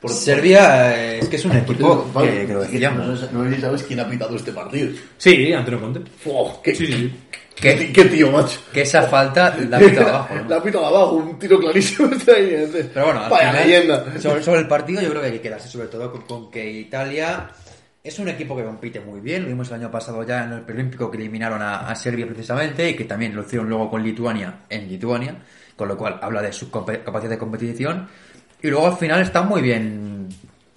Por- 0.00 0.10
Serbia 0.10 0.94
eh, 1.00 1.18
es 1.20 1.28
que 1.28 1.36
es 1.36 1.44
un 1.44 1.56
equipo 1.56 2.10
Vale, 2.12 2.30
que, 2.40 2.46
que 2.46 2.52
lo 2.52 2.60
decíamos. 2.62 3.06
No 3.06 3.16
sé 3.16 3.28
no 3.32 3.54
si 3.54 3.60
sabes 3.60 3.82
quién 3.84 4.00
ha 4.00 4.08
pitado 4.08 4.34
este 4.36 4.52
partido. 4.52 4.90
Sí, 5.16 5.52
Antonio 5.52 5.80
Conte. 5.80 6.00
Fua, 6.22 6.60
qué, 6.62 6.74
Sí, 6.74 6.86
sí, 6.86 6.92
sí. 6.92 7.12
Qué, 7.56 7.92
qué 7.92 8.04
tío, 8.06 8.30
macho. 8.30 8.60
que 8.72 8.82
esa 8.82 9.02
falta 9.04 9.56
la 9.68 9.78
pita 9.78 10.02
abajo. 10.08 10.34
¿no? 10.34 10.48
La 10.48 10.56
ha 10.56 10.62
pitado 10.62 10.86
abajo, 10.86 11.12
un 11.12 11.38
tiro 11.38 11.58
clarísimo. 11.58 12.10
Pero 12.26 13.04
bueno, 13.04 13.22
al 13.22 13.30
Vaya 13.30 13.50
final, 13.50 13.68
leyenda. 13.68 14.20
Sobre, 14.20 14.42
sobre 14.42 14.60
el 14.60 14.68
partido 14.68 15.00
yo 15.00 15.10
creo 15.10 15.20
que 15.20 15.26
hay 15.28 15.32
que 15.34 15.40
quedarse 15.40 15.68
sobre 15.68 15.88
todo 15.88 16.10
con, 16.12 16.22
con 16.22 16.50
que 16.50 16.70
Italia 16.70 17.48
es 18.04 18.18
un 18.18 18.28
equipo 18.28 18.54
que 18.54 18.64
compite 18.64 19.00
muy 19.00 19.20
bien. 19.20 19.42
Lo 19.42 19.48
vimos 19.48 19.68
el 19.68 19.76
año 19.76 19.90
pasado 19.90 20.22
ya 20.24 20.44
en 20.44 20.52
el 20.52 20.60
preolímpico 20.60 21.10
que 21.10 21.16
eliminaron 21.16 21.62
a, 21.62 21.88
a 21.88 21.94
Serbia 21.96 22.26
precisamente 22.26 22.90
y 22.90 22.94
que 22.94 23.04
también 23.04 23.34
lo 23.34 23.42
hicieron 23.42 23.68
luego 23.68 23.90
con 23.90 24.02
Lituania 24.02 24.60
en 24.68 24.88
Lituania, 24.88 25.36
con 25.74 25.88
lo 25.88 25.96
cual 25.96 26.18
habla 26.20 26.42
de 26.42 26.52
su 26.52 26.70
capacidad 26.70 27.30
de 27.30 27.38
competición. 27.38 28.06
Y 28.62 28.68
luego 28.68 28.88
al 28.88 28.96
final 28.96 29.22
están 29.22 29.48
muy 29.48 29.62
bien 29.62 30.28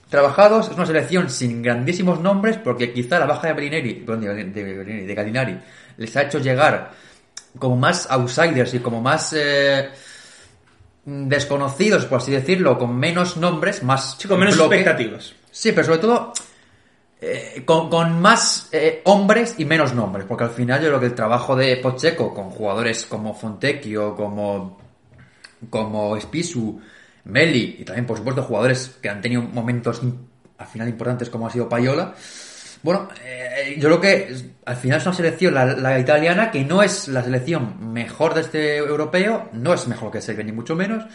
trabajados. 0.10 0.70
Es 0.70 0.76
una 0.76 0.86
selección 0.86 1.30
sin 1.30 1.62
grandísimos 1.62 2.22
nombres 2.22 2.58
porque 2.58 2.94
quizá 2.94 3.20
la 3.20 3.26
baja 3.26 3.48
de 3.48 3.54
Bellinelli, 3.54 4.06
de, 4.06 4.44
de, 4.46 5.06
de 5.06 5.16
Gallinari 5.16 5.58
les 5.98 6.16
ha 6.16 6.24
hecho 6.24 6.40
llegar 6.40 6.92
como 7.60 7.76
más 7.76 8.08
outsiders 8.10 8.74
y 8.74 8.80
como 8.80 9.02
más... 9.02 9.34
eh, 9.36 9.90
desconocidos, 11.10 12.06
por 12.06 12.18
así 12.20 12.32
decirlo, 12.32 12.78
con 12.78 12.98
menos 12.98 13.38
nombres, 13.38 13.82
más 13.82 14.18
Sí, 14.20 14.28
con 14.28 14.40
menos 14.40 14.56
bloque. 14.58 14.76
expectativas. 14.76 15.34
Sí, 15.50 15.72
pero 15.72 15.86
sobre 15.86 16.00
todo 16.00 16.34
eh, 17.22 17.64
con, 17.66 17.90
con 17.90 18.20
más 18.22 18.68
eh, 18.74 19.02
hombres 19.06 19.56
y 19.58 19.64
menos 19.66 19.94
nombres, 19.94 20.26
porque 20.28 20.44
al 20.44 20.50
final 20.50 20.82
yo 20.82 20.88
creo 20.90 21.00
que 21.00 21.06
el 21.06 21.16
trabajo 21.16 21.56
de 21.56 21.78
Pocheco 21.78 22.34
con 22.34 22.50
jugadores 22.50 23.06
como 23.06 23.34
Fontecchio, 23.34 24.16
como 24.16 24.80
como 25.70 26.20
Spisu, 26.20 26.80
Meli 27.24 27.78
y 27.80 27.86
también 27.86 28.06
por 28.06 28.18
supuesto 28.18 28.44
jugadores 28.44 28.98
que 29.02 29.10
han 29.10 29.22
tenido 29.22 29.42
momentos 29.42 30.02
al 30.58 30.68
final 30.68 30.88
importantes 30.90 31.30
como 31.30 31.48
ha 31.48 31.52
sido 31.52 31.70
Payola. 31.70 32.14
Bueno, 32.84 33.10
eh, 33.24 33.76
yo 33.78 33.90
creo 33.90 34.02
que 34.02 34.36
al 34.66 34.76
final 34.76 35.00
es 35.00 35.06
una 35.06 35.16
selección, 35.16 35.54
la, 35.54 36.00
italiana, 36.00 36.52
que 36.52 36.64
no 36.64 36.84
es 36.84 37.08
la 37.08 37.24
selección 37.24 37.92
mejor 37.94 38.34
de 38.34 38.42
este 38.42 38.78
europeo, 38.78 39.50
no 39.54 39.74
es 39.74 39.88
mejor 39.88 40.12
que 40.12 40.22
Serbia 40.22 40.44
ni 40.44 40.52
mucho 40.52 40.76
menos, 40.76 41.06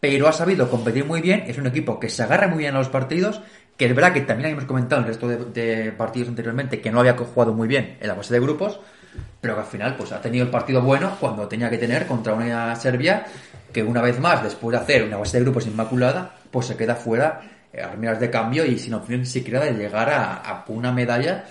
pero 0.00 0.28
ha 0.28 0.32
sabido 0.32 0.70
competir 0.70 1.04
muy 1.04 1.20
bien, 1.20 1.44
es 1.46 1.58
un 1.58 1.66
equipo 1.66 2.00
que 2.00 2.08
se 2.08 2.22
agarra 2.22 2.48
muy 2.48 2.58
bien 2.58 2.74
a 2.74 2.78
los 2.78 2.88
partidos, 2.88 3.40
que 3.76 3.86
es 3.86 3.94
verdad 3.94 4.12
que 4.12 4.22
también 4.22 4.50
hemos 4.50 4.64
comentado 4.64 5.02
en 5.02 5.06
el 5.06 5.08
resto 5.08 5.28
de, 5.28 5.36
de 5.36 5.92
partidos 5.92 6.28
anteriormente 6.28 6.80
que 6.80 6.90
no 6.90 7.00
había 7.00 7.16
jugado 7.16 7.52
muy 7.52 7.68
bien 7.68 7.98
en 8.00 8.08
la 8.08 8.14
fase 8.14 8.34
de 8.34 8.40
grupos, 8.40 8.80
pero 9.40 9.54
que 9.54 9.60
al 9.60 9.66
final 9.66 9.96
pues 9.96 10.12
ha 10.12 10.20
tenido 10.20 10.44
el 10.44 10.50
partido 10.50 10.80
bueno 10.80 11.16
cuando 11.20 11.46
tenía 11.46 11.70
que 11.70 11.78
tener 11.78 12.06
contra 12.06 12.34
una 12.34 12.74
Serbia 12.76 13.26
que 13.72 13.82
una 13.82 14.00
vez 14.00 14.18
más, 14.18 14.42
después 14.42 14.72
de 14.72 14.82
hacer 14.82 15.04
una 15.04 15.18
base 15.18 15.36
de 15.36 15.44
grupos 15.44 15.66
inmaculada, 15.66 16.36
pues 16.50 16.66
se 16.66 16.76
queda 16.76 16.94
fuera 16.94 17.42
eh, 17.76 17.82
a 17.82 17.90
primeras 17.90 18.18
de 18.20 18.30
cambio 18.30 18.64
y 18.64 18.78
sin 18.78 18.94
opción 18.94 19.20
ni 19.20 19.26
siquiera 19.26 19.60
de 19.64 19.72
llegar 19.72 20.08
a, 20.10 20.64
una 20.68 20.92
medalla 20.92 21.44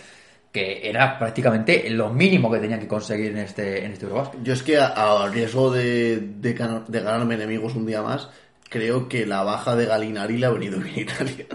que 0.51 0.89
era 0.89 1.19
prácticamente 1.19 1.89
lo 1.89 2.09
mínimo 2.09 2.49
que 2.51 2.59
tenían 2.59 2.79
que 2.79 2.87
conseguir 2.87 3.31
en 3.31 3.39
este, 3.39 3.85
en 3.85 3.91
este 3.91 4.05
Eurobasket. 4.05 4.41
Yo 4.43 4.53
es 4.53 4.63
que 4.63 4.77
a, 4.79 5.27
riesgo 5.31 5.71
de, 5.71 6.17
de, 6.39 6.53
gana- 6.53 6.83
de 6.87 6.99
ganarme 7.01 7.35
enemigos 7.35 7.75
un 7.75 7.85
día 7.85 8.01
más, 8.01 8.29
creo 8.69 9.07
que 9.09 9.25
la 9.25 9.43
baja 9.43 9.75
de 9.75 9.85
Galinari 9.85 10.37
le 10.37 10.45
ha 10.45 10.51
venido 10.51 10.79
bien 10.79 10.99
Italia. 10.99 11.45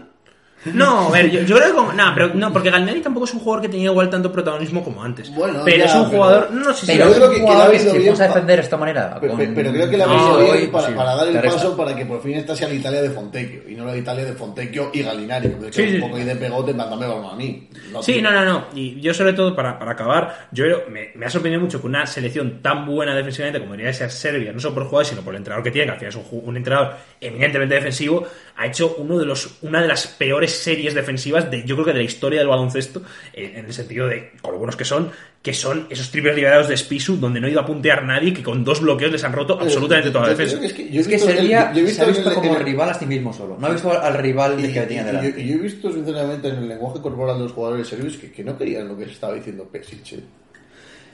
No, 0.67 1.09
a 1.09 1.11
ver, 1.11 1.31
yo, 1.31 1.41
yo 1.43 1.57
creo 1.57 1.69
que 1.69 1.75
como, 1.75 1.93
no, 1.95 2.05
pero 2.15 2.35
no, 2.35 2.53
porque 2.53 2.71
Gallinari 2.71 3.01
tampoco 3.01 3.25
es 3.25 3.33
un 3.33 3.41
jugador 3.41 3.63
que 3.63 3.69
tenía 3.71 3.87
igual 3.91 4.11
tanto 4.11 4.31
protagonismo 4.31 4.85
como 4.85 5.03
antes. 5.03 5.35
Bueno, 5.35 5.63
pero 5.65 5.79
ya, 5.79 5.85
es 5.87 5.95
un 5.95 6.11
pero- 6.11 6.23
jugador, 6.23 6.51
no 6.53 6.73
sé 6.75 6.87
si 6.87 6.93
Pero 6.93 7.09
es 7.09 7.15
creo 7.15 7.27
un 7.29 7.33
que- 7.35 7.41
que 7.41 7.47
jugador 7.47 7.71
que 7.73 7.79
bien 7.85 8.05
vamos 8.05 8.21
a 8.21 8.27
defender 8.29 8.57
de 8.57 8.63
esta 8.63 8.77
manera. 8.77 9.17
Pero, 9.21 9.33
con- 9.37 9.55
pero 9.55 9.73
creo 9.73 9.91
que 9.91 9.97
le 9.97 10.03
ha 10.03 10.07
No, 10.07 10.13
venido 10.37 10.53
hoy, 10.53 10.67
para, 10.69 10.87
sí, 10.89 10.93
para 10.95 11.15
dar 11.15 11.29
el 11.29 11.35
resta. 11.35 11.51
paso 11.51 11.77
para 11.77 11.97
que 11.97 12.05
por 12.07 12.23
fin 12.23 12.35
esta 12.35 12.55
sea 12.55 12.69
la 12.69 12.75
Italia 12.75 13.01
de 13.03 13.11
Fontecchio 13.11 13.63
y 13.71 13.75
no 13.75 13.87
la 13.87 13.97
Italia 13.97 14.25
de 14.27 14.33
Fontecchio 14.35 14.91
y 14.93 15.03
Galinari. 15.03 15.49
Porque 15.49 15.73
Sí, 15.73 15.83
es 15.83 15.89
sí. 15.91 15.95
un 15.97 16.01
poco 16.03 16.17
ahí 16.17 16.25
de 16.25 16.37
pegote, 16.37 16.75
mándame 16.75 17.07
balón 17.07 17.25
a 17.33 17.35
mí. 17.37 17.69
Sí, 18.03 18.13
tío. 18.15 18.23
no, 18.23 18.31
no, 18.31 18.45
no. 18.45 18.65
Y 18.75 19.01
yo 19.01 19.15
sobre 19.15 19.33
todo, 19.33 19.57
para, 19.57 19.79
para 19.79 19.93
acabar, 19.93 20.49
yo 20.53 20.65
creo- 20.65 20.83
me, 20.91 21.11
me 21.15 21.25
ha 21.27 21.31
sorprendido 21.31 21.63
mucho 21.63 21.81
que 21.81 21.87
una 21.87 22.07
selección 22.07 22.61
tan 22.61 22.85
buena 22.85 23.15
defensivamente 23.15 23.61
como 23.61 23.73
debería 23.73 23.95
ser 23.95 24.11
Serbia, 24.11 24.53
no 24.53 24.61
solo 24.61 24.75
por 24.75 24.85
jugadores, 24.85 25.09
sino 25.09 25.23
por 25.23 25.33
el 25.33 25.39
entrenador 25.39 25.65
que 25.65 25.71
tiene, 25.71 25.87
que 25.87 25.93
al 25.93 25.99
final 26.13 26.27
es 26.27 26.33
un, 26.33 26.43
un 26.49 26.57
entrenador 26.59 26.97
eminentemente 27.21 27.75
defensivo, 27.77 28.27
ha 28.61 28.67
hecho 28.67 28.95
uno 28.99 29.19
de 29.19 29.25
los, 29.25 29.57
una 29.63 29.81
de 29.81 29.89
las 29.89 30.07
peores 30.07 30.53
series 30.53 30.93
defensivas 30.95 31.51
de, 31.51 31.65
yo 31.65 31.77
creo 31.77 31.87
que 31.87 31.93
de 31.95 31.99
la 32.01 32.05
historia 32.05 32.41
del 32.41 32.49
baloncesto, 32.49 33.01
en 33.33 33.65
el 33.65 33.73
sentido 33.73 34.07
de, 34.07 34.33
con 34.43 34.53
lo 34.53 34.59
buenos 34.59 34.77
que 34.77 34.85
son, 34.85 35.11
que 35.41 35.55
son 35.55 35.87
esos 35.89 36.11
triples 36.11 36.37
liberados 36.37 36.69
de 36.69 36.77
Spisu, 36.77 37.17
donde 37.17 37.41
no 37.41 37.47
ha 37.47 37.51
ido 37.51 37.61
a 37.61 37.65
puntear 37.65 38.05
nadie, 38.05 38.35
que 38.35 38.43
con 38.43 38.63
dos 38.63 38.83
bloqueos 38.83 39.11
les 39.13 39.25
han 39.25 39.33
roto 39.33 39.59
absolutamente 39.59 40.11
toda 40.11 40.25
la 40.27 40.35
defensa. 40.35 40.63
es 40.63 40.75
que 40.75 40.91
yo 40.91 40.99
he 40.99 41.01
Es 41.01 41.09
que 41.09 41.15
visto 41.15 41.27
yo 41.27 41.33
he 41.33 41.89
se 41.91 42.03
ha 42.03 42.05
visto 42.05 42.29
el- 42.29 42.35
como 42.35 42.57
el- 42.57 42.63
rival 42.63 42.91
a 42.91 42.95
sí 42.95 43.07
mismo 43.07 43.33
solo. 43.33 43.57
No 43.59 43.67
ha 43.67 43.71
visto 43.71 43.99
al 43.99 44.15
rival 44.19 44.61
Y, 44.63 44.71
que 44.73 44.81
tenía 44.83 45.05
delante. 45.05 45.41
y 45.41 45.47
yo, 45.47 45.55
yo 45.55 45.59
he 45.61 45.63
visto 45.63 45.91
sinceramente 45.91 46.49
en 46.49 46.57
el 46.57 46.69
lenguaje 46.69 47.01
corporal 47.01 47.39
de 47.39 47.45
los 47.45 47.53
jugadores 47.53 47.89
serbios 47.89 48.19
que, 48.19 48.31
que 48.31 48.45
no 48.45 48.59
querían 48.59 48.87
lo 48.89 48.97
que 48.99 49.07
se 49.07 49.13
estaba 49.13 49.33
diciendo 49.33 49.65
Pesic. 49.73 50.13
¿eh? 50.13 50.21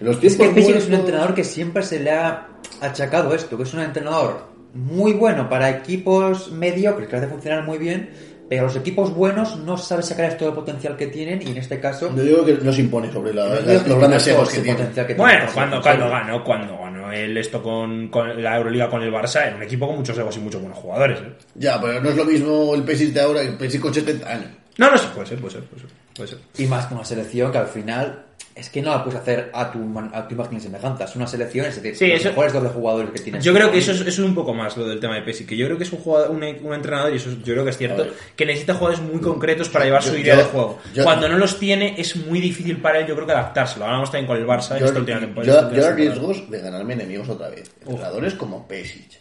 Los 0.01 0.23
Es 0.23 0.37
que 0.37 0.49
Pesic 0.49 0.75
es 0.77 0.89
un 0.89 0.95
entrenador 0.95 1.33
que 1.33 1.45
siempre 1.45 1.85
se 1.85 2.01
le 2.01 2.11
ha 2.11 2.49
achacado 2.81 3.33
esto, 3.35 3.57
que 3.57 3.63
es 3.63 3.73
un 3.73 3.81
entrenador 3.83 4.56
muy 4.77 5.13
bueno 5.15 5.49
para 5.49 5.71
equipos 5.71 6.53
mediocres 6.53 7.09
que 7.09 7.17
hace 7.17 7.27
funcionar 7.29 7.65
muy 7.65 7.79
bien, 7.79 8.11
pero 8.49 8.65
los 8.65 8.77
equipos 8.77 9.13
buenos 9.13 9.57
no 9.57 9.77
sabe 9.77 10.03
sacar 10.03 10.37
todo 10.37 10.51
el 10.51 10.55
potencial 10.55 10.97
que 10.97 11.09
tienen 11.09 11.43
y 11.43 11.51
en 11.51 11.57
este 11.57 11.81
caso 11.81 12.15
Yo 12.15 12.23
digo 12.23 12.45
que 12.45 12.55
no 12.55 12.73
se 12.73 12.83
impone 12.83 13.11
sobre 13.11 13.35
la, 13.35 13.61
los 13.61 13.99
grandes 13.99 14.27
egos 14.29 14.51
que 14.51 14.61
tiene. 14.61 14.89
que. 14.93 15.15
Bueno, 15.15 15.47
cuando, 15.53 15.81
cuando 15.81 16.09
ganó, 16.09 16.45
cuando 16.45 16.79
ganó 16.79 17.11
él 17.11 17.37
esto 17.37 17.63
con, 17.63 18.09
con 18.09 18.41
la 18.41 18.57
Euroliga 18.57 18.89
con 18.89 19.03
el 19.03 19.13
Barça, 19.13 19.47
era 19.47 19.57
un 19.57 19.63
equipo 19.63 19.87
con 19.87 19.97
muchos 19.97 20.17
egos 20.17 20.37
y 20.37 20.41
muchos 20.41 20.61
buenos 20.61 20.79
jugadores. 20.79 21.19
¿eh? 21.21 21.33
Ya, 21.55 21.81
pero 21.81 22.01
no 22.01 22.11
es 22.11 22.17
lo 22.17 22.25
mismo 22.25 22.75
el 22.75 22.83
Pesic 22.83 23.13
de 23.13 23.21
ahora 23.21 23.41
que 23.41 23.49
el 23.49 23.57
Pesic 23.57 23.81
con 23.81 23.93
70 23.93 24.31
años. 24.31 24.51
No, 24.79 24.91
no, 24.91 24.99
sí, 24.99 25.07
puede 25.15 25.27
ser, 25.27 25.39
puede 25.39 25.55
ser, 25.55 25.63
puede 25.65 25.83
ser. 25.83 25.91
Puede 26.15 26.29
ser. 26.29 26.39
Y 26.59 26.67
más 26.67 26.87
que 26.87 26.95
una 26.95 27.05
selección 27.05 27.51
que 27.51 27.59
al 27.59 27.69
final 27.69 28.26
es 28.57 28.71
que 28.71 28.81
no 28.81 28.91
la 28.91 29.05
puedes 29.05 29.21
hacer 29.21 29.51
a 29.53 29.71
tu, 29.71 29.79
a 30.15 30.27
tu 30.27 30.35
imagen 30.35 30.57
y 30.57 30.61
semejanza. 30.61 31.05
Es 31.05 31.15
una 31.15 31.27
selección, 31.27 31.67
es 31.67 31.77
decir, 31.77 31.95
Sí, 31.95 32.07
los 32.09 32.21
eso- 32.21 32.31
mejores 32.31 32.53
dos 32.55 32.63
de 32.63 32.69
jugadores 32.71 33.11
que 33.11 33.19
tienes. 33.21 33.45
Yo 33.45 33.53
creo 33.53 33.71
que 33.71 33.79
eso 33.79 33.93
es, 33.93 34.01
eso 34.01 34.09
es 34.09 34.19
un 34.19 34.35
poco 34.35 34.55
más 34.55 34.75
lo 34.79 34.89
del 34.89 34.99
tema 34.99 35.15
de 35.15 35.23
Pesi, 35.23 35.45
que 35.45 35.57
yo 35.59 35.67
creo 35.67 35.77
que 35.77 35.85
es 35.85 35.93
un 35.93 35.99
jugador, 35.99 36.31
un, 36.31 36.43
un 36.43 36.75
entrenador, 36.75 37.13
y 37.13 37.17
eso 37.17 37.29
es- 37.31 37.39
yo 37.45 37.53
creo 37.53 37.65
que 37.65 37.71
es 37.71 37.77
cierto, 37.77 38.07
que 38.35 38.47
necesita 38.47 38.73
jugadores 38.75 39.05
muy 39.05 39.21
concretos 39.21 39.69
para 39.69 39.85
llevar 39.85 40.03
su 40.03 40.17
idea 40.17 40.35
yo- 40.37 40.41
de 40.43 40.45
juego. 40.49 40.79
yo- 40.95 41.05
Cuando 41.05 41.29
no 41.29 41.37
los 41.37 41.59
tiene, 41.59 41.95
es 42.01 42.17
muy 42.17 42.41
difícil 42.41 42.79
para 42.79 42.99
él, 43.01 43.07
yo 43.07 43.15
creo 43.15 43.27
que 43.27 43.33
adaptarse. 43.33 43.79
Lo 43.79 43.85
hablamos 43.85 44.11
también 44.11 44.27
con 44.27 44.37
el 44.39 44.47
Barça 44.47 44.73
en 44.73 44.79
Yo, 44.81 44.87
esta 44.87 44.99
última 45.01 45.21
temporada. 45.21 45.71
yo- 45.71 45.93
riesgos 45.95 46.51
de 46.51 46.59
ganarme 46.61 46.95
enemigos 46.95 47.29
otra 47.29 47.51
vez. 47.51 47.71
Entrenadores 47.87 48.35
como 48.35 48.67
Pesic, 48.67 49.19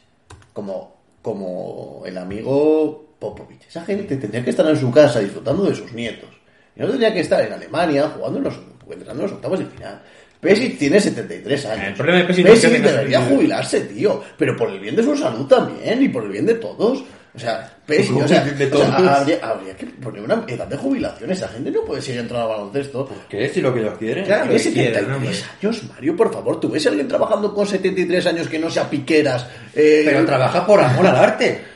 como, 0.54 0.96
como 1.22 2.04
el 2.06 2.18
amigo 2.18 3.16
Popovich. 3.20 3.68
Esa 3.68 3.84
gente 3.84 4.16
tendría 4.18 4.44
que 4.44 4.50
estar 4.52 4.66
en 4.68 4.78
su 4.78 4.92
casa 4.92 5.20
disfrutando 5.20 5.64
de 5.66 5.76
sus 5.76 5.92
nietos. 5.94 6.30
Y 6.76 6.82
no 6.82 6.88
tendría 6.88 7.14
que 7.14 7.22
estar 7.22 7.42
en 7.42 7.54
Alemania 7.54 8.10
jugando 8.16 8.38
en 8.40 8.44
los, 8.46 8.54
entrenando 8.94 9.24
en 9.24 9.30
los 9.30 9.36
octavos 9.38 9.60
de 9.60 9.66
final. 9.66 10.02
Pesic 10.40 10.78
tiene 10.78 11.00
73 11.00 11.66
años. 11.66 11.88
El 11.88 11.94
problema 11.96 12.20
de 12.20 12.26
Pesic 12.26 12.46
es 12.46 12.62
que 12.62 12.68
debería 12.70 13.20
73. 13.20 13.28
jubilarse, 13.30 13.82
tío. 13.82 14.24
Pero 14.38 14.56
por 14.56 14.70
el 14.70 14.80
bien 14.80 14.96
de 14.96 15.04
su 15.04 15.16
salud 15.16 15.46
también 15.48 16.04
y 16.04 16.10
por 16.10 16.24
el 16.24 16.32
bien 16.32 16.46
de 16.46 16.56
todos. 16.56 17.04
O 17.34 17.40
sea, 17.40 17.70
Pesic, 17.86 18.16
o 18.16 18.28
sea, 18.28 18.46
de 18.46 18.66
o 18.66 18.78
sea, 18.78 18.96
todos. 18.96 19.08
habría, 19.10 19.40
habría 19.42 19.76
que 19.76 19.88
poner 19.88 20.22
una 20.24 20.46
edad 20.48 20.68
de 20.68 20.78
jubilación. 20.78 21.32
Esa 21.32 21.48
gente 21.50 21.70
no 21.70 21.82
puede 21.84 22.02
seguir 22.02 22.22
entrando 22.22 22.46
al 22.46 22.58
baloncesto. 22.58 23.10
¿Qué 23.28 23.46
es 23.46 23.52
si 23.54 23.60
lo 23.62 23.74
que 23.74 23.82
ellos 23.82 23.98
quieren? 23.98 24.24
Claro, 24.24 24.50
que 24.50 24.58
que 24.58 24.72
quiera, 24.72 25.00
73 25.00 25.44
¿no? 25.64 25.68
años, 25.70 25.84
Mario, 25.94 26.16
por 26.16 26.34
favor. 26.34 26.60
¿Tú 26.62 26.70
ves 26.70 26.86
a 26.86 26.90
alguien 26.90 27.08
trabajando 27.08 27.54
con 27.54 27.68
73 27.68 28.26
años 28.28 28.48
que 28.48 28.58
no 28.60 28.70
sea 28.70 28.90
piqueras? 28.90 29.46
Eh, 29.74 30.04
Pero 30.06 30.26
trabaja 30.26 30.66
por 30.66 30.80
amor 30.80 31.08
al 31.08 31.16
arte. 31.16 31.75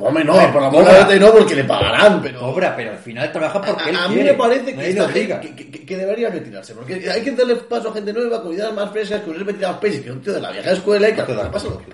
Hombre, 0.00 0.24
no, 0.24 0.38
A 0.38 0.52
por 0.52 0.62
amor 0.62 0.84
cobra. 0.84 1.14
no, 1.16 1.32
porque 1.32 1.54
le 1.54 1.64
pagarán, 1.64 2.20
pero... 2.22 2.40
Cobra, 2.40 2.74
pero 2.74 2.92
al 2.92 2.98
final 2.98 3.30
trabaja 3.32 3.60
porque 3.60 3.90
él 3.90 3.96
a, 3.96 4.04
a 4.04 4.08
mí 4.08 4.14
quiere. 4.14 4.32
me 4.32 4.38
parece 4.38 4.74
que, 4.74 4.88
esta 4.90 5.08
gente- 5.08 5.40
que, 5.54 5.70
que- 5.70 5.86
que 5.86 5.96
debería 5.96 6.30
retirarse, 6.30 6.74
porque 6.74 6.94
hay 7.10 7.22
que 7.22 7.30
darle 7.32 7.56
paso 7.56 7.90
a 7.90 7.92
gente 7.94 8.12
nueva, 8.12 8.42
con 8.42 8.52
ideas 8.52 8.72
más 8.72 8.90
frescas, 8.90 9.20
que 9.22 9.30
hubiese 9.30 9.44
metido 9.44 9.68
a 9.68 9.78
Pesi, 9.80 10.00
que 10.00 10.08
es 10.08 10.14
un 10.14 10.22
tío 10.22 10.32
de 10.32 10.40
la 10.40 10.50
vieja 10.50 10.70
escuela 10.72 11.08
y 11.08 11.14
que 11.14 11.20
al 11.20 11.26
final 11.26 11.50
pasa 11.50 11.68
lo 11.68 11.78
que. 11.78 11.86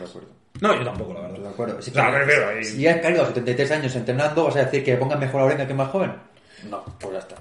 No, 0.60 0.76
yo 0.76 0.84
tampoco, 0.84 1.14
la 1.14 1.20
verdad. 1.22 1.38
De 1.38 1.48
acuerdo. 1.48 1.80
Si, 1.82 1.90
O 1.90 1.94
sea, 1.94 2.10
me 2.10 2.18
refiero 2.18 2.48
ahí. 2.48 2.64
si 2.64 2.86
has 2.86 3.00
caído 3.00 3.22
a 3.22 3.26
73 3.26 3.70
años 3.72 3.94
entrenando, 3.96 4.44
¿vas 4.44 4.56
a 4.56 4.64
decir 4.64 4.82
que 4.84 4.96
ponga 4.96 5.16
mejor 5.16 5.40
a 5.40 5.44
Orenga 5.44 5.66
que 5.66 5.74
más 5.74 5.88
joven? 5.88 6.12
No, 6.68 6.84
pues 6.98 7.12
ya 7.12 7.18
está. 7.20 7.36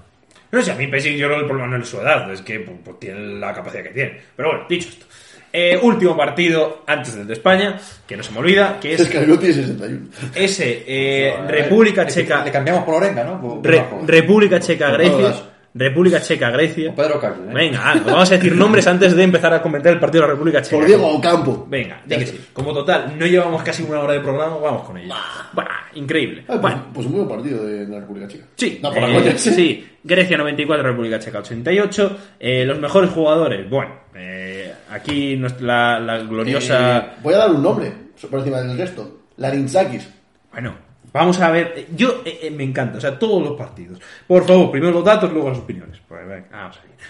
No 0.50 0.62
sé, 0.62 0.70
a 0.70 0.74
mí 0.76 0.86
Pesic 0.86 1.16
yo 1.16 1.26
creo 1.26 1.38
que 1.38 1.42
el 1.42 1.48
problema 1.48 1.76
no 1.76 1.82
es 1.82 1.88
su 1.88 2.00
edad, 2.00 2.32
es 2.32 2.40
que 2.42 2.60
pues, 2.60 2.78
pues, 2.84 2.98
tiene 3.00 3.38
la 3.38 3.52
capacidad 3.52 3.82
que 3.82 3.90
tiene. 3.90 4.20
Pero 4.36 4.50
bueno, 4.50 4.64
dicho 4.68 4.88
esto. 4.88 5.04
Eh, 5.52 5.78
último 5.80 6.16
partido 6.16 6.82
antes 6.86 7.14
del 7.16 7.26
de 7.26 7.32
España, 7.32 7.78
que 8.06 8.16
no 8.16 8.22
se 8.22 8.32
me 8.32 8.38
olvida, 8.40 8.78
que 8.80 8.94
Es 8.94 9.00
es 9.00 9.08
que 9.08 9.20
no 9.26 9.38
tiene 9.38 9.54
61. 9.54 10.06
ese 10.34 10.84
eh, 10.86 11.34
República 11.48 12.06
Checa 12.06 12.44
Le 12.44 12.50
cambiamos 12.52 12.84
por 12.84 12.94
Orenga, 12.94 13.24
¿no? 13.24 13.40
Por- 13.40 13.62
por 13.62 13.66
Re- 13.70 13.78
más 13.80 13.88
joven. 13.90 14.08
República 14.08 14.60
Checa, 14.60 14.90
Grecia. 14.90 15.34
República 15.74 16.20
Checa, 16.20 16.50
Grecia. 16.50 16.92
Pedro 16.94 17.20
Carlos, 17.20 17.46
¿eh? 17.48 17.52
Venga, 17.54 17.80
ah, 17.84 18.00
vamos 18.04 18.30
a 18.30 18.34
decir 18.34 18.54
nombres 18.56 18.86
antes 18.88 19.14
de 19.14 19.22
empezar 19.22 19.52
a 19.54 19.62
comentar 19.62 19.92
el 19.92 20.00
partido 20.00 20.22
de 20.22 20.28
la 20.28 20.32
República 20.34 20.62
Checa. 20.62 20.76
Por 20.76 20.86
Diego 20.86 21.06
Ocampo. 21.08 21.66
Venga, 21.68 22.02
que 22.08 22.26
sí. 22.26 22.40
Como 22.52 22.72
total, 22.72 23.14
no 23.18 23.26
llevamos 23.26 23.62
casi 23.62 23.82
una 23.84 24.00
hora 24.00 24.14
de 24.14 24.20
programa, 24.20 24.56
vamos 24.56 24.82
con 24.82 24.96
ello. 24.98 25.14
Bah, 25.52 25.68
increíble. 25.94 26.40
Ah, 26.48 26.58
pues, 26.60 26.60
Bueno, 26.62 26.86
pues 26.92 27.06
un 27.06 27.12
buen 27.12 27.28
partido 27.28 27.64
de 27.64 27.86
la 27.86 28.00
República 28.00 28.26
Checa. 28.26 28.44
Sí, 28.56 28.80
No, 28.82 28.92
por 28.92 29.02
la 29.02 29.10
eh, 29.10 29.14
coña. 29.22 29.38
sí, 29.38 29.86
Grecia 30.02 30.36
94, 30.38 30.82
República 30.82 31.18
Checa 31.20 31.38
88. 31.40 32.18
Eh, 32.40 32.64
los 32.64 32.78
mejores 32.78 33.10
jugadores, 33.10 33.68
bueno, 33.70 33.92
eh, 34.16 34.67
aquí 34.90 35.36
la, 35.36 36.00
la 36.00 36.18
gloriosa... 36.18 36.98
Eh, 36.98 37.10
voy 37.22 37.34
a 37.34 37.38
dar 37.38 37.50
un 37.50 37.62
nombre 37.62 37.92
por 38.26 38.40
encima 38.40 38.60
del 38.60 38.76
resto. 38.76 39.20
Larinzakis. 39.36 40.08
Bueno, 40.52 40.74
vamos 41.12 41.40
a 41.40 41.50
ver. 41.50 41.86
Yo 41.94 42.22
eh, 42.24 42.40
eh, 42.42 42.50
me 42.50 42.64
encanta, 42.64 42.98
o 42.98 43.00
sea, 43.00 43.18
todos 43.18 43.42
los 43.42 43.56
partidos. 43.56 44.00
Por 44.26 44.44
favor, 44.46 44.70
primero 44.70 44.92
los 44.92 45.04
datos, 45.04 45.32
luego 45.32 45.50
las 45.50 45.58
opiniones. 45.58 46.00
Pues. 46.08 46.22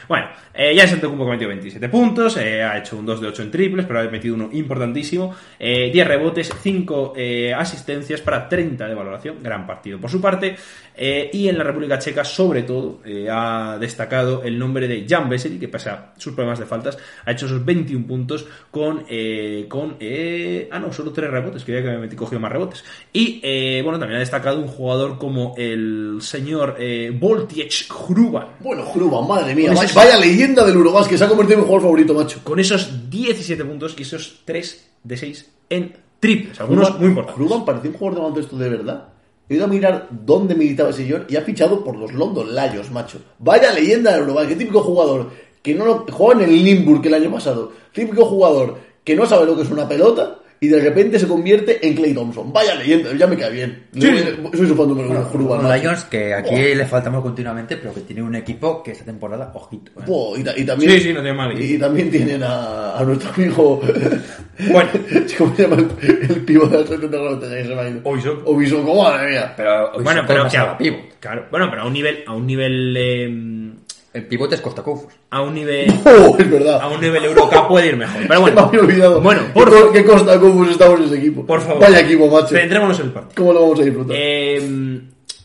Bueno, 0.09 0.27
eh, 0.53 0.75
ya 0.75 0.83
Antetokounmpo 0.83 1.25
que 1.25 1.31
ha 1.31 1.35
metido 1.35 1.49
27 1.51 1.89
puntos, 1.89 2.37
eh, 2.37 2.65
ha 2.65 2.79
hecho 2.79 2.97
un 2.97 3.07
2 3.07 3.21
de 3.21 3.29
8 3.29 3.43
en 3.45 3.51
triples, 3.53 3.87
pero 3.87 4.01
ha 4.01 4.05
metido 4.05 4.35
uno 4.35 4.49
importantísimo. 4.53 5.37
Eh, 5.57 5.91
10 5.93 6.09
rebotes, 6.09 6.51
5 6.61 7.13
eh, 7.17 7.55
asistencias 7.55 8.21
para 8.23 8.49
30 8.49 8.89
de 8.89 8.95
valoración. 8.97 9.37
Gran 9.41 9.69
partido 9.69 10.01
por 10.01 10.11
su 10.11 10.21
parte. 10.21 10.57
Eh, 10.97 11.31
y 11.33 11.49
en 11.49 11.57
la 11.57 11.63
República 11.63 12.01
Checa, 12.01 12.25
sobre 12.25 12.65
todo, 12.65 13.01
ha 13.31 13.79
destacado 13.79 14.43
el 14.43 14.59
nombre 14.59 14.89
de 14.89 15.07
Jan 15.09 15.29
Vesely, 15.29 15.61
que 15.61 15.69
pese 15.69 15.91
a 15.91 16.13
sus 16.17 16.35
problemas 16.35 16.59
de 16.59 16.67
faltas, 16.67 16.99
ha 17.25 17.31
hecho 17.31 17.47
esos 17.47 17.65
21 17.65 18.05
puntos 18.05 18.49
con. 18.73 19.07
con 19.69 19.97
ah, 20.73 20.79
no, 20.81 20.93
solo 20.93 21.13
3 21.13 21.31
rebotes, 21.31 21.63
que 21.63 21.81
que 21.81 21.99
me 21.99 22.09
cogido 22.17 22.41
más 22.41 22.51
rebotes. 22.51 22.85
Y 23.13 23.41
bueno, 23.83 24.01
también 24.01 24.17
ha 24.17 24.21
destacado 24.21 24.59
un 24.59 24.67
jugador 24.67 25.19
como 25.19 25.55
el 25.57 26.19
señor 26.21 26.77
Voltiech 27.13 27.89
Hruban. 27.89 28.49
Bueno, 28.59 28.88
Gruban, 28.95 29.27
madre 29.27 29.55
mía. 29.55 29.73
Con 29.75 29.87
Vaya, 29.95 30.17
leyenda 30.19 30.65
del 30.65 30.77
Uruguay 30.77 31.05
que 31.09 31.17
se 31.19 31.25
ha 31.25 31.29
convertido 31.29 31.59
en 31.59 31.61
mi 31.61 31.67
jugador 31.67 31.83
favorito, 31.83 32.15
macho. 32.15 32.41
Con 32.45 32.59
esos 32.61 33.09
17 33.11 33.65
puntos 33.65 33.95
y 33.99 34.03
esos 34.03 34.41
3 34.45 34.91
de 35.05 35.17
6 35.17 35.51
en 35.71 35.93
triples, 36.21 36.61
algunos 36.61 36.89
Gruban- 36.89 36.99
muy 36.99 37.09
importantes. 37.09 37.37
Gruban 37.39 37.65
parecía 37.65 37.91
un 37.91 37.97
jugador 37.97 38.15
de 38.19 38.23
baloncesto 38.23 38.57
de 38.57 38.69
verdad. 38.69 39.09
He 39.49 39.55
ido 39.55 39.65
a 39.65 39.69
mirar 39.69 40.09
dónde 40.11 40.55
militaba 40.55 40.91
ese 40.91 41.03
señor 41.03 41.25
y 41.29 41.37
ha 41.37 41.43
fichado 41.43 41.83
por 41.83 41.97
los 41.97 42.13
London 42.13 42.55
Lions, 42.55 42.91
macho. 42.91 43.19
Vaya 43.39 43.73
leyenda 43.73 44.13
del 44.13 44.23
Uruguay, 44.25 44.47
qué 44.47 44.57
típico 44.57 44.81
jugador 44.83 45.31
que 45.63 45.75
no 45.75 45.85
lo, 45.87 46.07
jugaba 46.11 46.43
en 46.43 46.51
el 46.51 46.65
Limburg 46.65 47.07
el 47.07 47.15
año 47.15 47.31
pasado. 47.33 47.73
Típico 47.93 48.25
jugador 48.27 48.77
que 49.05 49.17
no 49.17 49.25
sabe 49.27 49.47
lo 49.47 49.57
que 49.57 49.63
es 49.63 49.71
una 49.71 49.89
pelota 49.89 50.39
y 50.61 50.69
de 50.69 50.81
repente 50.81 51.19
se 51.19 51.29
convierte 51.29 51.87
en 51.87 51.95
Clay 51.95 52.15
Thompson. 52.15 52.53
Vaya 52.53 52.75
leyenda, 52.75 53.13
ya 53.15 53.27
me 53.27 53.37
cae 53.37 53.51
bien. 53.51 53.85
Sí. 53.93 54.01
Soy 54.55 54.67
su 54.67 54.75
fan 54.75 54.89
número 54.89 55.11
uno, 55.11 55.31
Gruban. 55.33 55.63
Los. 55.63 55.81
Lions, 55.81 56.05
que 56.05 56.35
aquí 56.35 56.75
le 56.75 56.87
faltamos 56.87 57.23
continuamente, 57.23 57.77
pero 57.77 57.95
que 57.95 58.01
tiene 58.01 58.23
un 58.23 58.35
equipo 58.35 58.83
que 58.83 58.93
esta 58.93 59.05
temporada, 59.05 59.53
ojito. 59.55 59.93
¿eh? 60.01 60.05
Buah, 60.07 60.39
y, 60.39 60.63
y 60.63 60.65
también, 60.65 60.93
Sí, 60.93 61.01
sí, 61.01 61.13
no 61.13 61.21
tiene 61.21 61.37
mal 61.37 61.61
Y, 61.61 61.79
también 61.79 62.11
tienen 62.11 62.43
a, 62.43 62.99
a 62.99 63.05
nuestro 63.05 63.31
amigo. 63.31 63.81
Bueno. 64.73 64.91
¿Cómo 65.39 65.55
se 65.55 65.63
llama 65.63 65.77
el, 65.77 66.31
el 66.31 66.45
pivo 66.45 66.67
de 66.67 66.81
la 66.81 66.87
70 66.87 67.17
rebotes? 67.17 67.49
Se 67.49 67.75
me 67.75 67.81
ha 67.81 67.89
ido. 67.89 68.01
Ovisoko. 68.03 68.51
Ovisoko, 68.51 69.03
madre 69.05 69.31
mía. 69.31 69.55
Pero 69.57 69.93
hoy 69.93 70.03
bueno, 70.03 70.25
pero 70.27 70.49
que 70.49 70.59
pivo. 70.79 70.97
Claro, 71.21 71.47
bueno, 71.51 71.69
pero 71.71 71.83
a 71.83 71.87
un 71.87 71.93
nivel, 71.93 72.25
a 72.27 72.35
un 72.35 72.47
nivel, 72.47 72.97
eh, 72.97 73.68
El 74.15 74.27
pivote 74.27 74.55
es 74.55 74.61
Costa 74.61 74.83
Cofus. 74.83 75.13
a 75.31 75.43
un 75.43 75.55
nivel, 75.55 75.93
Oh, 76.07 76.35
es 76.39 76.51
verdad. 76.51 76.81
a 76.81 76.89
un 76.89 77.01
nivel 77.01 77.25
Eurocup 77.27 77.69
puede 77.69 77.89
ir 77.89 77.97
mejor. 77.97 78.23
Pero 78.27 78.35
Se 78.35 78.35
me 78.35 78.41
bueno, 78.41 78.61
había 78.61 78.81
olvidado. 78.81 79.21
Bueno, 79.21 79.43
¿Qué, 79.47 79.53
por, 79.53 79.71
co- 79.71 79.93
qué 79.93 80.05
costa 80.05 80.41
cómo 80.41 80.65
estamos 80.65 81.01
en 81.01 81.07
ese 81.07 81.17
equipo? 81.19 81.45
por 81.47 81.61
favor. 81.61 81.81
Vaya 81.83 82.01
equipo, 82.01 82.27
macho. 82.29 82.49
Centrémonos 82.49 82.99
en 83.01 83.07
el 83.07 83.13
partido. 83.13 83.35
¿Cómo 83.37 83.53
lo 83.53 83.63
vamos 83.63 83.81
a 83.81 83.83
disfrutar? 83.85 84.17
Eh, 84.19 85.01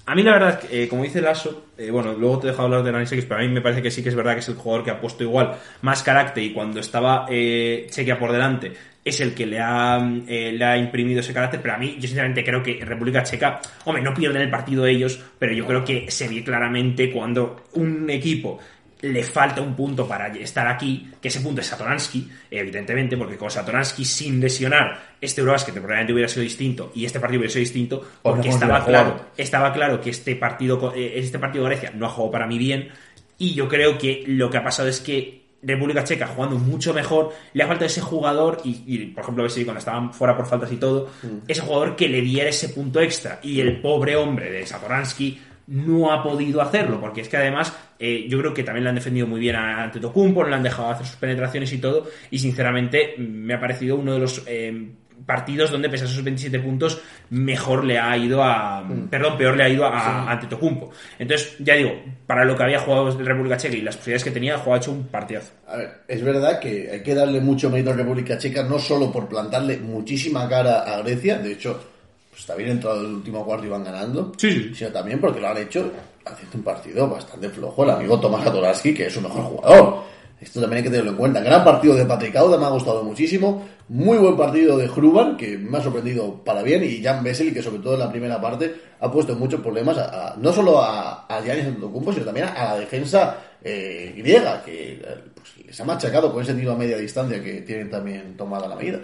a 0.06 0.16
mí 0.16 0.24
la 0.24 0.34
verdad, 0.34 0.62
eh, 0.70 0.88
como 0.88 1.04
dice 1.04 1.22
Lasso, 1.22 1.68
eh, 1.78 1.90
bueno, 1.90 2.14
luego 2.14 2.40
te 2.40 2.48
dejo 2.48 2.62
hablar 2.62 2.84
de 2.84 2.92
Nanisakis, 2.92 3.26
pero 3.26 3.40
a 3.40 3.44
mí 3.44 3.50
me 3.50 3.62
parece 3.62 3.82
que 3.82 3.92
sí 3.92 4.04
que 4.04 4.10
es 4.10 4.16
verdad 4.16 4.34
que 4.34 4.40
es 4.40 4.50
el 4.50 4.56
jugador 4.56 4.84
que 4.84 4.92
ha 4.92 5.00
puesto 5.00 5.24
igual 5.24 5.56
más 5.82 6.04
carácter 6.04 6.44
y 6.44 6.52
cuando 6.52 6.80
estaba 6.80 7.26
eh, 7.30 7.88
Chequia 7.90 8.20
por 8.20 8.32
delante 8.32 8.74
es 9.06 9.20
el 9.20 9.34
que 9.34 9.46
le 9.46 9.60
ha, 9.60 9.98
eh, 10.28 10.54
le 10.54 10.66
ha 10.66 10.78
imprimido 10.78 11.20
ese 11.20 11.34
carácter, 11.34 11.62
pero 11.62 11.74
a 11.74 11.78
mí 11.78 11.96
yo 11.96 12.08
sinceramente 12.08 12.44
creo 12.44 12.64
que 12.64 12.80
República 12.84 13.24
Checa, 13.24 13.60
hombre, 13.86 14.02
no 14.02 14.14
pierden 14.14 14.42
el 14.42 14.50
partido 14.50 14.86
ellos, 14.86 15.20
pero 15.38 15.54
yo 15.54 15.66
creo 15.66 15.84
que 15.84 16.10
se 16.10 16.28
ve 16.28 16.44
claramente 16.44 17.12
cuando 17.12 17.64
un 17.74 18.10
equipo 18.10 18.60
le 19.04 19.22
falta 19.24 19.62
un 19.62 19.76
punto 19.76 20.08
para 20.08 20.28
estar 20.28 20.66
aquí, 20.66 21.12
que 21.22 21.28
ese 21.28 21.42
punto 21.42 21.60
es 21.60 21.68
Satoransky, 21.68 22.30
evidentemente, 22.50 23.18
porque 23.18 23.36
con 23.36 23.52
Satoransky 23.52 24.06
sin 24.06 24.40
lesionar, 24.40 25.18
este 25.20 25.42
Eurobasket 25.42 25.74
probablemente 25.74 26.14
hubiera 26.14 26.30
sido 26.30 26.44
distinto 26.44 26.92
y 26.96 27.04
este 27.04 27.20
partido 27.20 27.40
hubiera 27.40 27.52
sido 27.52 27.62
distinto, 27.62 28.02
porque 28.22 28.48
no 28.48 28.54
estaba 28.54 28.86
claro, 28.86 29.26
estaba 29.36 29.74
claro 29.74 30.00
que 30.00 30.10
este 30.10 30.38
partido, 30.38 30.94
eh, 30.96 31.14
este 31.18 31.38
partido 31.38 31.66
de 31.66 31.72
Grecia 31.72 31.92
no 31.94 32.06
ha 32.06 32.10
jugado 32.10 32.32
para 32.32 32.48
mí 32.48 32.58
bien, 32.58 32.90
y 33.38 33.54
yo 33.54 33.68
creo 33.68 33.98
que 33.98 34.24
lo 34.26 34.50
que 34.50 34.58
ha 34.58 34.64
pasado 34.64 34.88
es 34.88 35.02
que 35.02 35.44
República 35.62 36.06
Checa 36.06 36.28
jugando 36.28 36.58
mucho 36.58 36.94
mejor, 36.94 37.34
le 37.54 37.64
ha 37.64 37.68
faltado 37.68 37.88
ese 37.88 38.00
jugador, 38.00 38.62
y, 38.64 38.84
y, 38.88 39.06
por 39.08 39.24
ejemplo, 39.24 39.44
Vesely 39.44 39.66
cuando 39.66 39.80
estaban 39.80 40.14
fuera 40.14 40.36
por 40.38 40.46
faltas 40.46 40.72
y 40.72 40.78
todo, 40.78 41.10
ese 41.46 41.60
jugador 41.60 41.98
que 41.98 42.08
le 42.08 42.22
diera 42.22 42.50
ese 42.50 42.70
punto 42.70 43.02
extra, 43.02 43.40
y 43.44 43.60
el 43.60 43.82
pobre 43.82 44.16
hombre 44.16 44.50
de 44.50 44.66
Satoransky 44.66 45.42
no 45.68 46.12
ha 46.12 46.22
podido 46.22 46.62
hacerlo, 46.62 47.00
porque 47.00 47.22
es 47.22 47.30
que 47.30 47.38
además 47.38 47.76
eh, 48.00 48.26
yo 48.28 48.40
creo 48.40 48.54
que 48.54 48.64
también 48.64 48.84
le 48.84 48.90
han 48.90 48.96
defendido 48.96 49.28
muy 49.28 49.40
bien 49.40 49.56
a 49.56 49.84
Antetokounmpo, 49.84 50.44
le 50.44 50.56
han 50.56 50.64
dejado 50.64 50.90
hacer 50.90 51.06
sus 51.06 51.16
penetraciones 51.16 51.72
y 51.74 51.78
todo, 51.78 52.08
y 52.32 52.40
sinceramente 52.40 53.16
mm, 53.18 53.22
me 53.22 53.54
ha 53.54 53.60
parecido 53.60 53.96
uno 53.96 54.14
de 54.14 54.20
los 54.20 54.44
eh, 54.46 54.92
partidos 55.26 55.72
donde 55.72 55.90
pese 55.90 56.04
a 56.04 56.08
esos 56.08 56.24
27 56.24 56.60
puntos 56.60 57.02
mejor 57.30 57.86
le 57.86 57.98
ha 57.98 58.18
ido 58.18 58.44
a 58.44 58.84
perdón, 59.10 59.38
peor 59.38 59.56
le 59.56 59.64
ha 59.64 59.70
ido 59.70 59.86
a, 59.86 59.90
a 59.98 60.32
Antetokounmpo. 60.32 60.92
Entonces, 61.18 61.56
ya 61.60 61.76
digo, 61.76 61.92
para 62.28 62.44
lo 62.44 62.56
que 62.56 62.64
había 62.64 62.80
jugado 62.80 63.12
de 63.14 63.24
República 63.24 63.58
Checa 63.58 63.76
y 63.76 63.82
las 63.82 63.96
posibilidades 63.96 64.24
que 64.24 64.32
tenía, 64.32 64.56
ha 64.56 64.78
hecho 64.78 64.92
un 64.92 65.08
partidazo. 65.08 65.54
A 65.68 65.78
ver, 65.78 66.02
es 66.08 66.22
verdad 66.22 66.60
que 66.60 66.90
hay 66.92 67.04
que 67.04 67.16
darle 67.16 67.40
mucho 67.40 67.70
mérito 67.70 67.92
a 67.92 67.94
República 67.94 68.38
Checa, 68.38 68.64
no 68.64 68.80
solo 68.80 69.12
por 69.12 69.28
plantarle 69.28 69.78
muchísima 69.78 70.48
cara 70.50 70.82
a 70.82 71.02
Grecia, 71.02 71.38
de 71.38 71.54
hecho, 71.54 71.93
pues 72.34 72.42
está 72.42 72.56
bien 72.56 72.72
entrado 72.72 73.02
el 73.02 73.14
último 73.14 73.46
cuarto 73.46 73.66
y 73.66 73.70
van 73.70 73.84
ganando, 73.84 74.32
Sí, 74.38 74.52
sí. 74.52 74.76
sino 74.76 74.90
también 74.92 75.20
porque 75.22 75.40
lo 75.40 75.50
han 75.50 75.58
hecho 75.58 75.92
haciendo 76.26 76.58
un 76.58 76.64
partido 76.64 77.08
bastante 77.08 77.50
flojo 77.50 77.84
el 77.84 77.92
amigo 77.92 78.20
Tomás 78.20 78.46
Atoraski, 78.48 78.94
que 78.94 79.06
es 79.08 79.14
su 79.14 79.22
mejor 79.22 79.44
jugador. 79.44 80.14
Esto 80.42 80.60
también 80.60 80.78
hay 80.80 80.84
que 80.84 80.90
tenerlo 80.90 81.12
en 81.12 81.18
cuenta. 81.18 81.40
Gran 81.42 81.64
partido 81.64 81.96
de 81.96 82.04
Patrick 82.06 82.36
Auda, 82.36 82.58
me 82.58 82.66
ha 82.66 82.70
gustado 82.70 83.02
muchísimo. 83.04 83.64
Muy 83.88 84.18
buen 84.18 84.36
partido 84.36 84.76
de 84.78 84.88
Hruban, 84.90 85.38
que 85.38 85.58
me 85.58 85.78
ha 85.78 85.82
sorprendido 85.82 86.44
para 86.44 86.62
bien. 86.64 86.84
Y 86.84 87.02
Jan 87.02 87.24
Vesely, 87.24 87.54
que 87.54 87.62
sobre 87.62 87.80
todo 87.82 87.94
en 87.94 88.02
la 88.02 88.12
primera 88.12 88.42
parte 88.42 88.74
ha 89.00 89.10
puesto 89.10 89.36
muchos 89.36 89.62
problemas, 89.62 89.98
a- 89.98 90.32
a- 90.34 90.36
no 90.36 90.52
solo 90.52 90.82
a, 90.82 91.28
a 91.28 91.42
Giannis 91.42 91.68
Antetokounmpo, 91.68 92.12
sino 92.12 92.26
también 92.26 92.48
a 92.48 92.66
la 92.74 92.78
defensa 92.80 93.38
eh, 93.64 94.14
griega, 94.18 94.62
que 94.66 94.94
eh, 94.96 95.00
pues, 95.34 95.66
les 95.66 95.80
ha 95.80 95.86
machacado 95.86 96.34
con 96.34 96.42
ese 96.44 96.54
tiro 96.56 96.74
a 96.74 96.78
media 96.78 96.98
distancia 96.98 97.42
que 97.42 97.62
tienen 97.62 97.90
también 97.90 98.36
tomada 98.36 98.68
la 98.68 98.76
medida. 98.76 99.00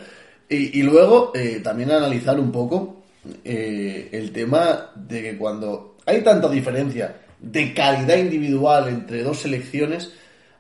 Y, 0.50 0.80
y 0.80 0.84
luego 0.84 1.32
eh, 1.36 1.62
también 1.64 1.92
analizar 1.92 2.38
un 2.38 2.52
poco 2.52 2.99
eh, 3.44 4.10
el 4.12 4.32
tema 4.32 4.92
de 4.96 5.22
que 5.22 5.38
cuando 5.38 5.98
hay 6.06 6.22
tanta 6.24 6.50
diferencia 6.50 7.16
de 7.40 7.74
calidad 7.74 8.18
individual 8.18 8.88
entre 8.90 9.24
dos 9.24 9.40
selecciones, 9.40 10.12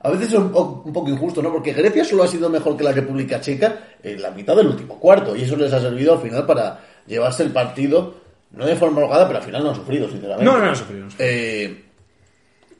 a 0.01 0.09
veces 0.09 0.29
es 0.29 0.33
un, 0.35 0.51
po- 0.51 0.81
un 0.85 0.93
poco 0.93 1.09
injusto, 1.09 1.41
¿no? 1.41 1.51
Porque 1.51 1.73
Grecia 1.73 2.05
solo 2.05 2.23
ha 2.23 2.27
sido 2.27 2.49
mejor 2.49 2.77
que 2.77 2.83
la 2.83 2.91
República 2.93 3.41
Checa 3.41 3.79
en 4.01 4.21
la 4.21 4.31
mitad 4.31 4.55
del 4.55 4.67
último 4.67 4.97
cuarto, 4.99 5.35
y 5.35 5.41
eso 5.43 5.55
les 5.57 5.73
ha 5.73 5.81
servido 5.81 6.13
al 6.13 6.21
final 6.21 6.45
para 6.45 6.79
llevarse 7.05 7.43
el 7.43 7.51
partido, 7.51 8.15
no 8.51 8.65
de 8.65 8.75
forma 8.75 9.01
holgada, 9.01 9.27
pero 9.27 9.39
al 9.39 9.45
final 9.45 9.63
no 9.63 9.69
han 9.71 9.75
sufrido, 9.75 10.07
sinceramente. 10.09 10.45
No, 10.45 10.57
no, 10.57 10.65
no, 10.67 10.75
sufrido, 10.75 11.03
no 11.05 11.11
sufrido. 11.11 11.29
Eh, 11.31 11.83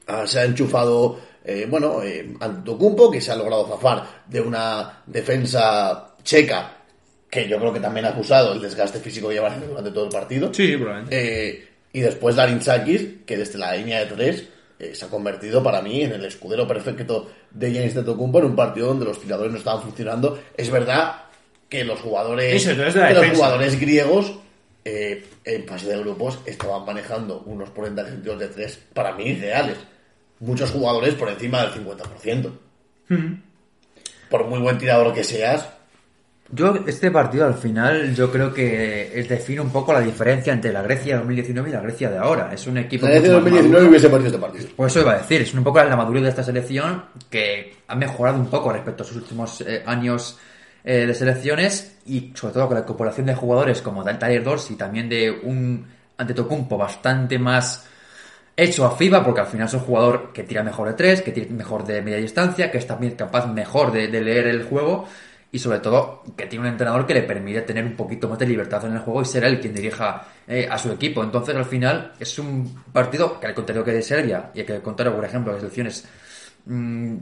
ah, 0.08 0.26
se 0.26 0.40
ha 0.40 0.46
enchufado, 0.46 1.20
eh, 1.44 1.68
bueno, 1.70 2.02
eh, 2.02 2.36
Antetokounmpo, 2.40 3.12
que 3.12 3.20
se 3.20 3.32
ha 3.32 3.36
logrado 3.36 3.68
zafar 3.68 4.04
de 4.28 4.40
una 4.40 5.04
defensa 5.06 6.16
checa, 6.24 6.79
que 7.30 7.48
yo 7.48 7.60
creo 7.60 7.74
que 7.74 7.80
también 7.80 8.06
ha 8.06 8.10
acusado 8.10 8.54
el 8.54 8.62
desgaste 8.62 9.00
físico 9.00 9.30
que 9.30 9.36
lleva 9.36 9.56
durante 9.56 9.92
todo 9.92 10.06
el 10.06 10.12
partido. 10.12 10.54
Sí, 10.54 10.76
probablemente. 10.76 11.50
Eh, 11.50 11.68
y 11.94 12.02
después 12.02 12.36
Larinchakis, 12.36 13.26
que 13.26 13.38
desde 13.38 13.58
la 13.58 13.76
línea 13.76 14.00
de 14.00 14.06
tres 14.08 14.48
eh, 14.80 14.96
se 14.96 15.06
ha 15.06 15.10
convertido 15.10 15.62
para 15.62 15.82
mí 15.82 16.04
en 16.04 16.14
el 16.14 16.26
escudero 16.26 16.68
perfecto 16.68 17.30
de 17.52 17.72
Giannis 17.72 17.98
Antetokounmpo 17.98 18.40
en 18.40 18.46
un 18.46 18.56
partido 18.56 18.88
donde 18.88 19.06
los 19.06 19.20
tiradores 19.20 19.52
no 19.52 19.58
estaban 19.58 19.82
funcionando. 19.82 20.40
Es 20.56 20.70
verdad 20.72 21.24
que 21.68 21.84
los 21.84 22.00
jugadores, 22.00 22.66
Eso, 22.66 22.76
que 22.76 23.14
los 23.14 23.30
jugadores 23.30 23.80
griegos 23.80 24.34
eh, 24.86 25.24
en 25.44 25.68
fase 25.68 25.88
de 25.88 26.00
grupos 26.00 26.40
estaban 26.46 26.86
manejando 26.86 27.44
unos 27.46 27.70
porcentajes 27.70 28.24
de 28.24 28.48
tres 28.48 28.80
para 28.94 29.14
mí 29.14 29.34
reales. 29.36 29.78
Muchos 30.40 30.72
jugadores 30.72 31.16
por 31.16 31.30
encima 31.30 31.62
del 31.66 31.86
50%. 31.86 32.52
Por 34.30 34.46
muy 34.46 34.60
buen 34.60 34.78
tirador 34.78 35.14
que 35.14 35.24
seas, 35.24 35.68
Yo, 36.52 36.74
este 36.88 37.12
partido 37.12 37.46
al 37.46 37.54
final, 37.54 38.16
yo 38.16 38.32
creo 38.32 38.52
que 38.54 39.12
es- 39.20 39.30
define 39.30 39.62
un 39.62 39.70
poco 39.72 39.94
la 39.94 40.02
diferencia 40.02 40.52
entre 40.52 40.74
la 40.74 40.82
Grecia 40.82 41.14
de 41.14 41.20
2019 41.20 41.70
y 41.70 41.74
la 41.74 41.82
Grecia 41.82 42.10
de 42.10 42.18
ahora. 42.18 42.52
Es 42.54 42.66
un 42.66 42.78
equipo. 42.78 43.06
el 43.06 43.14
mucho 43.22 43.34
más 43.34 43.44
2019 43.44 43.70
maduro. 43.70 43.90
hubiese 43.90 44.28
este 44.28 44.38
partido. 44.40 44.68
Pues 44.76 44.92
eso 44.92 45.02
iba 45.02 45.14
a 45.14 45.18
decir, 45.20 45.42
es 45.42 45.54
un 45.54 45.64
poco 45.64 45.84
la 45.84 45.96
madurez 45.96 46.24
de 46.24 46.30
esta 46.30 46.44
selección 46.44 47.04
que 47.30 47.76
ha 47.88 47.96
mejorado 47.96 48.38
un 48.40 48.48
poco 48.48 48.72
respecto 48.74 49.04
a 49.04 49.06
sus 49.06 49.18
últimos 49.18 49.62
eh, 49.62 49.84
años 49.86 50.40
eh, 50.84 51.06
de 51.06 51.14
selecciones 51.14 51.98
y 52.08 52.32
sobre 52.34 52.54
todo 52.54 52.66
con 52.68 52.76
la 52.76 52.82
incorporación 52.82 53.28
de 53.28 53.36
jugadores 53.36 53.82
como 53.82 54.04
Tyler 54.04 54.44
Dorsey 54.44 54.76
y 54.76 54.78
también 54.78 55.08
de 55.10 55.30
un 55.30 55.86
Antetokounmpo 56.18 56.78
bastante 56.78 57.38
más 57.38 57.86
hecho 58.58 58.86
a 58.86 58.92
FIBA 58.98 59.24
porque 59.24 59.42
al 59.42 59.48
final 59.48 59.68
es 59.68 59.74
un 59.76 59.82
jugador 59.82 60.32
que 60.34 60.44
tira 60.44 60.64
mejor 60.64 60.88
de 60.88 60.94
tres, 60.96 61.22
que 61.22 61.32
tira 61.32 61.48
mejor 61.52 61.86
de 61.86 62.02
media 62.02 62.18
distancia, 62.18 62.72
que 62.72 62.78
es 62.80 62.88
también 62.88 63.14
capaz 63.16 63.46
mejor 63.48 63.92
de, 63.92 64.08
de 64.08 64.22
leer 64.22 64.48
el 64.48 64.64
juego 64.64 65.08
y 65.52 65.58
sobre 65.58 65.80
todo 65.80 66.24
que 66.38 66.46
tiene 66.46 66.66
un 66.66 66.72
entrenador 66.72 67.08
que 67.08 67.14
le 67.14 67.24
permite 67.24 67.62
tener 67.62 67.84
un 67.84 67.96
poquito 67.96 68.30
más 68.30 68.38
de 68.38 68.46
libertad 68.46 68.86
en 68.86 68.94
el 68.94 69.00
juego 69.00 69.22
y 69.22 69.26
ser 69.26 69.44
él 69.44 69.60
quien 69.60 69.74
dirija 69.74 70.28
eh, 70.48 70.68
a 70.70 70.78
su 70.78 70.92
equipo. 70.92 71.24
Entonces 71.24 71.56
al 71.56 71.66
final 71.66 72.14
es 72.20 72.38
un 72.38 72.84
partido 72.94 73.40
que 73.40 73.48
al 73.48 73.56
contrario 73.56 73.84
que 73.84 73.94
de 73.94 74.02
Serbia 74.02 74.52
y 74.54 74.64
que 74.64 74.74
al 74.74 74.82
contrario, 74.82 75.16
por 75.16 75.26
ejemplo, 75.26 75.54
de 75.54 75.60
selecciones 75.60 76.06
mm, 76.66 77.16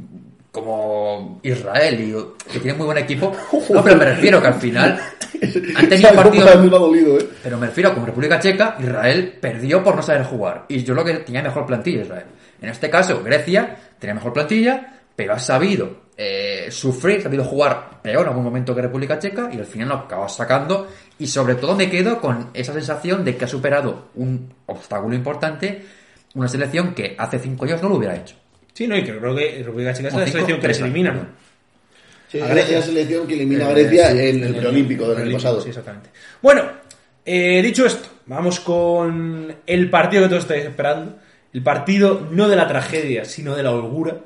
como 0.51 1.39
Israel 1.41 2.01
y 2.01 2.51
que 2.51 2.59
tiene 2.59 2.77
muy 2.77 2.87
buen 2.87 2.97
equipo, 2.97 3.31
no, 3.69 3.83
pero 3.83 3.95
me 3.95 4.05
refiero 4.05 4.41
que 4.41 4.47
al 4.47 4.55
final 4.55 4.99
han 5.75 5.89
tenido 5.89 6.09
¿Sabes 6.09 6.23
cómo 6.23 6.43
partidos 6.43 6.71
dolido, 6.71 7.19
eh? 7.19 7.29
pero 7.41 7.57
me 7.57 7.67
refiero, 7.67 7.93
como 7.93 8.05
República 8.07 8.39
Checa, 8.39 8.75
Israel 8.79 9.37
perdió 9.39 9.81
por 9.81 9.95
no 9.95 10.01
saber 10.01 10.25
jugar. 10.25 10.65
Y 10.67 10.83
yo 10.83 10.93
lo 10.93 11.05
que 11.05 11.13
tenía 11.19 11.41
mejor 11.41 11.65
plantilla 11.65 12.01
Israel. 12.01 12.25
En 12.61 12.69
este 12.69 12.89
caso, 12.89 13.23
Grecia 13.23 13.77
tenía 13.99 14.15
mejor 14.15 14.33
plantilla, 14.33 15.01
pero 15.15 15.33
ha 15.33 15.39
sabido 15.39 16.06
eh, 16.17 16.67
sufrir, 16.71 17.19
ha 17.19 17.23
sabido 17.23 17.43
jugar 17.43 18.01
peor 18.01 18.23
en 18.23 18.29
algún 18.29 18.43
momento 18.43 18.73
que 18.75 18.81
República 18.81 19.19
Checa 19.19 19.49
y 19.53 19.57
al 19.59 19.65
final 19.65 19.89
lo 19.89 19.95
acaba 19.95 20.27
sacando. 20.27 20.87
Y 21.19 21.27
sobre 21.27 21.55
todo 21.55 21.75
me 21.75 21.89
quedo 21.89 22.19
con 22.19 22.49
esa 22.53 22.73
sensación 22.73 23.23
de 23.23 23.37
que 23.37 23.45
ha 23.45 23.47
superado 23.47 24.09
un 24.15 24.51
obstáculo 24.65 25.15
importante, 25.15 25.81
una 26.35 26.47
selección 26.47 26.93
que 26.95 27.15
hace 27.17 27.39
cinco 27.39 27.65
años 27.65 27.81
no 27.81 27.89
lo 27.89 27.95
hubiera 27.95 28.15
hecho. 28.15 28.35
Sí, 28.73 28.87
no, 28.87 28.95
y 28.97 29.03
que 29.03 29.17
creo 29.17 29.35
que 29.35 29.63
República 29.63 29.93
Checa 29.93 30.07
es 30.09 30.13
la 30.15 30.27
selección 30.27 30.59
que 30.59 30.67
les 30.67 30.79
elimina. 30.81 31.11
¿no? 31.13 31.21
Sí, 32.31 32.39
A 32.41 32.45
es 32.45 32.49
Grecia. 32.51 32.79
la 32.79 32.85
selección 32.85 33.27
que 33.27 33.33
elimina 33.35 33.67
a 33.67 33.71
Eh, 33.71 33.73
Grecia 33.73 34.11
sí, 34.11 34.19
en 34.19 34.43
el 34.43 34.55
preolímpico 34.55 35.07
del 35.09 35.27
año 35.27 35.33
pasado. 35.33 35.61
Sí, 35.61 35.69
exactamente. 35.69 36.09
Bueno, 36.41 36.63
eh, 37.25 37.61
dicho 37.61 37.85
esto, 37.85 38.07
vamos 38.25 38.59
con 38.59 39.55
el 39.65 39.89
partido 39.89 40.23
que 40.23 40.29
todos 40.29 40.43
estáis 40.43 40.65
esperando. 40.65 41.15
El 41.53 41.63
partido 41.63 42.27
no 42.31 42.47
de 42.49 42.55
la 42.55 42.67
tragedia, 42.67 43.23
sino 43.25 43.55
de 43.55 43.63
la 43.63 43.71
holgura, 43.71 44.17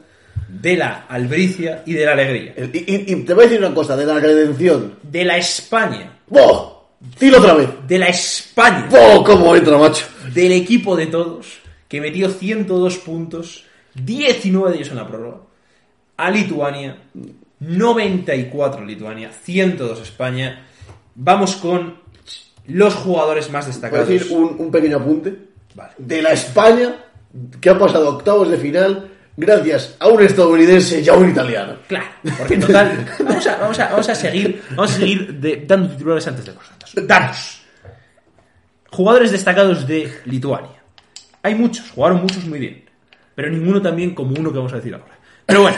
de 0.48 0.78
la 0.78 1.06
albricia 1.08 1.84
y 1.86 1.94
de 1.94 2.06
la 2.06 2.12
alegría. 2.14 2.54
Y, 2.58 2.78
y- 2.78 3.14
y 3.14 3.16
te 3.24 3.34
voy 3.34 3.46
a 3.46 3.48
decir 3.48 3.64
una 3.66 3.74
cosa, 3.74 3.96
de 3.96 4.06
la 4.06 4.20
redención. 4.20 4.96
De 5.04 5.24
la 5.26 5.38
España. 5.38 6.18
¡Boh! 6.28 6.90
Dilo 7.20 7.40
otra 7.40 7.54
vez. 7.56 7.70
De 7.88 7.98
la 7.98 8.08
España. 8.08 8.88
¡Boh! 8.90 9.24
¿Cómo 9.24 9.56
entra, 9.56 9.78
macho? 9.78 10.06
Del 10.34 10.52
equipo 10.52 10.96
de 10.96 11.08
todos, 11.08 11.60
que 11.88 12.00
metió 12.02 12.30
102 12.30 12.98
puntos, 13.00 13.64
19 13.96 14.72
de 14.72 14.76
ellos 14.78 14.90
en 14.90 14.96
la 14.98 15.08
prórroga. 15.08 15.38
A 16.18 16.30
Lituania, 16.30 16.98
94 17.60 18.86
Lituania, 18.86 19.32
102 19.32 20.02
España. 20.02 20.66
Vamos 21.16 21.56
con 21.56 21.96
los 22.68 22.94
jugadores 22.96 23.50
más 23.52 23.66
Voy 23.66 23.72
a 23.72 23.74
destacados. 23.74 24.08
decir 24.08 24.32
un, 24.38 24.56
un 24.60 24.72
pequeño 24.72 24.98
apunte. 24.98 25.36
Vale. 25.74 25.94
De 25.98 26.22
la 26.22 26.32
España 26.34 26.96
que 27.62 27.70
ha 27.70 27.80
pasado 27.80 28.10
octavos 28.10 28.50
de 28.50 28.58
final 28.58 29.11
gracias 29.38 29.96
a 30.00 30.08
un 30.08 30.22
estadounidense 30.22 31.02
y 31.02 31.10
a 31.10 31.14
un 31.14 31.30
italiano. 31.30 31.76
Claro, 31.88 32.06
porque 32.38 32.54
en 32.56 32.60
total, 32.62 33.06
vamos 33.20 33.48
a, 33.48 33.58
vamos 33.58 33.80
a, 33.80 33.90
vamos 33.90 34.10
a 34.10 34.16
seguir, 34.16 34.62
vamos 34.72 34.92
a 34.92 34.96
seguir 34.96 35.34
de- 35.40 35.64
dando 35.68 35.90
titulares 35.90 36.28
antes 36.28 36.46
de 36.46 36.54
los 36.54 36.70
datos. 36.70 36.92
Datos. 37.08 37.62
Jugadores 38.92 39.32
destacados 39.32 39.88
de 39.88 40.12
Lituania. 40.26 40.82
Hay 41.44 41.56
muchos, 41.56 41.90
jugaron 41.92 42.22
muchos 42.22 42.44
muy 42.46 42.60
bien, 42.60 42.84
pero 43.34 43.50
ninguno 43.50 43.82
tan 43.82 43.96
bien 43.96 44.14
como 44.14 44.36
uno 44.38 44.52
que 44.52 44.58
vamos 44.58 44.74
a 44.74 44.78
decir 44.78 44.94
ahora. 44.94 45.18
Pero 45.46 45.62
bueno. 45.64 45.78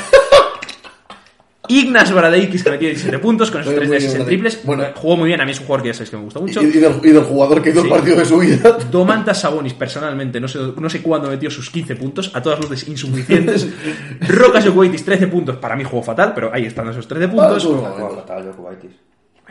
Ignas 1.81 2.11
Baradeikis, 2.11 2.63
que 2.63 2.71
metió 2.71 2.87
17 2.89 3.19
puntos 3.19 3.49
con 3.51 3.61
esos 3.61 3.73
Muy 3.73 3.79
3 3.79 3.89
bien, 3.89 4.01
de 4.01 4.07
6 4.07 4.13
en 4.13 4.19
Baradeikis. 4.25 4.49
triples. 4.51 4.65
Bueno. 4.65 4.83
jugó 4.95 5.17
muy 5.17 5.27
bien, 5.27 5.41
a 5.41 5.45
mí 5.45 5.51
es 5.51 5.59
un 5.59 5.65
jugador 5.65 5.83
que 5.83 5.89
ya 5.89 5.93
sabéis 5.93 6.09
que 6.09 6.17
me 6.17 6.23
gusta 6.23 6.39
mucho. 6.39 6.61
y 6.61 6.65
del, 6.67 6.93
y 7.03 7.09
del 7.09 7.23
jugador 7.23 7.61
que 7.61 7.69
hizo 7.71 7.81
Sí. 7.81 7.87
el 7.87 7.93
partido 7.93 8.17
de 8.17 8.25
su 8.25 8.37
vida. 8.39 8.77
Domantas 8.91 9.41
Sabonis, 9.41 9.73
personalmente, 9.73 10.39
no 10.39 10.47
sé, 10.47 10.59
no 10.77 10.89
sé 10.89 11.01
cuándo 11.01 11.29
metió 11.29 11.49
sus 11.51 11.69
15 11.69 11.95
puntos, 11.95 12.31
a 12.33 12.41
todas 12.41 12.59
luces 12.59 12.87
insuficientes. 12.87 13.67
Rocas 14.27 14.65
Jokuaitis, 14.65 15.03
13 15.05 15.27
puntos, 15.27 15.55
para 15.57 15.75
mí 15.75 15.83
jugó 15.83 16.03
fatal, 16.03 16.33
pero 16.35 16.51
ahí 16.53 16.65
están 16.65 16.87
esos 16.89 17.07
13 17.07 17.27
puntos. 17.27 17.67
Ah, 17.85 18.09
fatal, 18.15 18.45
Jokubaitis. 18.45 18.91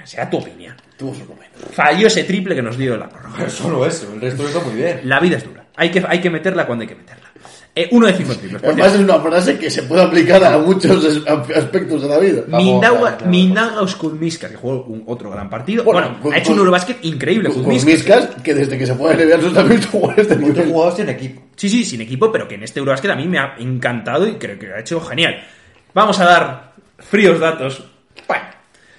Será 0.05 0.29
tu 0.29 0.39
opinión. 0.39 0.75
Tuvo 0.97 1.15
su 1.15 1.21
momento. 1.21 1.59
Falló 1.73 2.09
ese 2.09 2.25
triple 2.25 2.55
que 2.57 2.63
nos 2.63 2.77
dio 2.77 2.97
la 2.97 3.09
prórroga. 3.09 3.49
Solo 3.49 3.87
eso, 3.87 4.13
el 4.13 4.21
resto 4.21 4.43
lo 4.43 4.49
hizo 4.49 4.61
muy 4.63 4.75
bien. 4.75 5.01
La 5.05 5.21
vida 5.21 5.37
es 5.37 5.45
dura. 5.45 5.65
Hay 5.77 5.91
que, 5.93 6.03
hay 6.09 6.21
que 6.21 6.29
meterla 6.29 6.67
cuando 6.67 6.83
hay 6.83 6.89
que 6.89 6.97
meterla. 6.97 7.22
Eh, 7.75 7.89
uno 7.91 8.07
de 8.07 8.13
cinco 8.13 8.35
triples. 8.35 8.61
por 8.61 8.71
Además 8.71 8.93
es 8.95 9.01
una 9.01 9.19
frase 9.21 9.59
que 9.59 9.71
se 9.71 9.85
puede 9.85 10.03
aplicar 10.03 10.45
a 10.45 10.59
muchos 10.59 11.23
aspectos 11.57 12.03
de 12.03 12.09
la 12.09 12.19
vida. 12.19 12.43
Mindaugas 13.27 13.97
Kuzmiskas, 13.97 14.51
que 14.51 14.57
jugó 14.59 14.85
un, 14.85 15.05
otro 15.07 15.31
gran 15.31 15.49
partido. 15.49 15.83
Bueno, 15.83 16.01
Bueno, 16.01 16.21
con- 16.23 16.35
ha 16.35 16.39
hecho 16.39 16.53
un 16.53 16.59
Eurobasket 16.59 17.03
increíble, 17.03 17.49
Con 17.49 17.65
Kuzmiskas. 17.65 18.29
Que 18.43 18.53
desde 18.53 18.77
que 18.77 18.87
se 18.87 18.95
fue 18.95 19.13
a 19.13 19.17
NBA 19.17 19.41
sus 19.41 19.55
también 19.55 19.81
jugó 19.91 20.13
este 20.15 20.37
nivel. 20.37 20.67
jugadores 20.67 20.99
sin 20.99 21.09
equipo. 21.09 21.43
Sí, 21.57 21.71
sí, 21.71 21.85
sin 21.85 22.03
equipo, 22.03 22.31
pero 22.31 22.47
que 22.47 22.57
en 22.57 22.63
este 22.63 22.79
Eurobasket 22.79 23.11
a 23.11 23.17
mí 23.17 23.27
me 23.27 23.39
ha 23.39 23.55
encantado 23.59 24.27
y 24.29 24.35
creo 24.35 24.59
que 24.59 24.67
lo 24.67 24.75
ha 24.77 24.81
hecho 24.81 25.01
genial. 25.01 25.43
Vamos 25.95 26.21
a 26.21 26.25
dar 26.27 26.73
fríos 26.99 27.41
datos. 27.41 27.85
Bueno, 28.29 28.45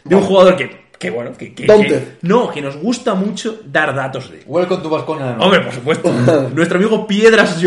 de 0.04 0.16
un 0.16 0.22
jugador 0.24 0.56
que, 0.56 0.83
que 1.04 1.12
bueno, 1.12 1.32
que, 1.38 1.54
que- 1.54 1.66
¿Dónde? 1.66 1.88
que- 1.88 2.04
no, 2.22 2.50
que 2.50 2.62
nos 2.62 2.78
gusta 2.78 3.14
mucho 3.14 3.62
dar 3.72 3.94
datos 3.94 4.32
de. 4.32 4.42
Welcome 4.48 4.82
to 4.82 4.90
Vasconia. 4.90 5.38
Hombre, 5.40 5.60
por 5.62 5.74
supuesto. 5.74 6.12
Nuestro 6.56 6.78
amigo 6.80 7.06
Piedras 7.06 7.60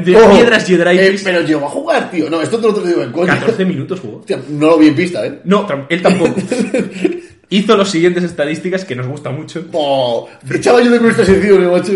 de 0.00 0.16
Oh, 0.16 0.30
Piedras 0.30 0.68
eh, 0.70 1.18
pero 1.24 1.40
llegó 1.42 1.66
a 1.66 1.70
jugar, 1.70 2.10
tío. 2.10 2.30
No, 2.30 2.40
esto 2.40 2.58
te 2.58 2.80
lo 2.80 2.86
digo 2.86 3.02
en 3.02 3.12
coña. 3.12 3.34
14 3.38 3.64
minutos 3.64 4.00
jugó. 4.00 4.18
Hostia, 4.18 4.40
no 4.48 4.68
lo 4.68 4.78
vi 4.78 4.88
en 4.88 4.94
pista, 4.94 5.26
¿eh? 5.26 5.40
No, 5.44 5.66
él 5.88 6.02
tampoco. 6.02 6.34
Hizo 7.50 7.76
las 7.76 7.90
siguientes 7.90 8.24
estadísticas 8.24 8.84
que 8.84 8.96
nos 8.96 9.06
gusta 9.06 9.30
mucho. 9.30 9.64
Oh, 9.72 10.28
echaba 10.50 10.82
yo 10.82 10.90
de 10.90 11.00
sección, 11.24 11.70
macho. 11.70 11.92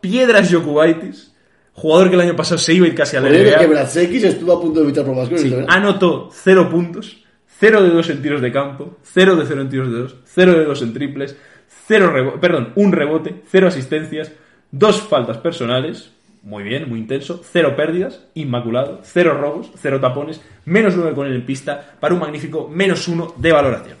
Piedras 0.00 0.50
Yokubaitis, 0.50 1.32
jugador 1.72 2.08
que 2.08 2.14
el 2.16 2.20
año 2.22 2.36
pasado 2.36 2.58
se 2.58 2.74
iba 2.74 2.86
a 2.86 2.88
ir 2.88 2.94
casi 2.94 3.16
a 3.16 3.20
la 3.20 3.30
que 3.30 3.44
NBA. 3.44 3.66
Brazekis 3.68 4.24
estuvo 4.24 4.52
a 4.52 4.60
punto 4.60 4.80
de 4.80 4.86
evitar 4.86 5.04
por 5.04 5.14
anotó 5.68 6.30
0 6.32 6.68
puntos, 6.68 7.24
0 7.60 7.82
de 7.82 7.90
2 7.90 8.10
en 8.10 8.22
tiros 8.22 8.40
de 8.40 8.52
campo, 8.52 8.98
0 9.02 9.36
de 9.36 9.46
0 9.46 9.60
en 9.62 9.68
tiros 9.68 9.90
de 9.92 9.98
2, 9.98 10.16
0 10.24 10.52
de 10.52 10.64
2 10.64 10.82
en 10.82 10.92
triples, 10.94 11.36
0 11.86 12.12
rebo- 12.14 12.40
perdón, 12.40 12.72
un 12.76 12.92
rebote, 12.92 13.42
0 13.50 13.66
asistencias, 13.68 14.32
2 14.70 15.02
faltas 15.02 15.38
personales, 15.38 16.12
muy 16.42 16.62
bien, 16.62 16.88
muy 16.88 17.00
intenso, 17.00 17.40
0 17.42 17.74
pérdidas, 17.76 18.24
inmaculado, 18.34 19.00
0 19.02 19.38
robos, 19.40 19.70
0 19.76 20.00
tapones, 20.00 20.40
menos 20.64 20.94
9 20.96 21.14
con 21.14 21.26
él 21.26 21.34
en 21.34 21.44
pista, 21.46 21.94
para 22.00 22.14
un 22.14 22.20
magnífico 22.20 22.68
menos 22.72 23.08
1 23.08 23.34
de 23.36 23.52
valoración. 23.52 23.98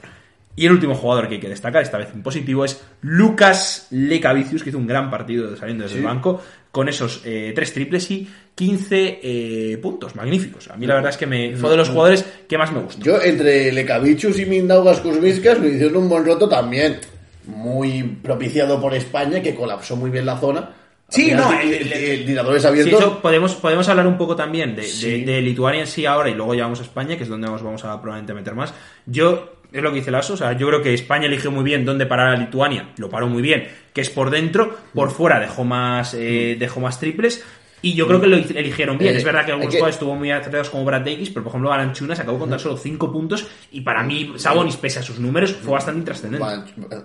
Y 0.58 0.66
el 0.66 0.72
último 0.72 0.94
jugador 0.94 1.28
que 1.28 1.34
hay 1.36 1.40
que 1.40 1.48
destacar, 1.48 1.82
esta 1.82 1.98
vez 1.98 2.08
en 2.12 2.22
positivo, 2.22 2.64
es 2.64 2.82
Lucas 3.02 3.86
Lecavicius, 3.90 4.62
que 4.62 4.70
hizo 4.70 4.78
un 4.78 4.86
gran 4.86 5.10
partido 5.10 5.56
saliendo 5.56 5.84
desde 5.84 5.98
el 5.98 6.04
banco, 6.04 6.42
con 6.72 6.88
esos 6.88 7.22
eh, 7.24 7.52
tres 7.54 7.72
triples 7.72 8.10
y 8.10 8.28
15 8.54 9.20
eh, 9.22 9.78
puntos 9.80 10.16
magníficos. 10.16 10.68
A 10.68 10.76
mí 10.76 10.86
la 10.86 10.94
verdad 10.94 11.10
es 11.10 11.16
que 11.16 11.26
me, 11.26 11.56
fue 11.56 11.70
de 11.70 11.76
los 11.76 11.88
jugadores 11.90 12.24
que 12.48 12.58
más 12.58 12.72
me 12.72 12.80
gustó. 12.80 13.04
Yo, 13.04 13.22
entre 13.22 13.70
Lekavichus 13.72 14.38
y 14.40 14.46
Mindaugas 14.46 14.98
Kuzmiskas, 15.00 15.60
me 15.60 15.68
hicieron 15.68 15.96
un 16.02 16.08
buen 16.08 16.24
roto 16.24 16.48
también. 16.48 16.98
Muy 17.46 18.02
propiciado 18.02 18.80
por 18.80 18.94
España, 18.94 19.40
que 19.40 19.54
colapsó 19.54 19.96
muy 19.96 20.10
bien 20.10 20.26
la 20.26 20.38
zona. 20.38 20.70
Sí, 21.08 21.30
no, 21.34 21.50
el- 21.58 21.72
el- 21.72 21.92
el- 21.92 22.26
tiradores 22.26 22.60
Sí, 22.62 22.68
abiertos. 22.68 23.00
eso 23.00 23.22
podemos, 23.22 23.54
podemos 23.54 23.88
hablar 23.88 24.06
un 24.06 24.18
poco 24.18 24.36
también 24.36 24.76
de, 24.76 24.82
de- 24.82 24.88
Sí. 24.88 25.24
de 25.24 25.40
Lituania 25.40 25.80
en 25.80 25.86
sí 25.86 26.04
ahora 26.04 26.28
y 26.28 26.34
luego 26.34 26.54
ya 26.54 26.64
vamos 26.64 26.80
a 26.80 26.82
España, 26.82 27.16
que 27.16 27.22
es 27.22 27.28
donde 27.30 27.46
nos 27.48 27.62
vamos 27.62 27.82
a 27.84 27.98
probablemente 28.02 28.34
meter 28.34 28.54
más. 28.54 28.74
Yo, 29.06 29.57
es 29.72 29.82
lo 29.82 29.90
que 29.90 29.96
dice 29.98 30.10
Lasso, 30.10 30.34
o 30.34 30.36
sea, 30.36 30.52
yo 30.52 30.66
creo 30.68 30.82
que 30.82 30.94
España 30.94 31.26
eligió 31.26 31.50
muy 31.50 31.64
bien 31.64 31.84
dónde 31.84 32.06
parar 32.06 32.28
a 32.28 32.36
Lituania, 32.36 32.90
lo 32.96 33.08
paró 33.10 33.26
muy 33.28 33.42
bien, 33.42 33.68
que 33.92 34.00
es 34.00 34.10
por 34.10 34.30
dentro, 34.30 34.76
por 34.94 35.10
fuera 35.10 35.38
dejó 35.40 35.64
más, 35.64 36.14
eh, 36.14 36.56
dejó 36.58 36.80
más 36.80 36.98
triples. 37.00 37.44
Y 37.80 37.94
yo 37.94 38.08
creo 38.08 38.20
que 38.20 38.26
lo 38.26 38.36
eligieron 38.36 38.98
bien. 38.98 39.14
Eh, 39.14 39.18
es 39.18 39.22
verdad 39.24 39.44
que 39.46 39.52
algunos 39.52 39.70
que- 39.72 39.78
jugadores 39.78 39.94
estuvo 39.94 40.16
muy 40.16 40.32
acertados 40.32 40.68
como 40.68 40.84
Brad 40.84 41.02
Davis, 41.02 41.30
pero 41.30 41.44
por 41.44 41.50
ejemplo 41.52 41.70
Balanchunas 41.70 42.18
acabó 42.18 42.36
con 42.40 42.50
tan 42.50 42.58
solo 42.58 42.76
5 42.76 43.12
puntos 43.12 43.46
y 43.70 43.82
para 43.82 44.02
mí 44.02 44.32
Sabonis, 44.34 44.76
pese 44.76 44.98
a 44.98 45.02
sus 45.02 45.20
números, 45.20 45.52
fue 45.52 45.74
bastante 45.74 46.00
intrascendente. 46.00 46.44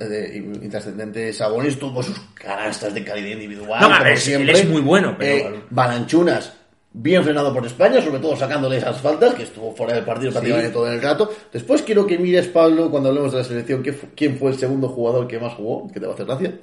Eh, 0.01 0.43
intrascendente 0.63 1.31
Sabonis 1.31 1.77
tuvo 1.77 2.01
sus 2.01 2.19
canastas 2.33 2.91
de 2.93 3.03
calidad 3.03 3.29
individual. 3.33 3.81
No, 3.81 3.87
como 3.89 4.05
es- 4.05 4.11
él 4.13 4.17
siempre. 4.17 4.53
es 4.59 4.67
muy 4.67 4.81
bueno, 4.81 5.15
pero- 5.15 5.55
Eh, 5.55 5.61
Balanchunas, 5.69 6.53
bien 6.95 7.23
frenado 7.23 7.51
por 7.53 7.65
España, 7.65 8.01
sobre 8.01 8.19
todo 8.19 8.35
sacándole 8.35 8.77
esas 8.77 9.01
faltas, 9.01 9.33
que 9.33 9.43
estuvo 9.43 9.75
fuera 9.75 9.95
del 9.95 10.03
partido 10.05 10.31
prácticamente 10.31 10.69
todo 10.71 10.91
el 10.91 11.01
rato. 11.01 11.31
Después 11.51 11.81
quiero 11.81 12.05
que 12.05 12.17
mires, 12.19 12.47
Pablo, 12.47 12.91
cuando 12.91 13.09
hablemos 13.09 13.31
de 13.31 13.39
la 13.39 13.43
selección, 13.43 13.83
quién 14.15 14.37
fue 14.37 14.51
el 14.51 14.57
segundo 14.57 14.87
jugador 14.89 15.27
que 15.27 15.39
más 15.39 15.53
jugó, 15.53 15.91
que 15.91 15.99
te 15.99 16.05
va 16.05 16.11
a 16.11 16.15
hacer 16.15 16.25
gracia. 16.27 16.53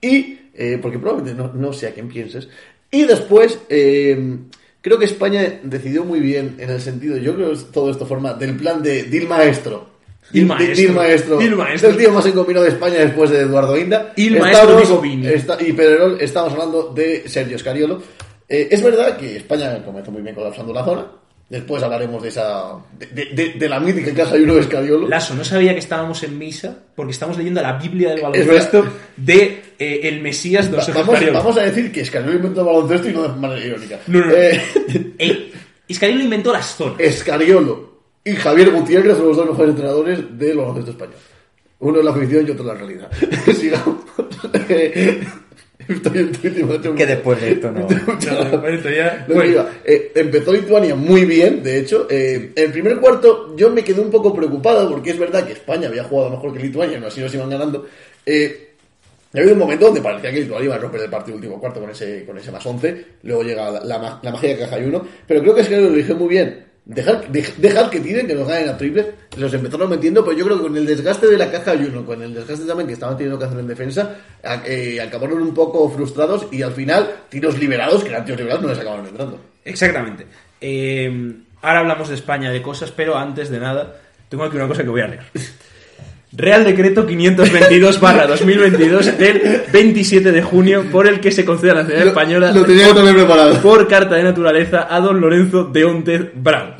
Y, 0.00 0.38
eh, 0.54 0.78
porque 0.80 0.98
probablemente 0.98 1.40
no, 1.40 1.52
no 1.52 1.72
sé 1.72 1.86
a 1.88 1.92
quién 1.94 2.08
pienses. 2.08 2.48
Y 2.90 3.04
después, 3.04 3.60
eh, 3.68 4.38
creo 4.80 4.98
que 4.98 5.04
España 5.04 5.60
decidió 5.62 6.04
muy 6.04 6.18
bien 6.20 6.56
en 6.58 6.70
el 6.70 6.80
sentido, 6.80 7.16
yo 7.18 7.34
creo 7.36 7.50
que 7.52 7.58
todo 7.72 7.90
esto 7.90 8.06
forma 8.06 8.34
del 8.34 8.56
plan 8.56 8.82
de 8.82 9.04
Dil 9.04 9.28
Maestro. 9.28 9.88
Dil 10.32 10.42
Dil- 10.44 10.48
Maestro. 10.48 10.74
Dil 10.76 10.92
Maestro. 10.92 11.38
Dil 11.38 11.56
Maestro. 11.56 11.88
Es 11.90 11.94
el 11.96 12.00
tío 12.02 12.12
más 12.12 12.26
encomiado 12.26 12.62
de 12.64 12.70
España 12.70 12.94
después 12.98 13.30
de 13.30 13.40
Eduardo 13.40 13.76
Inda. 13.78 14.12
Il 14.16 14.38
Maestro 14.38 14.78
Estamos- 14.80 15.02
Vini. 15.02 15.26
está- 15.28 15.58
y 15.60 15.72
Pedrerol, 15.72 16.18
estamos 16.20 16.52
hablando 16.52 16.92
de 16.94 17.28
Sergio 17.28 17.58
Scariolo. 17.58 18.02
Eh, 18.50 18.68
es 18.70 18.82
verdad 18.82 19.16
que 19.16 19.36
España 19.36 19.82
comenzó 19.84 20.10
muy 20.10 20.22
bien 20.22 20.34
colapsando 20.34 20.72
la 20.74 20.84
zona. 20.84 21.06
Después 21.48 21.82
hablaremos 21.82 22.22
de 22.22 22.28
esa. 22.28 22.74
de, 22.98 23.06
de- 23.06 23.24
de- 23.34 23.52
de 23.54 23.68
la 23.68 23.80
mítica 23.80 24.12
caja 24.14 24.36
y 24.36 24.42
uno 24.42 24.54
de 24.54 24.60
Escariolo. 24.60 25.08
Lazo, 25.08 25.34
no 25.34 25.42
sabía 25.44 25.72
que 25.72 25.78
estábamos 25.80 26.22
en 26.22 26.38
misa 26.38 26.76
porque 26.94 27.12
estamos 27.12 27.36
leyendo 27.38 27.60
la 27.62 27.72
Biblia 27.78 28.10
del 28.10 28.18
Es 28.18 28.22
baloncesto 28.22 28.84
de 29.16 29.62
eh, 29.78 30.00
el 30.04 30.20
Mesías 30.20 30.70
de 30.70 30.80
Sergio 30.82 31.04
vamos, 31.04 31.32
vamos 31.32 31.56
a 31.58 31.62
decir 31.62 31.90
que 31.90 32.02
Escariolo 32.02 32.36
inventó 32.36 32.60
el 32.60 32.66
baloncesto 32.66 33.08
y 33.08 33.12
no 33.14 33.22
de 33.22 33.28
manera 33.40 33.64
irónica. 33.66 33.98
No, 34.06 34.20
no, 34.20 34.26
no. 34.26 34.32
Eh, 34.32 34.62
Escariolo 35.88 36.22
inventó 36.22 36.52
las 36.52 36.66
zonas. 36.76 37.00
Escariolo 37.00 37.90
y 38.24 38.32
Javier 38.36 38.70
Gutiérrez 38.70 39.16
son 39.16 39.28
los 39.28 39.36
dos 39.36 39.46
mejores 39.50 39.70
entrenadores 39.70 40.38
del 40.38 40.56
baloncesto 40.56 40.90
español. 40.92 41.16
Uno 41.80 41.98
es 41.98 42.04
la 42.04 42.12
ficción 42.14 42.46
y 42.46 42.50
otro 42.50 42.64
la 42.64 42.74
realidad. 42.74 43.10
Sigamos. 43.58 43.96
Estoy 45.90 46.18
en 46.18 46.32
Twitter 46.32 46.60
y 46.60 46.64
me 46.64 46.72
ha 46.74 46.76
hecho 46.76 46.94
Que 46.94 47.06
después 47.06 47.40
de 47.40 47.52
esto 47.52 47.72
no. 47.72 47.86
Eh, 49.84 50.12
empezó 50.14 50.52
Lituania 50.52 50.94
muy 50.94 51.24
bien, 51.24 51.62
de 51.62 51.78
hecho. 51.78 52.06
Eh, 52.08 52.52
en 52.54 52.64
el 52.64 52.72
primer 52.72 52.98
cuarto 52.98 53.54
yo 53.56 53.70
me 53.70 53.82
quedé 53.82 54.00
un 54.00 54.10
poco 54.10 54.34
preocupado 54.34 54.88
porque 54.88 55.10
es 55.10 55.18
verdad 55.18 55.44
que 55.44 55.52
España 55.52 55.88
había 55.88 56.04
jugado 56.04 56.30
mejor 56.30 56.52
que 56.52 56.62
Lituania, 56.62 56.98
no 57.00 57.08
así 57.08 57.20
nos 57.20 57.34
iban 57.34 57.50
ganando. 57.50 57.86
Eh, 58.24 58.68
ha 59.32 59.38
habido 59.38 59.52
un 59.54 59.60
momento 59.60 59.86
donde 59.86 60.00
parecía 60.00 60.30
que 60.30 60.40
Lituania 60.40 60.66
iba 60.66 60.74
a 60.76 60.78
romper 60.78 61.00
el 61.02 61.10
partido 61.10 61.36
último 61.36 61.58
cuarto 61.60 61.80
con 61.80 61.90
ese, 61.90 62.24
con 62.24 62.38
ese 62.38 62.52
más 62.52 62.64
11. 62.64 63.04
Luego 63.22 63.42
llega 63.42 63.70
la, 63.70 63.84
la, 63.84 64.20
la 64.22 64.30
magia 64.30 64.50
de 64.50 64.58
caja 64.58 64.78
y 64.78 64.84
uno. 64.84 65.04
Pero 65.26 65.40
creo 65.40 65.54
que 65.54 65.60
es 65.62 65.68
que 65.68 65.80
lo 65.80 65.90
dije 65.90 66.14
muy 66.14 66.28
bien. 66.28 66.69
Dejar, 66.92 67.30
dej- 67.30 67.54
dejar 67.56 67.88
que 67.88 68.00
tiren, 68.00 68.26
que 68.26 68.34
nos 68.34 68.48
ganen 68.48 68.68
a 68.68 68.76
triple. 68.76 69.12
Los 69.36 69.54
empezaron 69.54 69.88
metiendo, 69.88 70.24
pero 70.24 70.36
yo 70.36 70.44
creo 70.44 70.56
que 70.56 70.62
con 70.64 70.76
el 70.76 70.84
desgaste 70.84 71.28
de 71.28 71.38
la 71.38 71.48
caja 71.50 71.74
y 71.76 71.84
uno, 71.84 72.04
con 72.04 72.20
el 72.20 72.34
desgaste 72.34 72.66
también 72.66 72.88
que 72.88 72.94
estaban 72.94 73.16
teniendo 73.16 73.38
que 73.38 73.44
hacer 73.44 73.60
en 73.60 73.68
defensa, 73.68 74.16
eh, 74.66 75.00
acabaron 75.00 75.40
un 75.40 75.54
poco 75.54 75.88
frustrados 75.88 76.46
y 76.50 76.62
al 76.62 76.72
final, 76.72 77.08
tiros 77.28 77.56
liberados, 77.60 78.02
que 78.02 78.08
eran 78.10 78.24
tiros 78.24 78.40
liberados, 78.40 78.62
no 78.64 78.68
les 78.70 78.78
acabaron 78.80 79.06
entrando. 79.06 79.38
Exactamente. 79.64 80.26
Eh, 80.60 81.32
ahora 81.62 81.78
hablamos 81.78 82.08
de 82.08 82.16
España, 82.16 82.50
de 82.50 82.60
cosas, 82.60 82.90
pero 82.90 83.16
antes 83.16 83.50
de 83.50 83.60
nada, 83.60 84.00
tengo 84.28 84.42
aquí 84.42 84.56
una 84.56 84.66
cosa 84.66 84.82
que 84.82 84.88
voy 84.88 85.02
a 85.02 85.06
leer. 85.06 85.22
Real 86.32 86.64
Decreto 86.64 87.08
522-2022 87.08 89.16
del 89.16 89.62
27 89.72 90.30
de 90.30 90.42
junio, 90.42 90.84
por 90.92 91.08
el 91.08 91.18
que 91.20 91.32
se 91.32 91.44
concede 91.44 91.72
a 91.72 91.74
la 91.74 91.80
nacionalidad 91.82 92.08
española 92.08 92.52
Lo 92.52 92.64
tenía 92.64 92.94
tener 92.94 93.14
preparado. 93.16 93.60
por 93.60 93.88
carta 93.88 94.14
de 94.14 94.22
naturaleza 94.22 94.86
a 94.88 95.00
don 95.00 95.20
Lorenzo 95.20 95.64
de 95.64 95.84
Ontes 95.84 96.20
Brown. 96.34 96.74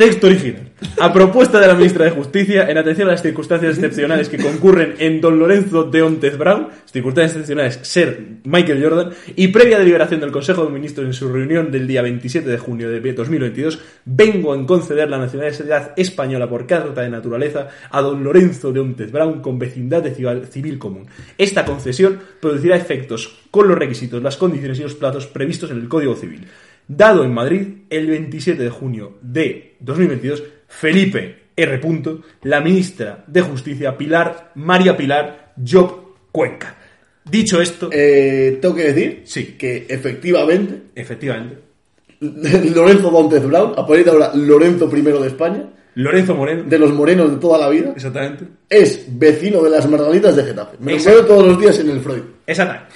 Texto 0.00 0.28
original. 0.28 0.70
A 0.98 1.12
propuesta 1.12 1.60
de 1.60 1.66
la 1.66 1.74
ministra 1.74 2.06
de 2.06 2.10
Justicia, 2.10 2.70
en 2.70 2.78
atención 2.78 3.08
a 3.08 3.10
las 3.10 3.20
circunstancias 3.20 3.74
excepcionales 3.74 4.30
que 4.30 4.38
concurren 4.38 4.94
en 4.98 5.20
don 5.20 5.38
Lorenzo 5.38 5.84
de 5.84 6.00
Ontes 6.00 6.38
Brown, 6.38 6.68
circunstancias 6.90 7.32
excepcionales 7.32 7.80
ser 7.82 8.18
Michael 8.44 8.82
Jordan, 8.82 9.10
y 9.36 9.48
previa 9.48 9.78
deliberación 9.78 10.20
del 10.20 10.32
Consejo 10.32 10.64
de 10.64 10.70
Ministros 10.70 11.04
en 11.04 11.12
su 11.12 11.30
reunión 11.30 11.70
del 11.70 11.86
día 11.86 12.00
27 12.00 12.48
de 12.48 12.56
junio 12.56 12.88
de 12.88 13.12
2022, 13.12 13.78
vengo 14.06 14.54
en 14.54 14.64
conceder 14.64 15.10
la 15.10 15.18
nacionalidad 15.18 15.92
española 15.98 16.48
por 16.48 16.66
carta 16.66 17.02
de 17.02 17.10
naturaleza 17.10 17.68
a 17.90 18.00
don 18.00 18.24
Lorenzo 18.24 18.72
de 18.72 18.80
Ontes 18.80 19.12
Brown 19.12 19.42
con 19.42 19.58
vecindad 19.58 20.02
de 20.02 20.14
civil 20.46 20.78
común. 20.78 21.08
Esta 21.36 21.66
concesión 21.66 22.18
producirá 22.40 22.74
efectos 22.76 23.38
con 23.50 23.68
los 23.68 23.76
requisitos, 23.76 24.22
las 24.22 24.38
condiciones 24.38 24.78
y 24.78 24.82
los 24.82 24.94
plazos 24.94 25.26
previstos 25.26 25.70
en 25.70 25.76
el 25.76 25.88
Código 25.88 26.16
Civil. 26.16 26.46
Dado 26.92 27.22
en 27.22 27.32
Madrid 27.32 27.66
el 27.88 28.08
27 28.08 28.60
de 28.64 28.68
junio 28.70 29.18
de 29.22 29.76
2022, 29.78 30.42
Felipe 30.66 31.36
R. 31.56 31.78
Punto, 31.78 32.22
la 32.42 32.60
ministra 32.60 33.22
de 33.28 33.42
Justicia 33.42 33.96
Pilar 33.96 34.50
María 34.56 34.96
Pilar 34.96 35.52
Job 35.64 36.16
Cuenca. 36.32 36.76
Dicho 37.24 37.60
esto, 37.62 37.90
Eh, 37.92 38.58
tengo 38.60 38.74
que 38.74 38.92
decir 38.92 39.22
Sí. 39.24 39.54
que 39.56 39.86
efectivamente 39.88 40.82
efectivamente, 40.96 41.58
Lorenzo 42.20 43.10
Montes 43.12 43.44
Brown, 43.46 43.72
a 43.76 43.86
partir 43.86 44.04
de 44.06 44.10
ahora 44.10 44.32
Lorenzo 44.34 44.90
I 44.92 45.00
de 45.00 45.26
España, 45.28 45.64
Lorenzo 45.94 46.34
Moreno, 46.34 46.64
de 46.64 46.78
los 46.78 46.92
morenos 46.92 47.30
de 47.30 47.36
toda 47.36 47.58
la 47.58 47.68
vida, 47.68 47.92
exactamente, 47.94 48.44
es 48.68 49.06
vecino 49.18 49.62
de 49.62 49.70
las 49.70 49.88
Margaritas 49.88 50.34
de 50.36 50.44
Getafe. 50.44 50.76
Me 50.80 50.96
lo 50.98 51.04
veo 51.04 51.24
todos 51.26 51.46
los 51.46 51.60
días 51.60 51.78
en 51.80 51.90
el 51.90 52.00
Freud. 52.00 52.22
exactamente. 52.46 52.89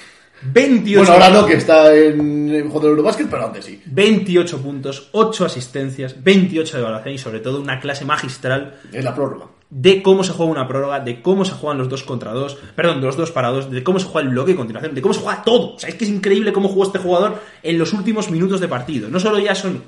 28, 0.53 0.99
Bueno, 0.99 1.13
ahora 1.13 1.29
no, 1.41 1.45
que 1.47 1.55
está 1.55 1.93
en, 1.95 2.53
en 2.53 2.69
Joder 2.69 2.91
Eurobasket, 2.91 3.27
pero 3.29 3.45
antes 3.45 3.65
sí. 3.65 3.81
28 3.85 4.61
puntos, 4.61 5.09
8 5.11 5.45
asistencias, 5.45 6.23
28 6.23 6.77
de 6.77 6.81
evaluación 6.81 7.15
y 7.15 7.17
sobre 7.17 7.39
todo 7.39 7.59
una 7.61 7.79
clase 7.79 8.05
magistral 8.05 8.79
Es 8.91 9.03
la 9.03 9.15
prórroga. 9.15 9.47
De 9.69 10.03
cómo 10.03 10.23
se 10.23 10.31
juega 10.31 10.51
una 10.51 10.67
prórroga, 10.67 10.99
de 10.99 11.21
cómo 11.21 11.43
se 11.43 11.53
juegan 11.53 11.77
los 11.77 11.89
dos 11.89 12.03
contra 12.03 12.31
dos, 12.31 12.57
perdón, 12.75 13.01
los 13.01 13.17
dos 13.17 13.31
para 13.31 13.49
dos, 13.49 13.71
de 13.71 13.83
cómo 13.83 13.99
se 13.99 14.05
juega 14.05 14.27
el 14.27 14.33
bloque 14.33 14.51
de 14.51 14.57
continuación, 14.57 14.93
de 14.93 15.01
cómo 15.01 15.13
se 15.13 15.21
juega 15.21 15.43
todo. 15.43 15.75
O 15.75 15.79
sea, 15.79 15.89
es 15.89 15.95
que 15.95 16.05
es 16.05 16.11
increíble 16.11 16.53
cómo 16.53 16.69
jugó 16.69 16.83
este 16.83 16.99
jugador 16.99 17.41
en 17.63 17.77
los 17.77 17.91
últimos 17.93 18.29
minutos 18.29 18.61
de 18.61 18.67
partido. 18.67 19.09
No 19.09 19.19
solo 19.19 19.39
ya 19.39 19.55
son 19.55 19.83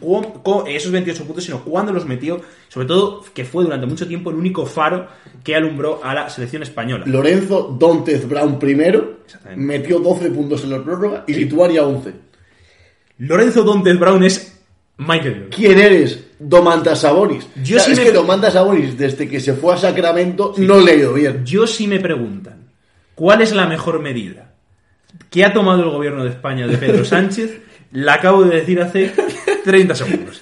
esos 0.67 0.91
28 0.91 1.25
puntos, 1.25 1.43
sino 1.43 1.63
cuándo 1.63 1.93
los 1.93 2.05
metió, 2.05 2.41
sobre 2.69 2.87
todo 2.87 3.23
que 3.33 3.45
fue 3.45 3.63
durante 3.63 3.85
mucho 3.85 4.07
tiempo 4.07 4.31
el 4.31 4.37
único 4.37 4.65
faro 4.65 5.07
que 5.43 5.55
alumbró 5.55 6.01
a 6.03 6.13
la 6.13 6.29
selección 6.29 6.63
española. 6.63 7.05
Lorenzo 7.05 7.75
Dontez 7.77 8.27
Brown 8.27 8.59
primero 8.59 9.17
metió 9.55 9.99
12 9.99 10.31
puntos 10.31 10.63
en 10.63 10.71
la 10.71 10.83
prórroga 10.83 11.23
y 11.27 11.33
Lituania 11.33 11.83
11. 11.83 12.27
Lorenzo 13.19 13.63
Dontes 13.63 13.97
Brown 13.99 14.23
es 14.23 14.61
Michael. 14.97 15.49
¿Quién 15.49 15.79
eres? 15.79 16.26
Domantas 16.39 17.01
Sabonis. 17.01 17.47
Yo 17.63 17.77
O 17.77 17.79
sea, 17.79 17.85
sí 17.85 17.91
es 17.93 17.97
me- 17.99 18.03
que 18.05 18.11
Domantas 18.11 18.53
Sabonis, 18.53 18.97
desde 18.97 19.27
que 19.27 19.39
se 19.39 19.53
fue 19.53 19.73
a 19.73 19.77
Sacramento, 19.77 20.53
no 20.57 20.79
le 20.79 20.91
ha 20.91 20.95
ido 20.95 21.13
bien. 21.13 21.45
Yo 21.45 21.65
sí 21.67 21.87
me 21.87 21.99
preguntan, 21.99 22.69
¿cuál 23.15 23.41
es 23.41 23.53
la 23.53 23.65
mejor 23.65 23.99
medida 23.99 24.53
que 25.29 25.43
ha 25.43 25.53
tomado 25.53 25.83
el 25.83 25.89
gobierno 25.89 26.23
de 26.23 26.29
España 26.31 26.67
de 26.67 26.77
Pedro 26.77 27.03
Sánchez? 27.05 27.59
La 27.93 28.15
acabo 28.15 28.43
de 28.43 28.57
decir 28.57 28.81
hace 28.81 29.13
30 29.63 29.95
segundos. 29.95 30.41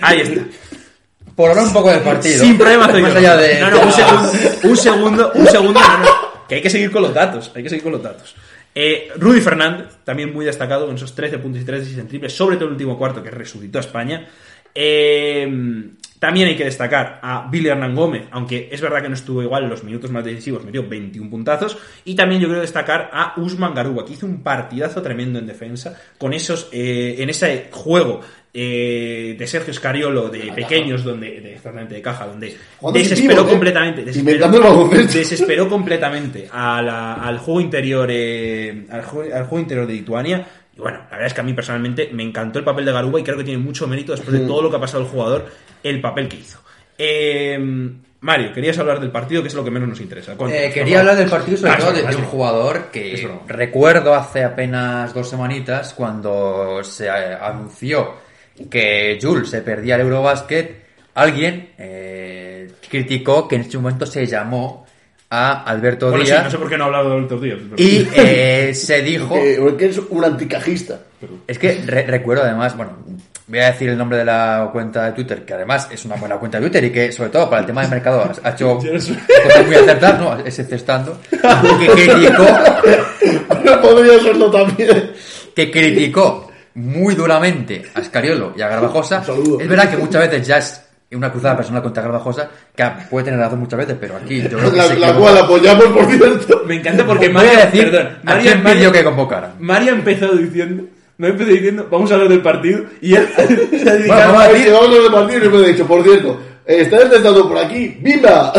Ahí 0.00 0.20
está. 0.20 0.42
Por 1.34 1.50
hablar 1.50 1.66
un 1.66 1.72
poco 1.72 1.90
del 1.90 2.00
partido. 2.00 2.44
Sin 2.44 2.56
problema 2.58 2.86
estoy 2.86 3.02
Más 3.02 3.12
yo. 3.14 3.18
allá 3.18 3.36
de. 3.36 3.60
No, 3.60 3.70
no, 3.70 3.80
un 3.82 3.92
segundo, 3.92 4.32
un 4.64 4.76
segundo, 4.76 5.32
un 5.34 5.46
segundo, 5.48 5.80
no, 5.80 5.98
no, 5.98 6.06
que 6.48 6.56
hay 6.56 6.62
que 6.62 6.70
seguir 6.70 6.90
con 6.92 7.02
los 7.02 7.12
datos, 7.14 7.50
hay 7.56 7.62
que 7.64 7.70
seguir 7.70 7.82
con 7.82 7.92
los 7.92 8.02
datos. 8.02 8.34
Eh, 8.76 9.08
Rudy 9.16 9.40
Fernández, 9.40 9.86
también 10.04 10.32
muy 10.32 10.44
destacado 10.44 10.86
con 10.86 10.94
esos 10.96 11.14
13 11.14 11.38
puntos 11.38 11.62
y 11.62 11.64
3 11.64 11.94
de 11.96 12.00
en 12.02 12.08
triple, 12.08 12.28
sobre 12.28 12.56
todo 12.56 12.66
el 12.66 12.72
último 12.72 12.98
cuarto 12.98 13.22
que 13.22 13.30
resucitó 13.30 13.78
a 13.78 13.80
España. 13.80 14.28
Eh, 14.74 15.90
también 16.18 16.48
hay 16.48 16.56
que 16.56 16.64
destacar 16.64 17.20
a 17.22 17.48
Billy 17.50 17.68
Hernán 17.68 17.94
Gómez, 17.94 18.22
aunque 18.30 18.70
es 18.72 18.80
verdad 18.80 19.02
que 19.02 19.08
no 19.10 19.14
estuvo 19.14 19.42
igual 19.42 19.64
en 19.64 19.68
los 19.70 19.84
minutos 19.84 20.10
más 20.10 20.24
decisivos, 20.24 20.64
metió 20.64 20.88
21 20.88 21.28
puntazos. 21.28 21.76
Y 22.06 22.14
también 22.14 22.40
yo 22.40 22.46
quiero 22.48 22.62
destacar 22.62 23.10
a 23.12 23.34
Usman 23.36 23.74
Garuba, 23.74 24.06
que 24.06 24.14
hizo 24.14 24.24
un 24.24 24.42
partidazo 24.42 25.02
tremendo 25.02 25.38
en 25.38 25.46
defensa, 25.46 26.00
con 26.16 26.32
esos, 26.32 26.68
eh, 26.72 27.16
en 27.18 27.28
ese 27.28 27.68
juego 27.70 28.20
eh, 28.54 29.34
de 29.38 29.46
Sergio 29.46 29.74
Scariolo 29.74 30.28
de 30.30 30.50
pequeños, 30.52 31.04
donde, 31.04 31.40
de, 31.42 31.54
exactamente 31.56 31.96
de 31.96 32.00
caja, 32.00 32.26
donde 32.26 32.56
desesperó 33.10 33.42
¿eh? 33.42 33.50
completamente, 33.50 34.04
desesperó, 34.04 34.38
baloncesto. 34.62 35.18
desesperó 35.18 35.68
completamente 35.68 36.48
a 36.50 36.80
la- 36.80 37.14
al 37.14 37.36
juego 37.38 37.60
interior, 37.60 38.08
eh, 38.10 38.86
al, 38.90 39.02
juego, 39.02 39.34
al 39.34 39.42
juego 39.44 39.60
interior 39.60 39.86
de 39.86 39.92
Lituania. 39.92 40.46
Y 40.76 40.80
bueno, 40.80 40.98
la 40.98 41.10
verdad 41.10 41.26
es 41.26 41.34
que 41.34 41.40
a 41.40 41.44
mí 41.44 41.52
personalmente 41.52 42.10
me 42.12 42.22
encantó 42.22 42.58
el 42.58 42.64
papel 42.64 42.84
de 42.84 42.92
Garuba 42.92 43.20
y 43.20 43.22
creo 43.22 43.36
que 43.36 43.44
tiene 43.44 43.62
mucho 43.62 43.86
mérito 43.86 44.12
después 44.12 44.38
de 44.38 44.46
todo 44.46 44.62
lo 44.62 44.70
que 44.70 44.76
ha 44.76 44.80
pasado 44.80 45.02
el 45.02 45.08
jugador, 45.08 45.46
el 45.82 46.00
papel 46.00 46.28
que 46.28 46.36
hizo. 46.36 46.58
Eh, 46.98 47.58
Mario, 48.24 48.54
querías 48.54 48.78
hablar 48.78 49.00
del 49.00 49.10
partido, 49.10 49.42
que 49.42 49.48
es 49.48 49.54
lo 49.54 49.62
que 49.62 49.70
menos 49.70 49.86
nos 49.86 50.00
interesa. 50.00 50.32
Eh, 50.32 50.70
quería 50.72 51.00
hablar 51.00 51.16
del 51.16 51.28
partido 51.28 51.58
sobre 51.58 51.72
Ah, 51.72 51.76
todo 51.76 51.92
de, 51.92 52.16
un 52.16 52.24
jugador 52.24 52.86
que 52.90 53.28
recuerdo 53.46 54.14
hace 54.14 54.42
apenas 54.42 55.12
dos 55.12 55.28
semanitas 55.28 55.92
cuando 55.92 56.82
se 56.82 57.10
anunció 57.10 58.14
que 58.70 59.18
Jules 59.20 59.50
se 59.50 59.60
perdía 59.60 59.96
el 59.96 60.02
Eurobasket, 60.02 60.84
alguien 61.14 61.74
eh, 61.76 62.72
criticó 62.88 63.46
que 63.46 63.56
en 63.56 63.60
este 63.60 63.76
momento 63.76 64.06
se 64.06 64.26
llamó 64.26 64.83
a 65.34 65.62
Alberto 65.64 66.10
Bueno, 66.10 66.24
sí, 66.24 66.30
Díaz 66.32 66.44
no 66.44 66.50
sé 66.50 66.58
por 66.58 66.68
qué 66.68 66.76
no 66.78 66.84
he 66.84 66.86
hablado 66.86 67.16
de 67.16 67.22
estos 67.22 67.40
días. 67.42 67.58
pero- 67.70 67.82
y 67.88 68.08
eh, 68.14 68.72
se 68.74 69.02
dijo... 69.02 69.28
Porque, 69.28 69.56
porque 69.60 69.84
eres 69.86 69.98
un 70.08 70.24
anticajista. 70.24 71.00
Es 71.46 71.58
que 71.58 71.82
re- 71.86 72.06
recuerdo 72.06 72.44
además, 72.44 72.76
bueno, 72.76 72.92
voy 73.46 73.58
a 73.58 73.66
decir 73.72 73.88
el 73.88 73.96
nombre 73.98 74.18
de 74.18 74.24
la 74.24 74.68
cuenta 74.72 75.04
de 75.06 75.12
Twitter, 75.12 75.44
que 75.44 75.54
además 75.54 75.88
es 75.90 76.04
una 76.04 76.16
buena 76.16 76.36
cuenta 76.36 76.58
de 76.58 76.64
Twitter 76.68 76.84
y 76.84 76.90
que 76.90 77.12
sobre 77.12 77.30
todo 77.30 77.48
para 77.48 77.60
el 77.60 77.66
tema 77.66 77.82
de 77.82 77.88
mercado 77.88 78.30
ha 78.42 78.50
hecho 78.50 78.76
cosas 78.78 79.66
muy 79.66 79.74
acertadas, 79.74 80.20
no, 80.20 80.38
ese 80.46 80.64
cestando, 80.64 81.18
que 81.30 81.86
criticó, 81.88 82.46
No 83.64 83.80
podría 83.80 84.20
serlo 84.20 84.50
también. 84.50 85.12
que 85.54 85.70
criticó 85.70 86.50
muy 86.74 87.14
duramente 87.14 87.84
a 87.94 88.02
Scariolo 88.02 88.52
y 88.56 88.62
a 88.62 88.68
Garbajosa. 88.68 89.22
Es 89.60 89.68
verdad 89.68 89.90
que 89.90 89.96
muchas 89.96 90.28
veces 90.28 90.46
ya 90.46 90.58
es 90.58 90.82
una 91.14 91.30
cruzada 91.30 91.56
personal 91.56 91.82
contra 91.82 92.02
Garbajosa, 92.02 92.48
que 92.74 92.84
puede 93.10 93.24
tener 93.26 93.40
razón 93.40 93.60
muchas 93.60 93.78
veces, 93.78 93.96
pero 94.00 94.16
aquí 94.16 94.42
yo 94.42 94.48
creo 94.58 94.70
que 94.70 94.76
La, 94.76 94.94
la 94.94 95.14
cual 95.14 95.38
apoyamos, 95.38 95.84
por 95.86 96.06
cierto. 96.06 96.62
Me 96.66 96.76
encanta 96.76 97.04
porque 97.06 97.28
Voy 97.28 97.36
a 97.36 97.44
Mario, 97.44 97.58
decir 97.66 97.90
perdón, 97.90 98.06
a 98.06 98.24
Mario, 98.24 98.42
quién 98.42 98.62
Mario- 98.62 98.78
pidió 98.78 98.92
que 98.92 99.04
convocara. 99.04 99.54
Mario 99.58 99.92
ha 99.92 99.94
empezado 99.96 100.32
diciendo, 100.36 100.84
no 101.18 101.26
empezó 101.26 101.50
diciendo, 101.50 101.88
vamos 101.90 102.10
a 102.10 102.14
hablar 102.14 102.28
del 102.30 102.42
partido, 102.42 102.84
y 103.00 103.14
él 103.14 103.28
se 103.36 103.88
ha 103.90 103.94
dedicado 103.94 104.32
vamos 104.32 104.42
a 104.42 104.44
a 104.44 104.48
decir- 104.52 104.64
Llevamos 104.66 104.90
los 104.90 105.04
de 105.04 105.10
partido 105.10 105.44
y 105.44 105.48
me 105.48 105.56
he 105.68 105.72
dicho, 105.72 105.86
por 105.86 106.02
cierto, 106.02 106.40
eh, 106.66 106.76
¿estás 106.80 107.04
intentando 107.04 107.48
por 107.48 107.58
aquí? 107.58 107.96
¡Viva! 108.00 108.52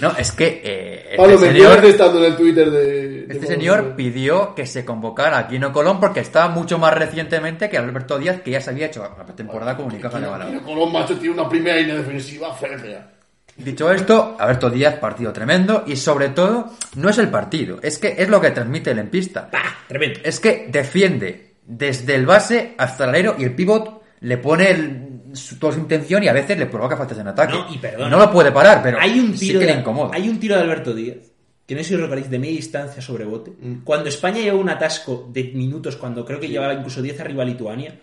No, 0.00 0.12
es 0.18 0.32
que 0.32 0.60
eh, 0.64 0.91
Pablo, 1.16 1.34
este 1.34 1.46
señor, 1.52 1.74
quedas 1.76 1.84
estando 1.90 2.18
en 2.18 2.24
el 2.24 2.36
Twitter 2.36 2.70
de... 2.70 2.80
de 2.82 3.20
este 3.22 3.34
Pablo 3.34 3.48
señor 3.48 3.78
Soler. 3.78 3.96
pidió 3.96 4.54
que 4.54 4.66
se 4.66 4.84
convocara 4.84 5.38
a 5.38 5.48
Quino 5.48 5.72
Colón 5.72 6.00
porque 6.00 6.20
estaba 6.20 6.48
mucho 6.48 6.78
más 6.78 6.94
recientemente 6.94 7.68
que 7.70 7.78
Alberto 7.78 8.18
Díaz, 8.18 8.40
que 8.42 8.50
ya 8.52 8.60
se 8.60 8.70
había 8.70 8.86
hecho 8.86 9.02
la 9.02 9.24
temporada 9.34 9.76
con 9.76 9.86
Unicaja 9.86 10.20
de 10.20 10.26
Málaga. 10.26 10.50
Mira, 10.50 10.62
Colón, 10.62 10.92
macho, 10.92 11.16
tiene 11.16 11.34
una 11.34 11.48
primera 11.48 11.76
línea 11.76 11.96
defensiva 11.96 12.52
férrea. 12.54 13.08
Dicho 13.56 13.90
esto, 13.92 14.36
Alberto 14.38 14.70
Díaz, 14.70 14.94
partido 14.94 15.32
tremendo 15.32 15.84
y 15.86 15.96
sobre 15.96 16.30
todo, 16.30 16.70
no 16.96 17.10
es 17.10 17.18
el 17.18 17.28
partido, 17.28 17.78
es 17.82 17.98
que 17.98 18.14
es 18.18 18.28
lo 18.28 18.40
que 18.40 18.50
transmite 18.50 18.92
el 18.92 18.98
en 18.98 19.08
pista. 19.10 19.50
¡Pah! 19.50 19.76
Tremendo. 19.88 20.20
Es 20.24 20.40
que 20.40 20.68
defiende 20.70 21.52
desde 21.66 22.14
el 22.14 22.24
base 22.26 22.74
hasta 22.78 23.04
el 23.04 23.10
alero 23.10 23.36
y 23.38 23.44
el 23.44 23.54
pivot 23.54 24.02
le 24.20 24.38
pone 24.38 24.70
el- 24.70 25.08
su- 25.34 25.56
toda 25.58 25.72
su 25.74 25.78
intención 25.80 26.22
y 26.22 26.28
a 26.28 26.32
veces 26.32 26.58
le 26.58 26.66
provoca 26.66 26.96
faltas 26.96 27.18
en 27.18 27.28
ataque. 27.28 27.54
No, 27.54 27.66
y 27.72 27.78
perdona. 27.78 28.08
No 28.10 28.18
lo 28.18 28.30
puede 28.30 28.50
parar, 28.52 28.82
pero 28.82 28.98
hay 29.00 29.18
un 29.18 29.36
sí 29.36 29.48
tiro 29.48 29.60
que 29.60 29.66
le 29.66 29.72
incomoda. 29.72 30.10
hay 30.14 30.28
un 30.28 30.38
tiro 30.40 30.56
de 30.56 30.62
Alberto 30.62 30.94
Díaz 30.94 31.18
que 31.66 31.74
no 31.76 31.82
sé 31.82 31.90
si 31.90 31.96
recordáis 31.96 32.28
de 32.28 32.38
media 32.38 32.56
distancia 32.56 33.00
sobre 33.00 33.24
bote 33.24 33.52
cuando 33.84 34.08
España 34.08 34.40
lleva 34.40 34.58
un 34.58 34.68
atasco 34.68 35.28
de 35.32 35.44
minutos 35.54 35.96
cuando 35.96 36.24
creo 36.24 36.40
que 36.40 36.48
llevaba 36.48 36.74
incluso 36.74 37.00
10 37.00 37.20
arriba 37.20 37.44
a 37.44 37.46
Lituania 37.46 37.98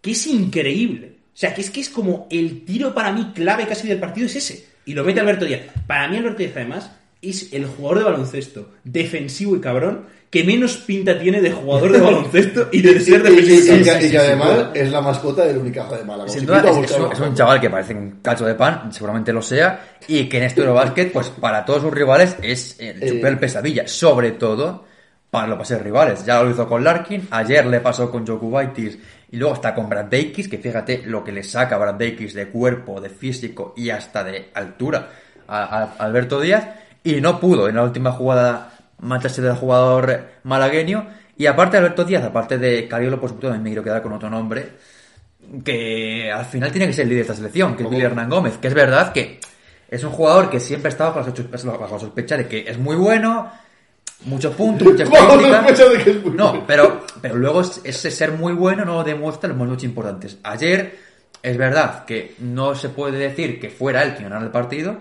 que 0.00 0.12
es 0.12 0.26
increíble 0.26 1.12
o 1.26 1.36
sea 1.36 1.54
que 1.54 1.60
es 1.60 1.70
que 1.70 1.80
es 1.80 1.90
como 1.90 2.26
el 2.30 2.64
tiro 2.64 2.94
para 2.94 3.12
mí 3.12 3.32
clave 3.34 3.66
casi 3.66 3.86
del 3.88 3.98
partido 4.00 4.26
es 4.26 4.36
ese 4.36 4.66
y 4.86 4.94
lo 4.94 5.04
mete 5.04 5.20
Alberto 5.20 5.44
Díaz 5.44 5.60
para 5.86 6.08
mí 6.08 6.16
Alberto 6.16 6.38
Díaz 6.38 6.52
además 6.56 6.90
es 7.20 7.52
el 7.52 7.66
jugador 7.66 7.98
de 7.98 8.04
baloncesto 8.04 8.70
defensivo 8.84 9.54
y 9.54 9.60
cabrón 9.60 10.06
que 10.34 10.42
menos 10.42 10.76
pinta 10.78 11.16
tiene 11.16 11.40
de 11.40 11.52
jugador 11.52 11.92
de 11.92 12.00
baloncesto 12.00 12.68
y 12.72 12.82
de 12.82 12.98
ser 12.98 13.22
Y- 13.30 13.52
y- 14.06 14.10
que 14.10 14.18
además 14.18 14.66
es 14.74 14.90
la 14.90 15.00
mascota 15.00 15.44
del 15.44 15.58
Unicaja 15.58 15.96
de 15.96 16.02
Málaga. 16.04 16.28
Sin 16.28 16.44
duda, 16.44 16.58
es, 16.68 16.90
un, 16.98 17.12
es 17.30 17.34
chaval 17.34 17.60
que 17.60 17.70
parece 17.70 17.94
un 17.94 18.18
cacho 18.20 18.44
de 18.44 18.56
pan, 18.56 18.92
seguramente 18.92 19.32
lo 19.32 19.40
sea, 19.40 19.96
y 20.08 20.28
que 20.28 20.38
en 20.38 20.42
este 20.42 20.62
Eurobasket, 20.62 21.12
pues 21.12 21.28
para 21.30 21.64
todos 21.64 21.82
sus 21.82 21.92
rivales 21.94 22.36
es 22.42 22.74
el 22.80 23.00
Eh. 23.00 23.08
super 23.10 23.38
pesadilla, 23.38 23.86
sobre 23.86 24.32
todo 24.32 24.84
para 25.30 25.46
los 25.46 25.56
pases 25.58 25.80
rivales. 25.80 26.24
Ya 26.26 26.42
lo 26.42 26.50
hizo 26.50 26.68
con 26.68 26.82
Larkin, 26.82 27.28
ayer 27.30 27.64
le 27.66 27.78
pasó 27.80 28.10
con 28.10 28.26
Jokubaitis 28.26 28.98
y 29.30 29.36
luego 29.36 29.54
hasta 29.54 29.72
con 29.72 29.88
Brad 29.88 30.06
Davis, 30.06 30.48
que 30.48 30.58
fíjate 30.58 31.02
lo 31.06 31.22
que 31.22 31.30
le 31.30 31.44
saca 31.44 31.78
Brad 31.78 31.94
Davis 31.94 32.34
de 32.34 32.48
cuerpo, 32.48 33.00
de 33.00 33.08
físico 33.08 33.72
y 33.76 33.90
hasta 33.90 34.24
de 34.24 34.50
altura 34.54 35.10
a, 35.46 35.62
a 35.62 35.82
Alberto 36.04 36.40
Díaz, 36.40 36.66
y 37.04 37.20
no 37.20 37.38
pudo 37.38 37.68
en 37.68 37.76
la 37.76 37.84
última 37.84 38.10
jugada 38.12 38.72
matarse 39.00 39.42
del 39.42 39.54
jugador 39.54 40.24
malagueño. 40.44 41.08
Y 41.36 41.46
aparte 41.46 41.76
de 41.76 41.78
Alberto 41.78 42.04
Díaz, 42.04 42.22
aparte 42.24 42.58
de 42.58 42.86
Cariolo, 42.88 43.20
por 43.20 43.30
supuesto, 43.30 43.58
me 43.58 43.68
quiero 43.70 43.82
quedar 43.82 44.02
con 44.02 44.12
otro 44.12 44.30
nombre, 44.30 44.68
que 45.64 46.30
al 46.32 46.44
final 46.46 46.70
tiene 46.70 46.86
que 46.86 46.92
ser 46.92 47.02
el 47.04 47.08
líder 47.10 47.26
de 47.26 47.32
esta 47.32 47.36
selección, 47.36 47.76
que 47.76 47.84
es 47.84 47.90
Hernán 48.02 48.30
Gómez, 48.30 48.56
que 48.58 48.68
es 48.68 48.74
verdad 48.74 49.12
que 49.12 49.40
es 49.88 50.02
un 50.04 50.10
jugador 50.10 50.48
que 50.50 50.60
siempre 50.60 50.90
la 50.90 50.96
sospecha, 51.24 51.70
bajo 51.70 51.94
la 51.94 52.00
sospecha 52.00 52.36
de 52.36 52.48
que 52.48 52.64
es 52.68 52.78
muy 52.78 52.96
bueno, 52.96 53.50
muchos 54.24 54.54
puntos, 54.54 54.88
muchas 54.88 55.08
muy 55.10 56.34
No, 56.34 56.64
pero, 56.66 57.04
pero 57.20 57.34
luego 57.36 57.60
es- 57.60 57.80
ese 57.84 58.10
ser 58.10 58.32
muy 58.32 58.52
bueno 58.54 58.84
no 58.84 58.94
lo 58.94 59.04
demuestra 59.04 59.46
en 59.48 59.50
los 59.50 59.58
momentos 59.58 59.84
importantes. 59.84 60.38
Ayer 60.42 60.98
es 61.42 61.56
verdad 61.58 62.04
que 62.04 62.34
no 62.38 62.74
se 62.74 62.88
puede 62.88 63.18
decir 63.18 63.60
que 63.60 63.68
fuera 63.70 64.02
él 64.02 64.12
quien 64.14 64.24
ganara 64.24 64.44
el 64.44 64.50
partido, 64.50 64.98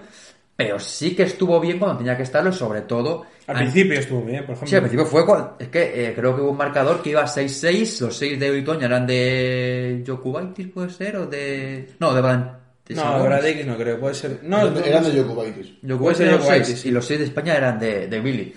pero 0.56 0.80
sí 0.80 1.16
que 1.16 1.24
estuvo 1.24 1.60
bien 1.60 1.80
cuando 1.80 1.98
tenía 1.98 2.16
que 2.16 2.24
estarlo, 2.24 2.52
sobre 2.52 2.82
todo 2.82 3.26
al 3.48 3.58
principio 3.58 4.00
estuvo 4.00 4.22
bien 4.22 4.46
por 4.46 4.52
ejemplo 4.56 4.68
Sí, 4.68 4.76
al 4.76 4.82
principio 4.82 5.06
fue 5.06 5.26
cuando- 5.26 5.56
es 5.60 5.68
que 5.68 6.08
eh, 6.10 6.14
creo 6.16 6.36
que 6.36 6.42
hubo 6.42 6.52
un 6.52 6.58
marcador 6.58 7.02
que 7.02 7.10
iba 7.10 7.26
6-6, 7.28 8.00
los 8.02 8.16
6 8.18 8.40
de 8.40 8.52
Britoña 8.52 8.86
eran 8.86 9.06
de 9.08 10.04
Jokubaitis, 10.06 10.68
puede 10.68 10.90
ser, 10.90 11.18
o 11.18 11.26
de... 11.26 11.90
No, 12.00 12.14
de 12.14 12.22
Valentín. 12.22 12.58
no 12.96 13.24
Brad 13.24 13.42
Davis 13.42 13.66
no 13.66 13.78
creo 13.78 14.00
puede 14.00 14.14
ser 14.16 14.40
no, 14.44 14.70
no, 14.70 14.80
Eran 14.80 15.04
no 15.04 15.10
de. 15.10 15.22
Jokubaitis. 15.24 15.68
Eran 15.84 16.00
los 16.32 16.40
Jokubaitis, 16.42 16.86
y 16.86 16.92
los 16.92 17.06
6 17.06 17.20
de 17.20 17.26
España 17.26 17.56
eran 17.56 17.80
de, 17.80 18.08
de 18.08 18.20
Billy. 18.20 18.54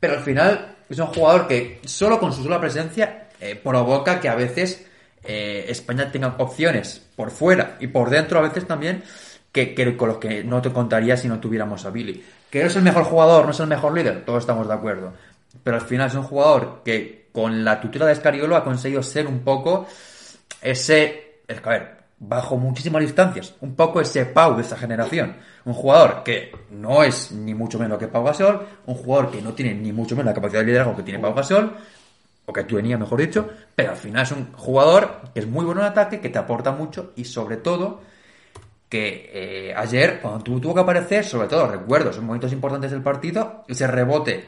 Pero 0.00 0.14
al 0.14 0.20
final 0.20 0.76
es 0.88 0.98
un 0.98 1.06
jugador 1.06 1.46
que 1.48 1.80
solo 1.84 2.18
con 2.20 2.32
su 2.32 2.42
sola 2.42 2.60
presencia 2.60 3.28
eh, 3.40 3.54
provoca 3.56 4.20
que 4.20 4.28
a 4.28 4.34
veces 4.34 4.84
eh, 5.24 5.64
España 5.68 6.10
tenga 6.12 6.34
opciones 6.38 7.02
por 7.16 7.30
fuera 7.30 7.76
y 7.80 7.88
por 7.88 8.10
dentro 8.10 8.38
a 8.38 8.42
veces 8.42 8.66
también 8.66 9.02
que, 9.52 9.96
con 9.96 10.08
los 10.08 10.18
que 10.18 10.44
no 10.44 10.60
te 10.62 10.72
contaría 10.72 11.16
si 11.16 11.28
no 11.28 11.40
tuviéramos 11.40 11.84
a 11.84 11.90
Billy. 11.90 12.24
Que 12.50 12.60
no 12.60 12.66
es 12.66 12.76
el 12.76 12.82
mejor 12.82 13.04
jugador, 13.04 13.44
no 13.44 13.50
es 13.50 13.60
el 13.60 13.66
mejor 13.66 13.94
líder, 13.94 14.24
todos 14.24 14.42
estamos 14.42 14.66
de 14.68 14.74
acuerdo. 14.74 15.12
Pero 15.62 15.76
al 15.76 15.82
final 15.82 16.08
es 16.08 16.14
un 16.14 16.22
jugador 16.22 16.82
que 16.84 17.28
con 17.32 17.64
la 17.64 17.80
tutora 17.80 18.06
de 18.06 18.12
Escariolo 18.12 18.56
ha 18.56 18.64
conseguido 18.64 19.02
ser 19.02 19.26
un 19.26 19.40
poco 19.40 19.86
ese, 20.60 21.42
es 21.46 21.60
que, 21.60 21.68
a 21.68 21.72
ver, 21.72 21.98
bajo 22.18 22.56
muchísimas 22.56 23.02
distancias, 23.02 23.54
un 23.60 23.74
poco 23.74 24.00
ese 24.00 24.26
Pau 24.26 24.56
de 24.56 24.62
esta 24.62 24.76
generación. 24.76 25.36
Un 25.64 25.74
jugador 25.74 26.22
que 26.24 26.52
no 26.70 27.02
es 27.02 27.32
ni 27.32 27.54
mucho 27.54 27.78
menos 27.78 27.98
que 27.98 28.08
Pau 28.08 28.24
Gasol, 28.24 28.66
un 28.86 28.94
jugador 28.94 29.30
que 29.30 29.42
no 29.42 29.52
tiene 29.54 29.74
ni 29.74 29.92
mucho 29.92 30.16
menos 30.16 30.30
la 30.30 30.34
capacidad 30.34 30.60
de 30.60 30.66
liderazgo 30.66 30.96
que 30.96 31.02
tiene 31.02 31.20
Pau 31.20 31.34
Gasol, 31.34 31.76
o 32.46 32.52
que 32.52 32.64
tenía, 32.64 32.96
mejor 32.96 33.20
dicho, 33.20 33.48
pero 33.74 33.90
al 33.90 33.96
final 33.96 34.22
es 34.22 34.32
un 34.32 34.52
jugador 34.54 35.20
que 35.34 35.40
es 35.40 35.46
muy 35.46 35.66
bueno 35.66 35.82
en 35.82 35.88
ataque, 35.88 36.18
que 36.18 36.30
te 36.30 36.38
aporta 36.38 36.72
mucho 36.72 37.12
y 37.14 37.24
sobre 37.24 37.58
todo 37.58 38.00
que 38.88 39.30
eh, 39.32 39.74
ayer, 39.76 40.20
cuando 40.20 40.42
tuvo, 40.42 40.60
tuvo 40.60 40.74
que 40.74 40.80
aparecer, 40.80 41.24
sobre 41.24 41.48
todo 41.48 41.70
recuerdo, 41.70 42.12
son 42.12 42.24
momentos 42.24 42.52
importantes 42.52 42.90
del 42.90 43.02
partido, 43.02 43.64
ese 43.68 43.86
rebote 43.86 44.44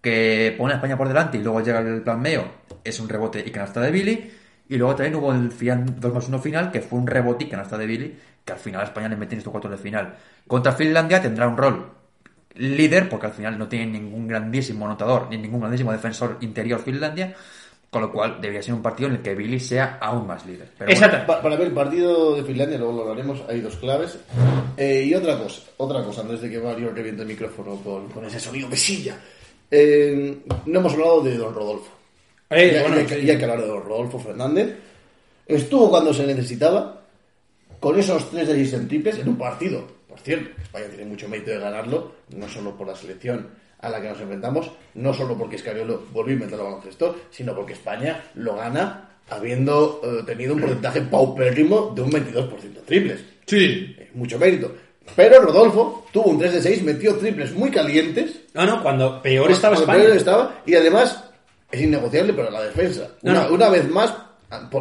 que 0.00 0.54
pone 0.56 0.72
a 0.72 0.76
España 0.76 0.96
por 0.96 1.08
delante 1.08 1.38
y 1.38 1.42
luego 1.42 1.60
llega 1.60 1.80
el 1.80 2.02
planmeo, 2.02 2.44
es 2.82 2.98
un 3.00 3.08
rebote 3.08 3.42
y 3.46 3.50
canasta 3.50 3.80
de 3.80 3.90
Billy, 3.90 4.32
y 4.68 4.76
luego 4.76 4.96
también 4.96 5.16
hubo 5.16 5.32
el 5.32 5.52
final 5.52 5.84
2 6.00 6.14
más 6.14 6.28
1 6.28 6.38
final, 6.38 6.70
que 6.70 6.80
fue 6.80 6.98
un 6.98 7.06
rebote 7.06 7.44
y 7.44 7.48
canasta 7.48 7.76
de 7.76 7.86
Billy, 7.86 8.18
que 8.44 8.52
al 8.52 8.58
final 8.58 8.84
España 8.84 9.08
le 9.08 9.16
mete 9.16 9.34
en 9.34 9.38
estos 9.38 9.50
cuartos 9.50 9.70
de 9.70 9.76
final. 9.76 10.14
Contra 10.46 10.72
Finlandia 10.72 11.20
tendrá 11.20 11.46
un 11.46 11.56
rol 11.56 11.90
líder, 12.54 13.08
porque 13.08 13.26
al 13.26 13.32
final 13.32 13.58
no 13.58 13.68
tiene 13.68 13.86
ningún 13.86 14.26
grandísimo 14.26 14.86
anotador, 14.86 15.28
ni 15.30 15.38
ningún 15.38 15.60
grandísimo 15.60 15.92
defensor 15.92 16.38
interior 16.40 16.80
Finlandia, 16.80 17.34
con 17.92 18.00
lo 18.00 18.10
cual 18.10 18.38
debería 18.40 18.62
ser 18.62 18.72
un 18.72 18.80
partido 18.80 19.10
en 19.10 19.16
el 19.16 19.22
que 19.22 19.34
Billy 19.34 19.60
sea 19.60 19.98
aún 20.00 20.26
más 20.26 20.46
líder. 20.46 20.66
Pero 20.78 20.90
bueno, 20.90 21.06
Exacto. 21.06 21.26
Pa- 21.26 21.42
para 21.42 21.56
ver 21.56 21.66
el 21.66 21.74
partido 21.74 22.34
de 22.36 22.42
Finlandia, 22.42 22.78
luego 22.78 22.94
lo 22.94 23.02
hablaremos, 23.02 23.42
hay 23.46 23.60
dos 23.60 23.76
claves. 23.76 24.18
Eh, 24.78 25.04
y 25.06 25.14
otra 25.14 25.36
cosa, 25.38 25.60
otra 25.76 26.02
cosa, 26.02 26.22
antes 26.22 26.40
de 26.40 26.48
que 26.50 26.58
Mario 26.58 26.90
reviente 26.94 27.20
el 27.20 27.28
micrófono 27.28 27.76
con, 27.76 28.08
con 28.08 28.24
ese 28.24 28.40
sonido 28.40 28.66
mesilla. 28.68 29.14
Eh, 29.70 30.38
no 30.64 30.78
hemos 30.80 30.94
hablado 30.94 31.20
de 31.22 31.36
Don 31.36 31.54
Rodolfo. 31.54 31.90
Eh, 32.48 32.70
y, 32.72 32.76
hay- 32.76 32.80
bueno, 32.80 32.96
y 32.96 33.00
hay, 33.00 33.06
que- 33.06 33.20
y 33.20 33.30
hay 33.30 33.36
que 33.36 33.44
hablar 33.44 33.60
de 33.60 33.66
Don 33.68 33.82
Rodolfo 33.84 34.18
Fernández. 34.18 34.74
Estuvo 35.46 35.90
cuando 35.90 36.14
se 36.14 36.26
necesitaba, 36.26 36.98
con 37.78 37.98
esos 37.98 38.30
3 38.30 38.48
de 38.48 38.54
6 38.54 38.72
en 38.72 38.88
triples, 38.88 39.18
en 39.18 39.28
un 39.28 39.36
partido. 39.36 39.86
Por 40.08 40.18
cierto, 40.18 40.48
España 40.62 40.86
tiene 40.88 41.04
mucho 41.04 41.28
mérito 41.28 41.50
de 41.50 41.58
ganarlo, 41.58 42.12
no 42.36 42.48
solo 42.48 42.74
por 42.74 42.86
la 42.86 42.94
selección 42.96 43.48
a 43.82 43.88
la 43.90 44.00
que 44.00 44.08
nos 44.08 44.20
enfrentamos, 44.20 44.70
no 44.94 45.12
solo 45.12 45.36
porque 45.36 45.56
Escariolo 45.56 46.04
volvió 46.12 46.32
a 46.32 46.34
inventar 46.34 46.58
el 46.60 46.64
baloncesto, 46.64 47.16
sino 47.30 47.54
porque 47.54 47.74
España 47.74 48.24
lo 48.36 48.56
gana 48.56 49.10
habiendo 49.28 50.00
eh, 50.04 50.22
tenido 50.24 50.54
un 50.54 50.60
porcentaje 50.60 51.02
paupérrimo 51.02 51.92
de 51.94 52.02
un 52.02 52.10
22% 52.10 52.62
en 52.64 52.84
triples. 52.86 53.24
sí 53.46 53.94
Eh, 53.98 54.10
mucho 54.14 54.38
mérito. 54.38 54.72
Pero 55.16 55.40
Rodolfo 55.40 56.06
tuvo 56.12 56.30
un 56.30 56.38
3 56.38 56.52
de 56.54 56.62
6, 56.62 56.82
metió 56.84 57.16
triples 57.16 57.52
muy 57.52 57.70
calientes. 57.70 58.42
no 58.54 58.64
no 58.64 58.82
cuando 58.82 59.20
peor 59.20 59.50
estaba 59.50 59.74
Cuando 59.74 59.92
España 59.92 60.04
peor 60.04 60.16
estaba, 60.16 60.62
y 60.64 60.74
además 60.74 61.24
es 61.70 61.80
innegociable 61.80 62.32
para 62.34 62.50
la 62.50 62.62
defensa. 62.62 63.08
No, 63.22 63.32
una, 63.32 63.48
no. 63.48 63.54
una 63.54 63.68
vez 63.68 63.90
más, 63.90 64.14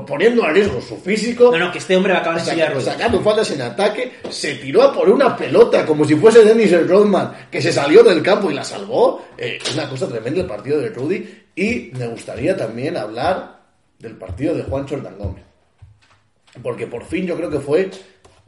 poniendo 0.06 0.43
a 0.43 0.52
riesgo 0.52 0.81
su 0.81 0.98
físico, 0.98 1.52
no 1.52 1.57
no 1.57 1.72
que 1.72 1.77
este 1.80 1.95
hombre 1.95 2.14
va 2.14 2.19
a 2.19 2.22
acabar 2.22 2.39
saca- 2.41 2.80
sacando 2.81 3.22
faltas 3.22 3.52
en 3.52 3.61
ataque, 3.61 4.11
se 4.30 4.56
tiró 4.56 4.81
a 4.84 4.93
por 4.93 5.10
una 5.10 5.35
pelota 5.38 5.85
como 5.85 6.06
si 6.06 6.15
fuese 6.15 6.43
Dennis 6.43 6.72
el 6.73 6.88
Rodman, 6.88 7.48
que 7.49 7.61
se 7.61 7.72
salió 7.72 8.03
del 8.03 8.22
campo 8.22 8.52
y 8.52 8.53
la 8.53 8.64
salvó. 8.64 9.26
Eh, 9.38 9.60
una 9.73 9.88
cosa 9.89 10.07
tremenda 10.07 10.41
el 10.41 10.48
partido 10.48 10.80
de 10.80 10.89
Rudy. 10.89 11.43
Y 11.56 11.91
me 11.98 12.07
gustaría 12.07 12.56
también 12.56 12.95
hablar 12.98 13.60
del 13.99 14.15
partido 14.15 14.56
de 14.56 14.64
Juan 14.64 14.88
Jordan 14.88 15.18
Gómez. 15.18 15.43
Porque 16.61 16.88
por 16.88 17.06
fin 17.06 17.26
yo 17.26 17.35
creo 17.38 17.49
que 17.49 17.60
fue 17.60 17.89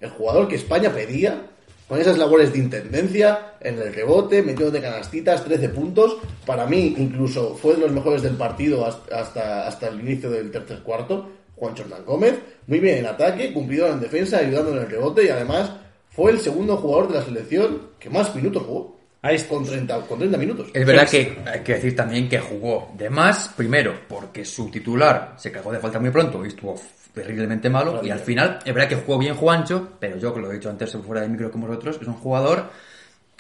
el 0.01 0.09
jugador 0.09 0.47
que 0.47 0.55
España 0.55 0.89
pedía, 0.91 1.41
con 1.88 1.99
esas 1.99 2.18
labores 2.18 2.53
de 2.53 2.60
intendencia, 2.60 3.53
en 3.60 3.80
el 3.80 3.93
rebote, 3.93 4.41
metiendo 4.41 4.72
de 4.72 4.81
canastitas, 4.81 5.43
13 5.43 5.69
puntos. 5.69 6.18
Para 6.45 6.65
mí, 6.65 6.95
incluso 6.97 7.55
fue 7.55 7.76
de 7.76 7.81
los 7.81 7.91
mejores 7.91 8.22
del 8.22 8.35
partido 8.35 8.85
hasta, 8.85 9.68
hasta, 9.68 9.88
el 9.88 9.99
inicio 9.99 10.30
del 10.30 10.51
tercer 10.51 10.80
cuarto. 10.80 11.30
Juan 11.55 11.76
Jordan 11.77 12.03
Gómez, 12.05 12.34
muy 12.68 12.80
bien 12.80 12.97
en 12.97 13.05
ataque, 13.05 13.53
cumplidor 13.53 13.91
en 13.91 13.99
defensa, 13.99 14.39
ayudando 14.39 14.72
en 14.72 14.80
el 14.80 14.89
rebote 14.89 15.23
y 15.23 15.30
además 15.30 15.72
fue 16.10 16.31
el 16.31 16.39
segundo 16.39 16.77
jugador 16.77 17.10
de 17.10 17.19
la 17.19 17.26
selección 17.26 17.89
que 17.99 18.10
más 18.10 18.35
minutos 18.35 18.64
jugó. 18.64 18.97
Ahí. 19.22 19.39
Con 19.47 19.64
30, 19.64 20.01
con 20.01 20.19
30 20.19 20.38
minutos. 20.38 20.68
Es 20.73 20.85
verdad 20.85 21.07
que 21.10 21.38
hay 21.45 21.61
que 21.61 21.76
decir 21.76 21.95
también 21.95 22.27
que 22.27 22.39
jugó 22.39 22.91
de 22.97 23.10
más, 23.10 23.47
primero, 23.55 24.01
porque 24.10 24.43
su 24.43 24.69
titular 24.69 25.35
se 25.38 25.49
cagó 25.49 25.72
de 25.72 25.80
falta 25.80 25.97
muy 25.97 26.10
pronto 26.10 26.43
y 26.43 26.49
estuvo 26.49 26.76
terriblemente 27.14 27.69
malo, 27.69 28.02
y 28.03 28.10
al 28.10 28.19
final, 28.19 28.60
es 28.65 28.73
verdad 28.73 28.90
que 28.90 28.95
jugó 28.95 29.19
bien 29.19 29.35
Juancho, 29.35 29.90
pero 29.99 30.18
yo, 30.18 30.34
que 30.34 30.41
lo 30.41 30.52
he 30.52 30.56
dicho 30.56 30.69
antes 30.69 30.91
fuera 31.06 31.22
de 31.22 31.30
micro 31.30 31.52
como 31.52 31.68
vosotros, 31.68 31.99
es 32.02 32.07
un 32.07 32.15
jugador 32.15 32.69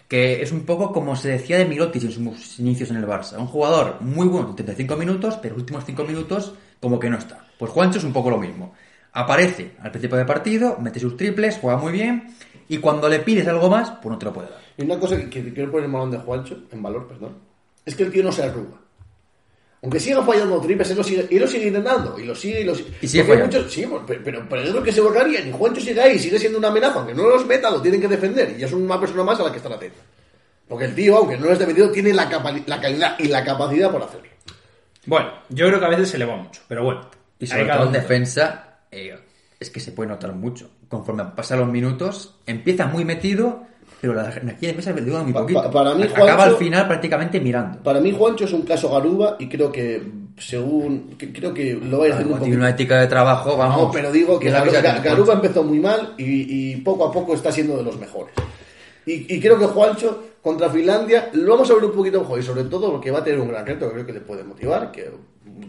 que 0.07 0.43
es 0.43 0.51
un 0.51 0.63
poco 0.63 0.93
como 0.93 1.15
se 1.15 1.29
decía 1.29 1.57
de 1.57 1.65
Mirotic 1.65 2.03
en 2.03 2.11
sus 2.11 2.59
inicios 2.59 2.91
en 2.91 2.97
el 2.97 3.07
Barça. 3.07 3.37
Un 3.39 3.47
jugador 3.47 3.99
muy 4.01 4.27
bueno 4.27 4.49
en 4.49 4.57
75 4.57 4.95
minutos, 4.95 5.39
pero 5.41 5.55
los 5.55 5.63
últimos 5.63 5.85
5 5.85 6.03
minutos 6.03 6.53
como 6.79 6.99
que 6.99 7.09
no 7.09 7.17
está. 7.17 7.47
Pues 7.57 7.71
Juancho 7.71 7.97
es 7.97 8.03
un 8.03 8.13
poco 8.13 8.29
lo 8.29 8.37
mismo. 8.37 8.75
Aparece 9.13 9.71
al 9.79 9.89
principio 9.89 10.17
del 10.17 10.27
partido, 10.27 10.77
mete 10.79 10.99
sus 10.99 11.17
triples, 11.17 11.57
juega 11.59 11.77
muy 11.77 11.91
bien, 11.91 12.35
y 12.67 12.77
cuando 12.77 13.09
le 13.09 13.19
pides 13.19 13.47
algo 13.47 13.69
más, 13.69 13.89
pues 13.89 14.11
no 14.11 14.17
te 14.19 14.25
lo 14.25 14.33
puede 14.33 14.49
dar. 14.49 14.59
Y 14.77 14.83
una 14.83 14.99
cosa 14.99 15.17
que, 15.17 15.29
que 15.29 15.53
quiero 15.53 15.71
poner 15.71 15.85
en 15.85 15.93
balón 15.93 16.11
de 16.11 16.17
Juancho, 16.19 16.63
en 16.71 16.83
valor, 16.83 17.07
perdón, 17.07 17.37
es 17.85 17.95
que 17.95 18.03
el 18.03 18.11
tío 18.11 18.23
no 18.23 18.31
se 18.31 18.43
arruga. 18.43 18.82
Aunque 19.83 19.99
siga 19.99 20.23
fallando 20.23 20.59
triples, 20.61 20.89
él 20.91 20.97
lo 20.97 21.03
sigue, 21.03 21.27
él 21.29 21.39
lo 21.41 21.47
sigue 21.47 21.67
intentando. 21.67 22.17
Y 22.17 22.23
lo 22.23 22.33
sigue 22.33 22.61
y 22.61 22.63
lo 22.63 22.73
sigue. 22.73 22.89
Y 23.01 23.07
sigue 23.07 23.23
Porque 23.25 23.41
hay 23.43 23.47
fallando. 23.49 23.57
muchos- 23.67 23.73
sí, 23.73 23.85
pero, 24.07 24.21
pero, 24.23 24.45
pero 24.49 24.61
es 24.63 24.69
lo 24.73 24.81
que 24.81 24.91
se 24.93 25.01
borraría. 25.01 25.45
Y 25.45 25.51
Juancho 25.51 25.81
sigue 25.81 25.99
ahí, 26.01 26.17
sigue 26.17 26.39
siendo 26.39 26.57
una 26.57 26.69
amenaza. 26.69 26.99
Aunque 26.99 27.13
no 27.13 27.27
los 27.27 27.45
meta, 27.45 27.69
lo 27.69 27.81
tienen 27.81 27.99
que 27.99 28.07
defender. 28.07 28.55
Y 28.57 28.63
es 28.63 28.71
una 28.71 28.97
persona 28.99 29.23
más 29.23 29.39
a 29.39 29.43
la 29.43 29.51
que 29.51 29.57
estar 29.57 29.73
atenta. 29.73 29.99
Porque 30.69 30.85
el 30.85 30.95
tío, 30.95 31.17
aunque 31.17 31.37
no 31.37 31.49
es 31.49 31.59
defendido, 31.59 31.91
tiene 31.91 32.13
la, 32.13 32.29
capa- 32.29 32.53
la 32.65 32.79
calidad 32.79 33.19
y 33.19 33.27
la 33.27 33.43
capacidad 33.43 33.91
por 33.91 34.01
hacerlo. 34.01 34.29
Bueno, 35.05 35.29
yo 35.49 35.67
creo 35.67 35.79
que 35.79 35.85
a 35.85 35.89
veces 35.89 36.09
se 36.09 36.17
le 36.17 36.25
va 36.25 36.37
mucho, 36.37 36.61
pero 36.67 36.83
bueno. 36.85 37.01
Y 37.37 37.45
sobre 37.47 37.65
todo 37.65 37.87
en 37.87 37.91
defensa, 37.91 38.79
eh, 38.89 39.19
es 39.59 39.69
que 39.69 39.81
se 39.81 39.91
puede 39.91 40.09
notar 40.09 40.31
mucho. 40.33 40.69
Conforme 40.87 41.25
pasan 41.35 41.59
los 41.59 41.67
minutos, 41.67 42.35
empieza 42.45 42.85
muy 42.87 43.03
metido, 43.03 43.65
pero 44.03 44.15
la 44.15 44.29
energía 44.33 44.73
de 44.73 44.93
le 44.95 45.01
dura 45.01 45.23
muy 45.23 45.31
poquito. 45.31 45.63
pa- 45.63 45.71
para 45.71 45.93
mí, 45.95 46.03
Acaba 46.03 46.25
Juancho- 46.35 46.41
al 46.43 46.55
final 46.57 46.87
prácticamente 46.89 47.39
mirando. 47.39 47.81
Para 47.81 48.01
mí, 48.01 48.11
Juancho 48.11 48.43
es 48.43 48.51
un 48.51 48.63
caso 48.63 48.89
Garuba 48.89 49.37
y 49.39 49.47
creo 49.47 49.71
que, 49.71 50.03
según. 50.37 51.11
que- 51.17 51.31
creo 51.31 51.53
que 51.53 51.75
lo 51.75 51.99
va 51.99 52.03
a 52.03 52.07
ir 52.07 52.13
haciendo 52.15 52.33
un 52.33 52.39
Tiene 52.41 52.55
poquito. 52.55 52.57
una 52.57 52.69
ética 52.71 52.99
de 52.99 53.07
trabajo, 53.07 53.55
vamos. 53.55 53.81
No, 53.83 53.91
pero 53.93 54.11
digo 54.11 54.37
que 54.37 54.49
Garuba 54.49 55.33
empezó 55.35 55.63
muy 55.63 55.79
mal 55.79 56.15
y, 56.17 56.73
y 56.73 56.75
poco 56.81 57.05
a 57.07 57.11
poco 57.13 57.33
está 57.33 57.49
siendo 57.49 57.77
de 57.77 57.83
los 57.83 57.97
mejores. 57.97 58.33
Y, 59.05 59.33
y 59.35 59.39
creo 59.39 59.57
que 59.57 59.67
Juancho 59.67 60.21
contra 60.41 60.69
Finlandia 60.69 61.29
lo 61.31 61.53
vamos 61.53 61.71
a 61.71 61.75
ver 61.75 61.85
un 61.85 61.93
poquito 61.93 62.19
mejor 62.19 62.39
y 62.39 62.43
sobre 62.43 62.65
todo 62.65 62.91
porque 62.91 63.09
va 63.09 63.19
a 63.19 63.23
tener 63.23 63.39
un 63.39 63.47
gran 63.47 63.65
reto 63.65 63.87
que 63.87 63.93
creo 63.93 64.05
que 64.05 64.13
le 64.13 64.19
puede 64.19 64.43
motivar, 64.43 64.91
que 64.91 65.09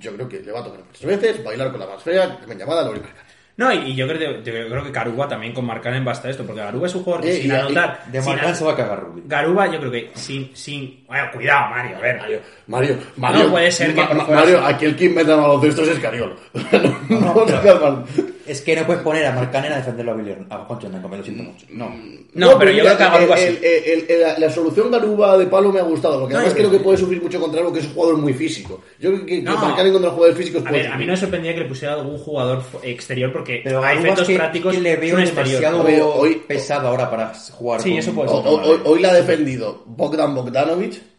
yo 0.01 0.13
creo 0.17 0.29
que 0.29 0.41
le 0.41 0.51
va 0.51 0.59
a 0.59 0.65
tocar 0.65 0.81
tres 0.93 1.21
veces, 1.21 1.45
bailar 1.45 1.71
con 1.71 1.79
la 1.79 1.87
más 1.87 2.03
fea, 2.03 2.37
que 2.41 2.49
me 2.49 2.57
llamada 2.57 2.83
la 2.83 2.91
Marcanen. 2.91 3.13
No, 3.57 3.73
y, 3.73 3.91
y 3.91 3.95
yo, 3.95 4.09
creo, 4.09 4.43
yo 4.43 4.43
creo 4.43 4.83
que 4.83 4.91
Garuba 4.91 5.29
también 5.29 5.53
con 5.53 5.65
Marcanen 5.65 6.05
basta 6.05 6.29
esto, 6.29 6.45
porque 6.45 6.61
Garuba 6.61 6.89
es 6.89 6.95
un 6.97 7.05
jugador 7.05 7.25
que 7.25 7.37
Eh, 7.37 7.41
sin 7.43 7.53
y- 7.53 7.55
anotar. 7.55 8.05
De 8.07 8.19
an- 8.49 8.55
se 8.57 8.65
va 8.65 8.73
a 8.73 8.77
cagar 8.77 9.01
Rubí. 9.01 9.23
Garuba, 9.27 9.67
yo 9.71 9.79
creo 9.79 9.93
que 9.93 10.11
sin. 10.15 10.51
sin 10.57 11.05
bueno, 11.07 11.29
cuidado, 11.33 11.71
Mario, 11.71 11.97
a 11.97 12.01
ver. 12.01 12.19
Mario, 12.19 12.39
Mario, 12.67 12.97
Mario, 13.17 13.45
No 13.45 13.51
puede 13.51 13.71
ser 13.71 13.95
que 13.95 14.01
Ma- 14.01 14.13
Mario, 14.29 14.59
sea- 14.59 14.69
aquí 14.69 14.85
el 14.87 14.97
Kim 14.97 15.15
meta 15.15 15.37
baloncesto 15.37 15.83
es 15.83 15.89
Escariolo. 15.91 16.35
no, 17.09 17.21
no, 17.35 17.41
hagas 17.43 17.81
mal. 17.81 18.05
Es 18.47 18.61
que 18.61 18.77
no 18.77 18.85
puedes 18.87 19.03
poner 19.03 19.25
a 19.27 19.33
Marcanen 19.33 19.73
a 19.73 19.77
defenderlo 19.77 20.13
a 20.13 20.15
Villar. 20.17 20.39
A 20.51 20.57
no, 20.59 21.09
me 21.09 21.17
lo 21.17 21.25
siento 21.25 21.43
mucho. 21.45 21.67
No. 21.71 21.91
No, 22.35 22.59
pero 22.59 22.71
yo 22.73 22.83
creo 22.85 22.97
que 22.97 23.03
a 23.03 23.11
Garuba 23.11 23.39
el- 23.41 23.55
sí. 23.57 23.61
el- 23.65 23.85
el- 23.85 24.11
el- 24.11 24.21
la, 24.21 24.39
la 24.39 24.51
solución 24.51 24.91
Garuba 24.91 25.39
de 25.39 25.47
palo 25.47 25.73
me 25.73 25.81
ha 25.81 25.85
gustado, 25.85 26.19
porque 26.21 26.35
No, 26.35 26.41
además 26.41 26.57
creo 26.57 26.71
que 26.71 26.79
puede 26.79 26.99
sufrir 26.99 27.23
mucho 27.23 27.41
contra 27.41 27.61
algo 27.61 27.73
que 27.73 27.79
es 27.81 27.87
un 27.87 27.95
jugador 27.95 28.19
muy 28.19 28.35
físico. 28.35 28.83
Yo 28.99 29.11
creo 29.13 29.25
que, 29.27 29.37
que 29.37 29.43
No. 29.43 29.57
Marcanen 29.57 29.93
contra 29.93 30.11
jugadores 30.11 30.37
físicos 30.39 30.63
A 30.67 30.69
puede 30.69 30.83
ver, 30.83 30.93
a 30.93 30.97
mí 30.99 31.07
no 31.07 31.13
me 31.13 31.17
sorprendía 31.17 31.55
que 31.55 31.61
le 31.61 31.67
pusiera 31.67 31.95
algún 31.95 32.19
jugador 32.19 32.63
exterior 32.83 33.33
porque 33.33 33.61
Pero 33.65 33.79
hay 33.79 33.97
Garuba 33.97 34.03
efectos 34.09 34.27
que, 34.27 34.37
prácticos 34.37 34.75
que 34.75 34.81
le 34.81 34.97
veo 34.97 35.17
demasiado 35.17 35.81
A 35.81 35.85
ver, 35.85 36.03
hoy- 36.03 36.43
pesado 36.47 36.89
ahora 36.89 37.11
para 37.11 37.33
jugar. 37.53 37.81
Sí, 37.81 37.91
con- 37.91 37.99
eso 37.99 38.13
puede 38.15 38.29
ser. 38.29 38.39
o- 38.39 38.61
hoy, 38.63 38.81
hoy 38.85 39.01
la 39.03 39.11
ha 39.11 39.15
defendido 39.15 39.83
Bogdan 39.87 40.35
Bogdanovic. 40.35 41.14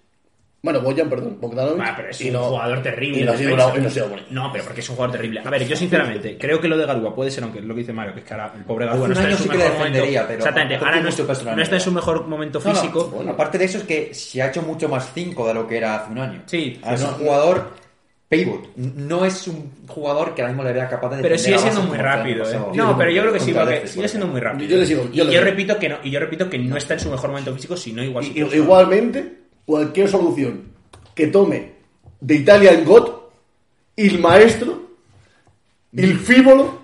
Bueno, 0.66 0.82
Boyan, 0.82 1.08
perdón, 1.10 1.38
Bogdanovic. 1.40 1.84
Ah, 1.86 1.94
pero 1.96 2.10
es 2.10 2.20
y 2.22 2.28
un 2.28 2.34
no- 2.34 2.44
jugador 2.46 2.82
terrible. 2.82 3.20
Y 3.22 3.24
no 3.24 3.32
ha 3.34 3.38
sido, 3.38 3.50
defensa. 3.56 4.06
una- 4.06 4.18
y 4.22 4.34
no. 4.34 4.44
No, 4.46 4.52
pero 4.52 4.64
porque 4.64 4.82
es 4.82 4.90
un 4.90 4.96
jugador 4.96 5.16
terrible. 5.16 5.42
A 5.46 5.50
ver, 5.52 5.68
yo 5.68 5.76
sinceramente 5.76 6.38
creo 6.42 6.60
que 6.60 6.68
lo 6.68 6.76
de 6.76 6.86
Garuba 6.88 7.14
puede 7.14 7.30
ser, 7.30 7.44
aunque 7.44 7.60
es 7.60 7.66
lo 7.66 7.76
que 7.76 7.82
dice 7.82 7.94
Mario, 7.94 8.14
que 8.16 8.22
es 8.22 8.26
que 8.26 8.34
ahora 8.34 8.52
el 8.58 8.64
pobre 8.64 8.90
Hace 8.90 8.98
no 8.98 9.06
está 9.14 9.30
en 9.30 9.38
su 9.38 9.48
mejor 9.48 9.74
momento. 9.78 10.00
pero 10.28 10.34
Exactamente, 10.40 10.76
ahora 10.78 10.96
no, 10.98 11.56
no 11.56 11.62
está 11.62 11.76
en 11.76 11.82
su 11.82 11.92
mejor 11.92 12.28
momento 12.28 12.60
físico. 12.60 13.06
bueno, 13.14 13.32
aparte 13.32 13.58
de 13.60 13.66
eso 13.66 13.78
es 13.78 13.84
que 13.84 14.14
se 14.14 14.42
ha 14.42 14.48
hecho 14.48 14.64
mucho 14.64 14.90
más 14.90 15.12
5 15.14 15.48
de 15.48 15.54
lo 15.54 15.68
que 15.68 15.78
era 15.78 15.96
hace 15.96 16.12
un 16.12 16.18
año. 16.18 16.42
Sí, 16.48 16.82
es 16.84 17.02
un 17.04 17.10
jugador 17.12 17.72
pivot. 18.28 18.76
No 18.76 19.24
es 19.24 19.48
un 19.48 19.72
jugador 19.88 20.34
que 20.34 20.42
ahora 20.42 20.52
mismo 20.52 20.64
le 20.64 20.74
vea 20.74 20.90
capaz 20.90 21.16
de 21.16 21.22
Pero 21.22 21.38
sigue 21.38 21.60
siendo 21.60 21.84
muy 21.84 21.98
rápido, 21.98 22.50
¿eh? 22.52 22.60
No, 22.74 22.98
pero 22.98 23.12
yo 23.12 23.22
creo 23.22 23.34
que 23.34 23.40
sí, 23.40 23.54
porque 23.54 23.88
sigue 23.88 24.08
siendo 24.08 24.28
muy 24.28 24.42
rápido. 24.42 24.68
Yo 24.72 24.78
le 24.78 24.86
sigo, 24.88 25.10
yo 25.14 25.26
y 25.30 25.32
yo 25.34 25.42
repito 25.42 25.78
que 25.78 25.90
no, 25.90 25.98
y 26.04 26.10
yo 26.10 26.20
repito 26.20 26.50
que 26.50 26.58
no 26.58 26.76
está 26.76 26.96
en 26.96 27.00
su 27.02 27.12
mejor 27.12 27.30
momento 27.30 27.54
físico, 27.54 27.78
sino 27.78 28.04
igual. 28.04 28.26
Igualmente, 28.26 29.45
cualquier 29.66 30.10
solución 30.10 30.64
que 31.14 31.28
tome 31.28 31.74
de 32.22 32.36
Italia 32.36 32.72
en 32.74 32.86
GOT, 32.86 33.32
el 33.98 34.20
maestro, 34.20 34.90
el 35.96 36.20
fívolo, 36.20 36.82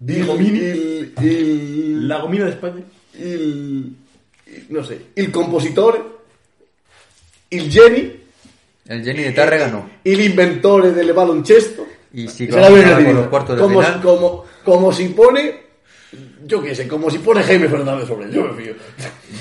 Mini. 0.00 0.58
il, 0.58 1.12
il, 1.22 2.08
La 2.08 2.18
gomina 2.20 2.44
de 2.46 2.50
España. 2.52 2.82
il- 3.14 3.94
il- 4.46 4.66
no 4.70 4.82
sé, 4.84 5.06
il 5.16 5.30
compositore, 5.30 6.00
il 7.50 7.70
geni, 7.70 8.20
El 8.88 9.04
Jenny 9.04 9.22
de 9.22 9.30
Tárrega 9.32 9.68
no. 9.68 9.88
il 10.04 10.20
inventore 10.20 10.90
del 10.92 11.12
baloncesto. 11.12 11.86
Y 12.12 12.26
si 12.28 12.46
Será 12.46 12.62
vamos 12.62 12.78
bien 12.80 12.86
a 12.86 12.90
definido. 12.90 13.12
con 13.14 13.20
los 13.22 13.30
cuartos 13.30 13.56
de 13.56 13.62
como, 13.62 13.80
final. 13.80 14.02
como, 14.02 14.44
como 14.64 14.92
si 14.92 15.08
pone, 15.08 15.60
yo 16.44 16.60
qué 16.60 16.74
sé, 16.74 16.88
como 16.88 17.08
si 17.10 17.18
pone 17.18 17.42
Jaime 17.44 17.68
Fernández 17.68 18.08
sobre 18.08 18.26
él, 18.26 18.32
yo 18.32 18.42
me 18.52 18.62
fío. 18.62 18.74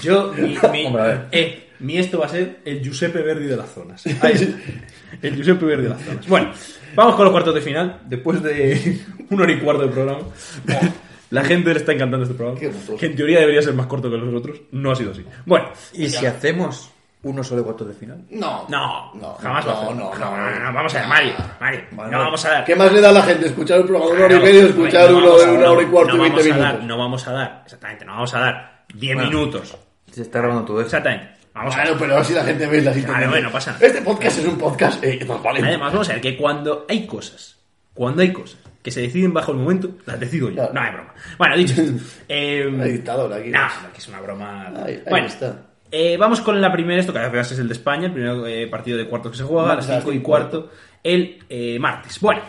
Yo, 0.04 0.32
mi, 0.34 0.50
mi- 0.72 0.86
Hombre, 0.86 1.02
a 1.02 1.06
ver. 1.08 1.28
eh, 1.32 1.68
mi 1.82 1.98
esto 1.98 2.20
va 2.20 2.26
a 2.28 2.30
ser 2.30 2.60
el 2.66 2.82
Giuseppe 2.82 3.22
Verdi 3.22 3.45
de 3.45 3.58
las 3.58 3.70
zonas. 3.72 4.03
El 5.22 5.36
Giuseppe 5.36 5.66
Verdi 5.66 5.84
de 5.84 5.90
las 5.90 6.02
zonas. 6.02 6.28
Bueno, 6.28 6.52
vamos 6.95 7.16
con 7.16 7.26
los 7.26 7.32
cuartos 7.32 7.53
de 7.53 7.62
final. 7.62 7.99
Después 8.06 8.41
de 8.41 8.99
una 9.30 9.44
hora 9.44 9.52
y 9.52 9.60
cuarto 9.60 9.84
de 9.84 9.90
programa. 9.90 10.22
La 11.32 11.44
gente 11.45 11.72
le 11.74 11.80
está 11.80 11.94
encantando 11.94 12.24
este 12.26 12.36
programa. 12.36 12.60
Que 12.60 13.06
en 13.06 13.16
teoría 13.16 13.40
debería 13.40 13.62
ser 13.62 13.74
más 13.74 13.86
corto 13.88 14.10
que 14.12 14.18
los 14.18 14.34
otros. 14.34 14.62
No 14.72 14.91
ha 14.91 14.95
sido 14.95 15.12
así. 15.12 15.26
Bueno, 15.45 15.70
¿Y 15.94 16.10
si 16.10 16.26
hacemos 16.26 16.91
uno 17.24 17.41
solo 17.44 17.62
de 17.62 17.66
cuartos 17.66 17.88
de 17.88 17.94
final? 17.94 18.26
No, 18.32 18.66
no, 18.68 19.14
no, 19.14 19.34
jamás 19.36 19.66
no, 19.66 19.72
va 19.72 19.78
a 19.78 19.84
hacer. 19.84 19.95
no, 19.95 20.16
No, 20.16 20.60
no, 20.60 20.74
vamos 20.74 20.94
a 20.95 20.99
ver, 20.99 21.08
Mario. 21.08 21.34
Mario, 21.62 21.82
no 22.12 22.18
vamos 22.20 22.44
a 22.45 22.49
dar. 22.49 22.66
¿Qué 22.66 22.76
más 22.76 22.91
le 22.91 22.99
da 22.99 23.10
a 23.10 23.14
la 23.14 23.22
gente 23.22 23.45
escuchar 23.45 23.78
el 23.80 23.86
programa 23.86 24.08
de 24.10 24.16
una 24.18 24.26
hora 24.26 24.36
y 24.36 24.40
media 24.41 24.64
o 24.64 24.68
escuchar 24.68 25.10
no 25.12 25.18
uno 25.20 25.38
de 25.38 25.52
una 25.52 25.72
hora 25.72 25.82
y 25.82 25.86
no- 25.86 25.91
cuarto 25.91 26.14
no 26.18 26.26
y 26.26 26.30
veinte 26.30 26.41
vamos 26.41 26.56
a 26.56 26.60
dar- 26.60 26.68
minutos? 26.74 26.88
no 26.88 26.98
vamos 26.98 27.28
a 27.28 27.32
dar, 27.32 27.62
exactamente, 27.66 28.06
no 28.06 28.12
vamos 28.14 28.34
a 28.34 28.40
dar 28.40 28.86
10 28.94 29.16
Bueno. 29.16 29.30
minutos. 29.30 29.78
Se 30.12 30.22
está 30.24 30.40
grabando 30.40 30.66
todo 30.66 30.82
esto. 30.82 30.98
Exactamente. 30.98 31.41
Vamos 31.53 31.76
a 31.76 31.82
Claro, 31.84 31.98
pero 31.99 32.18
así 32.18 32.34
la 32.34 32.44
gente 32.44 32.65
ve 32.68 32.82
la 32.82 32.94
situación. 32.94 33.15
Claro, 33.18 33.30
bueno, 33.32 33.52
pasa 33.52 33.72
nada. 33.73 33.86
Este 33.86 34.02
podcast 34.02 34.40
es 34.40 34.45
un 34.45 34.57
podcast 34.57 35.03
eh. 35.03 35.19
Además, 35.28 35.91
vamos 35.94 36.10
a 36.10 36.14
ver 36.14 36.22
que 36.22 36.38
cuando 36.38 36.86
hay 36.90 37.06
cosas, 37.06 37.57
cuando 37.94 38.22
hay 38.22 38.32
cosas 38.32 38.57
que 38.82 38.90
se 38.90 39.02
deciden 39.02 39.34
bajo 39.34 39.52
el 39.52 39.57
momento, 39.60 39.91
las 40.06 40.19
decido 40.19 40.49
yo. 40.49 40.56
Claro. 40.56 40.73
No 40.73 40.82
hay 40.82 40.91
broma. 40.91 41.14
Bueno, 41.38 41.57
dicho 41.57 41.82
esto. 41.82 42.03
eh, 42.30 42.64
Hay 42.82 42.91
dictador 42.94 43.32
aquí. 43.34 43.49
No, 43.49 43.60
es 43.95 44.07
una 44.07 44.22
broma. 44.22 44.68
Ahí- 44.68 44.94
ahí 44.95 45.02
bueno, 45.10 45.28
está. 45.28 45.57
eh, 45.91 46.18
vamos 46.18 46.41
con 46.41 46.60
la 46.61 46.72
primera, 46.72 46.99
esto 47.02 47.11
que 47.14 47.19
además 47.19 47.52
es 47.52 47.60
el 47.60 47.68
de 47.68 47.73
España, 47.73 48.07
el 48.07 48.14
primer 48.14 48.38
eh, 48.48 48.68
partido 48.68 48.98
de 48.98 49.06
cuartos 49.07 49.32
que 49.34 49.38
se 49.38 49.44
juega, 49.44 49.73
a 49.73 49.76
las 49.76 49.88
Vamos 49.88 49.99
a 50.03 50.06
5 50.06 50.14
y 50.14 50.22
cuarto, 50.22 50.72
el 51.03 51.44
eh, 51.49 51.78
martes. 51.80 52.19
Bueno, 52.22 52.41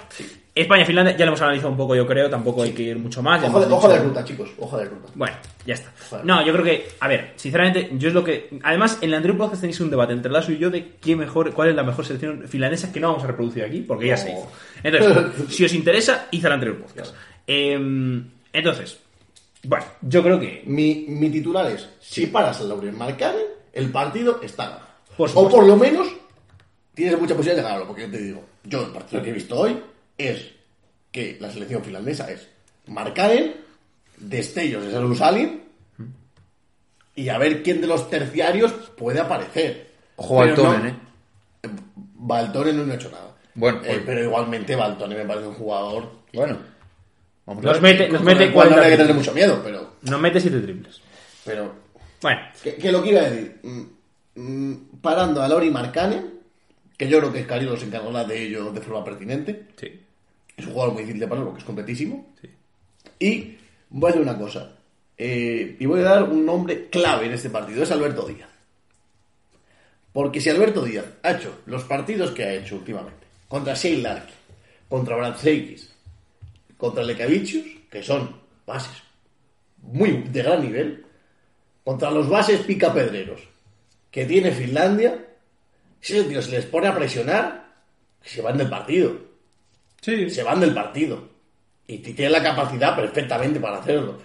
España-Finlandia 0.55 1.17
ya 1.17 1.25
lo 1.25 1.31
hemos 1.31 1.41
analizado 1.41 1.71
un 1.71 1.79
poco, 1.79 1.95
yo 1.97 2.07
creo, 2.07 2.29
tampoco 2.29 2.63
hay 2.63 2.73
que 2.73 2.83
ir 2.83 2.99
mucho 2.99 3.23
más. 3.23 3.43
Ojo 3.43 3.61
de, 3.61 3.73
ojo 3.73 3.97
ruta, 3.97 4.23
chicos. 4.23 4.51
Ojo 4.59 4.77
de 4.77 4.85
ruta. 4.85 5.09
bueno, 5.15 5.35
ya 5.65 5.75
está. 5.75 5.91
Vale. 6.11 6.25
No, 6.25 6.45
yo 6.45 6.53
creo 6.53 6.65
que, 6.65 6.89
a 7.01 7.09
ver, 7.09 7.33
sinceramente, 7.37 7.91
yo 7.95 8.09
es 8.09 8.15
lo 8.15 8.23
que. 8.23 8.51
Además, 8.63 8.99
en 9.01 9.09
el 9.09 9.15
anterior 9.15 9.39
podcast 9.39 9.63
tenéis 9.63 9.81
un 9.81 9.89
debate 9.89 10.13
entre 10.13 10.31
Lazo 10.31 10.53
y 10.53 10.59
yo 10.59 10.69
de 10.69 10.97
qué 11.01 11.17
mejor, 11.17 11.55
cuál 11.55 11.71
es 11.71 11.75
la 11.75 11.83
mejor 11.85 12.05
selección 12.05 12.47
finlandesa 12.49 12.93
que 12.93 13.01
no 13.01 13.09
vamos 13.09 13.25
a 13.25 13.29
reproducir 13.29 13.65
aquí, 13.65 13.81
porque 13.81 14.09
ya 14.09 14.17
se 14.19 14.31
No. 14.31 14.41
hizo. 14.41 14.51
Entonces, 14.83 15.33
si 15.57 15.65
os 15.65 15.73
interesa, 15.73 16.29
id 16.31 16.45
al 16.45 16.53
anterior 16.53 16.79
podcast. 16.83 17.15
Em, 17.47 18.23
entonces, 18.53 18.99
bueno, 19.65 19.87
yo 20.03 20.23
creo 20.23 20.39
que. 20.39 20.65
Mi, 20.67 21.07
mi 21.09 21.31
titular 21.31 21.71
es: 21.71 21.89
si 21.99 22.27
paras 22.27 22.61
a 22.61 22.65
Lauren 22.65 22.99
Markkanen, 22.99 23.47
el 23.73 23.89
partido 23.91 24.41
está 24.43 24.65
ganado. 24.65 24.87
O 25.35 25.49
por 25.49 25.67
lo 25.67 25.77
menos 25.77 26.09
tienes 26.95 27.19
mucha 27.19 27.35
posibilidad 27.35 27.57
de 27.57 27.63
ganarlo. 27.63 27.87
Porque 27.87 28.03
yo 28.03 28.11
te 28.11 28.19
digo, 28.19 28.45
yo 28.65 28.83
el 28.85 28.91
partido 28.93 29.23
que 29.23 29.31
he 29.31 29.33
visto 29.33 29.59
hoy 29.59 29.77
es 30.19 30.51
que 31.11 31.37
la 31.41 31.51
selección 31.51 31.83
finlandesa 31.85 32.31
es 32.31 32.49
Markkanen, 32.87 33.55
destellos 34.19 34.85
de 34.85 34.91
Salus 34.93 35.19
Salin 35.19 35.63
y 37.15 37.29
a 37.29 37.39
ver 37.39 37.63
quién 37.63 37.81
de 37.81 37.87
los 37.87 38.09
terciarios 38.09 38.73
puede 38.97 39.21
aparecer. 39.21 39.91
Ojo 40.17 40.39
Pero 40.41 40.51
al 40.51 40.55
Tonen, 40.57 40.83
no- 40.83 40.89
¿eh? 40.89 40.95
Baltonen 42.25 42.87
no 42.87 42.93
ha 42.93 42.97
hecho 42.97 43.11
nada. 43.11 43.35
Bueno, 43.55 43.79
Eh, 43.79 43.83
pues- 43.87 44.03
pero 44.07 44.23
igualmente 44.25 44.77
Baltonen 44.77 45.19
me 45.19 45.25
parece 45.25 45.47
un 45.49 45.55
jugador. 45.55 46.11
Bueno. 46.33 46.59
Vamos 47.45 47.65
a 47.65 47.69
Nos 47.69 47.81
ver. 47.81 47.99
mete, 47.99 48.09
nos 48.09 48.23
mete 48.23 48.53
cual 48.53 48.69
no 48.71 48.77
40 48.77 48.83
hay 48.87 48.91
que 48.93 48.97
tener 48.97 49.07
triples. 49.17 49.17
mucho 49.27 49.35
miedo, 49.35 49.61
pero. 49.65 49.93
Nos 50.03 50.21
mete 50.21 50.41
7 50.41 50.61
triples. 50.61 51.01
pero 51.45 51.75
Bueno, 52.23 52.41
que, 52.63 52.77
que 52.77 52.93
lo 52.93 53.03
que 53.03 53.11
iba 53.11 53.21
a 53.21 53.25
decir. 53.31 53.59
mm, 53.65 53.83
mm, 54.37 54.75
parando 55.03 55.43
a 55.43 55.49
Lauri 55.49 55.69
Markkanen, 55.71 56.41
que 56.97 57.09
yo 57.09 57.19
creo 57.19 57.33
que 57.33 57.41
Escarillo 57.41 57.77
se 57.77 57.87
encargará 57.87 58.25
de 58.25 58.43
ello 58.43 58.73
de 58.73 58.81
forma 58.81 59.05
pertinente. 59.05 59.67
sí. 59.77 60.01
Es 60.55 60.67
un 60.67 60.73
jugador 60.75 60.93
muy 60.93 61.03
difícil 61.03 61.21
de 61.21 61.29
parar 61.29 61.45
porque 61.45 61.61
es 61.61 61.65
completísimo. 61.65 62.35
Sí. 62.41 62.51
Y 63.19 63.57
voy 63.89 64.09
a 64.09 64.11
hacer 64.11 64.23
una 64.23 64.37
cosa. 64.37 64.77
eh, 65.17 65.77
y 65.81 65.87
voy 65.87 66.01
a 66.01 66.05
dar 66.05 66.25
un 66.25 66.45
nombre 66.45 66.89
clave 66.91 67.27
en 67.27 67.33
este 67.33 67.49
partido. 67.49 67.83
Es 67.83 67.91
Alberto 67.91 68.27
Díaz. 68.27 68.51
Porque 70.13 70.41
si 70.43 70.51
Alberto 70.51 70.85
Díaz 70.85 71.07
ha 71.23 71.33
hecho 71.33 71.61
los 71.67 71.85
partidos 71.85 72.33
que 72.33 72.45
ha 72.45 72.53
hecho 72.53 72.77
últimamente, 72.77 73.27
contra 73.49 73.75
Shane 73.75 74.03
Larkin, 74.03 74.35
contra 74.89 75.17
Brad 75.17 75.37
Seikis, 75.39 75.91
contra 76.77 77.03
Lekavicius, 77.03 77.67
que 77.91 78.03
son 78.03 78.37
bases 78.67 79.03
muy 79.79 80.25
de 80.31 80.43
gran 80.43 80.63
nivel, 80.63 81.07
contra 81.83 82.11
los 82.11 82.29
bases 82.29 82.61
picapedreros 82.61 83.41
que 84.11 84.27
tiene 84.27 84.53
Finlandia, 84.53 85.19
si 86.03 86.13
esos 86.19 86.29
tíos 86.29 86.45
se 86.45 86.51
les 86.51 86.67
pone 86.67 86.89
a 86.89 86.95
presionar, 86.95 87.65
se 88.23 88.43
van 88.43 88.59
del 88.59 88.69
partido 88.69 89.17
Sí. 90.03 90.29
se 90.29 90.43
van 90.43 90.61
del 90.61 90.75
partido. 90.75 91.29
Y 91.87 91.99
tiene 91.99 92.31
la 92.31 92.43
capacidad 92.43 92.95
perfectamente 92.97 93.59
para 93.61 93.79
hacerlo. 93.79 94.19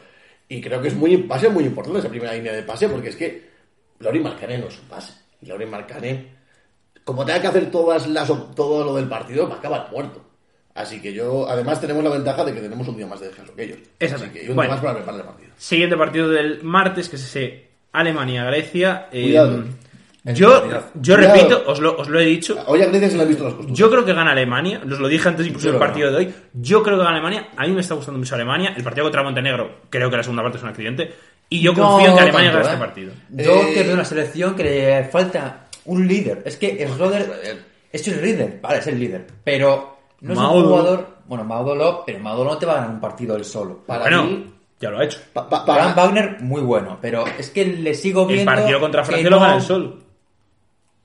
Y 0.49 0.59
creo 0.59 0.81
que 0.81 0.87
es 0.89 0.95
muy, 0.95 1.15
va 1.17 1.35
a 1.35 1.39
ser 1.39 1.51
muy 1.51 1.63
importante 1.65 1.99
esa 1.99 2.09
primera 2.09 2.33
línea 2.33 2.51
de 2.53 2.63
pase, 2.63 2.89
porque 2.89 3.09
es 3.09 3.15
que 3.15 3.47
Laurie 3.99 4.21
Marcané 4.21 4.57
no 4.57 4.67
es 4.67 4.79
un 4.79 4.87
pase. 4.87 5.13
Y 5.41 5.45
Laurie 5.45 5.67
como 7.03 7.23
tenga 7.25 7.39
que 7.41 7.47
hacer 7.47 7.71
todas 7.71 8.07
las, 8.07 8.27
todo 8.55 8.83
lo 8.83 8.95
del 8.95 9.07
partido, 9.07 9.47
va 9.47 9.55
a 9.55 9.59
acabar 9.59 9.87
muerto. 9.91 10.23
Así 10.73 11.01
que 11.01 11.13
yo, 11.13 11.47
además, 11.49 11.79
tenemos 11.81 12.03
la 12.03 12.09
ventaja 12.11 12.43
de 12.43 12.53
que 12.53 12.61
tenemos 12.61 12.87
un 12.87 12.97
día 12.97 13.07
más 13.07 13.19
de 13.19 13.27
descanso 13.27 13.55
que 13.55 13.63
ellos. 13.63 13.77
Exactamente. 13.99 14.39
Así 14.39 14.45
que 14.45 14.51
un 14.51 14.55
Bueno. 14.55 14.69
día 14.69 14.75
más 14.75 14.83
para 14.83 14.95
preparar 14.97 15.19
el 15.21 15.25
partido. 15.25 15.49
Siguiente 15.57 15.97
partido 15.97 16.29
del 16.29 16.63
martes, 16.63 17.09
que 17.09 17.15
es 17.15 17.23
ese 17.23 17.67
Alemania-Grecia. 17.93 19.07
Eh, 19.11 19.23
Cuidado. 19.23 19.63
Yo, 20.35 20.63
yo 20.95 21.15
Cuidado. 21.15 21.35
repito, 21.35 21.63
os 21.67 21.79
lo, 21.79 21.97
os 21.97 22.09
lo 22.09 22.19
he 22.19 22.25
dicho. 22.25 22.57
Hoy 22.67 22.81
a 22.81 22.85
Grecia 22.87 23.09
se 23.09 23.15
le 23.17 23.23
han 23.23 23.27
visto 23.29 23.43
las 23.43 23.53
costumbres. 23.53 23.77
Yo 23.79 23.89
creo 23.89 24.03
que 24.05 24.13
gana 24.13 24.31
Alemania, 24.31 24.81
os 24.83 24.99
lo 24.99 25.07
dije 25.07 25.29
antes 25.29 25.45
incluso 25.47 25.67
Yo 25.67 25.71
del 25.73 25.79
creo 25.79 25.87
partido 25.89 26.11
de 26.11 26.17
hoy. 26.17 26.33
Yo 26.53 26.83
creo 26.83 26.97
que 26.97 27.03
gana 27.03 27.15
Alemania. 27.15 27.47
A 27.55 27.65
mí 27.65 27.73
me 27.73 27.81
está 27.81 27.95
gustando 27.95 28.17
mucho 28.19 28.35
Alemania. 28.35 28.73
El 28.75 28.83
partido 28.83 29.05
contra 29.05 29.23
Montenegro, 29.23 29.69
creo 29.89 30.09
que 30.09 30.17
la 30.17 30.23
segunda 30.23 30.43
parte 30.43 30.57
es 30.57 30.63
un 30.63 30.69
accidente. 30.69 31.13
Y 31.49 31.61
yo 31.61 31.73
confío 31.73 32.09
en 32.09 32.15
que 32.15 32.21
Alemania 32.21 32.51
tanto, 32.51 32.67
gane 32.67 32.69
¿eh? 32.69 32.73
este 32.73 32.85
partido. 32.85 33.11
Yo 33.29 33.61
Eh, 33.69 33.73
que 33.73 33.83
veo 33.83 33.93
una 33.93 34.05
selección 34.05 34.55
que 34.55 34.63
le 34.63 35.03
falta 35.05 35.67
un 35.85 36.05
líder. 36.07 36.41
Es 36.45 36.57
que 36.57 36.85
Schroeder 36.89 37.61
es 37.91 38.07
el 38.07 38.21
líder, 38.21 38.59
vale, 38.61 38.79
es 38.79 38.87
el 38.87 38.99
líder. 38.99 39.25
Pero 39.45 39.97
no 40.21 40.33
es 40.33 40.39
Maudolo. 40.39 40.59
un 40.65 40.71
jugador. 40.71 41.07
Bueno, 41.27 41.43
Maudolo, 41.45 42.03
pero 42.05 42.19
Maudolo 42.19 42.51
no 42.51 42.57
te 42.57 42.65
va 42.65 42.73
a 42.73 42.75
ganar 42.75 42.89
un 42.91 42.99
partido 42.99 43.35
él 43.37 43.45
solo. 43.45 43.83
Para 43.85 44.01
bueno, 44.01 44.23
mí, 44.23 44.53
ya 44.79 44.89
lo 44.89 44.99
ha 44.99 45.03
hecho. 45.05 45.19
pa- 45.33 45.47
pa- 45.49 45.63
Frank 45.63 45.93
para, 45.93 45.93
Wagner, 45.93 46.37
muy 46.41 46.61
bueno, 46.61 46.97
pero 47.01 47.23
es 47.37 47.49
que 47.49 47.65
le 47.65 47.93
sigo 47.93 48.23
El 48.23 48.33
viendo. 48.35 48.51
partido 48.51 48.79
contra 48.81 49.01
que 49.03 49.07
Francia 49.07 49.29
no- 49.29 49.35
lo 49.37 49.41
gana 49.41 49.55
el 49.55 49.61
sol. 49.61 50.03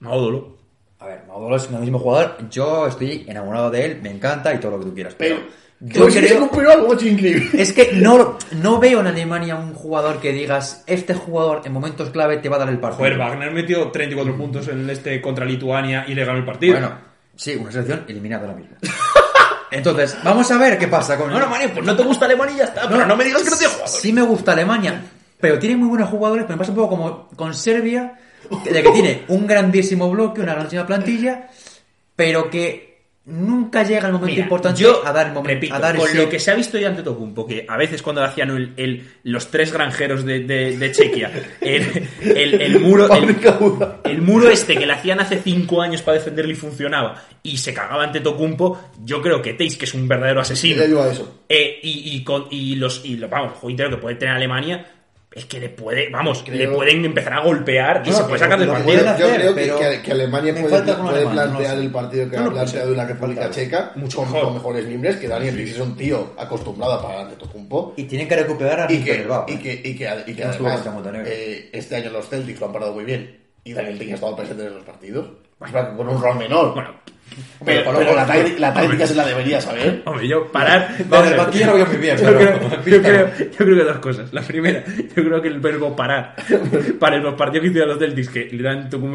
Maudolo. 0.03 0.57
A 0.99 1.07
ver, 1.07 1.25
Maudolo 1.27 1.57
es 1.57 1.69
un 1.69 1.81
mismo 1.81 1.99
jugador. 1.99 2.37
Yo 2.51 2.87
estoy 2.87 3.25
enamorado 3.29 3.71
de 3.71 3.85
él, 3.85 4.01
me 4.03 4.11
encanta 4.11 4.53
y 4.53 4.59
todo 4.59 4.73
lo 4.73 4.79
que 4.81 4.87
tú 4.87 4.95
quieras. 4.95 5.15
pero, 5.17 5.37
yo 5.81 6.09
yo 6.09 6.11
se 6.11 6.21
creo. 6.21 6.71
algo 6.71 6.89
macho, 6.89 7.09
increíble. 7.09 7.51
Es 7.61 7.73
que 7.73 7.91
no, 7.95 8.39
no 8.53 8.79
veo 8.79 9.01
en 9.01 9.09
Alemania 9.09 9.57
un 9.57 9.75
jugador 9.75 10.21
que 10.21 10.33
digas, 10.33 10.85
este 10.87 11.15
jugador 11.15 11.63
en 11.65 11.73
momentos 11.73 12.11
clave 12.11 12.37
te 12.37 12.49
va 12.49 12.57
a 12.57 12.59
dar 12.61 12.69
el 12.69 12.79
partido. 12.79 12.99
Joder, 12.99 13.19
Wagner 13.19 13.51
metió 13.51 13.91
34 13.91 14.37
puntos 14.37 14.69
en 14.69 14.89
este 14.91 15.21
contra 15.21 15.45
Lituania 15.45 16.05
y 16.07 16.15
le 16.15 16.25
ganó 16.25 16.39
el 16.39 16.45
partido. 16.45 16.75
Bueno, 16.75 16.99
sí, 17.35 17.57
una 17.57 17.73
selección 17.73 18.05
eliminada 18.07 18.47
ahora 18.47 18.59
mismo. 18.59 18.77
Entonces, 19.73 20.17
vamos 20.23 20.49
a 20.51 20.59
ver 20.59 20.79
qué 20.79 20.87
pasa 20.87 21.17
con 21.17 21.31
no, 21.31 21.41
no, 21.41 21.49
Mario, 21.49 21.71
pues 21.75 21.87
no 21.87 21.97
te 21.97 22.03
gusta 22.03 22.27
Alemania 22.27 22.55
y 22.55 22.59
ya 22.59 22.65
está. 22.65 22.89
pero 22.89 23.07
no 23.07 23.17
me 23.17 23.25
digas 23.25 23.43
que 23.43 23.51
no 23.51 23.57
te 23.57 23.67
jugador. 23.67 23.89
Sí 23.89 24.13
me 24.13 24.23
gusta 24.23 24.53
Alemania, 24.53 25.03
pero 25.41 25.59
tiene 25.59 25.77
muy 25.77 25.89
buenos 25.89 26.11
jugadores, 26.11 26.45
pero 26.45 26.57
me 26.57 26.61
pasa 26.61 26.71
un 26.71 26.77
poco 26.77 26.91
como 26.91 27.29
con 27.35 27.55
Serbia, 27.55 28.19
de 28.65 28.83
que 28.83 28.91
tiene 28.91 29.23
un 29.29 29.47
grandísimo 29.47 30.11
bloque, 30.11 30.41
una 30.41 30.55
grandísima 30.55 30.87
plantilla, 30.87 31.49
pero 32.17 32.51
que 32.51 32.93
nunca 33.25 33.85
llega 33.85 34.09
el 34.09 34.15
momento 34.15 34.33
Mira, 34.33 34.43
importante 34.43 34.83
yo 34.83 35.07
a 35.07 35.13
dar 35.13 35.29
el 35.29 35.33
momento, 35.33 35.55
repito, 35.55 35.75
a 35.77 35.79
dar 35.79 35.97
con 35.97 36.09
ese- 36.09 36.19
lo 36.19 36.29
que 36.29 36.41
se 36.41 36.51
ha 36.51 36.55
visto 36.57 36.77
ya 36.77 36.89
ante 36.89 37.05
Tocumpo, 37.05 37.47
que 37.47 37.65
a 37.69 37.77
veces 37.77 38.03
cuando 38.03 38.25
hacían 38.25 38.51
el, 38.51 38.73
el- 38.77 39.09
los 39.23 39.49
tres 39.49 39.73
granjeros 39.73 40.25
de, 40.25 40.41
de- 40.41 40.77
de 40.77 40.91
Chequia, 40.93 41.31
el, 41.61 42.09
el- 42.21 42.61
el 42.61 42.81
muro, 42.81 43.07
el, 44.05 44.23
muro 44.23 44.49
este 44.51 44.77
que 44.77 44.87
le 44.87 44.93
hacían 44.93 45.21
hace 45.21 45.41
cinco 45.41 45.81
años 45.81 46.03
para 46.03 46.19
defenderlo 46.19 46.51
y 46.51 46.57
funcionaba, 46.57 47.23
y 47.45 47.59
se 47.59 47.73
cagaba 47.73 48.03
ante 48.03 48.19
Tocumpo, 48.21 48.81
yo 49.05 49.23
creo 49.23 49.41
que 49.41 49.53
Teis, 49.55 49.77
que 49.77 49.85
es 49.85 49.95
un 49.95 50.09
verdadero 50.09 50.41
asesino, 50.41 50.83
eh, 51.49 51.79
y, 51.81 52.17
y, 52.17 52.25
con, 52.25 52.47
y 52.51 52.75
los, 52.75 53.05
y 53.05 53.17
lo- 53.19 53.29
vamos, 53.29 53.53
el 53.53 53.59
juego 53.59 53.91
que 53.91 53.97
puede 53.99 54.17
tener 54.17 54.35
Alemania, 54.35 54.85
es 55.35 55.45
que 55.47 55.59
le 55.61 55.69
puede, 55.71 56.11
vamos, 56.11 56.43
Creo- 56.45 56.57
le 56.59 56.69
pueden 56.77 57.05
empezar 57.05 57.33
a 57.35 57.41
golpear 57.41 58.03
y 58.05 58.11
No, 58.11 58.17
se 58.17 58.25
puede 58.25 58.39
sacar 58.39 58.59
del 58.59 58.69
partido. 58.69 59.11
hacer, 59.11 59.27
yo 59.29 59.35
creo 59.35 59.55
que, 59.55 59.61
pero 59.63 59.79
que- 59.79 60.03
que 60.03 60.13
Alemania 60.13 60.53
puede, 60.55 60.77
Alemania, 60.93 61.31
plantear 61.33 61.77
sé. 61.77 61.83
el 61.83 61.91
partido 61.91 62.31
que 62.31 62.37
No, 62.37 62.43
ha 62.43 62.45
no, 62.45 62.51
pues, 62.51 62.63
planteado 62.63 62.91
de 62.91 62.97
la 62.97 63.05
República. 63.07 63.51
Checa 63.51 63.93
Mucho 63.97 64.17
con, 64.19 64.27
mejor. 64.27 64.45
con 64.45 64.55
mejores 64.55 64.87
miembros 64.87 65.17
que 65.17 65.29
Daniel 65.29 65.57
Pix 65.57 65.71
es 65.71 65.79
un 65.81 65.97
tío 65.97 66.33
acostumbrado 66.39 67.07
a 67.09 67.21
ante 67.23 67.37
Tocumpo 67.37 67.95
Y 67.97 68.05
tienen 68.05 68.29
que 68.29 68.37
recuperar 68.37 68.81
a 68.81 68.93
y 68.93 68.97
Nico 68.99 69.07
que, 69.07 69.19
Bilbao, 69.19 69.47
y 69.49 69.53
¿eh? 69.53 69.59
que, 69.59 69.73
y 69.73 69.97
que, 69.97 70.09
y 70.27 70.35
que 70.35 70.45
además 70.45 70.83
eh, 71.25 71.71
este 71.73 71.97
año 71.97 72.11
los 72.11 72.29
Celtics 72.29 72.61
lo 72.61 72.67
han 72.67 72.73
parado 72.73 72.93
muy 72.93 73.05
bien 73.05 73.39
y 73.65 73.73
Daniel 73.73 73.97
Pix 73.99 74.13
ha 74.13 74.15
estado 74.17 74.37
presente 74.37 74.63
en 74.65 74.69
esos 74.71 74.83
partidos 74.85 75.27
Es 75.65 75.73
verdad 75.73 75.91
que 75.93 75.97
con 75.97 76.09
un 76.09 76.21
rol 76.21 76.37
menor 76.37 76.75
Bueno, 76.75 76.91
pero, 77.65 77.83
pero- 77.85 77.99
pero 77.99 78.15
la, 78.15 78.27
la 78.59 78.75
táctica 78.75 79.07
se 79.07 79.15
la 79.15 79.25
debería 79.27 79.61
saber 79.61 80.03
Hombre, 80.05 80.29
yo 80.29 80.51
parar. 80.53 80.97
Vamos 81.09 81.29
el 81.31 81.39
banquillo 81.39 81.67
lo 81.69 81.75
veo 81.75 81.87
muy 81.87 81.97
bien, 81.97 82.17
Yo 82.19 82.25
pero- 82.25 82.39
creo, 82.39 82.61
yo, 82.85 83.03
creo, 83.03 83.31
yo 83.39 83.57
creo 83.57 83.77
que 83.77 83.85
dos 83.85 83.97
cosas. 83.99 84.33
La 84.33 84.43
primera, 84.43 84.85
yo 84.87 85.25
creo 85.25 85.41
que 85.41 85.49
el 85.49 85.61
verbo 85.61 85.97
parar 85.97 86.35
para 87.01 87.17
los 87.19 87.35
partidos 87.35 87.63
que 87.63 87.69
hicieron 87.69 87.89
los 87.91 87.99
Celtics, 87.99 88.29
que 88.29 88.49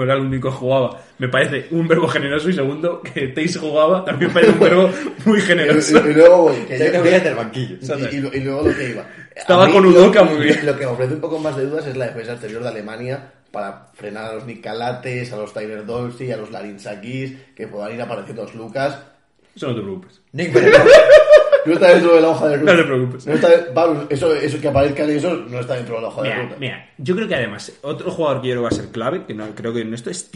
era 0.03 0.15
el 0.15 0.21
único 0.21 0.49
que 0.49 0.55
jugaba, 0.55 0.99
me 1.19 1.27
parece 1.27 1.67
un 1.71 1.88
verbo 1.88 2.07
generoso. 2.07 2.49
Y 2.49 2.53
segundo, 2.53 3.01
que 3.01 3.27
Teis 3.27 3.57
jugaba, 3.57 4.03
también 4.05 4.31
parece 4.31 4.51
un 4.53 4.59
verbo 4.59 4.89
muy 5.25 5.38
y, 5.38 5.41
generoso. 5.41 6.01
y- 6.07 6.09
y 6.09 6.13
luego 6.13 6.38
voy, 6.43 6.55
que 6.67 6.79
yo- 6.79 6.91
que 7.03 7.19
del 7.19 7.35
banquillo. 7.35 7.75
Y, 7.81 8.15
y- 8.15 8.29
y 8.38 8.39
luego 8.41 8.67
lo 8.67 8.75
que 8.75 8.89
iba. 8.89 9.05
Estaba 9.35 9.67
mí 9.67 9.73
con 9.73 9.85
Udoka 9.85 10.23
muy 10.23 10.43
bien. 10.45 10.65
Lo 10.65 10.73
que 10.75 10.85
me 10.85 10.91
ofrece 10.91 11.13
un 11.13 11.21
poco 11.21 11.38
más 11.38 11.55
de 11.55 11.65
dudas 11.67 11.85
es 11.85 11.95
la 11.95 12.05
defensa 12.07 12.31
exterior 12.31 12.63
de 12.63 12.69
Alemania 12.69 13.19
para 13.57 13.88
frenar 13.95 14.25
a 14.25 14.34
los 14.35 14.45
Nicalates, 14.45 15.34
a 15.34 15.38
los 15.38 15.51
Tyler 15.51 15.84
Dorsey, 15.84 16.31
a 16.31 16.38
los 16.38 16.51
Larinsakis, 16.51 17.34
que 17.55 17.67
puedan 17.67 17.91
ir 17.91 17.99
apareciendo 17.99 18.43
los 18.43 18.53
Lucas. 18.53 18.99
Eso 19.55 19.69
no 19.69 19.75
te 19.75 19.81
preocupes. 19.81 20.21
Nick 20.31 20.53
No 21.65 21.73
está 21.73 21.89
dentro 21.89 22.13
de 22.13 22.21
la 22.21 22.29
hoja 22.29 22.49
de 22.49 22.57
ruta. 22.57 22.71
No 22.71 22.77
te 22.77 22.84
preocupes. 22.85 23.25
No 23.25 23.34
está, 23.34 23.49
vamos, 23.73 24.05
eso, 24.09 24.31
eso 24.35 24.61
que 24.61 24.67
aparezcan 24.67 25.09
esos 25.09 25.49
no 25.49 25.59
está 25.59 25.73
dentro 25.73 25.95
de 25.95 26.01
la 26.03 26.07
hoja 26.09 26.21
de 26.21 26.29
Mira, 26.29 26.43
ruta. 26.43 26.55
mira, 26.59 26.89
yo 26.99 27.15
creo 27.15 27.27
que 27.27 27.35
además, 27.35 27.73
otro 27.81 28.11
jugador 28.11 28.41
que 28.43 28.47
yo 28.49 28.53
creo 28.53 28.61
que 28.61 28.75
va 28.75 28.79
a 28.79 28.84
ser 28.84 28.91
clave, 28.91 29.25
que 29.25 29.34
no, 29.34 29.55
creo 29.55 29.73
que 29.73 29.81
en 29.81 29.93
esto 29.95 30.11
es 30.11 30.29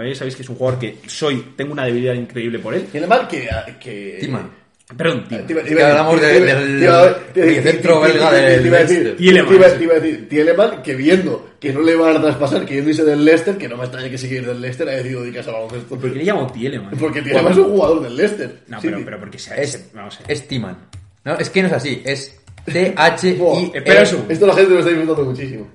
mí 0.00 0.14
sabéis 0.14 0.36
que 0.36 0.42
es 0.42 0.48
un 0.48 0.54
jugador 0.54 0.78
que 0.78 0.98
soy, 1.08 1.54
tengo 1.56 1.72
una 1.72 1.84
debilidad 1.84 2.14
increíble 2.14 2.60
por 2.60 2.74
él. 2.74 2.86
Tiene 2.92 3.08
mal 3.08 3.26
que. 3.26 3.48
que 3.80 4.18
Timan. 4.20 4.48
Perdón, 4.96 5.24
a 5.30 5.88
hablamos 5.90 6.20
del 6.20 6.48
a- 6.88 7.16
te- 7.34 7.42
belga 7.42 8.32
del 8.32 8.62
te 8.62 8.68
iba 8.68 8.78
a 8.78 8.80
decir- 8.80 9.02
Leicester. 9.02 9.16
Tielemans. 9.16 9.48
te 9.50 9.54
iba- 9.56 9.68
te 9.78 9.84
iba 9.84 9.92
a 9.94 10.00
decir, 10.00 10.28
Tielemans, 10.30 10.74
que 10.82 10.94
viendo 10.94 11.48
que 11.60 11.72
no 11.74 11.80
le 11.82 11.94
van 11.94 12.16
a 12.16 12.22
traspasar, 12.22 12.64
que 12.64 12.74
yendo 12.76 12.90
irse 12.90 13.04
del 13.04 13.22
Leicester, 13.24 13.58
que 13.58 13.68
no 13.68 13.76
me 13.76 13.82
extraña 13.84 14.08
que 14.08 14.16
siga 14.16 14.36
ir 14.36 14.46
del 14.46 14.60
Leicester, 14.62 14.88
ha 14.88 14.92
decidido 14.92 15.20
dedicarse 15.22 15.50
al 15.50 15.56
baloncesto. 15.56 15.96
¿Por 15.98 16.10
qué 16.12 16.18
le 16.18 16.24
llamo 16.24 16.46
Tielemann? 16.50 16.96
Porque 16.98 17.20
Tielemans 17.20 17.58
es 17.58 17.64
un 17.64 17.70
jugador 17.72 18.02
del 18.02 18.16
Leicester. 18.16 18.60
No, 18.68 18.80
Sí, 18.80 18.88
pero, 19.04 19.20
porque 19.20 19.36
Es, 19.36 19.90
vamos 19.92 20.16
a 20.16 20.20
ver. 20.20 20.32
es 20.32 20.48
Timan. 20.48 20.78
No, 21.24 21.34
es 21.38 21.50
que 21.50 21.60
no 21.62 21.68
es 21.68 21.74
así, 21.74 22.02
es 22.06 22.40
T-H-I. 22.64 23.34
Buah, 23.34 23.60
espera 23.74 24.00
un 24.00 24.06
segundo. 24.06 24.32
Esto 24.32 24.46
la 24.46 24.54
gente 24.54 24.70
lo 24.72 24.78
está 24.78 24.90
disfrutando 24.90 25.30
muchísimo. 25.30 25.68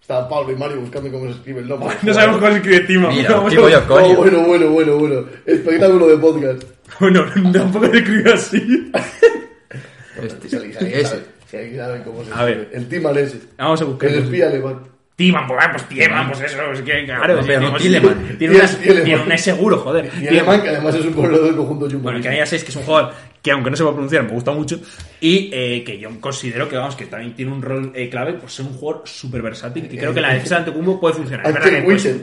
Está 0.00 0.28
Pablo 0.28 0.52
y 0.52 0.56
Mario 0.56 0.80
buscando 0.80 1.10
cómo 1.12 1.26
se 1.26 1.32
escribe 1.32 1.60
el 1.60 1.68
nombre. 1.68 1.94
No 2.02 2.14
sabemos 2.14 2.38
cómo 2.38 2.50
se 2.50 2.56
escribe 2.56 2.80
Timo. 2.80 3.08
Mira, 3.10 3.30
a- 3.36 3.40
Oh, 3.40 3.42
coño. 3.86 4.16
bueno, 4.16 4.40
bueno, 4.42 4.70
bueno, 4.70 4.96
bueno. 4.96 5.24
Espectáculo 5.46 6.08
de 6.08 6.16
podcast. 6.16 6.62
Bueno, 7.00 7.24
tampoco 7.52 7.86
se 7.90 7.98
escribe 7.98 8.32
así. 8.32 8.92
Este- 10.22 11.00
ese. 11.00 11.24
sabe- 11.50 12.02
cómo 12.04 12.24
se 12.24 12.32
A 12.32 12.44
ver. 12.44 12.70
El 12.72 12.88
Timan 12.88 13.16
ese. 13.18 13.40
Vamos 13.56 13.80
a 13.80 13.84
buscar. 13.84 14.10
El 14.10 14.24
espía 14.24 14.48
alemán. 14.48 14.80
Timan, 15.18 15.48
pues, 15.48 15.58
ah, 15.60 15.68
pues 15.72 15.88
Tielemans, 15.88 16.28
pues 16.38 16.52
eso, 16.52 16.72
es 16.72 16.80
que 16.82 17.04
claro. 17.04 17.40
No, 17.40 17.44
pero 17.44 17.60
no 17.60 17.70
pues, 17.70 17.82
Tielemans. 17.82 18.38
Tiene 18.38 18.54
una, 18.54 18.66
Tielemans. 18.68 19.04
tiene 19.04 19.22
una 19.22 19.38
seguro, 19.38 19.78
joder. 19.78 20.10
Y 20.22 20.28
alemán, 20.28 20.62
que 20.62 20.68
además 20.68 20.94
es 20.94 21.06
un 21.06 21.12
corredor 21.12 21.44
del 21.46 21.56
conjunto 21.56 21.86
Jumbo. 21.86 22.02
Bueno, 22.04 22.20
que 22.20 22.36
ya 22.36 22.46
sabéis 22.46 22.62
que 22.62 22.70
es 22.70 22.76
un 22.76 22.84
jugador 22.84 23.14
que 23.42 23.50
aunque 23.50 23.70
no 23.70 23.76
se 23.76 23.82
va 23.82 23.90
a 23.90 23.92
pronunciar 23.92 24.24
me 24.24 24.30
gusta 24.30 24.52
mucho 24.52 24.80
y 25.20 25.50
eh, 25.52 25.82
que 25.84 25.98
yo 25.98 26.08
considero 26.20 26.68
que 26.68 26.76
vamos 26.76 26.96
que 26.96 27.06
también 27.06 27.34
tiene 27.34 27.52
un 27.52 27.62
rol 27.62 27.92
eh, 27.94 28.08
clave 28.08 28.34
por 28.34 28.50
ser 28.50 28.66
un 28.66 28.74
jugador 28.74 29.08
súper 29.08 29.42
versátil 29.42 29.88
que 29.88 29.96
creo 29.96 30.12
que 30.12 30.20
la 30.20 30.34
defensa 30.34 30.56
de 30.56 30.58
Antetokounmpo 30.60 31.00
puede 31.00 31.14
funcionar. 31.14 31.46
Es 31.46 31.52
verdad 31.54 31.68
Ante 31.68 31.80
que, 31.80 31.84
pues. 31.84 32.16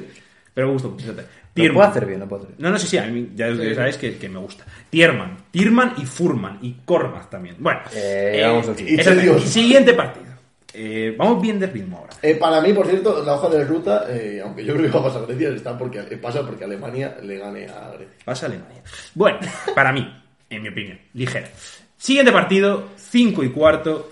Pero 0.56 0.68
me 0.68 0.73
gusta 0.73 0.88
mucho. 0.88 1.03
fíjate. 1.03 1.26
Lo 1.56 1.73
puedo 1.73 1.88
hacer 1.88 2.06
bien, 2.07 2.19
lo 2.19 2.27
puedo 2.27 2.41
hacer 2.41 2.56
bien. 2.57 2.64
No, 2.65 2.72
no, 2.72 2.80
sí, 2.80 2.88
sí, 2.88 2.98
a 2.98 3.06
mí 3.06 3.30
ya 3.36 3.48
sabéis 3.76 3.98
que, 3.98 4.18
que 4.18 4.27
me 4.27 4.40
gusta. 4.40 4.65
Tierman, 4.90 5.38
Tierman 5.52 5.94
y 5.98 6.06
Furman 6.06 6.57
y 6.64 6.73
Kormaz 6.84 7.30
también. 7.30 7.56
Bueno, 7.60 7.82
Eh, 7.94 8.41
vamos 8.44 8.68
al 8.69 8.76
siguiente. 8.76 9.02
exacto. 9.03 9.22
Dios. 9.22 9.44
siguiente 9.44 9.94
partido. 9.94 10.26
Eh, 10.73 11.15
vamos 11.18 11.41
bien 11.41 11.57
de 11.60 11.68
ritmo 11.68 11.99
ahora. 11.99 12.14
Eh, 12.22 12.36
para 12.36 12.60
mí, 12.60 12.73
por 12.73 12.86
cierto, 12.88 13.23
la 13.23 13.36
hoja 13.36 13.48
de 13.49 13.64
ruta, 13.64 14.06
eh, 14.10 14.41
aunque 14.44 14.65
yo 14.65 14.73
creo 14.76 14.88
que 14.91 14.98
va 14.98 14.99
a 14.99 15.03
pasar 15.06 15.26
Grecia, 15.27 15.49
está 15.49 15.77
porque, 15.77 15.99
eh, 15.99 16.18
pasa 16.18 16.45
porque 16.45 16.65
Alemania 16.65 17.15
le 17.23 17.38
gane 17.38 17.68
a 17.69 17.91
Grecia. 17.91 18.15
Pasa 18.26 18.48
Alemania. 18.48 18.82
Bueno, 19.14 19.40
para 19.76 19.94
mí, 19.94 20.14
en 20.49 20.61
mi 20.61 20.68
opinión, 20.68 20.99
ligera. 21.14 21.48
Siguiente 21.95 22.34
partido, 22.34 22.90
5 22.98 23.44
y 23.45 23.49
cuarto, 23.52 24.10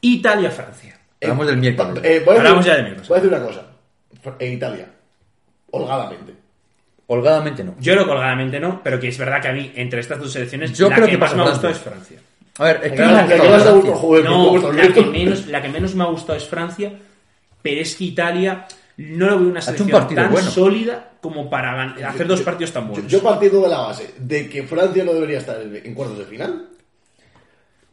Italia-Francia. 0.00 0.98
Hablamos 1.22 1.46
del 1.46 1.56
miércoles. 1.58 2.02
Eh, 2.02 2.22
voy 2.24 2.34
a 2.36 2.38
Hablamos 2.38 2.64
ya 2.64 2.74
de 2.76 2.82
miércoles. 2.82 3.08
Voy 3.08 3.18
a 3.18 3.20
decir 3.20 3.36
una 3.36 3.46
cosa. 3.46 3.66
En 4.38 4.52
Italia, 4.52 4.86
holgadamente. 5.72 6.34
Holgadamente 7.06 7.64
no. 7.64 7.74
Yo 7.80 7.96
no 7.96 8.06
colgadamente 8.06 8.60
no, 8.60 8.80
pero 8.84 9.00
que 9.00 9.08
es 9.08 9.18
verdad 9.18 9.42
que 9.42 9.48
a 9.48 9.52
mí, 9.52 9.72
entre 9.74 10.00
estas 10.00 10.20
dos 10.20 10.32
selecciones, 10.32 10.76
Yo 10.78 10.88
la 10.88 10.94
creo 10.96 11.06
que, 11.06 11.12
que 11.12 11.18
más 11.18 11.34
me 11.34 11.42
ha 11.42 11.44
Francia. 11.46 11.68
gustado 11.70 11.72
es 11.74 11.78
Francia. 11.80 12.18
A 12.58 12.64
ver, 12.64 12.76
es 12.84 12.90
que 12.90 12.96
que 12.96 13.02
ha 13.02 13.06
no 13.08 13.12
vas 13.14 13.22
a 13.22 13.72
gustado 13.72 13.74
buscar 13.76 13.80
Francia. 13.80 13.94
jugar, 13.96 14.24
No, 14.24 14.30
¿cómo 14.46 14.56
está 14.58 14.72
la 14.72 14.92
que, 14.94 15.00
menos, 15.02 15.46
la 15.46 15.62
que 15.62 15.68
menos 15.68 15.94
me 15.94 16.04
ha 16.04 16.06
gustado 16.06 16.38
es 16.38 16.44
Francia, 16.46 16.92
pero 17.62 17.80
es 17.80 17.96
que 17.96 18.04
Italia 18.04 18.66
no 18.98 19.26
lo 19.26 19.38
veo 19.40 19.48
una 19.48 19.60
hecho 19.60 19.70
un 19.70 19.76
selección 19.76 20.00
partido 20.00 20.22
tan 20.22 20.32
bueno. 20.32 20.50
sólida 20.50 21.10
como 21.20 21.50
para 21.50 21.82
hacer 22.08 22.26
dos 22.26 22.42
partidos 22.42 22.72
tan 22.72 22.84
Yo, 22.84 22.90
buenos. 22.92 23.10
yo 23.10 23.22
partiendo 23.22 23.62
de 23.62 23.68
la 23.68 23.78
base 23.78 24.14
de 24.18 24.48
que 24.48 24.62
Francia 24.64 25.02
no 25.04 25.12
debería 25.14 25.38
estar 25.38 25.60
en, 25.60 25.74
en 25.84 25.94
cuartos 25.94 26.18
de 26.18 26.24
final. 26.26 26.66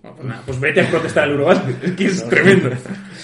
Bueno, 0.01 0.15
pues, 0.15 0.27
nada, 0.29 0.43
pues 0.45 0.59
vete 0.59 0.81
a 0.81 0.89
protestar 0.89 1.23
al 1.23 1.31
Eurobasket, 1.31 1.83
es 1.83 1.91
que 1.95 2.05
es 2.05 2.29
tremendo. 2.29 2.69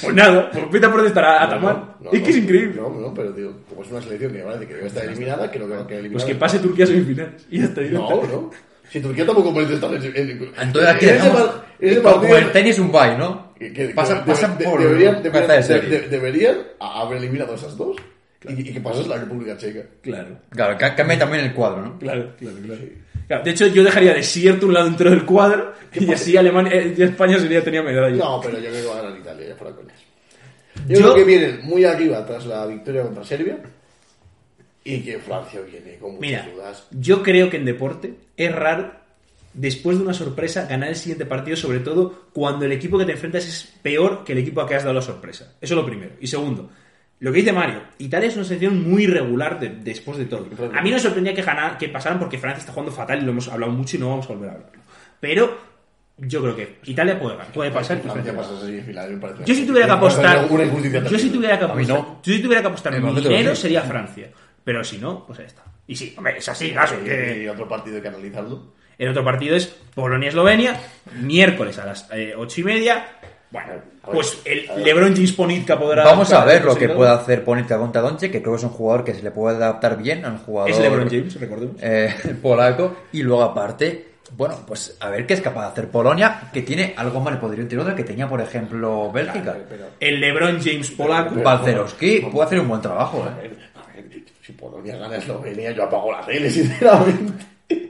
Pues 0.01 0.15
nada, 0.15 0.49
pues 0.51 0.71
vete 0.71 0.85
a 0.85 0.91
protestar 0.91 1.23
a, 1.25 1.43
a 1.43 1.49
Tamar. 1.49 1.75
No, 1.75 2.05
no, 2.05 2.11
es 2.11 2.21
que 2.23 2.29
es 2.31 2.35
no. 2.37 2.43
increíble. 2.43 2.81
No, 2.81 2.89
no, 2.89 3.13
pero 3.13 3.31
digo, 3.31 3.53
como 3.69 3.83
es 3.83 3.91
una 3.91 4.01
selección 4.01 4.33
que 4.33 4.39
parece 4.39 4.67
que 4.67 4.73
debe 4.73 4.87
estar 4.87 5.05
eliminada, 5.05 5.51
creo 5.51 5.67
que 5.67 5.73
va 5.75 5.81
a 5.81 5.87
quedar 5.87 6.01
Pues 6.01 6.05
eliminada. 6.05 6.27
que 6.27 6.35
pase 6.35 6.59
Turquía 6.59 6.85
a 6.85 6.87
semifinales 6.87 7.45
y 7.49 7.59
ya 7.59 7.65
está. 7.65 7.81
No, 7.81 8.09
no. 8.23 8.51
Si 8.89 8.99
Turquía 8.99 9.25
tampoco 9.25 9.51
merece 9.51 9.75
estar 9.75 9.93
en... 9.93 10.03
en- 10.03 10.51
Entonces 10.59 10.89
aquí 10.91 11.05
en 11.09 11.15
ese 11.15 12.01
como 12.01 12.15
partido- 12.15 12.37
el 12.37 12.51
tenis 12.51 12.79
un 12.79 12.91
bye, 12.91 13.17
¿no? 13.17 13.53
que- 13.57 13.71
que- 13.71 13.87
pasan 13.89 14.23
que 14.25 14.31
pasan 14.31 14.57
de- 14.57 14.65
por 14.65 14.79
deberían, 14.81 15.23
deberían, 15.23 15.61
de- 15.89 16.07
deberían 16.09 16.57
haber 16.79 17.17
eliminado 17.19 17.55
esas 17.55 17.77
dos 17.77 17.95
y, 18.49 18.69
y 18.69 18.73
que 18.73 18.81
pasas 18.81 19.07
la 19.07 19.17
República 19.17 19.57
Checa. 19.57 19.81
Claro. 20.01 20.37
Claro, 20.49 20.77
ca- 20.77 20.95
cambia 20.95 21.19
también 21.19 21.45
el 21.45 21.53
cuadro, 21.53 21.81
¿no? 21.81 21.99
Claro, 21.99 22.33
claro, 22.37 22.57
claro. 22.63 22.81
Claro, 23.27 23.43
De 23.45 23.51
hecho, 23.51 23.67
yo 23.67 23.83
dejaría 23.83 24.13
desierto 24.13 24.67
un 24.67 24.73
lado 24.73 24.87
entero 24.87 25.09
del 25.11 25.25
cuadro 25.25 25.73
y 25.93 26.11
así 26.11 26.35
Alemania 26.35 26.73
eh, 26.73 26.93
y 26.97 27.01
España 27.03 27.39
sería 27.39 27.63
tenía 27.63 27.81
medalla. 27.81 28.15
No, 28.17 28.41
pero 28.41 28.59
yo 28.59 28.69
creo 28.69 28.81
que 28.81 28.87
va 28.87 28.99
a 28.99 29.01
ganar 29.03 29.19
Italia, 29.19 29.47
ya 29.49 29.55
fuera 29.55 29.73
coñas. 29.75 29.99
Yo- 30.87 30.95
Yo, 30.95 31.01
creo 31.01 31.15
que 31.15 31.23
vienen 31.23 31.59
muy 31.63 31.85
arriba 31.85 32.25
tras 32.25 32.45
la 32.45 32.65
victoria 32.65 33.03
contra 33.03 33.23
Serbia 33.23 33.57
y 34.83 34.99
que 35.01 35.19
Francia 35.19 35.61
viene 35.61 35.95
con 35.97 36.15
muchas 36.15 36.21
Mira, 36.21 36.49
dudas. 36.53 36.87
yo 36.91 37.23
creo 37.23 37.49
que 37.49 37.57
en 37.57 37.65
deporte 37.65 38.13
es 38.35 38.53
raro, 38.53 38.91
después 39.53 39.97
de 39.97 40.03
una 40.03 40.13
sorpresa, 40.13 40.65
ganar 40.67 40.89
el 40.89 40.95
siguiente 40.97 41.25
partido, 41.25 41.55
sobre 41.55 41.79
todo 41.79 42.25
cuando 42.33 42.65
el 42.65 42.73
equipo 42.73 42.97
que 42.97 43.05
te 43.05 43.13
enfrentas 43.13 43.47
es 43.47 43.73
peor 43.81 44.23
que 44.25 44.33
el 44.33 44.39
equipo 44.39 44.59
a 44.61 44.67
que 44.67 44.75
has 44.75 44.83
dado 44.83 44.95
la 44.95 45.01
sorpresa. 45.01 45.53
Eso 45.61 45.73
es 45.75 45.77
lo 45.79 45.85
primero. 45.85 46.11
Y 46.19 46.27
segundo, 46.27 46.69
lo 47.23 47.31
que 47.31 47.39
dice 47.39 47.53
Mario, 47.53 47.81
Italia 47.99 48.27
es 48.27 48.35
una 48.35 48.43
selección 48.43 48.83
muy 48.89 49.07
regular 49.07 49.57
de- 49.57 49.69
después 49.69 50.17
de 50.17 50.25
todo. 50.25 50.45
A 50.75 50.81
mí 50.81 50.89
no 50.89 50.97
me 50.97 51.01
sorprendía 51.01 51.33
que, 51.33 51.41
ganar, 51.41 51.77
que 51.77 51.87
pasaran 51.87 52.19
porque 52.19 52.37
Francia 52.37 52.59
está 52.59 52.73
jugando 52.73 52.91
fatal 52.91 53.19
y 53.21 53.25
lo 53.25 53.31
hemos 53.31 53.47
hablado 53.47 53.71
mucho 53.71 53.95
y 53.95 53.99
no 53.99 54.09
vamos 54.09 54.25
a 54.25 54.33
volver 54.33 54.49
a 54.49 54.53
hablarlo. 54.55 54.81
Pero 55.21 55.57
yo 56.17 56.41
creo 56.41 56.55
que 56.55 56.79
Italia 56.83 57.17
puede, 57.17 57.37
ganar, 57.37 57.53
puede 57.53 57.71
pasar. 57.71 58.01
Francia 58.01 58.35
pasa 58.35 58.49
a 58.51 59.45
yo 59.45 59.55
si 59.55 59.65
tuviera 59.65 59.85
que 59.87 59.91
apostar, 59.93 60.49
yo 61.09 61.17
si 61.17 61.29
tuviera 61.29 61.57
que 61.57 61.63
apostar, 61.65 61.87
no. 61.97 62.19
yo 62.21 62.33
si 62.33 62.41
tuviera 62.41 62.61
que 62.61 62.67
apostar 62.67 63.01
mi 63.01 63.21
dinero 63.21 63.55
sería 63.55 63.81
Francia. 63.83 64.29
Pero 64.65 64.83
si 64.83 64.97
no, 64.97 65.25
pues 65.25 65.39
ahí 65.39 65.45
está. 65.45 65.63
Y 65.87 65.95
sí, 65.95 66.13
hombre, 66.17 66.37
es 66.39 66.49
así, 66.49 66.71
claro. 66.71 66.97
Y 67.05 67.47
otro 67.47 67.67
partido 67.69 67.95
hay 67.97 68.01
que 68.01 68.07
analizarlo. 68.09 68.73
El 68.97 69.09
otro 69.09 69.23
partido 69.23 69.55
es 69.55 69.67
Polonia-Eslovenia, 69.95 70.79
miércoles 71.21 71.79
a 71.79 71.85
las 71.85 72.09
eh, 72.13 72.33
ocho 72.37 72.61
y 72.61 72.63
media. 72.63 73.05
Bueno, 73.53 73.73
pues 74.11 74.41
el 74.45 74.83
LeBron 74.83 75.13
James 75.13 75.31
Ponitka 75.33 75.77
podrá. 75.79 76.03
Vamos 76.03 76.33
a 76.33 76.43
ver 76.43 76.65
lo 76.65 76.75
que 76.75 76.89
puede 76.89 77.11
hacer 77.11 77.43
Ponitka 77.45 77.77
contra 77.77 78.01
Donche, 78.01 78.31
que 78.31 78.41
creo 78.41 78.53
que 78.55 78.57
es 78.57 78.63
un 78.63 78.71
jugador 78.71 79.03
que 79.05 79.13
se 79.13 79.21
le 79.21 79.29
puede 79.29 79.57
adaptar 79.57 79.95
bien 79.95 80.25
a 80.25 80.29
un 80.29 80.39
jugador 80.39 80.71
Es 80.71 80.79
LeBron 80.79 81.07
James, 81.07 81.39
recordemos. 81.39 81.75
eh, 81.79 82.11
polaco. 82.41 82.95
Y 83.11 83.21
luego 83.21 83.43
aparte, 83.43 84.07
bueno, 84.35 84.57
pues 84.65 84.97
a 84.99 85.09
ver 85.11 85.27
qué 85.27 85.35
es 85.35 85.41
capaz 85.41 85.67
de 85.67 85.67
hacer 85.67 85.87
Polonia, 85.89 86.49
que 86.51 86.63
tiene 86.63 86.95
algo 86.97 87.19
más 87.19 87.35
el 87.35 87.39
poderío 87.39 87.61
interior 87.63 87.93
que 87.95 88.03
tenía, 88.03 88.27
por 88.27 88.41
ejemplo, 88.41 89.11
Bélgica. 89.11 89.55
Pero, 89.69 89.85
El 89.99 90.19
LeBron 90.19 90.59
James 90.59 90.89
polaco. 90.89 91.35
Balcerowski 91.35 92.21
puede 92.31 92.45
hacer 92.47 92.59
un 92.59 92.69
buen 92.69 92.81
trabajo, 92.81 93.23
a 93.23 93.27
¿eh? 93.27 93.49
ver, 93.49 93.57
a 93.75 93.95
ver, 93.95 94.23
si 94.41 94.51
Polonia 94.53 94.97
gana 94.97 95.17
Eslovenia, 95.17 95.71
yo 95.73 95.83
apago 95.83 96.11
la 96.11 96.25
tele, 96.25 96.49
sinceramente. 96.49 97.33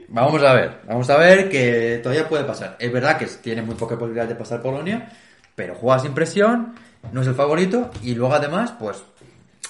Vamos 0.09 0.43
a 0.43 0.53
ver, 0.53 0.71
vamos 0.87 1.09
a 1.09 1.17
ver 1.17 1.49
que 1.49 1.99
todavía 2.03 2.27
puede 2.27 2.43
pasar. 2.43 2.75
Es 2.77 2.91
verdad 2.91 3.17
que 3.17 3.25
tiene 3.41 3.61
muy 3.63 3.73
poca 3.75 3.97
posibilidad 3.97 4.27
de 4.27 4.35
pasar 4.35 4.61
Polonia, 4.61 5.09
pero 5.55 5.75
juega 5.75 5.99
sin 5.99 6.13
presión, 6.13 6.73
no 7.11 7.21
es 7.21 7.27
el 7.27 7.35
favorito 7.35 7.91
y 8.01 8.15
luego 8.15 8.33
además, 8.33 8.73
pues 8.79 9.03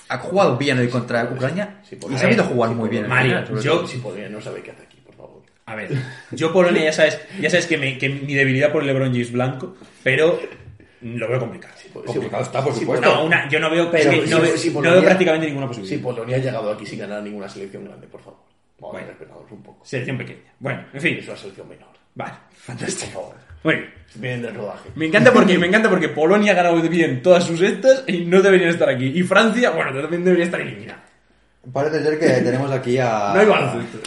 ha 0.09 0.17
jugado 0.19 0.57
bien 0.57 0.77
hoy 0.79 0.89
contra 0.89 1.23
Ucrania 1.25 1.79
Sí, 1.83 1.95
y 1.95 1.99
Polonia- 1.99 2.17
ha 2.17 2.21
sabido 2.21 2.43
jugar 2.45 2.69
sí, 2.71 2.75
muy 2.75 2.89
bien. 2.89 3.03
en 3.05 3.09
Mario, 3.09 3.59
yo-. 3.61 3.87
Si 3.87 3.97
Polonia 3.97 4.29
no 4.29 4.39
sabe 4.41 4.61
qué 4.61 4.71
hace 4.71 4.83
aquí, 4.83 4.97
por 5.05 5.15
favor. 5.15 5.41
A 5.65 5.75
ver, 5.75 5.89
yo 6.31 6.51
Polonia 6.53 6.83
ya 6.83 6.93
sabes, 6.93 7.19
ya 7.39 7.49
sabes 7.49 7.67
que, 7.67 7.77
me- 7.77 7.97
que 7.97 8.09
mi 8.09 8.33
debilidad 8.33 8.71
por 8.71 8.81
el 8.81 8.87
LeBron 8.87 9.11
James 9.11 9.31
blanco, 9.31 9.75
pero 10.03 10.39
lo 11.01 11.27
veo 11.27 11.39
complicado. 11.39 11.73
Complicado 12.05 12.43
está, 12.43 12.63
por 12.63 12.73
Sí, 12.73 12.81
supuesto. 12.81 13.07
No, 13.13 13.23
una, 13.25 13.47
yo 13.49 13.59
no 13.59 13.69
veo, 13.69 13.89
Pero 13.91 14.11
es 14.11 14.19
que 14.21 14.25
si- 14.27 14.31
no, 14.33 14.41
veo, 14.41 14.57
si 14.57 14.67
no 14.69 14.73
Polonia- 14.75 14.93
veo 14.95 15.03
prácticamente 15.05 15.47
ninguna 15.47 15.67
Si 15.73 15.79
posibilidad. 15.79 16.03
Polonia 16.03 16.35
ha 16.35 16.39
llegado 16.39 16.71
aquí 16.71 16.85
sin 16.85 16.99
ganar 16.99 17.21
ninguna 17.23 17.47
selección 17.49 17.85
grande, 17.85 18.07
por 18.07 18.21
favor. 18.21 18.39
Vamos 18.79 18.93
Bueno. 19.01 19.07
a 19.49 19.53
un 19.53 19.63
poco. 19.63 19.85
Selección 19.85 20.17
pequeña. 20.17 20.39
Bueno, 20.59 20.85
en 20.93 21.01
fin. 21.01 21.17
Es 21.17 21.27
una 21.27 21.37
selección 21.37 21.69
menor. 21.69 21.87
Vale, 22.15 22.33
fantástico. 22.55 23.33
Por 23.63 23.71
favor. 23.71 23.75
Muy 23.75 23.75
bien. 23.75 23.93
Vienen 24.15 24.41
del 24.43 24.55
rodaje. 24.55 24.89
Me 24.95 25.07
encanta 25.07 25.33
porque 25.33 25.57
me 25.57 25.67
encanta 25.67 25.89
porque 25.89 26.09
Polonia 26.09 26.51
ha 26.51 26.55
ganado 26.55 26.79
bien 26.81 27.23
todas 27.23 27.43
sus 27.45 27.61
estas 27.61 28.03
y 28.05 28.25
no 28.25 28.41
deberían 28.41 28.69
estar 28.69 28.87
aquí. 28.87 29.05
Y 29.05 29.23
Francia, 29.23 29.71
bueno, 29.71 29.99
también 29.99 30.23
debería 30.23 30.45
estar 30.45 30.61
eliminada. 30.61 31.03
Parece 31.71 32.03
ser 32.03 32.19
que 32.19 32.27
tenemos 32.27 32.71
aquí 32.71 32.97
a... 32.99 33.31
No 33.33 33.39
hay 33.39 33.45
baloncesto. 33.47 33.99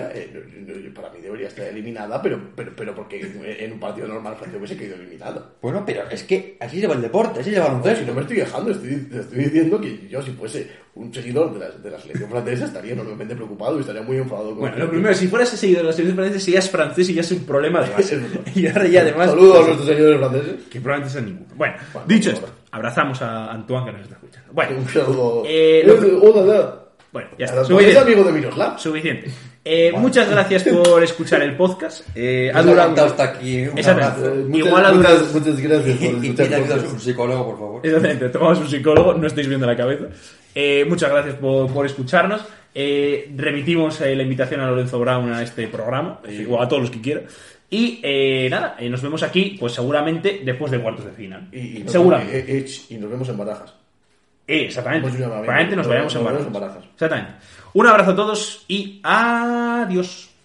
Francia, 0.00 0.12
eh, 0.14 0.92
para 0.94 1.10
mí 1.10 1.20
debería 1.20 1.48
estar 1.48 1.66
eliminada, 1.66 2.20
pero, 2.22 2.40
pero, 2.56 2.72
pero 2.76 2.94
porque 2.94 3.20
en 3.60 3.72
un 3.72 3.80
partido 3.80 4.08
normal 4.08 4.36
Francia 4.36 4.58
hubiese 4.58 4.76
quedado 4.76 5.00
eliminada. 5.02 5.50
Bueno, 5.60 5.82
pero 5.86 6.08
es 6.10 6.22
que 6.24 6.56
así 6.60 6.78
lleva 6.80 6.94
el 6.94 7.02
deporte, 7.02 7.40
así 7.40 7.50
lleva 7.50 7.66
el 7.66 7.72
Si 7.72 7.78
baloncesto. 7.78 8.06
no 8.06 8.14
me 8.14 8.20
estoy 8.22 8.36
dejando, 8.38 8.70
estoy, 8.70 9.08
estoy 9.12 9.38
diciendo 9.38 9.80
que 9.80 10.08
yo, 10.08 10.22
si 10.22 10.30
fuese 10.32 10.70
un 10.94 11.12
seguidor 11.12 11.52
de 11.54 11.58
la, 11.60 11.70
de 11.70 11.90
la 11.90 11.98
selección 11.98 12.28
francesa, 12.30 12.64
estaría 12.66 12.92
enormemente 12.92 13.34
preocupado 13.34 13.76
y 13.78 13.80
estaría 13.80 14.02
muy 14.02 14.16
enfadado 14.18 14.50
con 14.50 14.58
Bueno, 14.60 14.76
lo 14.78 14.90
primero, 14.90 15.14
si 15.14 15.28
fueras 15.28 15.48
seguidor 15.48 15.82
de 15.82 15.86
la 15.88 15.92
selección 15.92 16.16
francesa, 16.16 16.44
serías 16.44 16.70
francés 16.70 17.08
y 17.10 17.14
ya 17.14 17.20
es 17.22 17.32
un 17.32 17.44
problema 17.44 17.82
de 17.82 17.90
base. 17.90 18.20
Y 18.54 18.66
ahora 18.66 18.86
ya 18.86 19.00
además... 19.02 19.30
Saludos 19.30 19.56
a 19.56 19.62
nuestros 19.66 19.86
seguidores 19.88 20.18
franceses. 20.18 20.54
Que 20.70 20.80
probablemente 20.80 21.12
sea 21.12 21.22
ninguno. 21.22 21.54
Bueno, 21.56 21.74
Bueno, 21.92 22.08
dicho 22.08 22.30
esto, 22.30 22.48
abrazamos 22.70 23.20
a 23.22 23.50
Antoine 23.52 23.86
que 23.86 23.92
nos 23.92 24.02
está 24.02 24.14
escuchando. 24.16 24.52
Bueno, 24.52 24.76
Un 24.78 24.88
saludo. 24.88 25.42
Eh, 25.46 25.82
lo- 25.86 26.02
Eh, 26.02 26.18
hola, 26.20 26.78
bueno, 27.12 27.28
ya 27.38 27.44
Es 27.44 27.50
está. 27.50 27.62
es 27.62 27.68
Suficiente. 27.68 28.00
amigo 28.00 28.24
de 28.24 28.32
Miroslav. 28.32 28.78
Suficiente. 28.78 29.30
Eh, 29.64 29.92
Muchas 29.96 30.28
gracias 30.28 30.64
por 30.64 31.02
escuchar 31.04 31.40
el 31.42 31.56
podcast. 31.56 32.04
Eh, 32.16 32.50
ha 32.50 32.62
Nos 32.62 32.66
durado 32.66 33.04
hasta 33.06 33.22
aquí. 33.24 33.64
Muchas- 33.72 34.18
Igual 34.52 34.84
ha 34.86 34.90
durado- 34.92 35.18
muchas, 35.18 35.34
muchas 35.34 35.60
gracias 35.60 35.96
por 35.98 36.06
Y 36.24 36.28
escuchar 36.28 36.54
ayuda 36.54 36.74
a 36.74 36.78
un 36.92 37.00
psicólogo, 37.00 37.44
por 37.46 37.58
favor. 37.58 37.80
Exactamente, 37.86 38.28
tomamos 38.28 38.58
un 38.58 38.68
psicólogo, 38.68 39.14
no 39.14 39.26
estáis 39.26 39.46
viendo 39.48 39.66
la 39.66 39.76
cabeza. 39.76 40.06
Eh, 40.54 40.84
muchas 40.88 41.10
gracias 41.10 41.36
por, 41.36 41.72
por 41.72 41.86
escucharnos. 41.86 42.42
Eh, 42.74 43.30
remitimos 43.36 44.00
eh, 44.00 44.16
la 44.16 44.22
invitación 44.22 44.60
a 44.60 44.66
Lorenzo 44.70 44.98
Brown 44.98 45.32
a 45.32 45.42
este 45.42 45.68
programa, 45.68 46.20
o 46.48 46.60
a 46.60 46.66
todos 46.68 46.82
los 46.82 46.90
que 46.90 47.00
quiera. 47.00 47.22
Y 47.70 48.00
eh, 48.02 48.48
nada, 48.50 48.76
eh, 48.78 48.88
nos 48.90 49.00
vemos 49.00 49.22
aquí, 49.22 49.56
pues 49.60 49.72
seguramente 49.74 50.40
después 50.44 50.70
de 50.72 50.80
cuartos 50.80 51.04
de 51.06 51.12
final. 51.12 51.48
Y, 51.52 51.78
y 51.78 51.82
nos- 51.84 51.92
seguramente. 51.92 52.38
eh, 52.38 52.44
eh, 52.58 52.66
y 52.90 52.94
nos 52.96 53.10
vemos 53.10 53.28
en 53.28 53.36
barajas. 53.38 53.74
Eh, 54.52 54.66
exactamente. 54.66 55.08
Pues 55.08 55.22
Probablemente 55.22 55.76
nos 55.76 55.88
vayamos 55.88 56.14
en. 56.14 56.52
Barajas. 56.52 56.84
Exactamente. 56.92 57.32
Un 57.72 57.86
abrazo 57.86 58.10
a 58.10 58.16
todos 58.16 58.64
y 58.68 59.00
adiós. 59.02 60.31